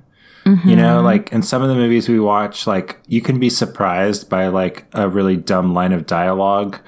You 0.46 0.76
know, 0.76 1.00
like 1.00 1.32
in 1.32 1.42
some 1.42 1.62
of 1.62 1.68
the 1.68 1.74
movies 1.74 2.08
we 2.08 2.20
watch, 2.20 2.68
like 2.68 3.00
you 3.08 3.20
can 3.20 3.40
be 3.40 3.50
surprised 3.50 4.30
by 4.30 4.46
like 4.46 4.86
a 4.92 5.08
really 5.08 5.36
dumb 5.36 5.74
line 5.74 5.92
of 5.92 6.06
dialogue, 6.06 6.78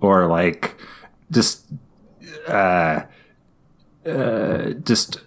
or 0.00 0.26
like 0.26 0.74
just 1.30 1.64
uh, 2.48 3.02
uh, 4.04 4.70
just 4.82 5.20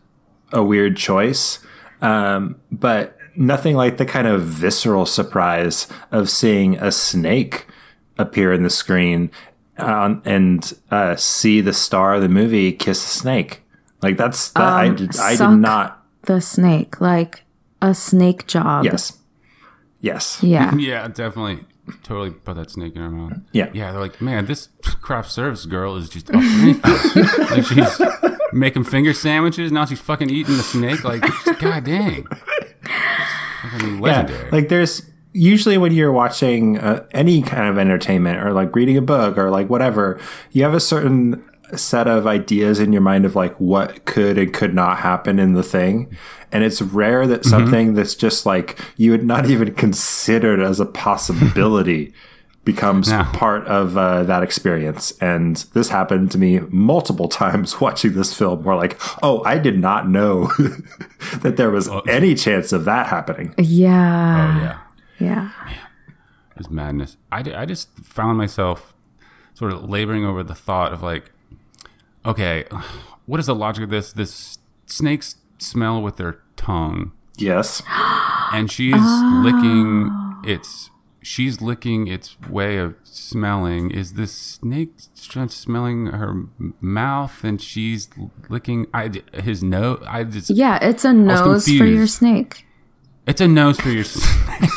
a 0.51 0.63
weird 0.63 0.97
choice. 0.97 1.59
Um, 2.01 2.59
but 2.71 3.17
nothing 3.37 3.75
like 3.75 3.97
the 3.97 4.05
kind 4.05 4.27
of 4.27 4.43
visceral 4.43 5.05
surprise 5.05 5.87
of 6.11 6.29
seeing 6.29 6.75
a 6.77 6.91
snake 6.91 7.67
appear 8.17 8.51
in 8.51 8.63
the 8.63 8.69
screen 8.69 9.31
um, 9.77 10.21
and 10.25 10.73
uh, 10.91 11.15
see 11.15 11.61
the 11.61 11.73
star 11.73 12.15
of 12.15 12.21
the 12.21 12.29
movie 12.29 12.73
kiss 12.73 13.03
a 13.05 13.07
snake. 13.07 13.61
Like 14.01 14.17
that's 14.17 14.49
that 14.51 14.61
I 14.61 14.89
did 14.89 15.17
I 15.17 15.35
did 15.35 15.57
not. 15.57 16.05
The 16.23 16.41
snake, 16.41 16.99
like 16.99 17.43
a 17.81 17.93
snake 17.93 18.47
job. 18.47 18.85
Yes. 18.85 19.17
Yes. 19.99 20.41
Yeah. 20.43 20.73
Yeah, 20.77 21.07
definitely. 21.07 21.65
Totally 22.03 22.31
put 22.31 22.55
that 22.57 22.69
snake 22.69 22.95
in 22.95 23.01
her 23.01 23.09
mouth. 23.09 23.39
Yeah. 23.53 23.69
Yeah, 23.73 23.91
they're 23.91 24.01
like, 24.01 24.19
man, 24.19 24.45
this 24.45 24.67
craft 25.01 25.31
service 25.31 25.65
girl 25.65 25.95
is 25.95 26.09
just 26.09 26.29
up 26.29 26.35
like 27.49 27.63
she's 27.65 28.01
making 28.51 28.83
finger 28.83 29.13
sandwiches. 29.13 29.71
Now 29.71 29.85
she's 29.85 29.99
fucking 29.99 30.29
eating 30.29 30.57
the 30.57 30.63
snake. 30.63 31.03
Like, 31.05 31.23
god 31.59 31.85
dang. 31.85 32.27
Legendary. 34.01 34.43
Yeah, 34.45 34.49
like 34.51 34.69
there's 34.69 35.01
usually 35.33 35.77
when 35.77 35.93
you're 35.93 36.11
watching 36.11 36.77
uh, 36.79 37.05
any 37.11 37.41
kind 37.41 37.67
of 37.69 37.77
entertainment 37.77 38.43
or 38.43 38.53
like 38.53 38.75
reading 38.75 38.97
a 38.97 39.01
book 39.01 39.37
or 39.37 39.49
like 39.49 39.69
whatever, 39.69 40.19
you 40.51 40.63
have 40.63 40.73
a 40.73 40.79
certain 40.79 41.43
set 41.75 42.07
of 42.07 42.25
ideas 42.25 42.79
in 42.79 42.93
your 42.93 43.01
mind 43.01 43.25
of 43.25 43.35
like 43.35 43.55
what 43.59 44.05
could 44.05 44.37
and 44.37 44.53
could 44.53 44.73
not 44.73 44.99
happen 44.99 45.39
in 45.39 45.53
the 45.53 45.63
thing. 45.63 46.15
And 46.51 46.63
it's 46.63 46.81
rare 46.81 47.27
that 47.27 47.43
something 47.43 47.93
that's 47.93 48.15
just 48.15 48.45
like 48.45 48.79
you 48.95 49.11
had 49.11 49.23
not 49.23 49.49
even 49.49 49.73
considered 49.73 50.61
as 50.61 50.79
a 50.79 50.85
possibility 50.85 52.13
becomes 52.63 53.09
No. 53.09 53.23
part 53.33 53.65
of 53.67 53.97
uh, 53.97 54.23
that 54.23 54.43
experience. 54.43 55.11
And 55.21 55.55
this 55.73 55.89
happened 55.89 56.31
to 56.31 56.37
me 56.37 56.59
multiple 56.69 57.27
times 57.43 57.79
watching 57.81 58.13
this 58.13 58.33
film 58.33 58.63
where 58.63 58.75
like, 58.75 58.97
oh, 59.23 59.43
I 59.45 59.57
did 59.57 59.77
not 59.79 60.07
know 60.09 60.47
that 61.41 61.55
there 61.57 61.69
was 61.69 61.89
any 62.07 62.35
chance 62.35 62.71
of 62.73 62.85
that 62.85 63.07
happening. 63.07 63.53
Yeah. 63.57 64.55
oh, 64.57 64.61
yeah. 64.63 64.79
Yeah. 65.19 65.51
It's 66.57 66.69
madness. 66.69 67.17
I, 67.31 67.39
I 67.55 67.65
just 67.65 67.89
found 67.99 68.37
myself 68.37 68.93
sort 69.53 69.73
of 69.73 69.89
laboring 69.89 70.25
over 70.25 70.43
the 70.43 70.55
thought 70.55 70.91
of 70.93 71.01
like, 71.03 71.31
okay, 72.27 72.65
what 73.25 73.39
is 73.39 73.45
the 73.47 73.55
logic 73.55 73.85
of 73.85 73.89
this? 73.89 74.11
This 74.13 74.57
snakes 74.85 75.37
smell 75.57 76.01
with 76.01 76.17
their 76.17 76.39
tongue, 76.55 77.11
Yes. 77.37 77.81
and 78.53 78.71
she's 78.71 78.93
licking 79.01 80.11
its. 80.45 80.89
She's 81.23 81.61
licking 81.61 82.07
its 82.07 82.37
way 82.49 82.77
of 82.77 82.95
smelling. 83.03 83.91
Is 83.91 84.13
this 84.13 84.31
snake 84.31 84.93
smelling 85.49 86.05
her 86.05 86.43
mouth, 86.79 87.43
and 87.43 87.61
she's 87.61 88.07
licking 88.47 88.87
I, 88.93 89.11
his 89.33 89.61
nose? 89.61 90.01
I 90.07 90.23
just 90.23 90.49
Yeah, 90.51 90.77
it's 90.81 91.03
a 91.03 91.11
nose 91.11 91.65
for 91.65 91.83
your 91.85 92.07
snake. 92.07 92.65
It's 93.25 93.41
a 93.41 93.47
nose 93.47 93.77
for 93.77 93.89
your 93.89 94.03
snake. 94.05 94.69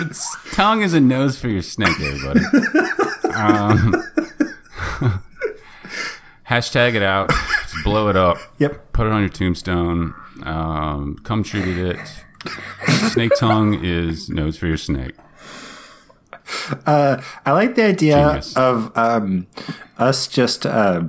its 0.00 0.36
tongue 0.52 0.82
is 0.82 0.92
a 0.92 1.00
nose 1.00 1.38
for 1.40 1.48
your 1.48 1.62
snake, 1.62 1.98
everybody. 2.00 2.40
Um, 3.34 3.94
hashtag 6.48 6.94
it 6.94 7.02
out. 7.02 7.30
Just 7.30 7.74
blow 7.84 8.08
it 8.08 8.16
up. 8.16 8.38
Yep. 8.58 8.92
Put 8.92 9.06
it 9.06 9.12
on 9.12 9.20
your 9.20 9.28
tombstone. 9.28 10.14
Um, 10.42 11.18
come 11.24 11.42
tribute 11.42 11.96
it. 11.96 12.24
Snake 13.10 13.32
tongue 13.38 13.84
is 13.84 14.28
nose 14.28 14.56
for 14.56 14.66
your 14.66 14.76
snake. 14.76 15.14
I 16.86 17.20
like 17.46 17.74
the 17.74 17.84
idea 17.84 18.16
Genius. 18.16 18.56
of 18.56 18.96
um, 18.96 19.46
us 19.98 20.26
just 20.26 20.64
uh, 20.64 21.04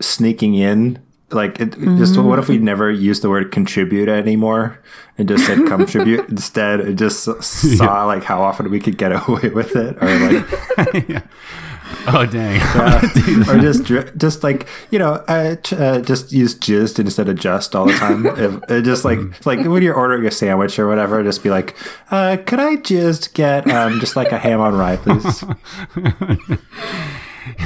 sneaking 0.00 0.54
in. 0.54 1.02
Like, 1.30 1.60
it, 1.60 1.78
just 1.98 2.16
what 2.18 2.38
if 2.38 2.48
we 2.48 2.56
never 2.56 2.90
used 2.90 3.22
the 3.22 3.28
word 3.28 3.52
contribute 3.52 4.08
anymore 4.08 4.82
and 5.18 5.28
just 5.28 5.44
said 5.46 5.66
contribute 5.66 6.26
instead? 6.30 6.80
And 6.80 6.96
just 6.96 7.24
saw 7.42 8.04
like 8.06 8.24
how 8.24 8.40
often 8.40 8.70
we 8.70 8.80
could 8.80 8.96
get 8.96 9.12
away 9.12 9.50
with 9.50 9.76
it, 9.76 10.02
or 10.02 10.18
like, 10.86 11.22
Oh 12.10 12.24
dang! 12.24 12.58
or 13.50 13.58
just 13.60 13.84
just 14.16 14.42
like 14.42 14.66
you 14.90 14.98
know, 14.98 15.22
uh, 15.28 15.56
uh, 15.72 16.00
just 16.00 16.32
use 16.32 16.54
just 16.54 16.98
instead 16.98 17.28
of 17.28 17.36
just 17.38 17.76
all 17.76 17.84
the 17.86 17.92
time. 17.94 18.24
if, 18.36 18.62
uh, 18.70 18.80
just 18.80 19.04
like 19.04 19.18
Mm. 19.18 19.46
like 19.46 19.58
when 19.66 19.82
you're 19.82 19.94
ordering 19.94 20.24
a 20.26 20.30
sandwich 20.30 20.78
or 20.78 20.88
whatever, 20.88 21.22
just 21.22 21.42
be 21.42 21.50
like, 21.50 21.76
uh, 22.10 22.38
could 22.46 22.60
I 22.60 22.76
just 22.76 23.34
get 23.34 23.68
um, 23.70 24.00
just 24.00 24.16
like 24.16 24.32
a 24.32 24.38
ham 24.38 24.60
on 24.60 24.74
rye, 24.74 24.96
please? 24.96 25.44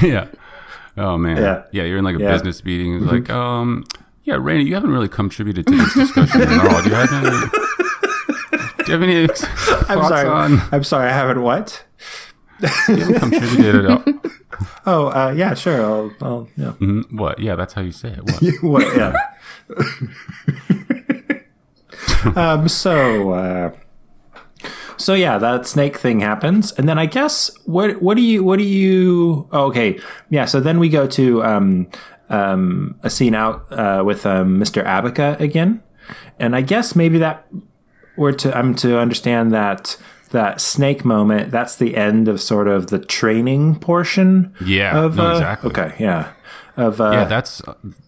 yeah. 0.02 0.26
Oh 0.96 1.16
man. 1.18 1.36
Yeah. 1.36 1.62
Yeah. 1.72 1.84
You're 1.84 1.98
in 1.98 2.04
like 2.04 2.16
a 2.16 2.18
Yeah. 2.18 2.26
Mm-hmm. 2.26 2.34
business 2.34 2.64
meeting. 2.64 2.94
It's 2.96 3.04
like, 3.12 3.30
um, 3.30 3.84
yeah, 4.24 4.36
Rainy, 4.40 4.64
you 4.64 4.74
haven't 4.74 4.90
really 4.90 5.08
contributed 5.08 5.66
to 5.66 5.76
this 5.76 5.94
discussion 5.94 6.42
at 6.42 6.66
all. 6.66 6.82
Do 6.82 6.88
you 6.90 6.94
have 6.94 7.12
any? 7.12 7.30
Do 8.84 8.92
you 8.92 8.92
have 8.92 9.02
any 9.02 9.28
I'm 9.88 10.08
sorry. 10.08 10.28
on? 10.28 10.60
I'm 10.72 10.84
sorry. 10.84 11.08
I 11.08 11.12
haven't 11.12 11.42
what? 11.42 11.84
You 12.88 12.96
haven't 12.96 13.30
contributed 13.30 13.84
at 13.84 13.90
all. 13.90 14.04
Oh, 14.86 15.06
uh, 15.08 15.32
yeah, 15.36 15.54
sure. 15.54 15.82
I'll, 15.82 16.12
I'll 16.20 16.48
yeah. 16.56 16.72
Mhm. 16.78 17.12
What? 17.12 17.38
Yeah, 17.38 17.56
that's 17.56 17.72
how 17.72 17.82
you 17.82 17.92
say 17.92 18.10
it. 18.10 18.22
What? 18.22 18.42
what, 18.62 18.96
yeah. 18.96 19.16
um, 22.36 22.68
so, 22.68 23.30
uh, 23.32 23.72
So 24.96 25.14
yeah, 25.14 25.38
that 25.38 25.66
snake 25.66 25.96
thing 25.98 26.20
happens, 26.20 26.70
and 26.72 26.88
then 26.88 26.98
I 26.98 27.06
guess 27.06 27.50
what 27.64 28.00
what 28.00 28.14
do 28.16 28.22
you 28.22 28.44
what 28.44 28.58
do 28.58 28.64
you? 28.64 29.48
Oh, 29.50 29.66
okay, 29.66 29.98
yeah. 30.30 30.44
So 30.44 30.60
then 30.60 30.78
we 30.78 30.88
go 30.88 31.06
to 31.08 31.42
um, 31.42 31.88
um, 32.28 32.94
a 33.02 33.10
scene 33.10 33.34
out 33.34 33.66
uh, 33.72 34.02
with 34.06 34.24
um, 34.26 34.60
Mr. 34.60 34.84
Abaca 34.84 35.40
again, 35.40 35.82
and 36.38 36.54
I 36.54 36.60
guess 36.60 36.94
maybe 36.94 37.18
that 37.18 37.48
we're 38.16 38.32
to 38.32 38.56
I'm 38.56 38.74
to 38.76 38.98
understand 39.00 39.52
that 39.52 39.96
that 40.32 40.60
snake 40.60 41.04
moment. 41.04 41.50
That's 41.50 41.76
the 41.76 41.96
end 41.96 42.28
of 42.28 42.40
sort 42.40 42.68
of 42.68 42.88
the 42.88 42.98
training 42.98 43.78
portion. 43.78 44.52
Yeah, 44.64 44.98
Of 45.04 45.16
no, 45.16 45.28
uh, 45.28 45.32
exactly. 45.32 45.70
Okay. 45.70 45.94
Yeah. 45.98 46.32
Of 46.76 47.00
uh, 47.00 47.10
yeah, 47.12 47.24
that's 47.24 47.60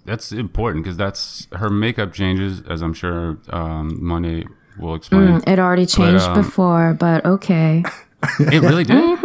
that's 0.07 0.33
important 0.33 0.85
because 0.85 0.97
that's 0.97 1.47
her 1.53 1.69
makeup 1.71 2.13
changes, 2.15 2.63
as 2.63 2.81
I'm 2.83 2.95
sure 2.95 3.39
um, 3.51 3.99
Monday 4.03 4.47
will 4.79 4.95
explain. 4.95 5.43
It 5.47 5.59
already 5.59 5.85
changed 5.87 6.25
um, 6.25 6.35
before, 6.35 6.95
but 6.95 7.25
okay. 7.27 7.85
It 8.41 8.63
really 8.63 8.85
did, 8.85 9.19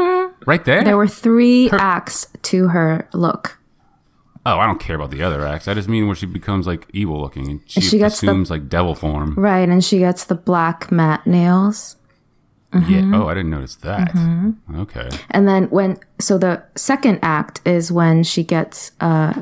right 0.46 0.64
there. 0.66 0.84
There 0.84 0.98
were 0.98 1.08
three 1.08 1.70
acts 1.72 2.28
to 2.44 2.68
her 2.68 3.08
look. 3.14 3.58
oh, 4.46 4.60
I 4.60 4.66
don't 4.68 4.80
care 4.80 4.98
about 4.98 5.12
the 5.12 5.24
other 5.24 5.48
acts. 5.48 5.70
I 5.70 5.74
just 5.74 5.88
mean 5.88 6.06
where 6.08 6.18
she 6.18 6.26
becomes 6.26 6.68
like 6.68 6.86
evil 6.92 7.22
looking 7.22 7.48
and 7.50 7.62
she, 7.66 7.80
She 7.80 7.98
gets 7.98 8.20
the- 8.20 8.34
like 8.34 8.68
devil 8.68 8.94
form. 8.96 9.36
Right, 9.38 9.70
and 9.70 9.82
she 9.86 10.00
gets 10.00 10.26
the 10.26 10.36
black 10.36 10.92
matte 10.92 11.26
nails. 11.26 11.96
Yeah. 12.88 13.12
Oh, 13.16 13.28
I 13.28 13.34
didn't 13.34 13.50
notice 13.50 13.76
that. 13.78 14.16
Okay. 14.76 15.10
And 15.32 15.48
then 15.48 15.64
when 15.72 16.00
so 16.20 16.38
the 16.38 16.62
second 16.76 17.20
act 17.24 17.62
is 17.66 17.92
when 17.92 18.24
she 18.24 18.44
gets 18.44 18.92
uh 19.00 19.42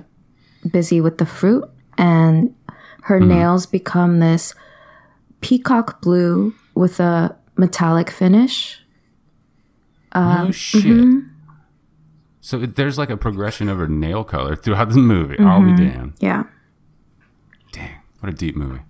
busy 0.72 1.02
with 1.02 1.18
the 1.18 1.26
fruit 1.26 1.66
and 1.98 2.56
her 3.04 3.20
nails 3.20 3.66
become 3.66 4.20
this 4.20 4.54
peacock 5.41 6.02
blue 6.02 6.54
with 6.74 6.99
a 7.02 7.36
metallic 7.58 8.10
finish. 8.10 8.80
no 10.16 10.52
shit. 10.52 10.84
mm-hmm. 10.86 11.20
So 12.40 12.60
there's 12.60 12.98
like 12.98 13.10
a 13.10 13.18
progression 13.18 13.68
of 13.68 13.78
her 13.78 13.88
nail 13.90 14.24
color 14.24 14.56
throughout 14.56 14.90
the 14.90 14.98
movie. 14.99 15.38
I'll 15.40 15.60
Mm-hmm. 15.60 15.76
be 15.76 15.90
damned. 15.90 16.14
Yeah. 16.20 16.44
Dang, 17.74 17.91
what 18.22 18.32
a 18.32 18.36
deep 18.36 18.56
movie. 18.56 18.82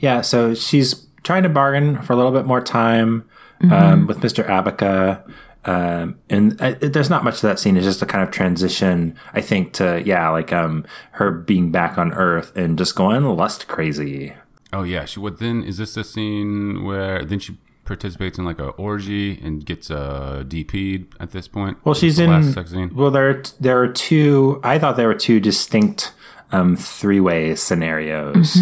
Yeah, 0.00 0.20
so 0.22 0.54
she's 0.54 1.06
trying 1.22 1.42
to 1.44 1.48
bargain 1.48 2.02
for 2.02 2.12
a 2.12 2.16
little 2.16 2.32
bit 2.32 2.46
more 2.46 2.60
time 2.60 3.28
Mm-hmm. 3.62 3.72
um, 3.72 4.06
with 4.08 4.18
Mr. 4.18 4.44
Abaca. 4.44 5.22
Um, 5.64 6.18
and 6.28 6.60
uh, 6.60 6.74
there's 6.80 7.08
not 7.08 7.22
much 7.22 7.38
to 7.40 7.46
that 7.46 7.60
scene. 7.60 7.76
It's 7.76 7.86
just 7.86 8.02
a 8.02 8.06
kind 8.06 8.24
of 8.24 8.32
transition, 8.32 9.16
I 9.34 9.40
think, 9.40 9.72
to, 9.74 10.02
yeah, 10.04 10.28
like 10.30 10.52
um, 10.52 10.84
her 11.12 11.30
being 11.30 11.70
back 11.70 11.96
on 11.96 12.12
Earth 12.12 12.56
and 12.56 12.76
just 12.76 12.96
going 12.96 13.22
lust 13.24 13.68
crazy. 13.68 14.32
Oh 14.72 14.82
yeah, 14.82 15.04
she 15.04 15.20
what 15.20 15.38
then 15.38 15.62
is 15.62 15.76
this 15.78 15.94
the 15.94 16.02
scene 16.02 16.82
where 16.82 17.24
then 17.24 17.38
she 17.38 17.56
participates 17.84 18.36
in 18.36 18.44
like 18.44 18.58
a 18.58 18.70
orgy 18.70 19.38
and 19.40 19.64
gets 19.64 19.92
uh 19.92 20.42
DP'd 20.44 21.14
at 21.20 21.30
this 21.30 21.46
point? 21.46 21.76
Well, 21.84 21.94
she's 21.94 22.16
the 22.16 22.24
in. 22.24 22.30
last 22.30 22.54
sex 22.54 22.72
scene. 22.72 22.90
Well, 22.92 23.12
there 23.12 23.30
are, 23.30 23.42
there 23.60 23.80
are 23.80 23.86
two. 23.86 24.60
I 24.64 24.80
thought 24.80 24.96
there 24.96 25.06
were 25.06 25.14
two 25.14 25.38
distinct 25.38 26.12
um, 26.50 26.74
three 26.74 27.20
way 27.20 27.54
scenarios, 27.54 28.56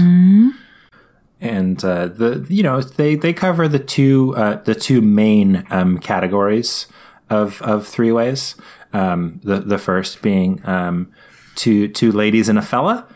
and 1.41 1.83
uh, 1.85 2.09
the 2.09 2.47
you 2.49 2.63
know 2.63 2.81
they 2.81 3.15
they 3.15 3.33
cover 3.33 3.69
the 3.69 3.79
two 3.79 4.35
uh, 4.37 4.63
the 4.63 4.75
two 4.75 5.01
main 5.01 5.67
um, 5.71 5.99
categories 5.99 6.87
of 7.29 7.63
of 7.63 7.87
three 7.87 8.13
ways. 8.13 8.55
Um, 8.93 9.41
the 9.45 9.61
the 9.61 9.79
first 9.79 10.21
being 10.21 10.61
um, 10.65 11.13
two 11.55 11.89
two 11.89 12.13
ladies 12.13 12.49
and 12.49 12.59
a 12.59 12.63
fella, 12.63 13.07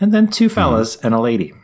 and 0.00 0.12
then 0.12 0.28
two 0.28 0.48
fellas 0.48 0.96
and 0.96 1.14
a 1.14 1.20
lady. 1.20 1.54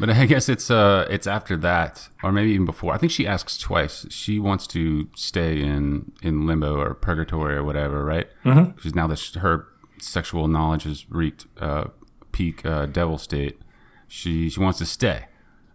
But 0.00 0.10
I 0.10 0.26
guess 0.26 0.48
it's 0.48 0.70
uh 0.70 1.06
it's 1.10 1.28
after 1.28 1.56
that, 1.58 2.08
or 2.24 2.32
maybe 2.32 2.50
even 2.50 2.66
before. 2.66 2.92
I 2.92 2.98
think 2.98 3.12
she 3.12 3.26
asks 3.26 3.56
twice. 3.56 4.04
She 4.10 4.40
wants 4.40 4.66
to 4.68 5.08
stay 5.14 5.62
in 5.62 6.10
in 6.22 6.46
limbo 6.46 6.76
or 6.76 6.94
purgatory 6.94 7.54
or 7.54 7.62
whatever, 7.62 8.04
right? 8.04 8.26
Mm-hmm. 8.44 8.72
Because 8.72 8.94
now 8.96 9.06
that 9.06 9.20
her 9.40 9.68
sexual 10.00 10.48
knowledge 10.48 10.82
has 10.82 11.08
reached 11.08 11.46
uh, 11.60 11.84
peak 12.32 12.66
uh, 12.66 12.86
devil 12.86 13.16
state, 13.16 13.60
she 14.12 14.48
she 14.50 14.60
wants 14.60 14.78
to 14.78 14.86
stay. 14.86 15.26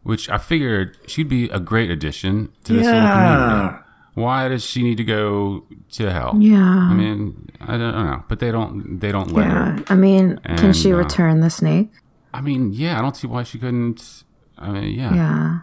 Which 0.04 0.30
I 0.30 0.38
figured 0.38 0.98
she'd 1.08 1.28
be 1.28 1.50
a 1.50 1.60
great 1.60 1.90
addition 1.90 2.50
to 2.66 2.74
this 2.74 2.86
little 2.86 3.02
community. 3.10 3.78
Why 4.14 4.48
does 4.48 4.64
she 4.66 4.82
need 4.82 4.98
to 4.98 5.04
go 5.04 5.66
to 5.92 6.12
hell? 6.12 6.36
Yeah. 6.40 6.58
I 6.64 6.94
mean, 6.94 7.50
I 7.62 7.78
don't, 7.78 7.82
I 7.82 7.92
don't 7.92 8.06
know, 8.12 8.24
but 8.30 8.40
they 8.40 8.52
don't 8.52 9.00
they 9.00 9.12
don't 9.12 9.32
let 9.32 9.48
her. 9.48 9.76
Yeah. 9.78 9.84
I 9.90 9.96
mean, 9.96 10.40
can 10.58 10.72
she 10.74 10.94
uh, 10.94 10.98
return 10.98 11.42
the 11.42 11.50
snake? 11.50 11.90
I 12.34 12.42
mean, 12.42 12.72
yeah, 12.74 12.98
I 12.98 13.02
don't 13.02 13.16
see 13.18 13.28
why 13.28 13.44
she 13.44 13.58
couldn't. 13.60 14.24
I 14.58 14.72
mean, 14.72 14.98
yeah, 14.98 15.14
Yeah. 15.14 15.60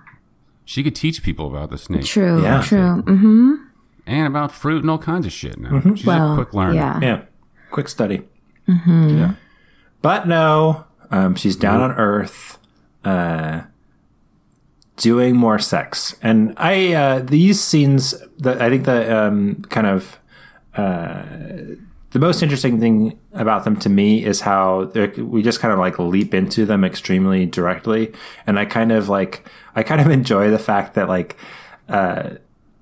she 0.64 0.82
could 0.82 0.94
teach 0.96 1.22
people 1.22 1.46
about 1.46 1.70
the 1.70 1.78
snake 1.78 2.04
True. 2.04 2.42
Yeah. 2.42 2.60
True. 2.62 3.02
Mm-hmm. 3.02 3.54
and 4.06 4.26
about 4.26 4.52
fruit 4.52 4.82
and 4.82 4.90
all 4.90 4.98
kinds 4.98 5.26
of 5.26 5.32
shit. 5.32 5.58
Now 5.58 5.80
she's 5.94 6.04
Well, 6.06 6.32
a 6.32 6.36
quick 6.36 6.52
learner. 6.54 6.74
yeah. 6.74 7.00
Yeah, 7.00 7.22
quick 7.70 7.88
study. 7.88 8.22
yeah. 8.68 9.34
But 10.02 10.28
no, 10.28 10.84
um, 11.10 11.34
she's 11.34 11.56
down 11.56 11.80
on 11.80 11.92
Earth, 11.92 12.58
uh, 13.04 13.62
doing 14.96 15.36
more 15.36 15.58
sex, 15.58 16.16
and 16.22 16.54
I 16.56 16.92
uh, 16.94 17.18
these 17.20 17.60
scenes. 17.60 18.14
The, 18.38 18.62
I 18.62 18.68
think 18.68 18.84
the 18.84 19.16
um, 19.16 19.62
kind 19.68 19.86
of 19.86 20.18
uh, 20.76 21.22
the 22.10 22.18
most 22.18 22.42
interesting 22.42 22.80
thing 22.80 23.18
about 23.32 23.64
them 23.64 23.76
to 23.76 23.88
me 23.88 24.24
is 24.24 24.42
how 24.42 24.84
we 25.16 25.42
just 25.42 25.60
kind 25.60 25.72
of 25.72 25.80
like 25.80 25.98
leap 25.98 26.32
into 26.32 26.64
them 26.64 26.84
extremely 26.84 27.46
directly, 27.46 28.12
and 28.46 28.58
I 28.58 28.64
kind 28.64 28.92
of 28.92 29.08
like 29.08 29.48
I 29.74 29.82
kind 29.82 30.00
of 30.00 30.08
enjoy 30.10 30.50
the 30.50 30.58
fact 30.58 30.94
that 30.94 31.08
like. 31.08 31.36
Uh, 31.88 32.36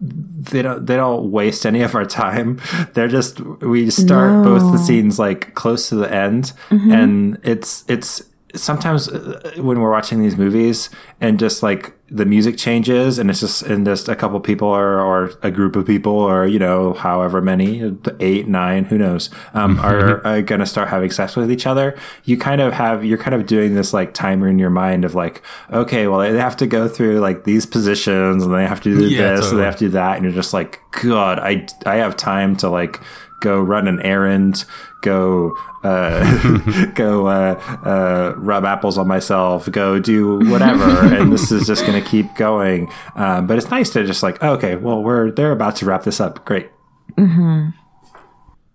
they 0.05 0.62
don't 0.62 0.85
they 0.85 0.97
don't 0.97 1.31
waste 1.31 1.65
any 1.65 1.81
of 1.82 1.94
our 1.94 2.05
time. 2.05 2.61
They're 2.94 3.07
just 3.07 3.39
we 3.39 3.89
start 3.89 4.43
both 4.43 4.73
the 4.73 4.78
scenes 4.78 5.20
like 5.20 5.55
close 5.55 5.89
to 5.90 5.94
the 5.94 6.12
end, 6.12 6.53
and 6.70 7.39
it's 7.44 7.85
it's 7.86 8.20
sometimes 8.55 9.09
uh, 9.09 9.53
when 9.57 9.81
we're 9.81 9.91
watching 9.91 10.20
these 10.23 10.37
movies 10.37 10.91
and 11.20 11.39
just 11.39 11.62
like 11.62 11.93
the 12.11 12.27
music 12.27 12.59
changes 12.59 13.19
and 13.19 13.31
it's 13.31 13.41
just 13.41 13.62
and 13.62 13.87
just 13.87 14.07
a 14.09 14.15
couple 14.15 14.39
people 14.41 14.69
or 14.69 15.01
or 15.01 15.33
a 15.43 15.51
group 15.51 15.74
of 15.77 15.87
people 15.87 16.12
or 16.12 16.47
you 16.47 16.59
know 16.59 16.93
however 16.93 17.41
many 17.41 17.97
eight 18.20 18.47
nine 18.47 18.85
who 18.85 18.99
knows 18.99 19.31
um, 19.55 19.79
are, 19.81 20.23
are 20.27 20.43
gonna 20.43 20.66
start 20.66 20.89
having 20.89 21.11
sex 21.11 21.35
with 21.37 21.51
each 21.51 21.66
other. 21.66 21.99
You 22.24 22.37
kind 22.37 22.61
of 22.61 22.74
have 22.74 23.03
you're 23.05 23.16
kind 23.16 23.35
of 23.35 23.47
doing 23.47 23.74
this 23.74 23.95
like 23.95 24.12
timer 24.12 24.49
in 24.49 24.59
your 24.59 24.70
mind 24.70 25.05
of 25.07 25.15
like 25.15 25.43
okay 25.73 26.07
well 26.07 26.20
they 26.20 26.37
have 26.39 26.57
to 26.59 26.66
go 26.66 26.87
through 26.89 27.20
like 27.20 27.45
these 27.45 27.65
positions 27.65 28.45
and 28.45 28.53
they 28.55 28.66
have 28.66 28.83
to 28.83 28.95
do 28.95 29.07
Yeah, 29.09 29.37
this 29.37 29.51
and 29.51 29.59
they 29.59 29.65
have 29.65 29.77
to 29.77 29.87
do 29.87 29.91
that 29.93 30.16
and 30.16 30.24
you're 30.24 30.35
just 30.35 30.53
like 30.53 30.81
god 31.03 31.39
I 31.39 31.66
I 31.87 31.97
have 31.97 32.16
time 32.19 32.57
to 32.57 32.69
like 32.69 33.01
go 33.41 33.59
run 33.61 33.89
an 33.89 34.01
errand 34.03 34.65
go 35.03 35.55
uh, 35.85 36.87
go 36.95 37.27
uh, 37.27 37.61
uh, 37.85 38.35
rub 38.39 38.65
apples 38.65 38.97
on 38.97 39.07
myself, 39.07 39.70
go 39.70 39.99
do 39.99 40.39
whatever, 40.51 40.85
and 41.15 41.33
this 41.33 41.53
is 41.53 41.66
just 41.66 41.85
going 41.87 42.03
to 42.03 42.09
keep 42.09 42.35
going. 42.37 42.91
Um, 43.15 43.47
but 43.47 43.59
it's 43.59 43.70
nice 43.70 43.91
to 43.91 44.07
just 44.07 44.23
like, 44.23 44.39
oh, 44.41 44.55
okay, 44.55 44.77
well, 44.77 45.03
we're 45.03 45.31
they're 45.31 45.53
about 45.53 45.77
to 45.77 45.85
wrap 45.85 46.05
this 46.05 46.20
up. 46.20 46.45
Great. 46.45 46.70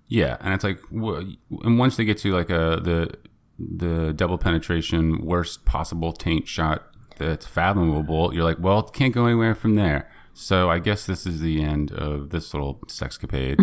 Yeah, 0.10 0.38
and 0.40 0.54
it's 0.54 0.64
like, 0.64 0.80
and 0.91 1.80
once 1.80 1.98
they 1.98 2.06
get 2.06 2.18
to 2.20 2.34
like 2.34 2.49
a 2.49 2.80
the 2.82 3.14
the 3.60 4.14
double 4.14 4.38
penetration 4.38 5.26
worst 5.26 5.66
possible 5.66 6.14
taint 6.14 6.48
shot 6.48 6.84
that's 7.18 7.45
fathomable, 7.45 8.34
you're 8.34 8.44
like, 8.44 8.58
well, 8.60 8.80
it 8.80 8.94
can't 8.94 9.14
go 9.14 9.26
anywhere 9.26 9.56
from 9.56 9.76
there. 9.76 10.10
So 10.34 10.70
I 10.70 10.78
guess 10.78 11.08
this 11.08 11.26
is 11.26 11.40
the 11.40 11.64
end 11.64 11.91
of 11.91 12.30
this 12.30 12.54
little 12.54 12.76
sexcapade. 12.88 13.58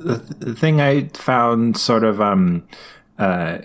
The 0.00 0.54
thing 0.54 0.80
I 0.80 1.08
found 1.08 1.76
sort 1.76 2.04
of 2.04 2.20
um, 2.20 2.66
uh, 3.18 3.58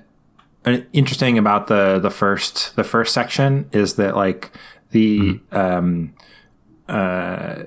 interesting 0.93 1.37
about 1.37 1.67
the 1.67 1.99
the 1.99 2.09
first 2.09 2.75
the 2.75 2.83
first 2.83 3.13
section 3.13 3.69
is 3.71 3.95
that 3.95 4.15
like 4.15 4.51
the 4.91 5.39
um, 5.51 6.13
uh, 6.87 7.63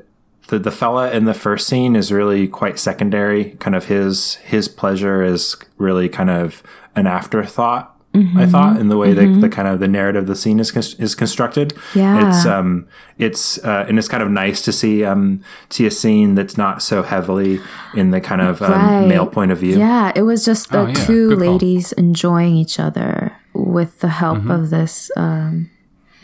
the 0.48 0.58
the 0.58 0.70
fella 0.70 1.10
in 1.10 1.24
the 1.24 1.34
first 1.34 1.66
scene 1.66 1.96
is 1.96 2.12
really 2.12 2.48
quite 2.48 2.78
secondary. 2.78 3.52
Kind 3.56 3.76
of 3.76 3.86
his 3.86 4.34
his 4.36 4.68
pleasure 4.68 5.22
is 5.22 5.56
really 5.76 6.08
kind 6.08 6.30
of 6.30 6.62
an 6.96 7.06
afterthought. 7.06 7.97
I 8.14 8.46
thought 8.46 8.78
in 8.80 8.88
the 8.88 8.96
way 8.96 9.12
that 9.12 9.40
the 9.40 9.48
kind 9.48 9.68
of 9.68 9.78
the 9.78 9.86
narrative 9.86 10.22
of 10.22 10.26
the 10.28 10.34
scene 10.34 10.58
is 10.58 10.74
is 10.98 11.14
constructed. 11.14 11.72
Yeah. 11.94 12.28
it's 12.28 12.46
um 12.46 12.88
it's 13.16 13.58
uh, 13.64 13.84
and 13.88 13.96
it's 13.96 14.08
kind 14.08 14.24
of 14.24 14.30
nice 14.30 14.60
to 14.62 14.72
see 14.72 15.04
um 15.04 15.40
see 15.70 15.86
a 15.86 15.90
scene 15.90 16.34
that's 16.34 16.56
not 16.56 16.82
so 16.82 17.04
heavily 17.04 17.60
in 17.94 18.10
the 18.10 18.20
kind 18.20 18.40
of 18.40 18.60
um, 18.60 18.72
Right. 18.72 19.06
male 19.06 19.26
point 19.26 19.52
of 19.52 19.58
view. 19.58 19.78
Yeah, 19.78 20.10
it 20.16 20.22
was 20.22 20.44
just 20.44 20.70
the 20.70 20.80
Oh, 20.80 20.86
yeah. 20.86 20.94
two 20.94 21.28
Good 21.28 21.38
call. 21.38 21.52
ladies 21.52 21.92
enjoying 21.92 22.56
each 22.56 22.80
other 22.80 23.32
with 23.52 24.00
the 24.00 24.08
help 24.08 24.38
Mm-hmm. 24.38 24.50
of 24.50 24.70
this 24.70 25.10
um, 25.16 25.70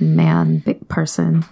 man 0.01 0.59
big 0.67 0.89
person. 0.89 1.45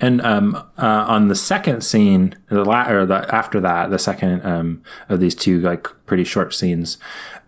And 0.00 0.20
um, 0.20 0.56
uh, 0.76 1.04
on 1.08 1.28
the 1.28 1.34
second 1.36 1.82
scene, 1.82 2.34
the 2.50 2.64
la- 2.64 2.88
or 2.90 3.06
the 3.06 3.32
after 3.34 3.60
that, 3.60 3.90
the 3.90 3.98
second 3.98 4.44
um, 4.44 4.82
of 5.08 5.20
these 5.20 5.34
two 5.34 5.60
like 5.60 5.86
pretty 6.04 6.24
short 6.24 6.52
scenes, 6.52 6.98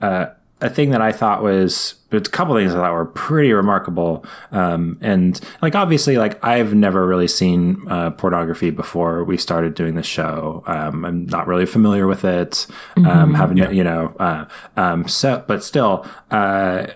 uh, 0.01 0.27
a 0.64 0.70
thing 0.70 0.90
that 0.90 1.02
I 1.02 1.12
thought 1.12 1.42
was 1.42 1.94
a 2.10 2.20
couple 2.20 2.54
things 2.56 2.72
I 2.72 2.76
thought 2.76 2.92
were 2.92 3.04
pretty 3.04 3.52
remarkable. 3.52 4.24
Um, 4.52 4.98
and 5.00 5.38
like 5.62 5.74
obviously, 5.74 6.16
like 6.16 6.42
I've 6.44 6.72
never 6.74 7.06
really 7.06 7.28
seen 7.28 7.84
uh, 7.88 8.10
pornography 8.12 8.70
before 8.70 9.24
we 9.24 9.36
started 9.36 9.74
doing 9.74 9.94
the 9.94 10.02
show. 10.02 10.62
Um, 10.66 11.04
I'm 11.04 11.26
not 11.26 11.46
really 11.46 11.66
familiar 11.66 12.06
with 12.06 12.24
it. 12.24 12.66
Um, 12.96 13.34
haven't 13.34 13.56
you 13.74 13.84
know? 13.84 14.14
Uh, 14.18 14.46
um, 14.76 15.06
so, 15.08 15.44
but 15.46 15.62
still, 15.64 16.06
uh, 16.30 16.86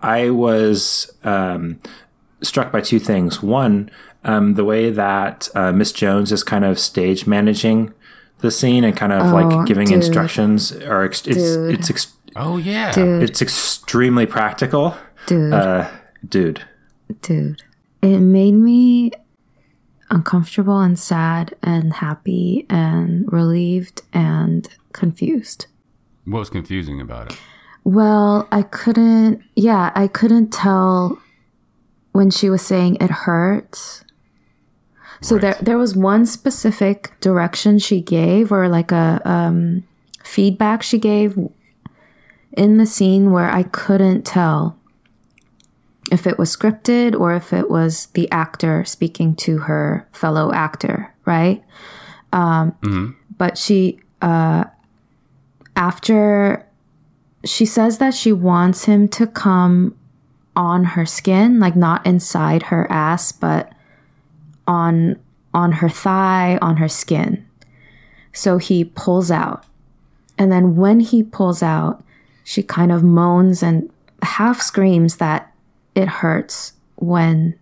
I 0.00 0.30
was 0.30 1.12
um, 1.24 1.78
struck 2.42 2.72
by 2.72 2.80
two 2.80 2.98
things. 2.98 3.42
One, 3.42 3.90
um, 4.24 4.54
the 4.54 4.64
way 4.64 4.90
that 4.90 5.48
uh, 5.54 5.72
Miss 5.72 5.92
Jones 5.92 6.32
is 6.32 6.42
kind 6.42 6.64
of 6.64 6.78
stage 6.78 7.26
managing 7.26 7.92
the 8.38 8.50
scene 8.50 8.84
and 8.84 8.96
kind 8.96 9.12
of 9.12 9.26
Oh, 9.26 9.34
like 9.36 9.66
giving 9.66 9.86
dude. 9.88 9.96
instructions 9.96 10.72
or 10.72 11.02
ex- 11.04 11.26
it's 11.26 11.38
it's 11.56 11.90
ex- 11.90 12.14
Oh 12.36 12.56
yeah. 12.58 12.92
Dude, 12.92 13.22
it's 13.22 13.42
extremely 13.42 14.26
practical. 14.26 14.94
dude, 15.26 15.52
Uh, 15.52 15.88
dude. 16.28 16.62
dude. 17.22 17.62
It 18.02 18.18
made 18.20 18.52
me 18.54 19.12
uncomfortable 20.10 20.80
and 20.80 20.98
sad 20.98 21.54
and 21.62 21.92
happy 21.92 22.66
and 22.70 23.30
relieved 23.32 24.02
and 24.12 24.68
confused. 24.92 25.66
What 26.24 26.38
was 26.40 26.50
confusing 26.50 27.00
about 27.00 27.32
it? 27.32 27.38
Well, 27.84 28.48
I 28.52 28.62
couldn't, 28.62 29.42
yeah, 29.56 29.90
I 29.94 30.06
couldn't 30.08 30.50
tell 30.52 31.18
when 32.12 32.30
she 32.30 32.50
was 32.50 32.62
saying 32.62 32.96
it 33.00 33.10
hurts. 33.10 34.04
So 35.20 35.34
Right. 35.36 35.42
there, 35.42 35.56
there 35.60 35.78
was 35.78 35.94
one 35.96 36.26
specific 36.26 37.12
direction 37.20 37.78
she 37.78 38.00
gave, 38.00 38.50
or 38.52 38.68
like 38.68 38.90
a 38.92 39.20
um, 39.24 39.84
feedback 40.24 40.82
she 40.82 40.98
gave 40.98 41.38
in 42.56 42.78
the 42.78 42.86
scene 42.86 43.30
where 43.30 43.50
I 43.50 43.62
couldn't 43.64 44.24
tell 44.24 44.76
if 46.10 46.26
it 46.26 46.38
was 46.38 46.54
scripted 46.54 47.18
or 47.18 47.34
if 47.34 47.52
it 47.52 47.70
was 47.70 48.06
the 48.14 48.30
actor 48.30 48.84
speaking 48.84 49.36
to 49.36 49.58
her 49.58 50.08
fellow 50.12 50.52
actor, 50.52 51.14
right? 51.24 51.62
Um, 52.32 52.74
But 53.38 53.56
she, 53.56 54.00
uh, 54.20 54.64
after 55.76 56.66
she 57.44 57.64
says 57.64 57.98
that 57.98 58.12
she 58.12 58.32
wants 58.32 58.84
him 58.84 59.08
to 59.08 59.26
come 59.26 59.96
on 60.56 60.84
her 60.84 61.06
skin, 61.06 61.58
like 61.58 61.76
not 61.76 62.04
inside 62.04 62.64
her 62.64 62.90
ass, 62.90 63.32
but 63.32 63.72
on 64.66 65.16
on 65.54 65.72
her 65.72 65.88
thigh, 65.88 66.58
on 66.60 66.76
her 66.76 66.88
skin. 66.88 67.46
So 68.32 68.58
he 68.58 68.84
pulls 68.84 69.30
out. 69.30 69.64
And 70.38 70.52
then 70.52 70.76
when 70.76 71.00
he 71.00 71.22
pulls 71.22 71.62
out, 71.62 72.04
she 72.44 72.62
kind 72.62 72.92
of 72.92 73.02
moans 73.02 73.62
and 73.62 73.90
half 74.22 74.60
screams 74.60 75.16
that 75.16 75.52
it 75.94 76.08
hurts 76.08 76.72
when 76.96 77.58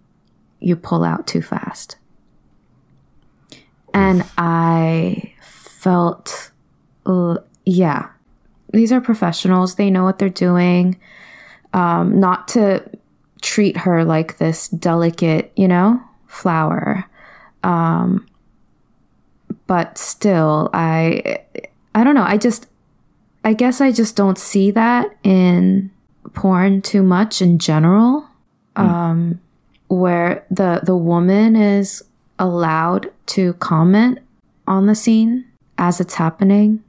you 0.60 0.76
pull 0.76 1.04
out 1.04 1.26
too 1.26 1.42
fast. 1.42 1.96
And 3.94 4.24
I 4.36 5.32
felt, 5.40 6.50
yeah, 7.64 8.08
these 8.72 8.92
are 8.92 9.00
professionals. 9.00 9.76
They 9.76 9.90
know 9.90 10.04
what 10.04 10.18
they're 10.18 10.28
doing. 10.28 10.98
Um, 11.72 12.18
not 12.20 12.48
to 12.48 12.82
treat 13.40 13.76
her 13.78 14.04
like 14.04 14.38
this 14.38 14.68
delicate, 14.68 15.52
you 15.56 15.68
know, 15.68 16.00
flower. 16.26 17.04
Um, 17.62 18.26
but 19.66 19.98
still, 19.98 20.70
I, 20.72 21.40
I 21.94 22.04
don't 22.04 22.14
know. 22.14 22.24
I 22.24 22.36
just, 22.36 22.66
I 23.44 23.52
guess 23.54 23.80
I 23.80 23.92
just 23.92 24.16
don't 24.16 24.38
see 24.38 24.70
that 24.72 25.16
in 25.22 25.90
porn 26.34 26.82
too 26.82 27.02
much 27.02 27.40
in 27.40 27.58
general. 27.58 28.26
Um, 28.76 29.40
where 29.88 30.46
the 30.50 30.80
the 30.84 30.96
woman 30.96 31.56
is 31.56 32.04
allowed 32.38 33.10
to 33.26 33.54
comment 33.54 34.20
on 34.66 34.86
the 34.86 34.94
scene 34.94 35.44
as 35.78 36.00
it's 36.00 36.14
happening. 36.14 36.84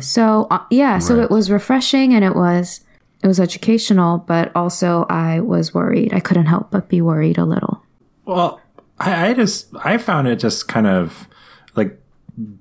So 0.00 0.46
uh, 0.50 0.64
yeah, 0.70 0.98
so 0.98 1.20
it 1.20 1.30
was 1.30 1.50
refreshing 1.50 2.14
and 2.14 2.24
it 2.24 2.34
was 2.34 2.80
it 3.22 3.26
was 3.26 3.38
educational, 3.38 4.18
but 4.18 4.50
also 4.54 5.04
I 5.10 5.40
was 5.40 5.74
worried. 5.74 6.14
I 6.14 6.20
couldn't 6.20 6.46
help 6.46 6.70
but 6.70 6.88
be 6.88 7.02
worried 7.02 7.36
a 7.36 7.44
little. 7.44 7.82
Well, 8.24 8.60
I, 8.98 9.28
I 9.28 9.34
just 9.34 9.68
I 9.84 9.98
found 9.98 10.28
it 10.28 10.36
just 10.36 10.68
kind 10.68 10.86
of 10.86 11.28
like 11.74 12.00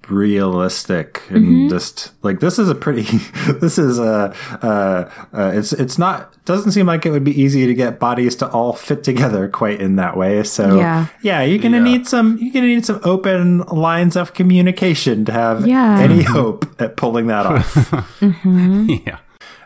realistic 0.08 1.22
and 1.30 1.70
just 1.70 2.12
like 2.24 2.40
this 2.40 2.58
is 2.58 2.70
a 2.70 2.76
pretty 2.76 3.02
this 3.60 3.78
is 3.78 4.00
a 4.00 4.34
uh, 4.62 5.12
uh 5.34 5.52
it's 5.54 5.74
it's 5.74 5.98
not 5.98 6.34
doesn't 6.46 6.72
seem 6.72 6.86
like 6.86 7.06
it 7.06 7.12
would 7.12 7.24
be 7.26 7.40
easy 7.42 7.66
to 7.66 7.74
get 7.74 8.00
bodies 8.00 8.36
to 8.38 8.48
all 8.52 8.72
fit 8.72 9.04
together 9.04 9.50
quite 9.50 9.82
in 9.82 9.98
that 9.98 10.16
way 10.16 10.42
so 10.44 10.78
Yeah. 10.78 11.08
yeah 11.22 11.42
you're 11.42 11.60
gonna 11.62 11.78
Yeah. 11.78 11.84
need 11.84 12.08
some 12.08 12.38
you're 12.40 12.54
gonna 12.54 12.68
need 12.68 12.86
some 12.86 13.02
open 13.04 13.60
lines 13.64 14.16
of 14.16 14.34
communication 14.34 15.26
to 15.26 15.32
have 15.34 15.68
Yeah. 15.68 16.00
any 16.00 16.24
hope 16.24 16.66
at 16.80 16.96
pulling 16.96 17.28
that 17.28 17.46
off 17.46 17.92
yeah. 18.46 19.18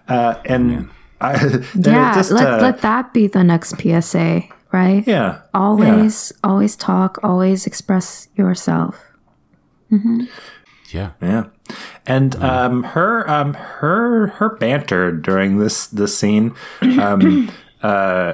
uh, 0.07 0.35
and 0.45 0.89
I 1.21 1.33
yeah, 1.75 2.15
just 2.15 2.31
let 2.31 2.47
uh, 2.47 2.57
let 2.61 2.79
that 2.81 3.13
be 3.13 3.27
the 3.27 3.43
next 3.43 3.75
PSA, 3.79 4.41
right? 4.71 5.03
yeah 5.05 5.41
Always 5.53 6.31
always 6.43 6.75
talk, 6.77 7.19
always 7.21 7.67
express 7.67 8.27
yourself. 8.35 8.95
Yeah. 9.91 11.11
Yeah, 11.21 11.43
and 12.07 12.35
um, 12.37 12.81
her 12.83 13.29
um, 13.29 13.53
her 13.53 14.27
her 14.27 14.49
banter 14.57 15.11
during 15.11 15.59
this 15.59 15.85
this 15.87 16.17
scene, 16.17 16.55
um, 16.81 17.51
uh, 17.83 18.33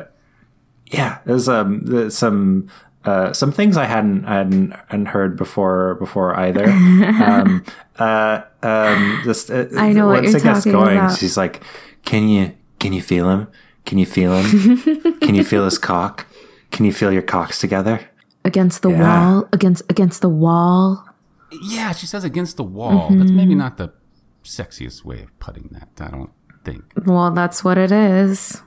yeah, 0.89 1.17
there's 1.25 1.49
um 1.49 2.09
some 2.09 2.69
uh, 3.03 3.33
some 3.33 3.51
things 3.51 3.75
I 3.75 3.83
hadn't 3.83 4.23
I 4.23 4.35
hadn't, 4.37 4.71
hadn't 4.87 5.07
heard 5.07 5.35
before 5.35 5.95
before 5.95 6.33
either. 6.39 6.65
um, 6.71 7.65
uh, 7.99 8.41
um, 8.63 9.21
just 9.25 9.51
uh, 9.51 9.65
I 9.77 9.91
know 9.91 10.07
what 10.07 10.23
once 10.23 10.35
it 10.35 10.43
gets 10.43 10.59
talking 10.59 10.71
going, 10.71 10.97
about. 10.97 11.17
she's 11.17 11.35
like, 11.35 11.61
"Can 12.05 12.29
you 12.29 12.53
can 12.79 12.93
you 12.93 13.01
feel 13.01 13.29
him? 13.29 13.47
Can 13.85 13.97
you 13.97 14.05
feel 14.05 14.33
him? 14.33 14.77
can 15.19 15.35
you 15.35 15.43
feel 15.43 15.65
his 15.65 15.77
cock? 15.77 16.25
Can 16.71 16.85
you 16.85 16.93
feel 16.93 17.11
your 17.11 17.21
cocks 17.21 17.59
together?" 17.59 17.99
Against 18.45 18.81
the 18.81 18.91
Yeah. 18.91 19.01
wall, 19.01 19.49
against 19.51 19.81
against 19.89 20.21
the 20.21 20.29
wall. 20.29 21.03
Yeah, 21.51 21.91
she 21.93 22.07
says 22.07 22.23
against 22.23 22.57
the 22.57 22.63
wall. 22.63 23.09
That's 23.11 23.31
maybe 23.31 23.51
mm-hmm. 23.51 23.59
not 23.59 23.77
the 23.77 23.93
sexiest 24.43 25.03
way 25.03 25.23
of 25.23 25.39
putting 25.39 25.69
that. 25.71 25.89
I 25.99 26.09
don't 26.09 26.31
think. 26.63 26.83
Well, 27.05 27.31
that's 27.31 27.63
what 27.63 27.77
it 27.77 27.91
is. 27.91 28.61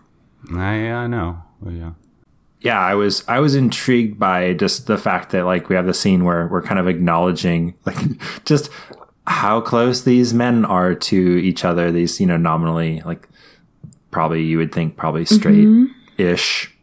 I, 0.54 0.90
I 0.90 1.06
know. 1.06 1.42
Well, 1.60 1.74
yeah. 1.74 1.92
yeah 2.60 2.78
i 2.78 2.94
was 2.94 3.24
i 3.26 3.40
was 3.40 3.56
intrigued 3.56 4.18
by 4.18 4.52
just 4.54 4.86
the 4.86 4.96
fact 4.96 5.32
that 5.32 5.44
like 5.44 5.68
we 5.68 5.74
have 5.74 5.86
the 5.86 5.94
scene 5.94 6.24
where 6.24 6.46
we're 6.46 6.62
kind 6.62 6.78
of 6.78 6.86
acknowledging 6.86 7.74
like 7.84 7.98
just 8.44 8.70
how 9.26 9.60
close 9.60 10.02
these 10.02 10.32
men 10.32 10.64
are 10.64 10.94
to 10.94 11.16
each 11.16 11.64
other 11.64 11.90
these 11.90 12.20
you 12.20 12.26
know 12.26 12.36
nominally 12.36 13.02
like 13.04 13.28
probably 14.12 14.42
you 14.44 14.56
would 14.56 14.72
think 14.72 14.96
probably 14.96 15.24
mm-hmm. 15.24 15.34
straight 15.34 16.26
ish 16.32 16.77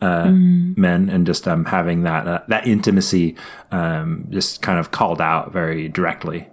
uh, 0.00 0.30
men 0.30 1.08
and 1.08 1.26
just 1.26 1.46
um 1.46 1.64
having 1.66 2.02
that 2.02 2.26
uh, 2.26 2.42
that 2.48 2.66
intimacy 2.66 3.36
um 3.70 4.26
just 4.30 4.62
kind 4.62 4.78
of 4.78 4.90
called 4.90 5.20
out 5.20 5.52
very 5.52 5.88
directly 5.88 6.48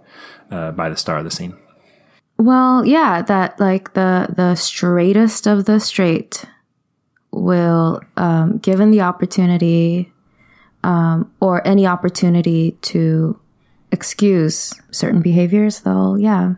uh, 0.52 0.72
by 0.72 0.90
the 0.90 0.98
star 0.98 1.18
of 1.18 1.24
the 1.24 1.32
scene. 1.32 1.56
Well, 2.38 2.86
yeah, 2.86 3.22
that 3.24 3.60
like 3.60 3.94
the 3.94 4.28
the 4.36 4.56
straightest 4.56 5.48
of 5.48 5.66
the 5.66 5.80
straight 5.80 6.46
will, 7.32 8.02
um, 8.16 8.60
given 8.60 8.92
the 8.92 9.02
opportunity, 9.02 10.12
um, 10.84 11.32
or 11.40 11.66
any 11.68 11.88
opportunity 11.88 12.72
to 12.84 13.40
excuse 13.92 14.74
certain 14.92 15.22
behaviors, 15.22 15.82
they'll 15.82 16.18
yeah. 16.20 16.54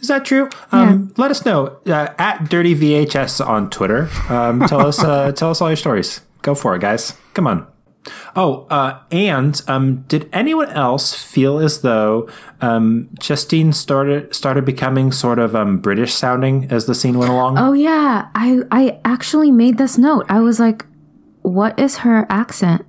Is 0.00 0.08
that 0.08 0.24
true? 0.24 0.48
Um, 0.72 1.12
Let 1.16 1.30
us 1.30 1.44
know 1.44 1.78
uh, 1.86 2.14
at 2.18 2.48
Dirty 2.48 2.74
VHS 2.74 3.44
on 3.46 3.70
Twitter. 3.70 4.08
Um, 4.28 4.60
tell 4.66 4.86
us, 4.86 5.02
uh, 5.02 5.32
tell 5.36 5.50
us 5.50 5.60
all 5.60 5.68
your 5.68 5.76
stories. 5.76 6.20
Go 6.42 6.54
for 6.54 6.74
it, 6.76 6.80
guys. 6.80 7.14
Come 7.34 7.46
on. 7.46 7.66
Oh, 8.36 8.66
uh, 8.70 9.00
and 9.10 9.60
um, 9.66 10.02
did 10.02 10.28
anyone 10.32 10.70
else 10.70 11.14
feel 11.14 11.58
as 11.58 11.80
though 11.80 12.28
um, 12.60 13.08
Justine 13.18 13.72
started 13.72 14.34
started 14.34 14.64
becoming 14.64 15.10
sort 15.10 15.38
of 15.38 15.56
um, 15.56 15.78
British 15.78 16.14
sounding 16.14 16.70
as 16.70 16.86
the 16.86 16.94
scene 16.94 17.18
went 17.18 17.32
along? 17.32 17.58
Oh 17.58 17.72
yeah, 17.72 18.28
I 18.34 18.62
I 18.70 19.00
actually 19.04 19.50
made 19.50 19.78
this 19.78 19.98
note. 19.98 20.26
I 20.28 20.40
was 20.40 20.60
like, 20.60 20.84
what 21.42 21.78
is 21.80 21.98
her 21.98 22.26
accent? 22.30 22.86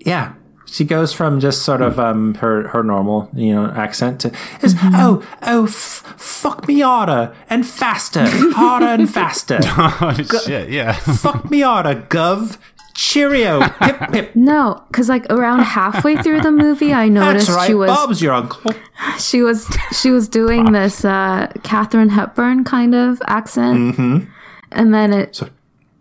Yeah. 0.00 0.34
She 0.70 0.84
goes 0.84 1.12
from 1.14 1.40
just 1.40 1.62
sort 1.62 1.80
of 1.80 1.98
um, 1.98 2.34
her 2.36 2.68
her 2.68 2.82
normal 2.82 3.30
you 3.32 3.54
know 3.54 3.66
accent 3.70 4.20
to 4.20 4.32
is 4.62 4.74
oh 4.82 5.26
oh 5.42 5.64
f- 5.64 6.04
fuck 6.18 6.68
me 6.68 6.80
harder 6.80 7.34
and 7.48 7.66
faster 7.66 8.24
harder 8.54 8.86
and 8.86 9.08
faster 9.12 9.58
Oh 9.66 10.14
shit! 10.44 10.68
Yeah. 10.70 10.92
fuck 10.92 11.50
me 11.50 11.60
harder 11.62 12.02
gov 12.08 12.58
Cheerio, 12.94 13.60
pip 13.80 13.98
pip. 14.10 14.30
No, 14.34 14.82
because 14.88 15.08
like 15.08 15.24
around 15.30 15.60
halfway 15.60 16.16
through 16.20 16.40
the 16.40 16.50
movie, 16.50 16.92
I 16.92 17.08
noticed 17.08 17.46
That's 17.46 17.56
right. 17.56 17.66
she 17.68 17.74
was 17.74 17.88
Bob's 17.90 18.20
your 18.20 18.34
uncle. 18.34 18.72
she 19.20 19.40
was 19.40 19.68
she 19.92 20.10
was 20.10 20.28
doing 20.28 20.72
this 20.72 21.04
uh 21.04 21.46
Katharine 21.62 22.08
Hepburn 22.08 22.64
kind 22.64 22.94
of 22.96 23.22
accent, 23.28 23.94
Mm-hmm. 23.96 24.30
and 24.72 24.92
then 24.92 25.12
it 25.12 25.40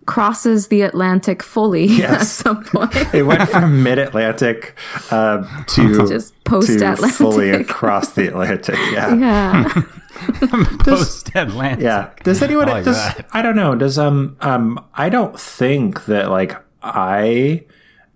crosses 0.08 0.70
the 0.70 0.82
Atlantic 0.82 1.44
fully 1.44 1.84
at 1.92 1.98
Yes. 2.00 2.32
some 2.32 2.64
point. 2.64 2.96
It 3.14 3.24
went 3.24 3.48
from 3.50 3.84
mid 3.84 4.00
Atlantic 4.00 4.74
uh, 5.12 5.46
to 5.68 6.08
Just 6.14 6.34
post-Atlantic. 6.46 7.12
fully 7.12 7.52
across 7.52 8.14
the 8.14 8.28
Atlantic. 8.28 8.78
Yeah. 8.92 9.14
yeah, 9.84 9.84
Post 10.80 11.32
Atlantic. 11.36 11.84
Yeah. 11.84 12.10
Does 12.24 12.42
anyone 12.42 12.70
I 12.70 12.74
like 12.74 12.86
does 12.86 12.96
that. 12.98 13.28
I 13.34 13.42
don't 13.44 13.56
know. 13.56 13.76
Does 13.76 14.00
um 14.00 14.36
um 14.42 14.84
I 14.96 15.10
don't 15.10 15.40
think 15.40 16.06
that 16.06 16.32
like 16.32 16.56
I 16.82 17.64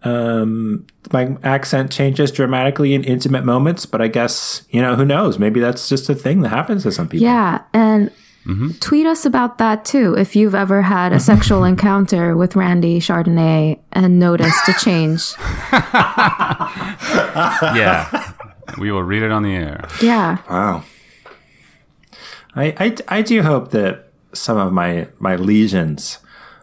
um 0.04 0.86
my 1.14 1.38
accent 1.44 1.92
changes 1.92 2.32
dramatically 2.32 2.94
in 2.94 3.04
intimate 3.04 3.44
moments, 3.44 3.86
but 3.86 4.02
I 4.02 4.08
guess, 4.08 4.64
you 4.72 4.82
know, 4.82 4.96
who 4.96 5.06
knows? 5.06 5.38
Maybe 5.38 5.60
that's 5.60 5.90
just 5.90 6.10
a 6.10 6.16
thing 6.16 6.42
that 6.42 6.50
happens 6.50 6.84
to 6.84 6.92
some 6.92 7.08
people. 7.08 7.26
yeah, 7.28 7.62
and. 7.74 8.10
Mm-hmm. 8.46 8.72
Tweet 8.80 9.06
us 9.06 9.26
about 9.26 9.58
that 9.60 9.86
too 9.86 10.16
if 10.18 10.36
you've 10.36 10.56
ever 10.56 10.82
had 10.82 11.14
a 11.14 11.20
sexual 11.20 11.64
encounter 11.64 12.36
with 12.36 12.56
Randy 12.56 13.00
Chardonnay 13.00 13.80
and 13.92 14.18
noticed 14.20 14.68
a 14.68 14.74
change. 14.74 15.22
Yeah. 17.76 18.34
we 18.78 18.92
will 18.92 19.04
read 19.04 19.24
it 19.24 19.32
on 19.32 19.44
the 19.44 19.54
air. 19.56 19.88
Yeah. 20.02 20.38
Wow. 20.50 20.84
I, 22.56 22.74
I, 22.78 22.96
I 23.08 23.22
do 23.22 23.42
hope 23.44 23.72
that 23.72 24.10
some 24.34 24.58
of 24.58 24.74
my, 24.74 25.08
my 25.20 25.36
legions 25.36 26.20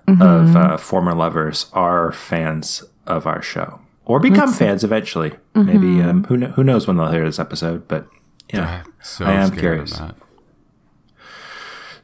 of 0.07 0.57
uh, 0.57 0.77
former 0.79 1.15
lovers 1.15 1.67
are 1.73 2.13
fans 2.13 2.83
of 3.07 3.27
our 3.27 3.43
show 3.43 3.81
or 4.05 4.19
become 4.21 4.53
fans 4.53 4.83
eventually. 4.85 5.33
Maybe 5.55 6.01
um, 6.01 6.25
who 6.25 6.39
kn- 6.39 6.53
who 6.53 6.65
knows 6.65 6.87
when 6.87 6.97
they'll 6.97 7.11
hear 7.11 7.25
this 7.27 7.39
episode, 7.39 7.87
but 7.89 8.07
yeah. 8.53 8.85
So 9.03 9.25
I 9.27 9.33
am 9.33 9.49
scared 9.49 9.81
of 9.81 9.89
curious. 9.89 10.01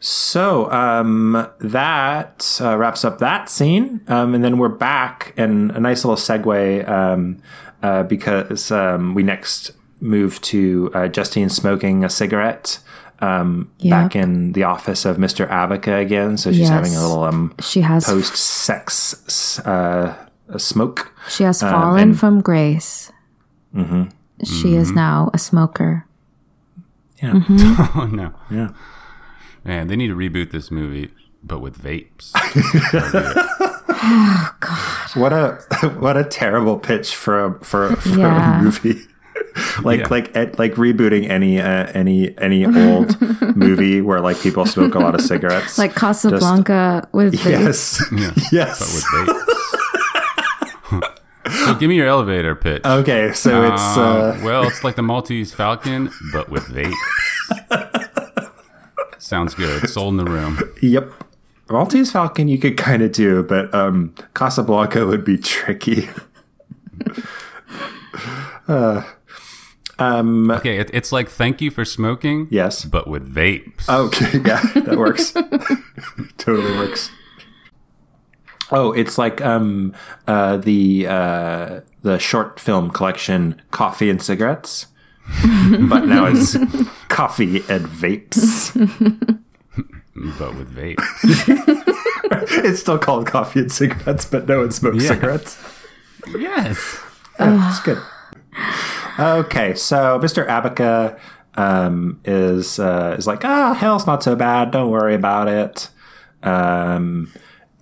That. 0.04 0.08
So 0.08 0.70
um, 0.70 1.48
that 1.60 2.58
uh, 2.60 2.76
wraps 2.76 3.04
up 3.04 3.18
that 3.18 3.48
scene, 3.48 4.00
um, 4.08 4.34
and 4.34 4.44
then 4.44 4.58
we're 4.58 4.68
back, 4.68 5.32
and 5.36 5.70
a 5.72 5.80
nice 5.80 6.04
little 6.04 6.16
segue 6.16 6.88
um, 6.88 7.38
uh, 7.82 8.02
because 8.04 8.70
um, 8.70 9.14
we 9.14 9.22
next 9.22 9.72
move 10.00 10.40
to 10.42 10.90
uh, 10.94 11.08
Justine 11.08 11.48
smoking 11.48 12.04
a 12.04 12.08
cigarette 12.10 12.78
um, 13.20 13.70
Yep. 13.78 13.90
back 13.90 14.16
in 14.16 14.52
the 14.52 14.64
office 14.64 15.04
of 15.06 15.18
Mister 15.18 15.46
Abaca 15.46 16.00
again. 16.00 16.36
So 16.36 16.50
she's 16.50 16.60
Yes. 16.60 16.68
having 16.70 16.94
a 16.94 17.00
little 17.00 17.24
um, 17.24 17.54
She 17.60 17.80
has 17.80 18.04
post-sex 18.04 19.58
uh, 19.60 20.14
smoke. 20.58 21.12
She 21.28 21.44
has 21.44 21.62
Um, 21.62 21.70
fallen 21.70 22.02
and- 22.02 22.10
Mm-hmm. 22.12 22.18
from 22.18 22.40
grace. 22.42 23.10
She 24.44 24.74
is 24.76 24.92
now 24.92 25.30
a 25.32 25.38
smoker. 25.38 26.04
Yeah, 27.22 27.32
Oh, 27.94 28.08
no. 28.12 28.32
yeah. 28.50 28.68
Man, 29.64 29.86
they 29.88 29.96
need 29.96 30.08
to 30.08 30.16
reboot 30.16 30.50
this 30.50 30.70
movie, 30.70 31.10
but 31.42 31.60
with 31.60 31.82
vapes. 31.82 32.32
God, 34.60 35.10
What 35.14 35.32
a 35.32 35.54
what 35.98 36.16
a 36.16 36.24
terrible 36.24 36.78
pitch 36.78 37.14
for 37.14 37.44
a 37.44 37.54
for, 37.64 37.94
for 37.96 38.08
Yeah. 38.10 38.60
a 38.60 38.62
movie. 38.62 39.00
like 39.82 40.00
Yeah. 40.00 40.08
like 40.10 40.36
ed- 40.36 40.58
like 40.58 40.74
rebooting 40.74 41.28
any 41.28 41.60
uh, 41.60 41.86
any 41.94 42.36
any 42.38 42.64
old 42.66 43.18
movie 43.56 44.00
where 44.00 44.20
like 44.20 44.40
people 44.40 44.66
smoke 44.66 44.94
a 44.94 44.98
lot 44.98 45.14
of 45.14 45.20
cigarettes. 45.22 45.78
Like 45.78 45.94
Casablanca 45.94 47.08
with 47.12 47.42
the 47.42 47.50
yes, 47.50 48.02
Yeah, 48.12 48.32
yes. 48.52 48.78
but 48.78 48.88
with 48.94 49.04
vapes. 51.00 51.18
so 51.66 51.74
give 51.76 51.88
me 51.88 51.96
your 51.96 52.06
elevator 52.06 52.54
pitch. 52.54 52.84
okay, 52.84 53.32
so 53.32 53.64
it's 53.72 53.96
uh, 53.96 54.02
Uh, 54.02 54.38
well, 54.44 54.64
it's 54.64 54.84
like 54.84 54.96
the 54.96 55.02
Maltese 55.02 55.52
Falcon, 55.54 56.10
but 56.32 56.48
with 56.50 56.64
vapes. 56.64 56.94
Sounds 59.24 59.54
good. 59.54 59.88
Sold 59.88 60.12
in 60.12 60.24
the 60.24 60.30
room. 60.30 60.58
yep. 60.82 61.10
Maltese 61.70 62.12
Falcon 62.12 62.46
you 62.46 62.58
could 62.58 62.76
kind 62.76 63.02
of 63.02 63.10
do, 63.10 63.42
but 63.42 63.74
um, 63.74 64.14
Casablanca 64.34 65.06
would 65.06 65.24
be 65.24 65.38
tricky. 65.38 66.10
Okay, 70.56 70.78
it, 70.78 70.90
it's 70.92 71.10
like 71.10 71.30
thank 71.30 71.62
you 71.62 71.70
for 71.70 71.84
smoking. 71.86 72.48
Yes. 72.50 72.84
but 72.84 73.08
with 73.08 73.34
vapes. 73.34 73.88
Okay, 73.88 74.38
yeah, 74.44 74.60
that 74.82 74.98
works. 74.98 75.32
totally 76.36 76.76
works. 76.76 77.10
Oh, 78.70 78.92
it's 78.92 79.16
like 79.16 79.40
um 79.40 79.94
uh 80.26 80.58
the 80.58 81.06
uh 81.06 81.80
the 82.02 82.18
short 82.18 82.60
film 82.60 82.90
collection 82.90 83.62
Coffee 83.70 84.10
and 84.10 84.20
Cigarettes. 84.20 84.88
but 85.88 86.06
now 86.06 86.26
it's 86.26 86.52
coffee 87.08 87.58
and 87.68 87.86
vapes. 87.86 88.72
but 90.38 90.54
with 90.56 90.74
vapes. 90.74 91.04
it's 92.64 92.80
still 92.80 92.98
called 92.98 93.26
coffee 93.26 93.60
and 93.60 93.72
cigarettes, 93.72 94.24
but 94.26 94.46
no 94.48 94.60
one 94.60 94.70
smokes 94.70 95.02
Yeah. 95.02 95.08
cigarettes. 95.08 95.58
yes. 96.38 96.98
It's 97.38 97.80
good. 97.80 97.98
Okay, 99.18 99.74
so 99.74 100.18
Mr. 100.20 100.46
Abaca 100.46 101.18
um, 101.56 102.20
is 102.24 102.78
uh, 102.78 103.16
is 103.18 103.26
like, 103.26 103.44
ah, 103.44 103.74
hell's 103.74 104.06
not 104.06 104.22
so 104.22 104.36
bad. 104.36 104.70
Don't 104.70 104.90
worry 104.90 105.14
about 105.14 105.48
it. 105.48 105.88
Um, 106.42 107.32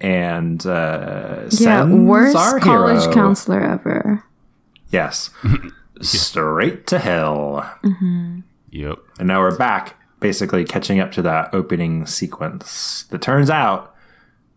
and 0.01 0.65
uh, 0.67 1.45
yeah 1.51 1.85
worst 1.85 2.37
our 2.37 2.59
college 2.61 3.03
hero- 3.03 3.13
counselor 3.15 3.61
ever. 3.63 4.25
Yes, 4.91 5.31
straight 6.01 6.87
to 6.89 6.99
hell. 6.99 7.71
Yep. 8.71 8.99
And 9.19 9.29
now 9.29 9.41
we're 9.41 9.57
back, 9.57 9.97
basically 10.21 10.65
catching 10.65 10.99
up 11.01 11.13
to 11.13 11.23
that 11.23 11.53
opening 11.55 12.07
sequence 12.07 13.05
that 13.11 13.21
turns 13.23 13.51
out 13.51 13.95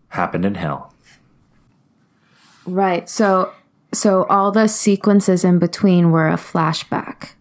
happened 0.10 0.46
in 0.46 0.56
hell. 0.56 0.94
Right. 2.66 3.10
So 3.10 3.52
so 3.94 4.24
all 4.26 4.52
the 4.52 4.68
sequences 4.68 5.44
in 5.44 5.60
between 5.60 6.12
were 6.12 6.28
a 6.28 6.36
flashback. 6.36 7.32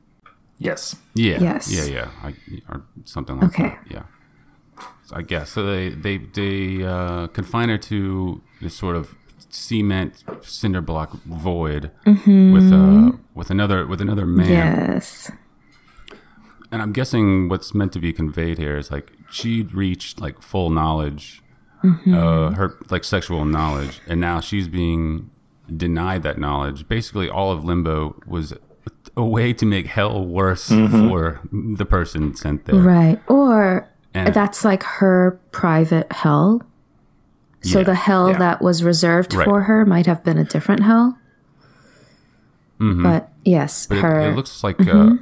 Yes. 0.59 0.97
Yeah. 1.15 1.41
Yes. 1.41 1.73
Yeah. 1.73 1.85
Yeah. 1.85 2.09
I, 2.23 2.35
or 2.69 2.83
something 3.05 3.39
like 3.41 3.51
Okay. 3.51 3.69
that. 3.69 3.91
Yeah. 3.91 4.03
So 5.05 5.17
I 5.17 5.23
guess 5.23 5.51
so. 5.51 5.65
They 5.65 5.91
they 5.91 6.19
they 6.19 6.85
uh, 6.85 7.27
confine 7.29 7.69
her 7.69 7.79
to 7.79 8.41
this 8.61 8.75
sort 8.75 8.97
of 8.97 9.15
cement 9.55 10.25
cinder 10.43 10.81
block 10.81 11.13
void 11.25 11.91
with 12.07 12.73
uh 12.73 13.13
with 13.35 13.51
another 13.51 13.87
with 13.87 14.01
another 14.01 14.27
man. 14.27 14.51
Yes. 14.51 15.31
And 16.73 16.83
I'm 16.83 16.93
guessing 16.93 17.49
what's 17.49 17.73
meant 17.73 17.93
to 17.93 18.01
be 18.01 18.13
conveyed 18.13 18.59
here 18.59 18.77
is 18.77 18.91
like 18.91 19.13
she'd 19.31 19.73
reached 19.75 20.21
like 20.21 20.43
full 20.43 20.71
knowledge, 20.71 21.41
uh, 21.85 22.51
her 22.51 22.77
like 22.91 23.05
sexual 23.05 23.45
knowledge, 23.45 24.01
and 24.09 24.21
now 24.21 24.41
she's 24.41 24.67
being 24.67 25.31
denied 25.75 26.25
that 26.25 26.37
knowledge. 26.39 26.89
Basically, 26.89 27.29
all 27.29 27.53
of 27.53 27.65
limbo 27.65 28.21
was 28.27 28.55
a 29.17 29.25
way 29.25 29.53
to 29.53 29.65
make 29.65 29.87
hell 29.87 30.27
worse 30.27 30.67
for 30.69 31.41
the 31.53 31.87
person 31.87 32.35
sent 32.35 32.65
there. 32.65 32.75
Right. 32.75 33.21
Or 33.29 33.89
And- 34.13 34.35
that's 34.35 34.65
like 34.65 34.83
her 34.83 35.39
private 35.53 36.11
hell. 36.11 36.61
So 37.65 37.79
Yeah, 37.79 37.85
the 37.85 37.95
hell 37.95 38.31
yeah. 38.31 38.39
that 38.39 38.63
was 38.63 38.83
reserved 38.85 39.35
Right. 39.35 39.45
for 39.45 39.63
her 39.63 39.85
might 39.87 40.07
have 40.07 40.23
been 40.23 40.39
a 40.39 40.45
different 40.45 40.83
hell. 40.85 41.19
But 42.79 43.33
yes, 43.45 43.87
Mm-hmm. 43.87 43.95
But 44.03 44.09
her 44.09 44.21
it, 44.21 44.33
it 44.33 44.37
looks 44.37 44.63
like, 44.63 44.79
uh, 44.87 45.15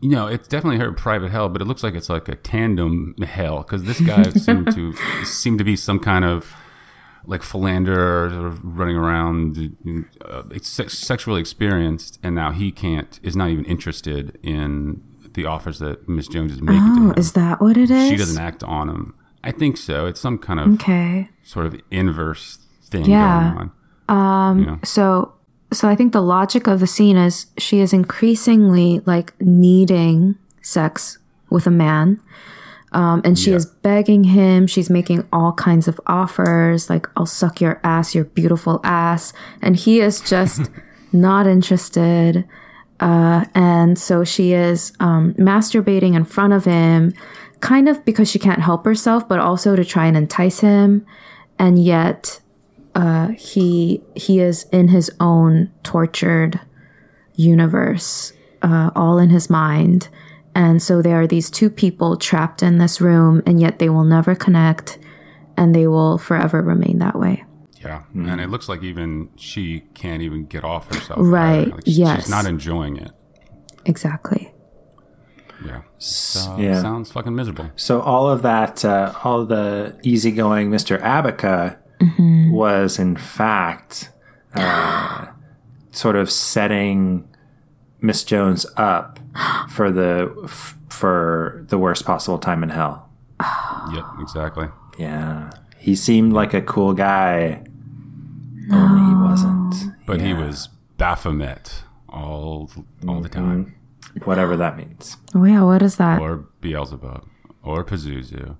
you 0.00 0.10
know, 0.10 0.28
it's 0.28 0.46
definitely 0.46 0.78
her 0.78 0.92
private 0.92 1.30
hell, 1.32 1.48
but 1.48 1.60
it 1.60 1.64
looks 1.64 1.82
like 1.82 1.94
it's 1.94 2.08
like 2.08 2.28
a 2.28 2.36
tandem 2.36 3.14
hell 3.22 3.58
because 3.58 3.84
this 3.84 4.00
guy 4.00 4.30
seemed 4.30 4.72
to 4.74 4.94
seem 5.24 5.58
to 5.58 5.64
be 5.64 5.74
some 5.74 5.98
kind 5.98 6.24
of 6.24 6.54
like 7.26 7.42
philanderer 7.42 8.30
sort 8.30 8.46
of 8.46 8.64
running 8.64 8.96
around, 8.96 9.76
uh, 10.24 10.42
it's 10.50 10.68
sexually 10.68 11.40
experienced, 11.40 12.18
and 12.22 12.34
now 12.34 12.50
he 12.52 12.70
can't 12.70 13.18
is 13.22 13.34
not 13.36 13.48
even 13.50 13.64
interested 13.64 14.38
in 14.42 15.02
the 15.34 15.44
offers 15.46 15.80
that 15.80 16.08
Miss 16.08 16.28
Jones 16.28 16.52
is 16.52 16.62
making 16.62 16.80
to 16.82 17.00
Oh, 17.00 17.04
him. 17.10 17.14
is 17.16 17.32
that 17.32 17.60
what 17.60 17.76
it 17.76 17.90
is? 17.90 18.08
she 18.08 18.16
doesn't 18.16 18.40
act 18.40 18.62
on 18.62 18.88
him. 18.88 19.14
I 19.42 19.52
think 19.52 19.76
so. 19.76 20.06
It's 20.06 20.20
some 20.20 20.38
kind 20.38 20.60
of 20.60 20.74
Okay. 20.74 21.28
sort 21.42 21.66
of 21.66 21.80
inverse 21.90 22.58
thing 22.90 23.04
Yeah. 23.06 23.54
going 23.54 23.70
on. 24.08 24.50
Um, 24.50 24.58
you 24.58 24.66
know? 24.66 24.78
So 24.84 25.32
so 25.72 25.88
I 25.88 25.94
think 25.94 26.12
the 26.12 26.20
logic 26.20 26.66
of 26.66 26.80
the 26.80 26.86
scene 26.88 27.16
is 27.16 27.46
she 27.56 27.78
is 27.78 27.92
increasingly 27.92 29.02
like 29.06 29.34
needing 29.40 30.34
sex 30.62 31.18
with 31.48 31.64
a 31.66 31.70
man. 31.70 32.18
Um, 32.92 33.20
and 33.24 33.38
she 33.38 33.50
Yeah. 33.50 33.56
is 33.58 33.66
begging 33.66 34.24
him. 34.24 34.66
She's 34.66 34.90
making 34.90 35.22
all 35.32 35.52
kinds 35.52 35.86
of 35.86 36.00
offers, 36.08 36.90
like 36.90 37.06
"I'll 37.16 37.24
suck 37.24 37.60
your 37.60 37.78
ass, 37.84 38.16
your 38.16 38.24
beautiful 38.24 38.80
ass," 38.82 39.32
and 39.62 39.76
he 39.76 40.00
is 40.00 40.20
just 40.20 40.68
not 41.12 41.46
interested. 41.46 42.44
Uh, 42.98 43.44
and 43.54 43.96
so 43.96 44.24
she 44.24 44.52
is 44.52 44.92
um, 44.98 45.34
masturbating 45.38 46.14
in 46.14 46.24
front 46.24 46.52
of 46.52 46.64
him, 46.64 47.12
kind 47.60 47.88
of 47.88 48.04
because 48.04 48.30
she 48.30 48.38
can't 48.38 48.60
help 48.60 48.84
herself, 48.84 49.28
but 49.28 49.38
also 49.38 49.76
to 49.76 49.84
try 49.84 50.06
and 50.06 50.16
entice 50.16 50.60
him. 50.60 51.06
And 51.58 51.82
yet, 51.82 52.40
uh, 52.94 53.28
he 53.28 54.02
he 54.14 54.40
is 54.40 54.64
in 54.72 54.88
his 54.88 55.10
own 55.20 55.70
tortured 55.82 56.60
universe, 57.34 58.32
uh, 58.62 58.90
all 58.94 59.18
in 59.18 59.30
his 59.30 59.48
mind. 59.48 60.08
And 60.54 60.82
so 60.82 61.00
there 61.00 61.20
are 61.20 61.26
these 61.26 61.48
two 61.50 61.70
people 61.70 62.16
trapped 62.16 62.62
in 62.62 62.78
this 62.78 63.00
room, 63.00 63.42
and 63.46 63.60
yet 63.60 63.78
they 63.78 63.88
will 63.88 64.04
never 64.04 64.34
connect, 64.34 64.98
and 65.56 65.74
they 65.74 65.86
will 65.86 66.18
forever 66.18 66.60
remain 66.60 66.98
that 66.98 67.18
way. 67.18 67.44
Yeah, 67.82 68.02
and 68.12 68.40
it 68.40 68.50
looks 68.50 68.68
like 68.68 68.82
even 68.82 69.30
she 69.36 69.80
can't 69.94 70.20
even 70.22 70.44
get 70.44 70.64
off 70.64 70.92
herself. 70.92 71.20
Right, 71.22 71.70
Like, 71.70 71.82
yes. 71.86 72.22
she's 72.22 72.30
not 72.30 72.44
enjoying 72.44 72.98
it. 72.98 73.12
Exactly. 73.86 74.52
Yeah, 75.64 75.82
so, 75.98 76.56
yeah. 76.58 76.80
sounds 76.80 77.12
fucking 77.12 77.34
miserable. 77.34 77.70
So 77.76 78.00
all 78.00 78.28
of 78.30 78.42
that, 78.42 78.84
uh, 78.84 79.12
all 79.24 79.44
the 79.44 79.98
easygoing 80.02 80.70
Mr. 80.70 80.98
Abaca 81.00 81.76
was 82.50 82.98
in 82.98 83.14
fact 83.16 84.10
uh, 84.54 85.26
sort 85.90 86.16
of 86.16 86.30
setting 86.30 87.28
Miss 88.00 88.24
Jones 88.24 88.64
up 88.76 89.18
for 89.68 89.90
the 89.90 90.34
f- 90.44 90.76
for 90.88 91.64
the 91.68 91.76
worst 91.78 92.04
possible 92.06 92.38
time 92.38 92.62
in 92.62 92.70
hell. 92.70 93.08
Yep, 93.94 94.04
exactly. 94.20 94.68
Yeah, 94.98 95.50
he 95.78 95.96
seemed 95.96 96.32
like 96.34 96.52
a 96.54 96.60
cool 96.62 96.92
guy, 96.92 97.64
only 98.70 99.08
he 99.08 99.14
wasn't. 99.14 99.74
But 100.06 100.20
he 100.20 100.32
was 100.34 100.68
Baphomet 100.98 101.82
all 102.08 102.70
all 103.08 103.20
the 103.20 103.28
time, 103.28 103.74
whatever 104.24 104.56
that 104.56 104.76
means. 104.76 105.16
Oh 105.34 105.44
yeah, 105.44 105.62
what 105.62 105.82
is 105.82 105.96
that? 105.96 106.20
or 106.20 106.44
Beelzebub, 106.60 107.26
or 107.62 107.84
Pazuzu, 107.84 108.56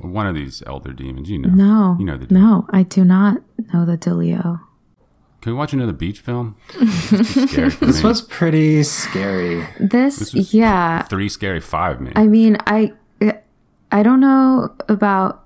or 0.00 0.10
one 0.10 0.26
of 0.26 0.34
these 0.34 0.62
elder 0.66 0.92
demons. 0.92 1.28
You 1.30 1.38
know, 1.38 1.48
no, 1.50 1.96
you 1.98 2.04
know 2.04 2.16
the. 2.16 2.32
no, 2.32 2.66
I 2.70 2.82
do 2.82 3.04
not 3.04 3.38
know 3.72 3.84
the 3.84 3.96
Delio. 3.98 4.60
Can 5.40 5.52
we 5.52 5.58
watch 5.58 5.72
another 5.72 5.92
beach 5.92 6.20
film? 6.20 6.54
It's 6.80 7.08
too 7.10 7.24
scary 7.48 7.70
for 7.70 7.86
This 7.86 8.02
me. 8.02 8.08
was 8.08 8.22
pretty 8.22 8.82
scary. 8.84 9.66
This, 9.80 10.32
was- 10.32 10.54
yeah, 10.54 11.02
three 11.02 11.28
scary 11.28 11.60
five, 11.60 12.00
man. 12.00 12.12
I 12.16 12.26
mean, 12.28 12.56
I 12.66 12.92
I 13.90 14.02
don't 14.02 14.20
know 14.20 14.72
about 14.88 15.44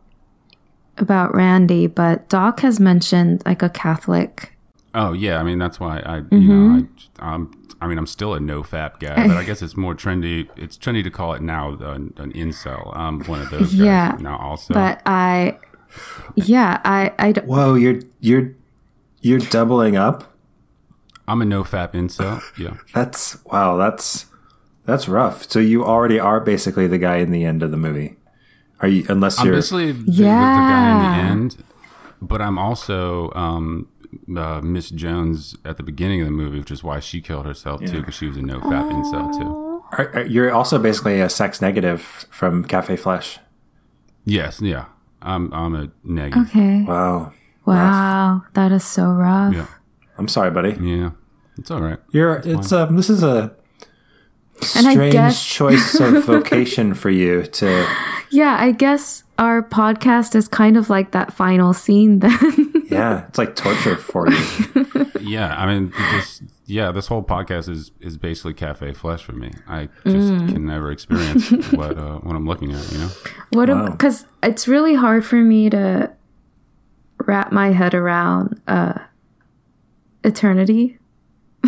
about 0.98 1.34
Randy, 1.34 1.86
but 1.86 2.28
Doc 2.28 2.60
has 2.60 2.78
mentioned 2.80 3.42
like 3.46 3.62
a 3.62 3.68
Catholic. 3.68 4.52
Oh 4.94 5.12
yeah, 5.12 5.38
I 5.38 5.42
mean 5.42 5.58
that's 5.58 5.78
why 5.80 5.98
I 6.00 6.16
you 6.18 6.22
Mm-hmm. 6.24 6.48
know 6.78 6.86
I 7.18 7.32
I'm 7.34 7.50
I 7.80 7.86
mean 7.86 7.98
I'm 7.98 8.06
still 8.06 8.34
a 8.34 8.40
no 8.40 8.62
fap 8.62 8.98
guy, 9.00 9.26
but 9.28 9.36
I 9.36 9.44
guess 9.44 9.60
it's 9.62 9.76
more 9.76 9.94
trendy. 9.94 10.48
It's 10.56 10.76
trendy 10.78 11.02
to 11.04 11.10
call 11.10 11.34
it 11.34 11.42
now 11.42 11.72
an, 11.74 12.14
an 12.16 12.32
incel. 12.32 12.96
I'm 12.96 13.22
one 13.24 13.40
of 13.42 13.50
those 13.50 13.70
guys 13.72 13.74
Yeah, 13.74 14.16
now 14.20 14.38
also. 14.38 14.74
But 14.74 15.02
I, 15.06 15.58
yeah, 16.34 16.80
I 16.84 17.12
I 17.18 17.32
don't- 17.32 17.46
Whoa, 17.46 17.74
you're 17.74 18.00
you're 18.20 18.52
you're 19.20 19.40
doubling 19.40 19.96
up. 19.96 20.32
I'm 21.28 21.42
a 21.42 21.44
no 21.44 21.64
fap 21.64 21.92
incel. 21.92 22.40
Yeah, 22.58 22.76
That's 22.94 23.42
wow. 23.46 23.76
That's 23.76 24.26
that's 24.84 25.08
rough. 25.08 25.50
So 25.50 25.58
you 25.58 25.84
already 25.84 26.18
are 26.20 26.40
basically 26.40 26.86
the 26.86 26.98
guy 26.98 27.16
in 27.16 27.30
the 27.32 27.44
end 27.44 27.62
of 27.62 27.70
the 27.72 27.76
movie. 27.76 28.16
Are 28.80 28.88
you? 28.88 29.04
Unless 29.08 29.40
I'm 29.40 29.46
you're. 29.46 29.54
basically 29.56 29.92
the, 29.92 30.02
the 30.12 30.22
guy 30.22 30.90
in 30.90 30.98
the 31.26 31.30
end, 31.32 31.64
but 32.22 32.40
I'm 32.42 32.58
also 32.58 33.32
um, 33.34 33.88
uh, 34.36 34.60
Miss 34.62 34.90
Jones 34.90 35.56
at 35.64 35.76
the 35.76 35.82
beginning 35.82 36.20
of 36.20 36.26
the 36.26 36.32
movie, 36.32 36.58
which 36.58 36.70
is 36.70 36.82
why 36.84 37.00
she 37.00 37.20
killed 37.20 37.46
herself 37.46 37.80
too, 37.84 38.00
because 38.00 38.14
she 38.14 38.26
was 38.26 38.36
a 38.36 38.42
no 38.42 38.60
fap 38.60 38.90
incel 38.90 39.32
too. 39.38 39.82
Are, 39.92 40.10
are- 40.14 40.24
you're 40.26 40.52
also 40.52 40.78
basically 40.78 41.20
a 41.20 41.28
sex 41.28 41.60
negative 41.60 42.00
from 42.30 42.64
Cafe 42.64 42.96
Flesh. 42.96 43.38
Yes, 44.24 44.60
yeah, 44.60 44.86
I'm 45.22 45.52
I'm 45.52 45.74
a 45.74 45.90
negative. 46.04 46.48
okay. 46.48 46.82
Wow. 46.82 47.32
Wow, 47.64 48.42
that 48.54 48.70
is 48.72 48.84
so 48.84 49.06
rough. 49.06 49.54
Yeah, 49.54 49.66
I'm 50.18 50.28
sorry, 50.28 50.50
buddy. 50.50 50.76
yeah, 50.80 51.10
it's 51.58 51.70
all 51.70 51.80
right. 51.82 51.98
You're. 52.12 52.36
It's 52.44 52.70
um. 52.72 52.96
This 52.96 53.10
is 53.10 53.22
a 53.24 53.52
And 54.76 54.86
I 54.86 54.92
strange 54.92 55.12
guess- 55.12 55.44
choice 55.44 55.98
of 56.00 56.24
vocation 56.26 56.94
for 56.94 57.10
you 57.10 57.42
to. 57.44 57.86
Yeah, 58.30 58.56
I 58.58 58.72
guess 58.72 59.22
our 59.38 59.62
podcast 59.62 60.34
is 60.34 60.48
kind 60.48 60.76
of 60.76 60.90
like 60.90 61.12
that 61.12 61.32
final 61.32 61.72
scene 61.72 62.18
then. 62.20 62.72
Yeah, 62.88 63.26
it's 63.26 63.38
like 63.38 63.54
torture 63.56 63.96
for 63.96 64.28
you. 64.30 64.36
Yeah, 65.20 65.56
I 65.56 65.66
mean, 65.66 65.92
this 66.12 66.40
yeah, 66.66 66.92
this 66.92 67.08
whole 67.08 67.22
podcast 67.22 67.68
is 67.68 67.90
is 68.00 68.16
basically 68.16 68.54
cafe 68.54 68.92
flesh 68.92 69.24
for 69.24 69.32
me. 69.32 69.50
I 69.66 69.88
just 70.04 70.32
Mm. 70.32 70.52
can 70.52 70.64
never 70.66 70.92
experience 70.92 71.50
what 71.72 71.98
uh, 71.98 72.18
what 72.18 72.36
I'm 72.36 72.46
looking 72.46 72.72
at. 72.72 72.92
You 72.92 72.98
know, 72.98 73.08
what 73.50 73.68
Wow. 73.68 73.90
because 73.90 74.24
it's 74.42 74.68
really 74.68 74.94
hard 74.94 75.24
for 75.24 75.36
me 75.36 75.68
to 75.70 76.12
wrap 77.24 77.50
my 77.50 77.72
head 77.72 77.92
around 77.94 78.60
uh 78.68 78.94
eternity. 80.22 80.98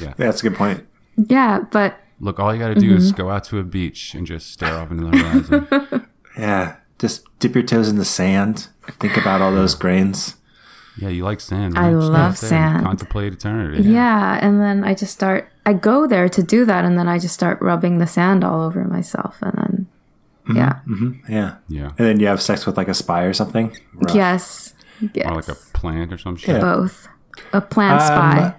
Yeah, 0.00 0.14
that's 0.16 0.40
a 0.40 0.48
good 0.48 0.54
point. 0.56 0.86
Yeah, 1.16 1.60
but 1.70 1.98
look, 2.20 2.38
all 2.38 2.54
you 2.54 2.60
got 2.60 2.68
to 2.68 2.74
do 2.74 2.88
Mm-hmm. 2.90 2.98
is 2.98 3.12
go 3.12 3.30
out 3.30 3.44
to 3.44 3.58
a 3.58 3.62
beach 3.64 4.14
and 4.14 4.26
just 4.26 4.50
stare 4.52 4.74
off 4.78 4.90
into 4.90 5.10
the 5.10 5.16
horizon. 5.18 6.06
Yeah, 6.38 6.76
just 6.98 7.24
dip 7.38 7.54
your 7.54 7.64
toes 7.64 7.88
in 7.88 7.96
the 7.96 8.04
sand. 8.04 8.68
Think 9.00 9.16
about 9.16 9.40
all 9.40 9.52
those 9.52 9.74
grains. 9.74 10.36
yeah, 10.96 11.08
you 11.10 11.24
like 11.24 11.40
sand. 11.40 11.78
I 11.78 11.92
right? 11.92 12.00
Just 12.00 12.10
love 12.12 12.38
sit 12.38 12.50
there 12.50 12.58
and 12.58 12.72
sand. 12.76 12.84
Contemplate 12.86 13.32
eternity. 13.34 13.82
yeah. 13.84 14.38
and 14.42 14.60
then 14.60 14.84
I 14.84 14.94
just 14.94 15.12
start 15.12 15.48
I 15.66 15.72
go 15.74 16.06
there 16.06 16.28
to 16.30 16.42
do 16.42 16.64
that 16.64 16.84
and 16.84 16.98
then 16.98 17.08
I 17.08 17.18
just 17.18 17.34
start 17.34 17.60
rubbing 17.60 17.98
the 17.98 18.06
sand 18.06 18.42
all 18.44 18.62
over 18.62 18.82
myself 18.84 19.36
and 19.42 19.52
then 19.56 19.86
yeah. 20.56 20.80
Yeah, 21.28 21.56
yeah, 21.68 21.88
and 21.98 22.06
then 22.06 22.20
you 22.20 22.26
have 22.26 22.40
sex 22.40 22.64
with 22.64 22.78
like 22.78 22.88
a 22.88 22.94
spy 22.94 23.24
or 23.24 23.34
something. 23.34 23.76
Rough. 23.94 24.14
Yes. 24.16 24.74
Yes. 25.12 25.26
or 25.30 25.34
like 25.36 25.48
a 25.48 25.54
plant 25.74 26.10
or 26.12 26.16
some 26.18 26.36
shit. 26.36 26.48
Yeah. 26.56 26.60
Both. 26.60 27.06
A 27.52 27.60
plant 27.60 28.00
Um, 28.00 28.06
spy. 28.06 28.54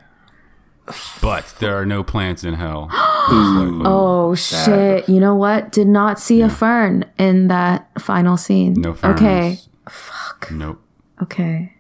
But 1.21 1.55
there 1.59 1.75
are 1.77 1.85
no 1.85 2.03
plants 2.03 2.43
in 2.43 2.53
hell. 2.55 2.87
Just 2.89 2.99
like, 3.31 3.85
Oh 3.85 4.35
shit! 4.35 5.07
You 5.09 5.19
know 5.19 5.35
what? 5.35 5.71
Did 5.71 5.87
not 5.87 6.19
see 6.19 6.41
a 6.41 6.49
fern 6.49 7.05
in 7.17 7.47
that 7.49 7.89
final 8.01 8.37
scene. 8.37 8.73
no 8.73 8.93
ferns. 8.93 9.19
Okay. 9.21 9.57
Fuck. 9.89 10.49
Nope. 10.51 10.81
Okay. 11.21 11.73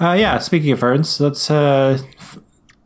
Uh, 0.00 0.12
yeah, 0.18 0.38
speaking 0.38 0.72
of 0.72 0.80
ferns, 0.80 1.20
let's. 1.20 1.50
Uh, 1.50 1.98
f- 2.18 2.38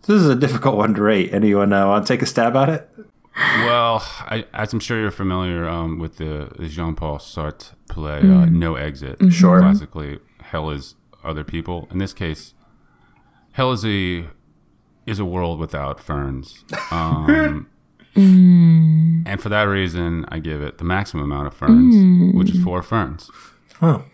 this 0.02 0.20
is 0.22 0.28
a 0.28 0.34
difficult 0.36 0.76
one 0.76 0.94
to 0.94 1.02
rate. 1.02 1.32
Anyone 1.32 1.72
uh, 1.72 1.86
want 1.86 2.06
to 2.06 2.12
take 2.12 2.22
a 2.22 2.26
stab 2.26 2.56
at 2.56 2.68
it? 2.68 2.90
Well, 3.36 4.02
I, 4.20 4.46
as 4.52 4.72
I'm 4.72 4.80
sure 4.80 4.98
you're 5.00 5.10
familiar 5.10 5.68
um, 5.68 5.98
with 5.98 6.16
the, 6.16 6.50
the 6.58 6.66
Jean-Paul 6.68 7.18
Sartre 7.18 7.72
play, 7.88 8.18
uh, 8.18 8.22
Mm. 8.22 8.52
No 8.52 8.74
Exit. 8.74 9.18
Mm-hmm. 9.18 9.28
Sure. 9.28 9.60
Classically, 9.60 10.18
hell 10.42 10.70
is 10.70 10.96
other 11.22 11.44
people. 11.44 11.86
In 11.92 11.98
this 11.98 12.12
case, 12.12 12.54
hell 13.52 13.70
is 13.72 13.84
a 13.84 14.26
is 15.08 15.18
a 15.18 15.24
world 15.24 15.58
without 15.58 16.00
ferns. 16.00 16.64
Um, 16.90 17.68
Mm. 18.18 19.22
And 19.26 19.40
for 19.40 19.48
that 19.48 19.62
reason, 19.64 20.24
I 20.28 20.40
give 20.40 20.60
it 20.60 20.78
the 20.78 20.84
maximum 20.84 21.24
amount 21.24 21.46
of 21.46 21.54
ferns, 21.54 22.34
which 22.34 22.50
is 22.50 22.60
four 22.64 22.82
ferns. 22.82 23.30
Oh. 23.80 24.04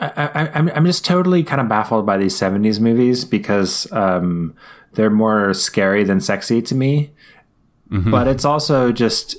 I, 0.00 0.08
I, 0.16 0.50
I'm, 0.54 0.68
I'm 0.70 0.84
just 0.84 1.04
totally 1.04 1.44
kind 1.44 1.60
of 1.60 1.68
baffled 1.68 2.04
by 2.04 2.16
these 2.16 2.34
70s 2.34 2.80
movies 2.80 3.24
because 3.24 3.90
um, 3.92 4.56
they're 4.94 5.10
more 5.10 5.54
scary 5.54 6.02
than 6.02 6.20
sexy 6.20 6.60
to 6.62 6.74
me. 6.74 7.12
But 8.10 8.26
it's 8.26 8.44
also 8.44 8.90
just, 8.90 9.36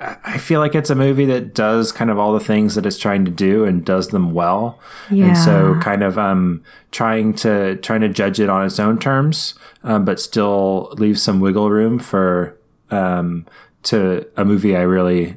I, 0.00 0.16
I 0.24 0.38
feel 0.38 0.60
like 0.60 0.74
it's 0.74 0.90
a 0.90 0.94
movie 0.94 1.26
that 1.26 1.54
does 1.54 1.92
kind 1.92 2.10
of 2.10 2.18
all 2.18 2.32
the 2.32 2.40
things 2.40 2.74
that 2.74 2.86
it's 2.86 2.98
trying 2.98 3.24
to 3.24 3.30
do 3.30 3.64
and 3.64 3.84
does 3.84 4.08
them 4.08 4.32
well. 4.32 4.78
And 5.28 5.36
so 5.36 5.78
kind 5.80 6.02
of 6.02 6.18
um, 6.18 6.62
trying 6.90 7.34
to 7.34 7.76
trying 7.76 8.00
to 8.00 8.08
judge 8.08 8.40
it 8.40 8.48
on 8.48 8.64
its 8.64 8.78
own 8.78 8.98
terms, 8.98 9.54
um, 9.82 10.04
but 10.04 10.20
still 10.20 10.94
leave 10.98 11.18
some 11.18 11.40
wiggle 11.40 11.70
room 11.70 11.98
for 11.98 12.58
um, 12.90 13.46
to 13.84 14.26
a 14.36 14.44
movie 14.44 14.76
I 14.76 14.82
really 14.82 15.36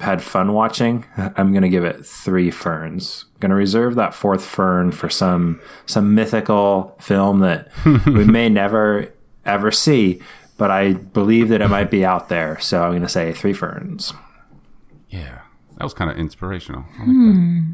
had 0.00 0.22
fun 0.22 0.52
watching. 0.52 1.04
I'm 1.16 1.52
gonna 1.52 1.68
give 1.68 1.84
it 1.84 2.06
three 2.06 2.50
ferns. 2.50 3.24
gonna 3.40 3.54
reserve 3.54 3.94
that 3.96 4.14
fourth 4.14 4.44
fern 4.44 4.92
for 4.92 5.08
some 5.10 5.60
some 5.86 6.14
mythical 6.14 6.96
film 7.00 7.40
that 7.40 7.68
we 8.06 8.24
may 8.24 8.48
never 8.48 9.12
ever 9.44 9.70
see, 9.72 10.20
but 10.58 10.70
I 10.70 10.92
believe 10.92 11.48
that 11.48 11.62
it 11.62 11.68
might 11.68 11.90
be 11.90 12.04
out 12.04 12.28
there. 12.28 12.58
So 12.60 12.82
I'm 12.82 12.92
gonna 12.92 13.08
say 13.08 13.32
three 13.32 13.54
ferns. 13.54 14.12
Yeah, 15.08 15.40
that 15.78 15.84
was 15.84 15.94
kind 15.94 16.10
of 16.10 16.18
inspirational. 16.18 16.84
I 16.98 16.98
like 16.98 17.06
that. 17.06 17.12
Hmm. 17.12 17.72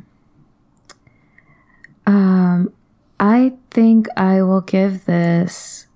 Um, 2.06 2.72
I 3.18 3.54
think 3.70 4.06
I 4.16 4.42
will 4.42 4.60
give 4.60 5.06
this 5.06 5.86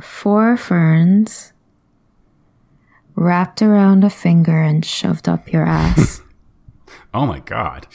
four 0.00 0.56
ferns 0.56 1.52
wrapped 3.16 3.60
around 3.60 4.04
a 4.04 4.10
finger 4.10 4.62
and 4.62 4.84
shoved 4.84 5.28
up 5.28 5.52
your 5.52 5.66
ass. 5.66 6.22
Oh 7.14 7.26
my 7.26 7.38
god, 7.38 7.86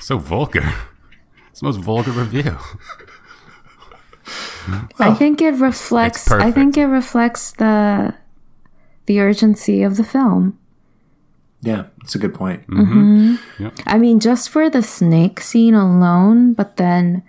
so 0.00 0.16
vulgar. 0.16 0.72
It's 1.50 1.58
the 1.58 1.66
most 1.66 1.80
vulgar 1.80 2.12
review. 2.12 2.56
Mm-hmm. 4.66 5.02
I 5.02 5.14
think 5.14 5.40
it 5.40 5.54
reflects. 5.54 6.30
I 6.30 6.50
think 6.50 6.76
it 6.76 6.86
reflects 6.86 7.52
the 7.52 8.14
the 9.06 9.20
urgency 9.20 9.82
of 9.82 9.96
the 9.96 10.04
film. 10.04 10.58
Yeah, 11.62 11.84
it's 12.02 12.14
a 12.14 12.18
good 12.18 12.34
point. 12.34 12.66
Mm-hmm. 12.66 13.34
Mm-hmm. 13.34 13.88
I 13.88 13.98
mean, 13.98 14.20
just 14.20 14.50
for 14.50 14.68
the 14.68 14.82
snake 14.82 15.40
scene 15.40 15.74
alone, 15.74 16.52
but 16.52 16.76
then, 16.76 17.22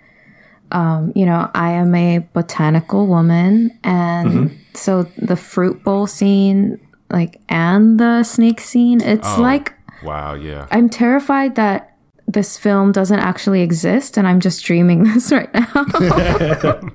um, 0.70 1.12
you 1.14 1.24
know, 1.24 1.50
I 1.54 1.72
am 1.72 1.94
a 1.94 2.18
botanical 2.32 3.06
woman, 3.06 3.78
and 3.82 4.58
so 4.74 5.04
the 5.16 5.36
fruit 5.36 5.82
bowl 5.82 6.06
scene, 6.06 6.78
like, 7.10 7.40
and 7.48 7.98
the 7.98 8.22
snake 8.22 8.60
scene, 8.60 9.00
it's 9.00 9.38
oh, 9.38 9.40
like 9.40 9.74
Wow, 10.02 10.34
yeah. 10.34 10.66
I'm 10.70 10.88
terrified 10.88 11.56
that 11.56 11.96
this 12.28 12.58
film 12.58 12.92
doesn't 12.92 13.18
actually 13.18 13.62
exist, 13.62 14.18
and 14.18 14.28
I'm 14.28 14.38
just 14.38 14.62
dreaming 14.64 15.02
this 15.14 15.32
right 15.32 15.52
now. 15.52 15.66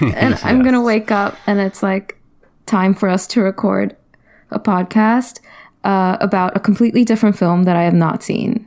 and 0.00 0.34
I'm 0.42 0.64
gonna 0.64 0.82
wake 0.82 1.10
up, 1.10 1.36
and 1.46 1.60
it's 1.60 1.82
like 1.82 2.18
time 2.66 2.94
for 2.94 3.08
us 3.08 3.26
to 3.28 3.42
record 3.42 3.94
a 4.50 4.58
podcast 4.58 5.40
uh, 5.84 6.16
about 6.20 6.56
a 6.56 6.60
completely 6.60 7.04
different 7.04 7.38
film 7.38 7.64
that 7.64 7.76
I 7.76 7.82
have 7.82 7.94
not 7.94 8.22
seen. 8.22 8.66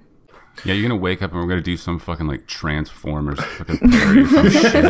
Yeah, 0.63 0.73
you're 0.75 0.87
gonna 0.87 1.01
wake 1.01 1.21
up 1.21 1.31
and 1.31 1.39
we're 1.39 1.47
gonna 1.47 1.61
do 1.61 1.77
some 1.77 1.97
fucking 1.97 2.27
like 2.27 2.45
Transformers 2.45 3.39
fucking 3.39 3.79
parody 3.79 4.25
shit. 4.51 4.85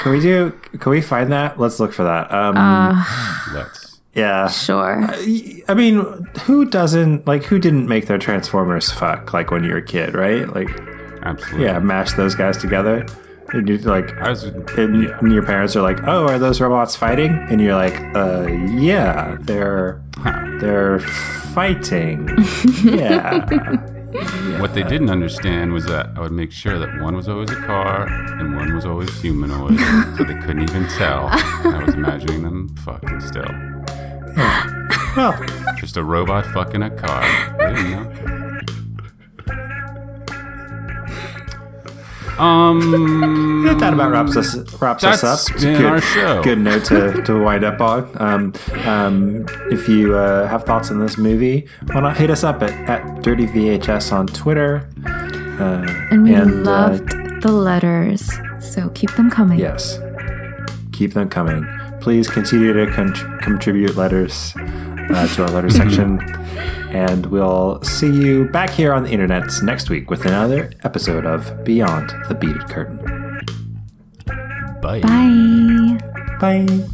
Can 0.00 0.12
we 0.12 0.20
do? 0.20 0.58
Can 0.78 0.90
we 0.90 1.00
find 1.00 1.30
that? 1.32 1.60
Let's 1.60 1.78
look 1.78 1.92
for 1.92 2.04
that. 2.04 2.32
Um, 2.32 3.04
Let's. 3.52 3.81
Yeah. 4.14 4.48
Sure. 4.48 5.04
I 5.68 5.74
mean, 5.74 6.00
who 6.42 6.64
doesn't 6.64 7.26
like? 7.26 7.44
Who 7.44 7.58
didn't 7.58 7.88
make 7.88 8.06
their 8.06 8.18
Transformers 8.18 8.90
fuck 8.90 9.32
like 9.32 9.50
when 9.50 9.64
you 9.64 9.70
were 9.70 9.78
a 9.78 9.84
kid, 9.84 10.14
right? 10.14 10.46
Like, 10.48 10.68
Absolutely. 11.22 11.64
yeah, 11.66 11.78
mash 11.78 12.12
those 12.14 12.34
guys 12.34 12.56
together. 12.58 13.06
And 13.52 13.68
you 13.68 13.76
like, 13.78 14.12
I 14.16 14.30
was. 14.30 14.44
and, 14.44 15.02
yeah. 15.02 15.18
and 15.18 15.32
your 15.32 15.42
parents 15.44 15.76
are 15.76 15.82
like, 15.82 15.98
"Oh, 16.06 16.26
are 16.26 16.38
those 16.38 16.60
robots 16.60 16.96
fighting?" 16.96 17.32
And 17.50 17.60
you're 17.60 17.74
like, 17.74 18.00
"Uh, 18.14 18.46
yeah, 18.46 19.36
they're 19.40 20.02
they're 20.60 21.00
fighting." 21.00 22.28
yeah. 22.84 23.46
What 24.60 24.74
they 24.74 24.82
didn't 24.82 25.08
understand 25.08 25.72
was 25.72 25.86
that 25.86 26.10
I 26.16 26.20
would 26.20 26.32
make 26.32 26.52
sure 26.52 26.78
that 26.78 27.00
one 27.00 27.16
was 27.16 27.28
always 27.28 27.50
a 27.50 27.56
car 27.56 28.06
and 28.38 28.54
one 28.54 28.74
was 28.74 28.84
always 28.84 29.08
humanoid, 29.22 29.78
so 30.18 30.24
they 30.24 30.34
couldn't 30.34 30.64
even 30.68 30.86
tell. 30.90 31.28
I 31.30 31.82
was 31.84 31.94
imagining 31.94 32.42
them 32.42 32.76
fucking 32.84 33.22
still. 33.22 33.81
Well, 34.36 35.38
Just 35.76 35.96
a 35.96 36.02
robot 36.04 36.46
fucking 36.46 36.82
a 36.82 36.90
car. 36.90 37.22
They 37.58 37.74
didn't 37.74 37.90
know. 37.90 38.08
Um, 42.38 43.64
that 43.78 43.92
about 43.92 44.10
wraps 44.10 44.36
us 44.36 44.56
wraps 44.80 45.04
us 45.04 45.22
up. 45.22 45.38
It's 45.54 45.62
been 45.64 45.76
good, 45.76 45.86
our 45.86 46.00
show. 46.00 46.42
Good 46.42 46.58
note 46.58 46.84
to, 46.86 47.22
to 47.24 47.38
wind 47.40 47.62
up 47.62 47.80
on. 47.80 48.10
Um, 48.20 48.52
um, 48.86 49.44
if 49.70 49.86
you 49.88 50.16
uh, 50.16 50.48
have 50.48 50.64
thoughts 50.64 50.90
on 50.90 50.98
this 50.98 51.18
movie, 51.18 51.68
why 51.92 52.00
not 52.00 52.16
hit 52.16 52.30
us 52.30 52.42
up 52.42 52.62
at, 52.62 52.70
at 52.88 53.22
Dirty 53.22 53.46
VHS 53.46 54.12
on 54.12 54.26
Twitter? 54.28 54.88
Uh, 55.06 55.86
And 56.10 56.22
we 56.24 56.34
And, 56.34 56.66
uh, 56.66 56.70
loved 56.70 57.42
the 57.42 57.52
letters, 57.52 58.28
so 58.60 58.88
keep 58.94 59.12
them 59.14 59.30
coming. 59.30 59.58
yes, 59.58 59.98
keep 60.92 61.12
them 61.12 61.28
coming. 61.28 61.66
Please 62.02 62.28
continue 62.28 62.72
to 62.72 62.90
con- 62.92 63.38
contribute 63.38 63.96
letters 63.96 64.52
uh, 64.56 65.26
to 65.34 65.44
our 65.44 65.50
letter 65.50 65.70
section, 65.80 66.20
and 66.90 67.26
we'll 67.26 67.80
see 67.82 68.10
you 68.10 68.46
back 68.48 68.70
here 68.70 68.92
on 68.92 69.04
the 69.04 69.10
internet 69.10 69.44
next 69.62 69.88
week 69.88 70.10
with 70.10 70.26
another 70.26 70.72
episode 70.82 71.24
of 71.24 71.64
Beyond 71.64 72.12
the 72.28 72.34
Beaded 72.34 72.68
Curtain. 72.68 72.98
bye. 74.82 75.00
Bye. 75.00 75.98
Bye. 76.40 76.88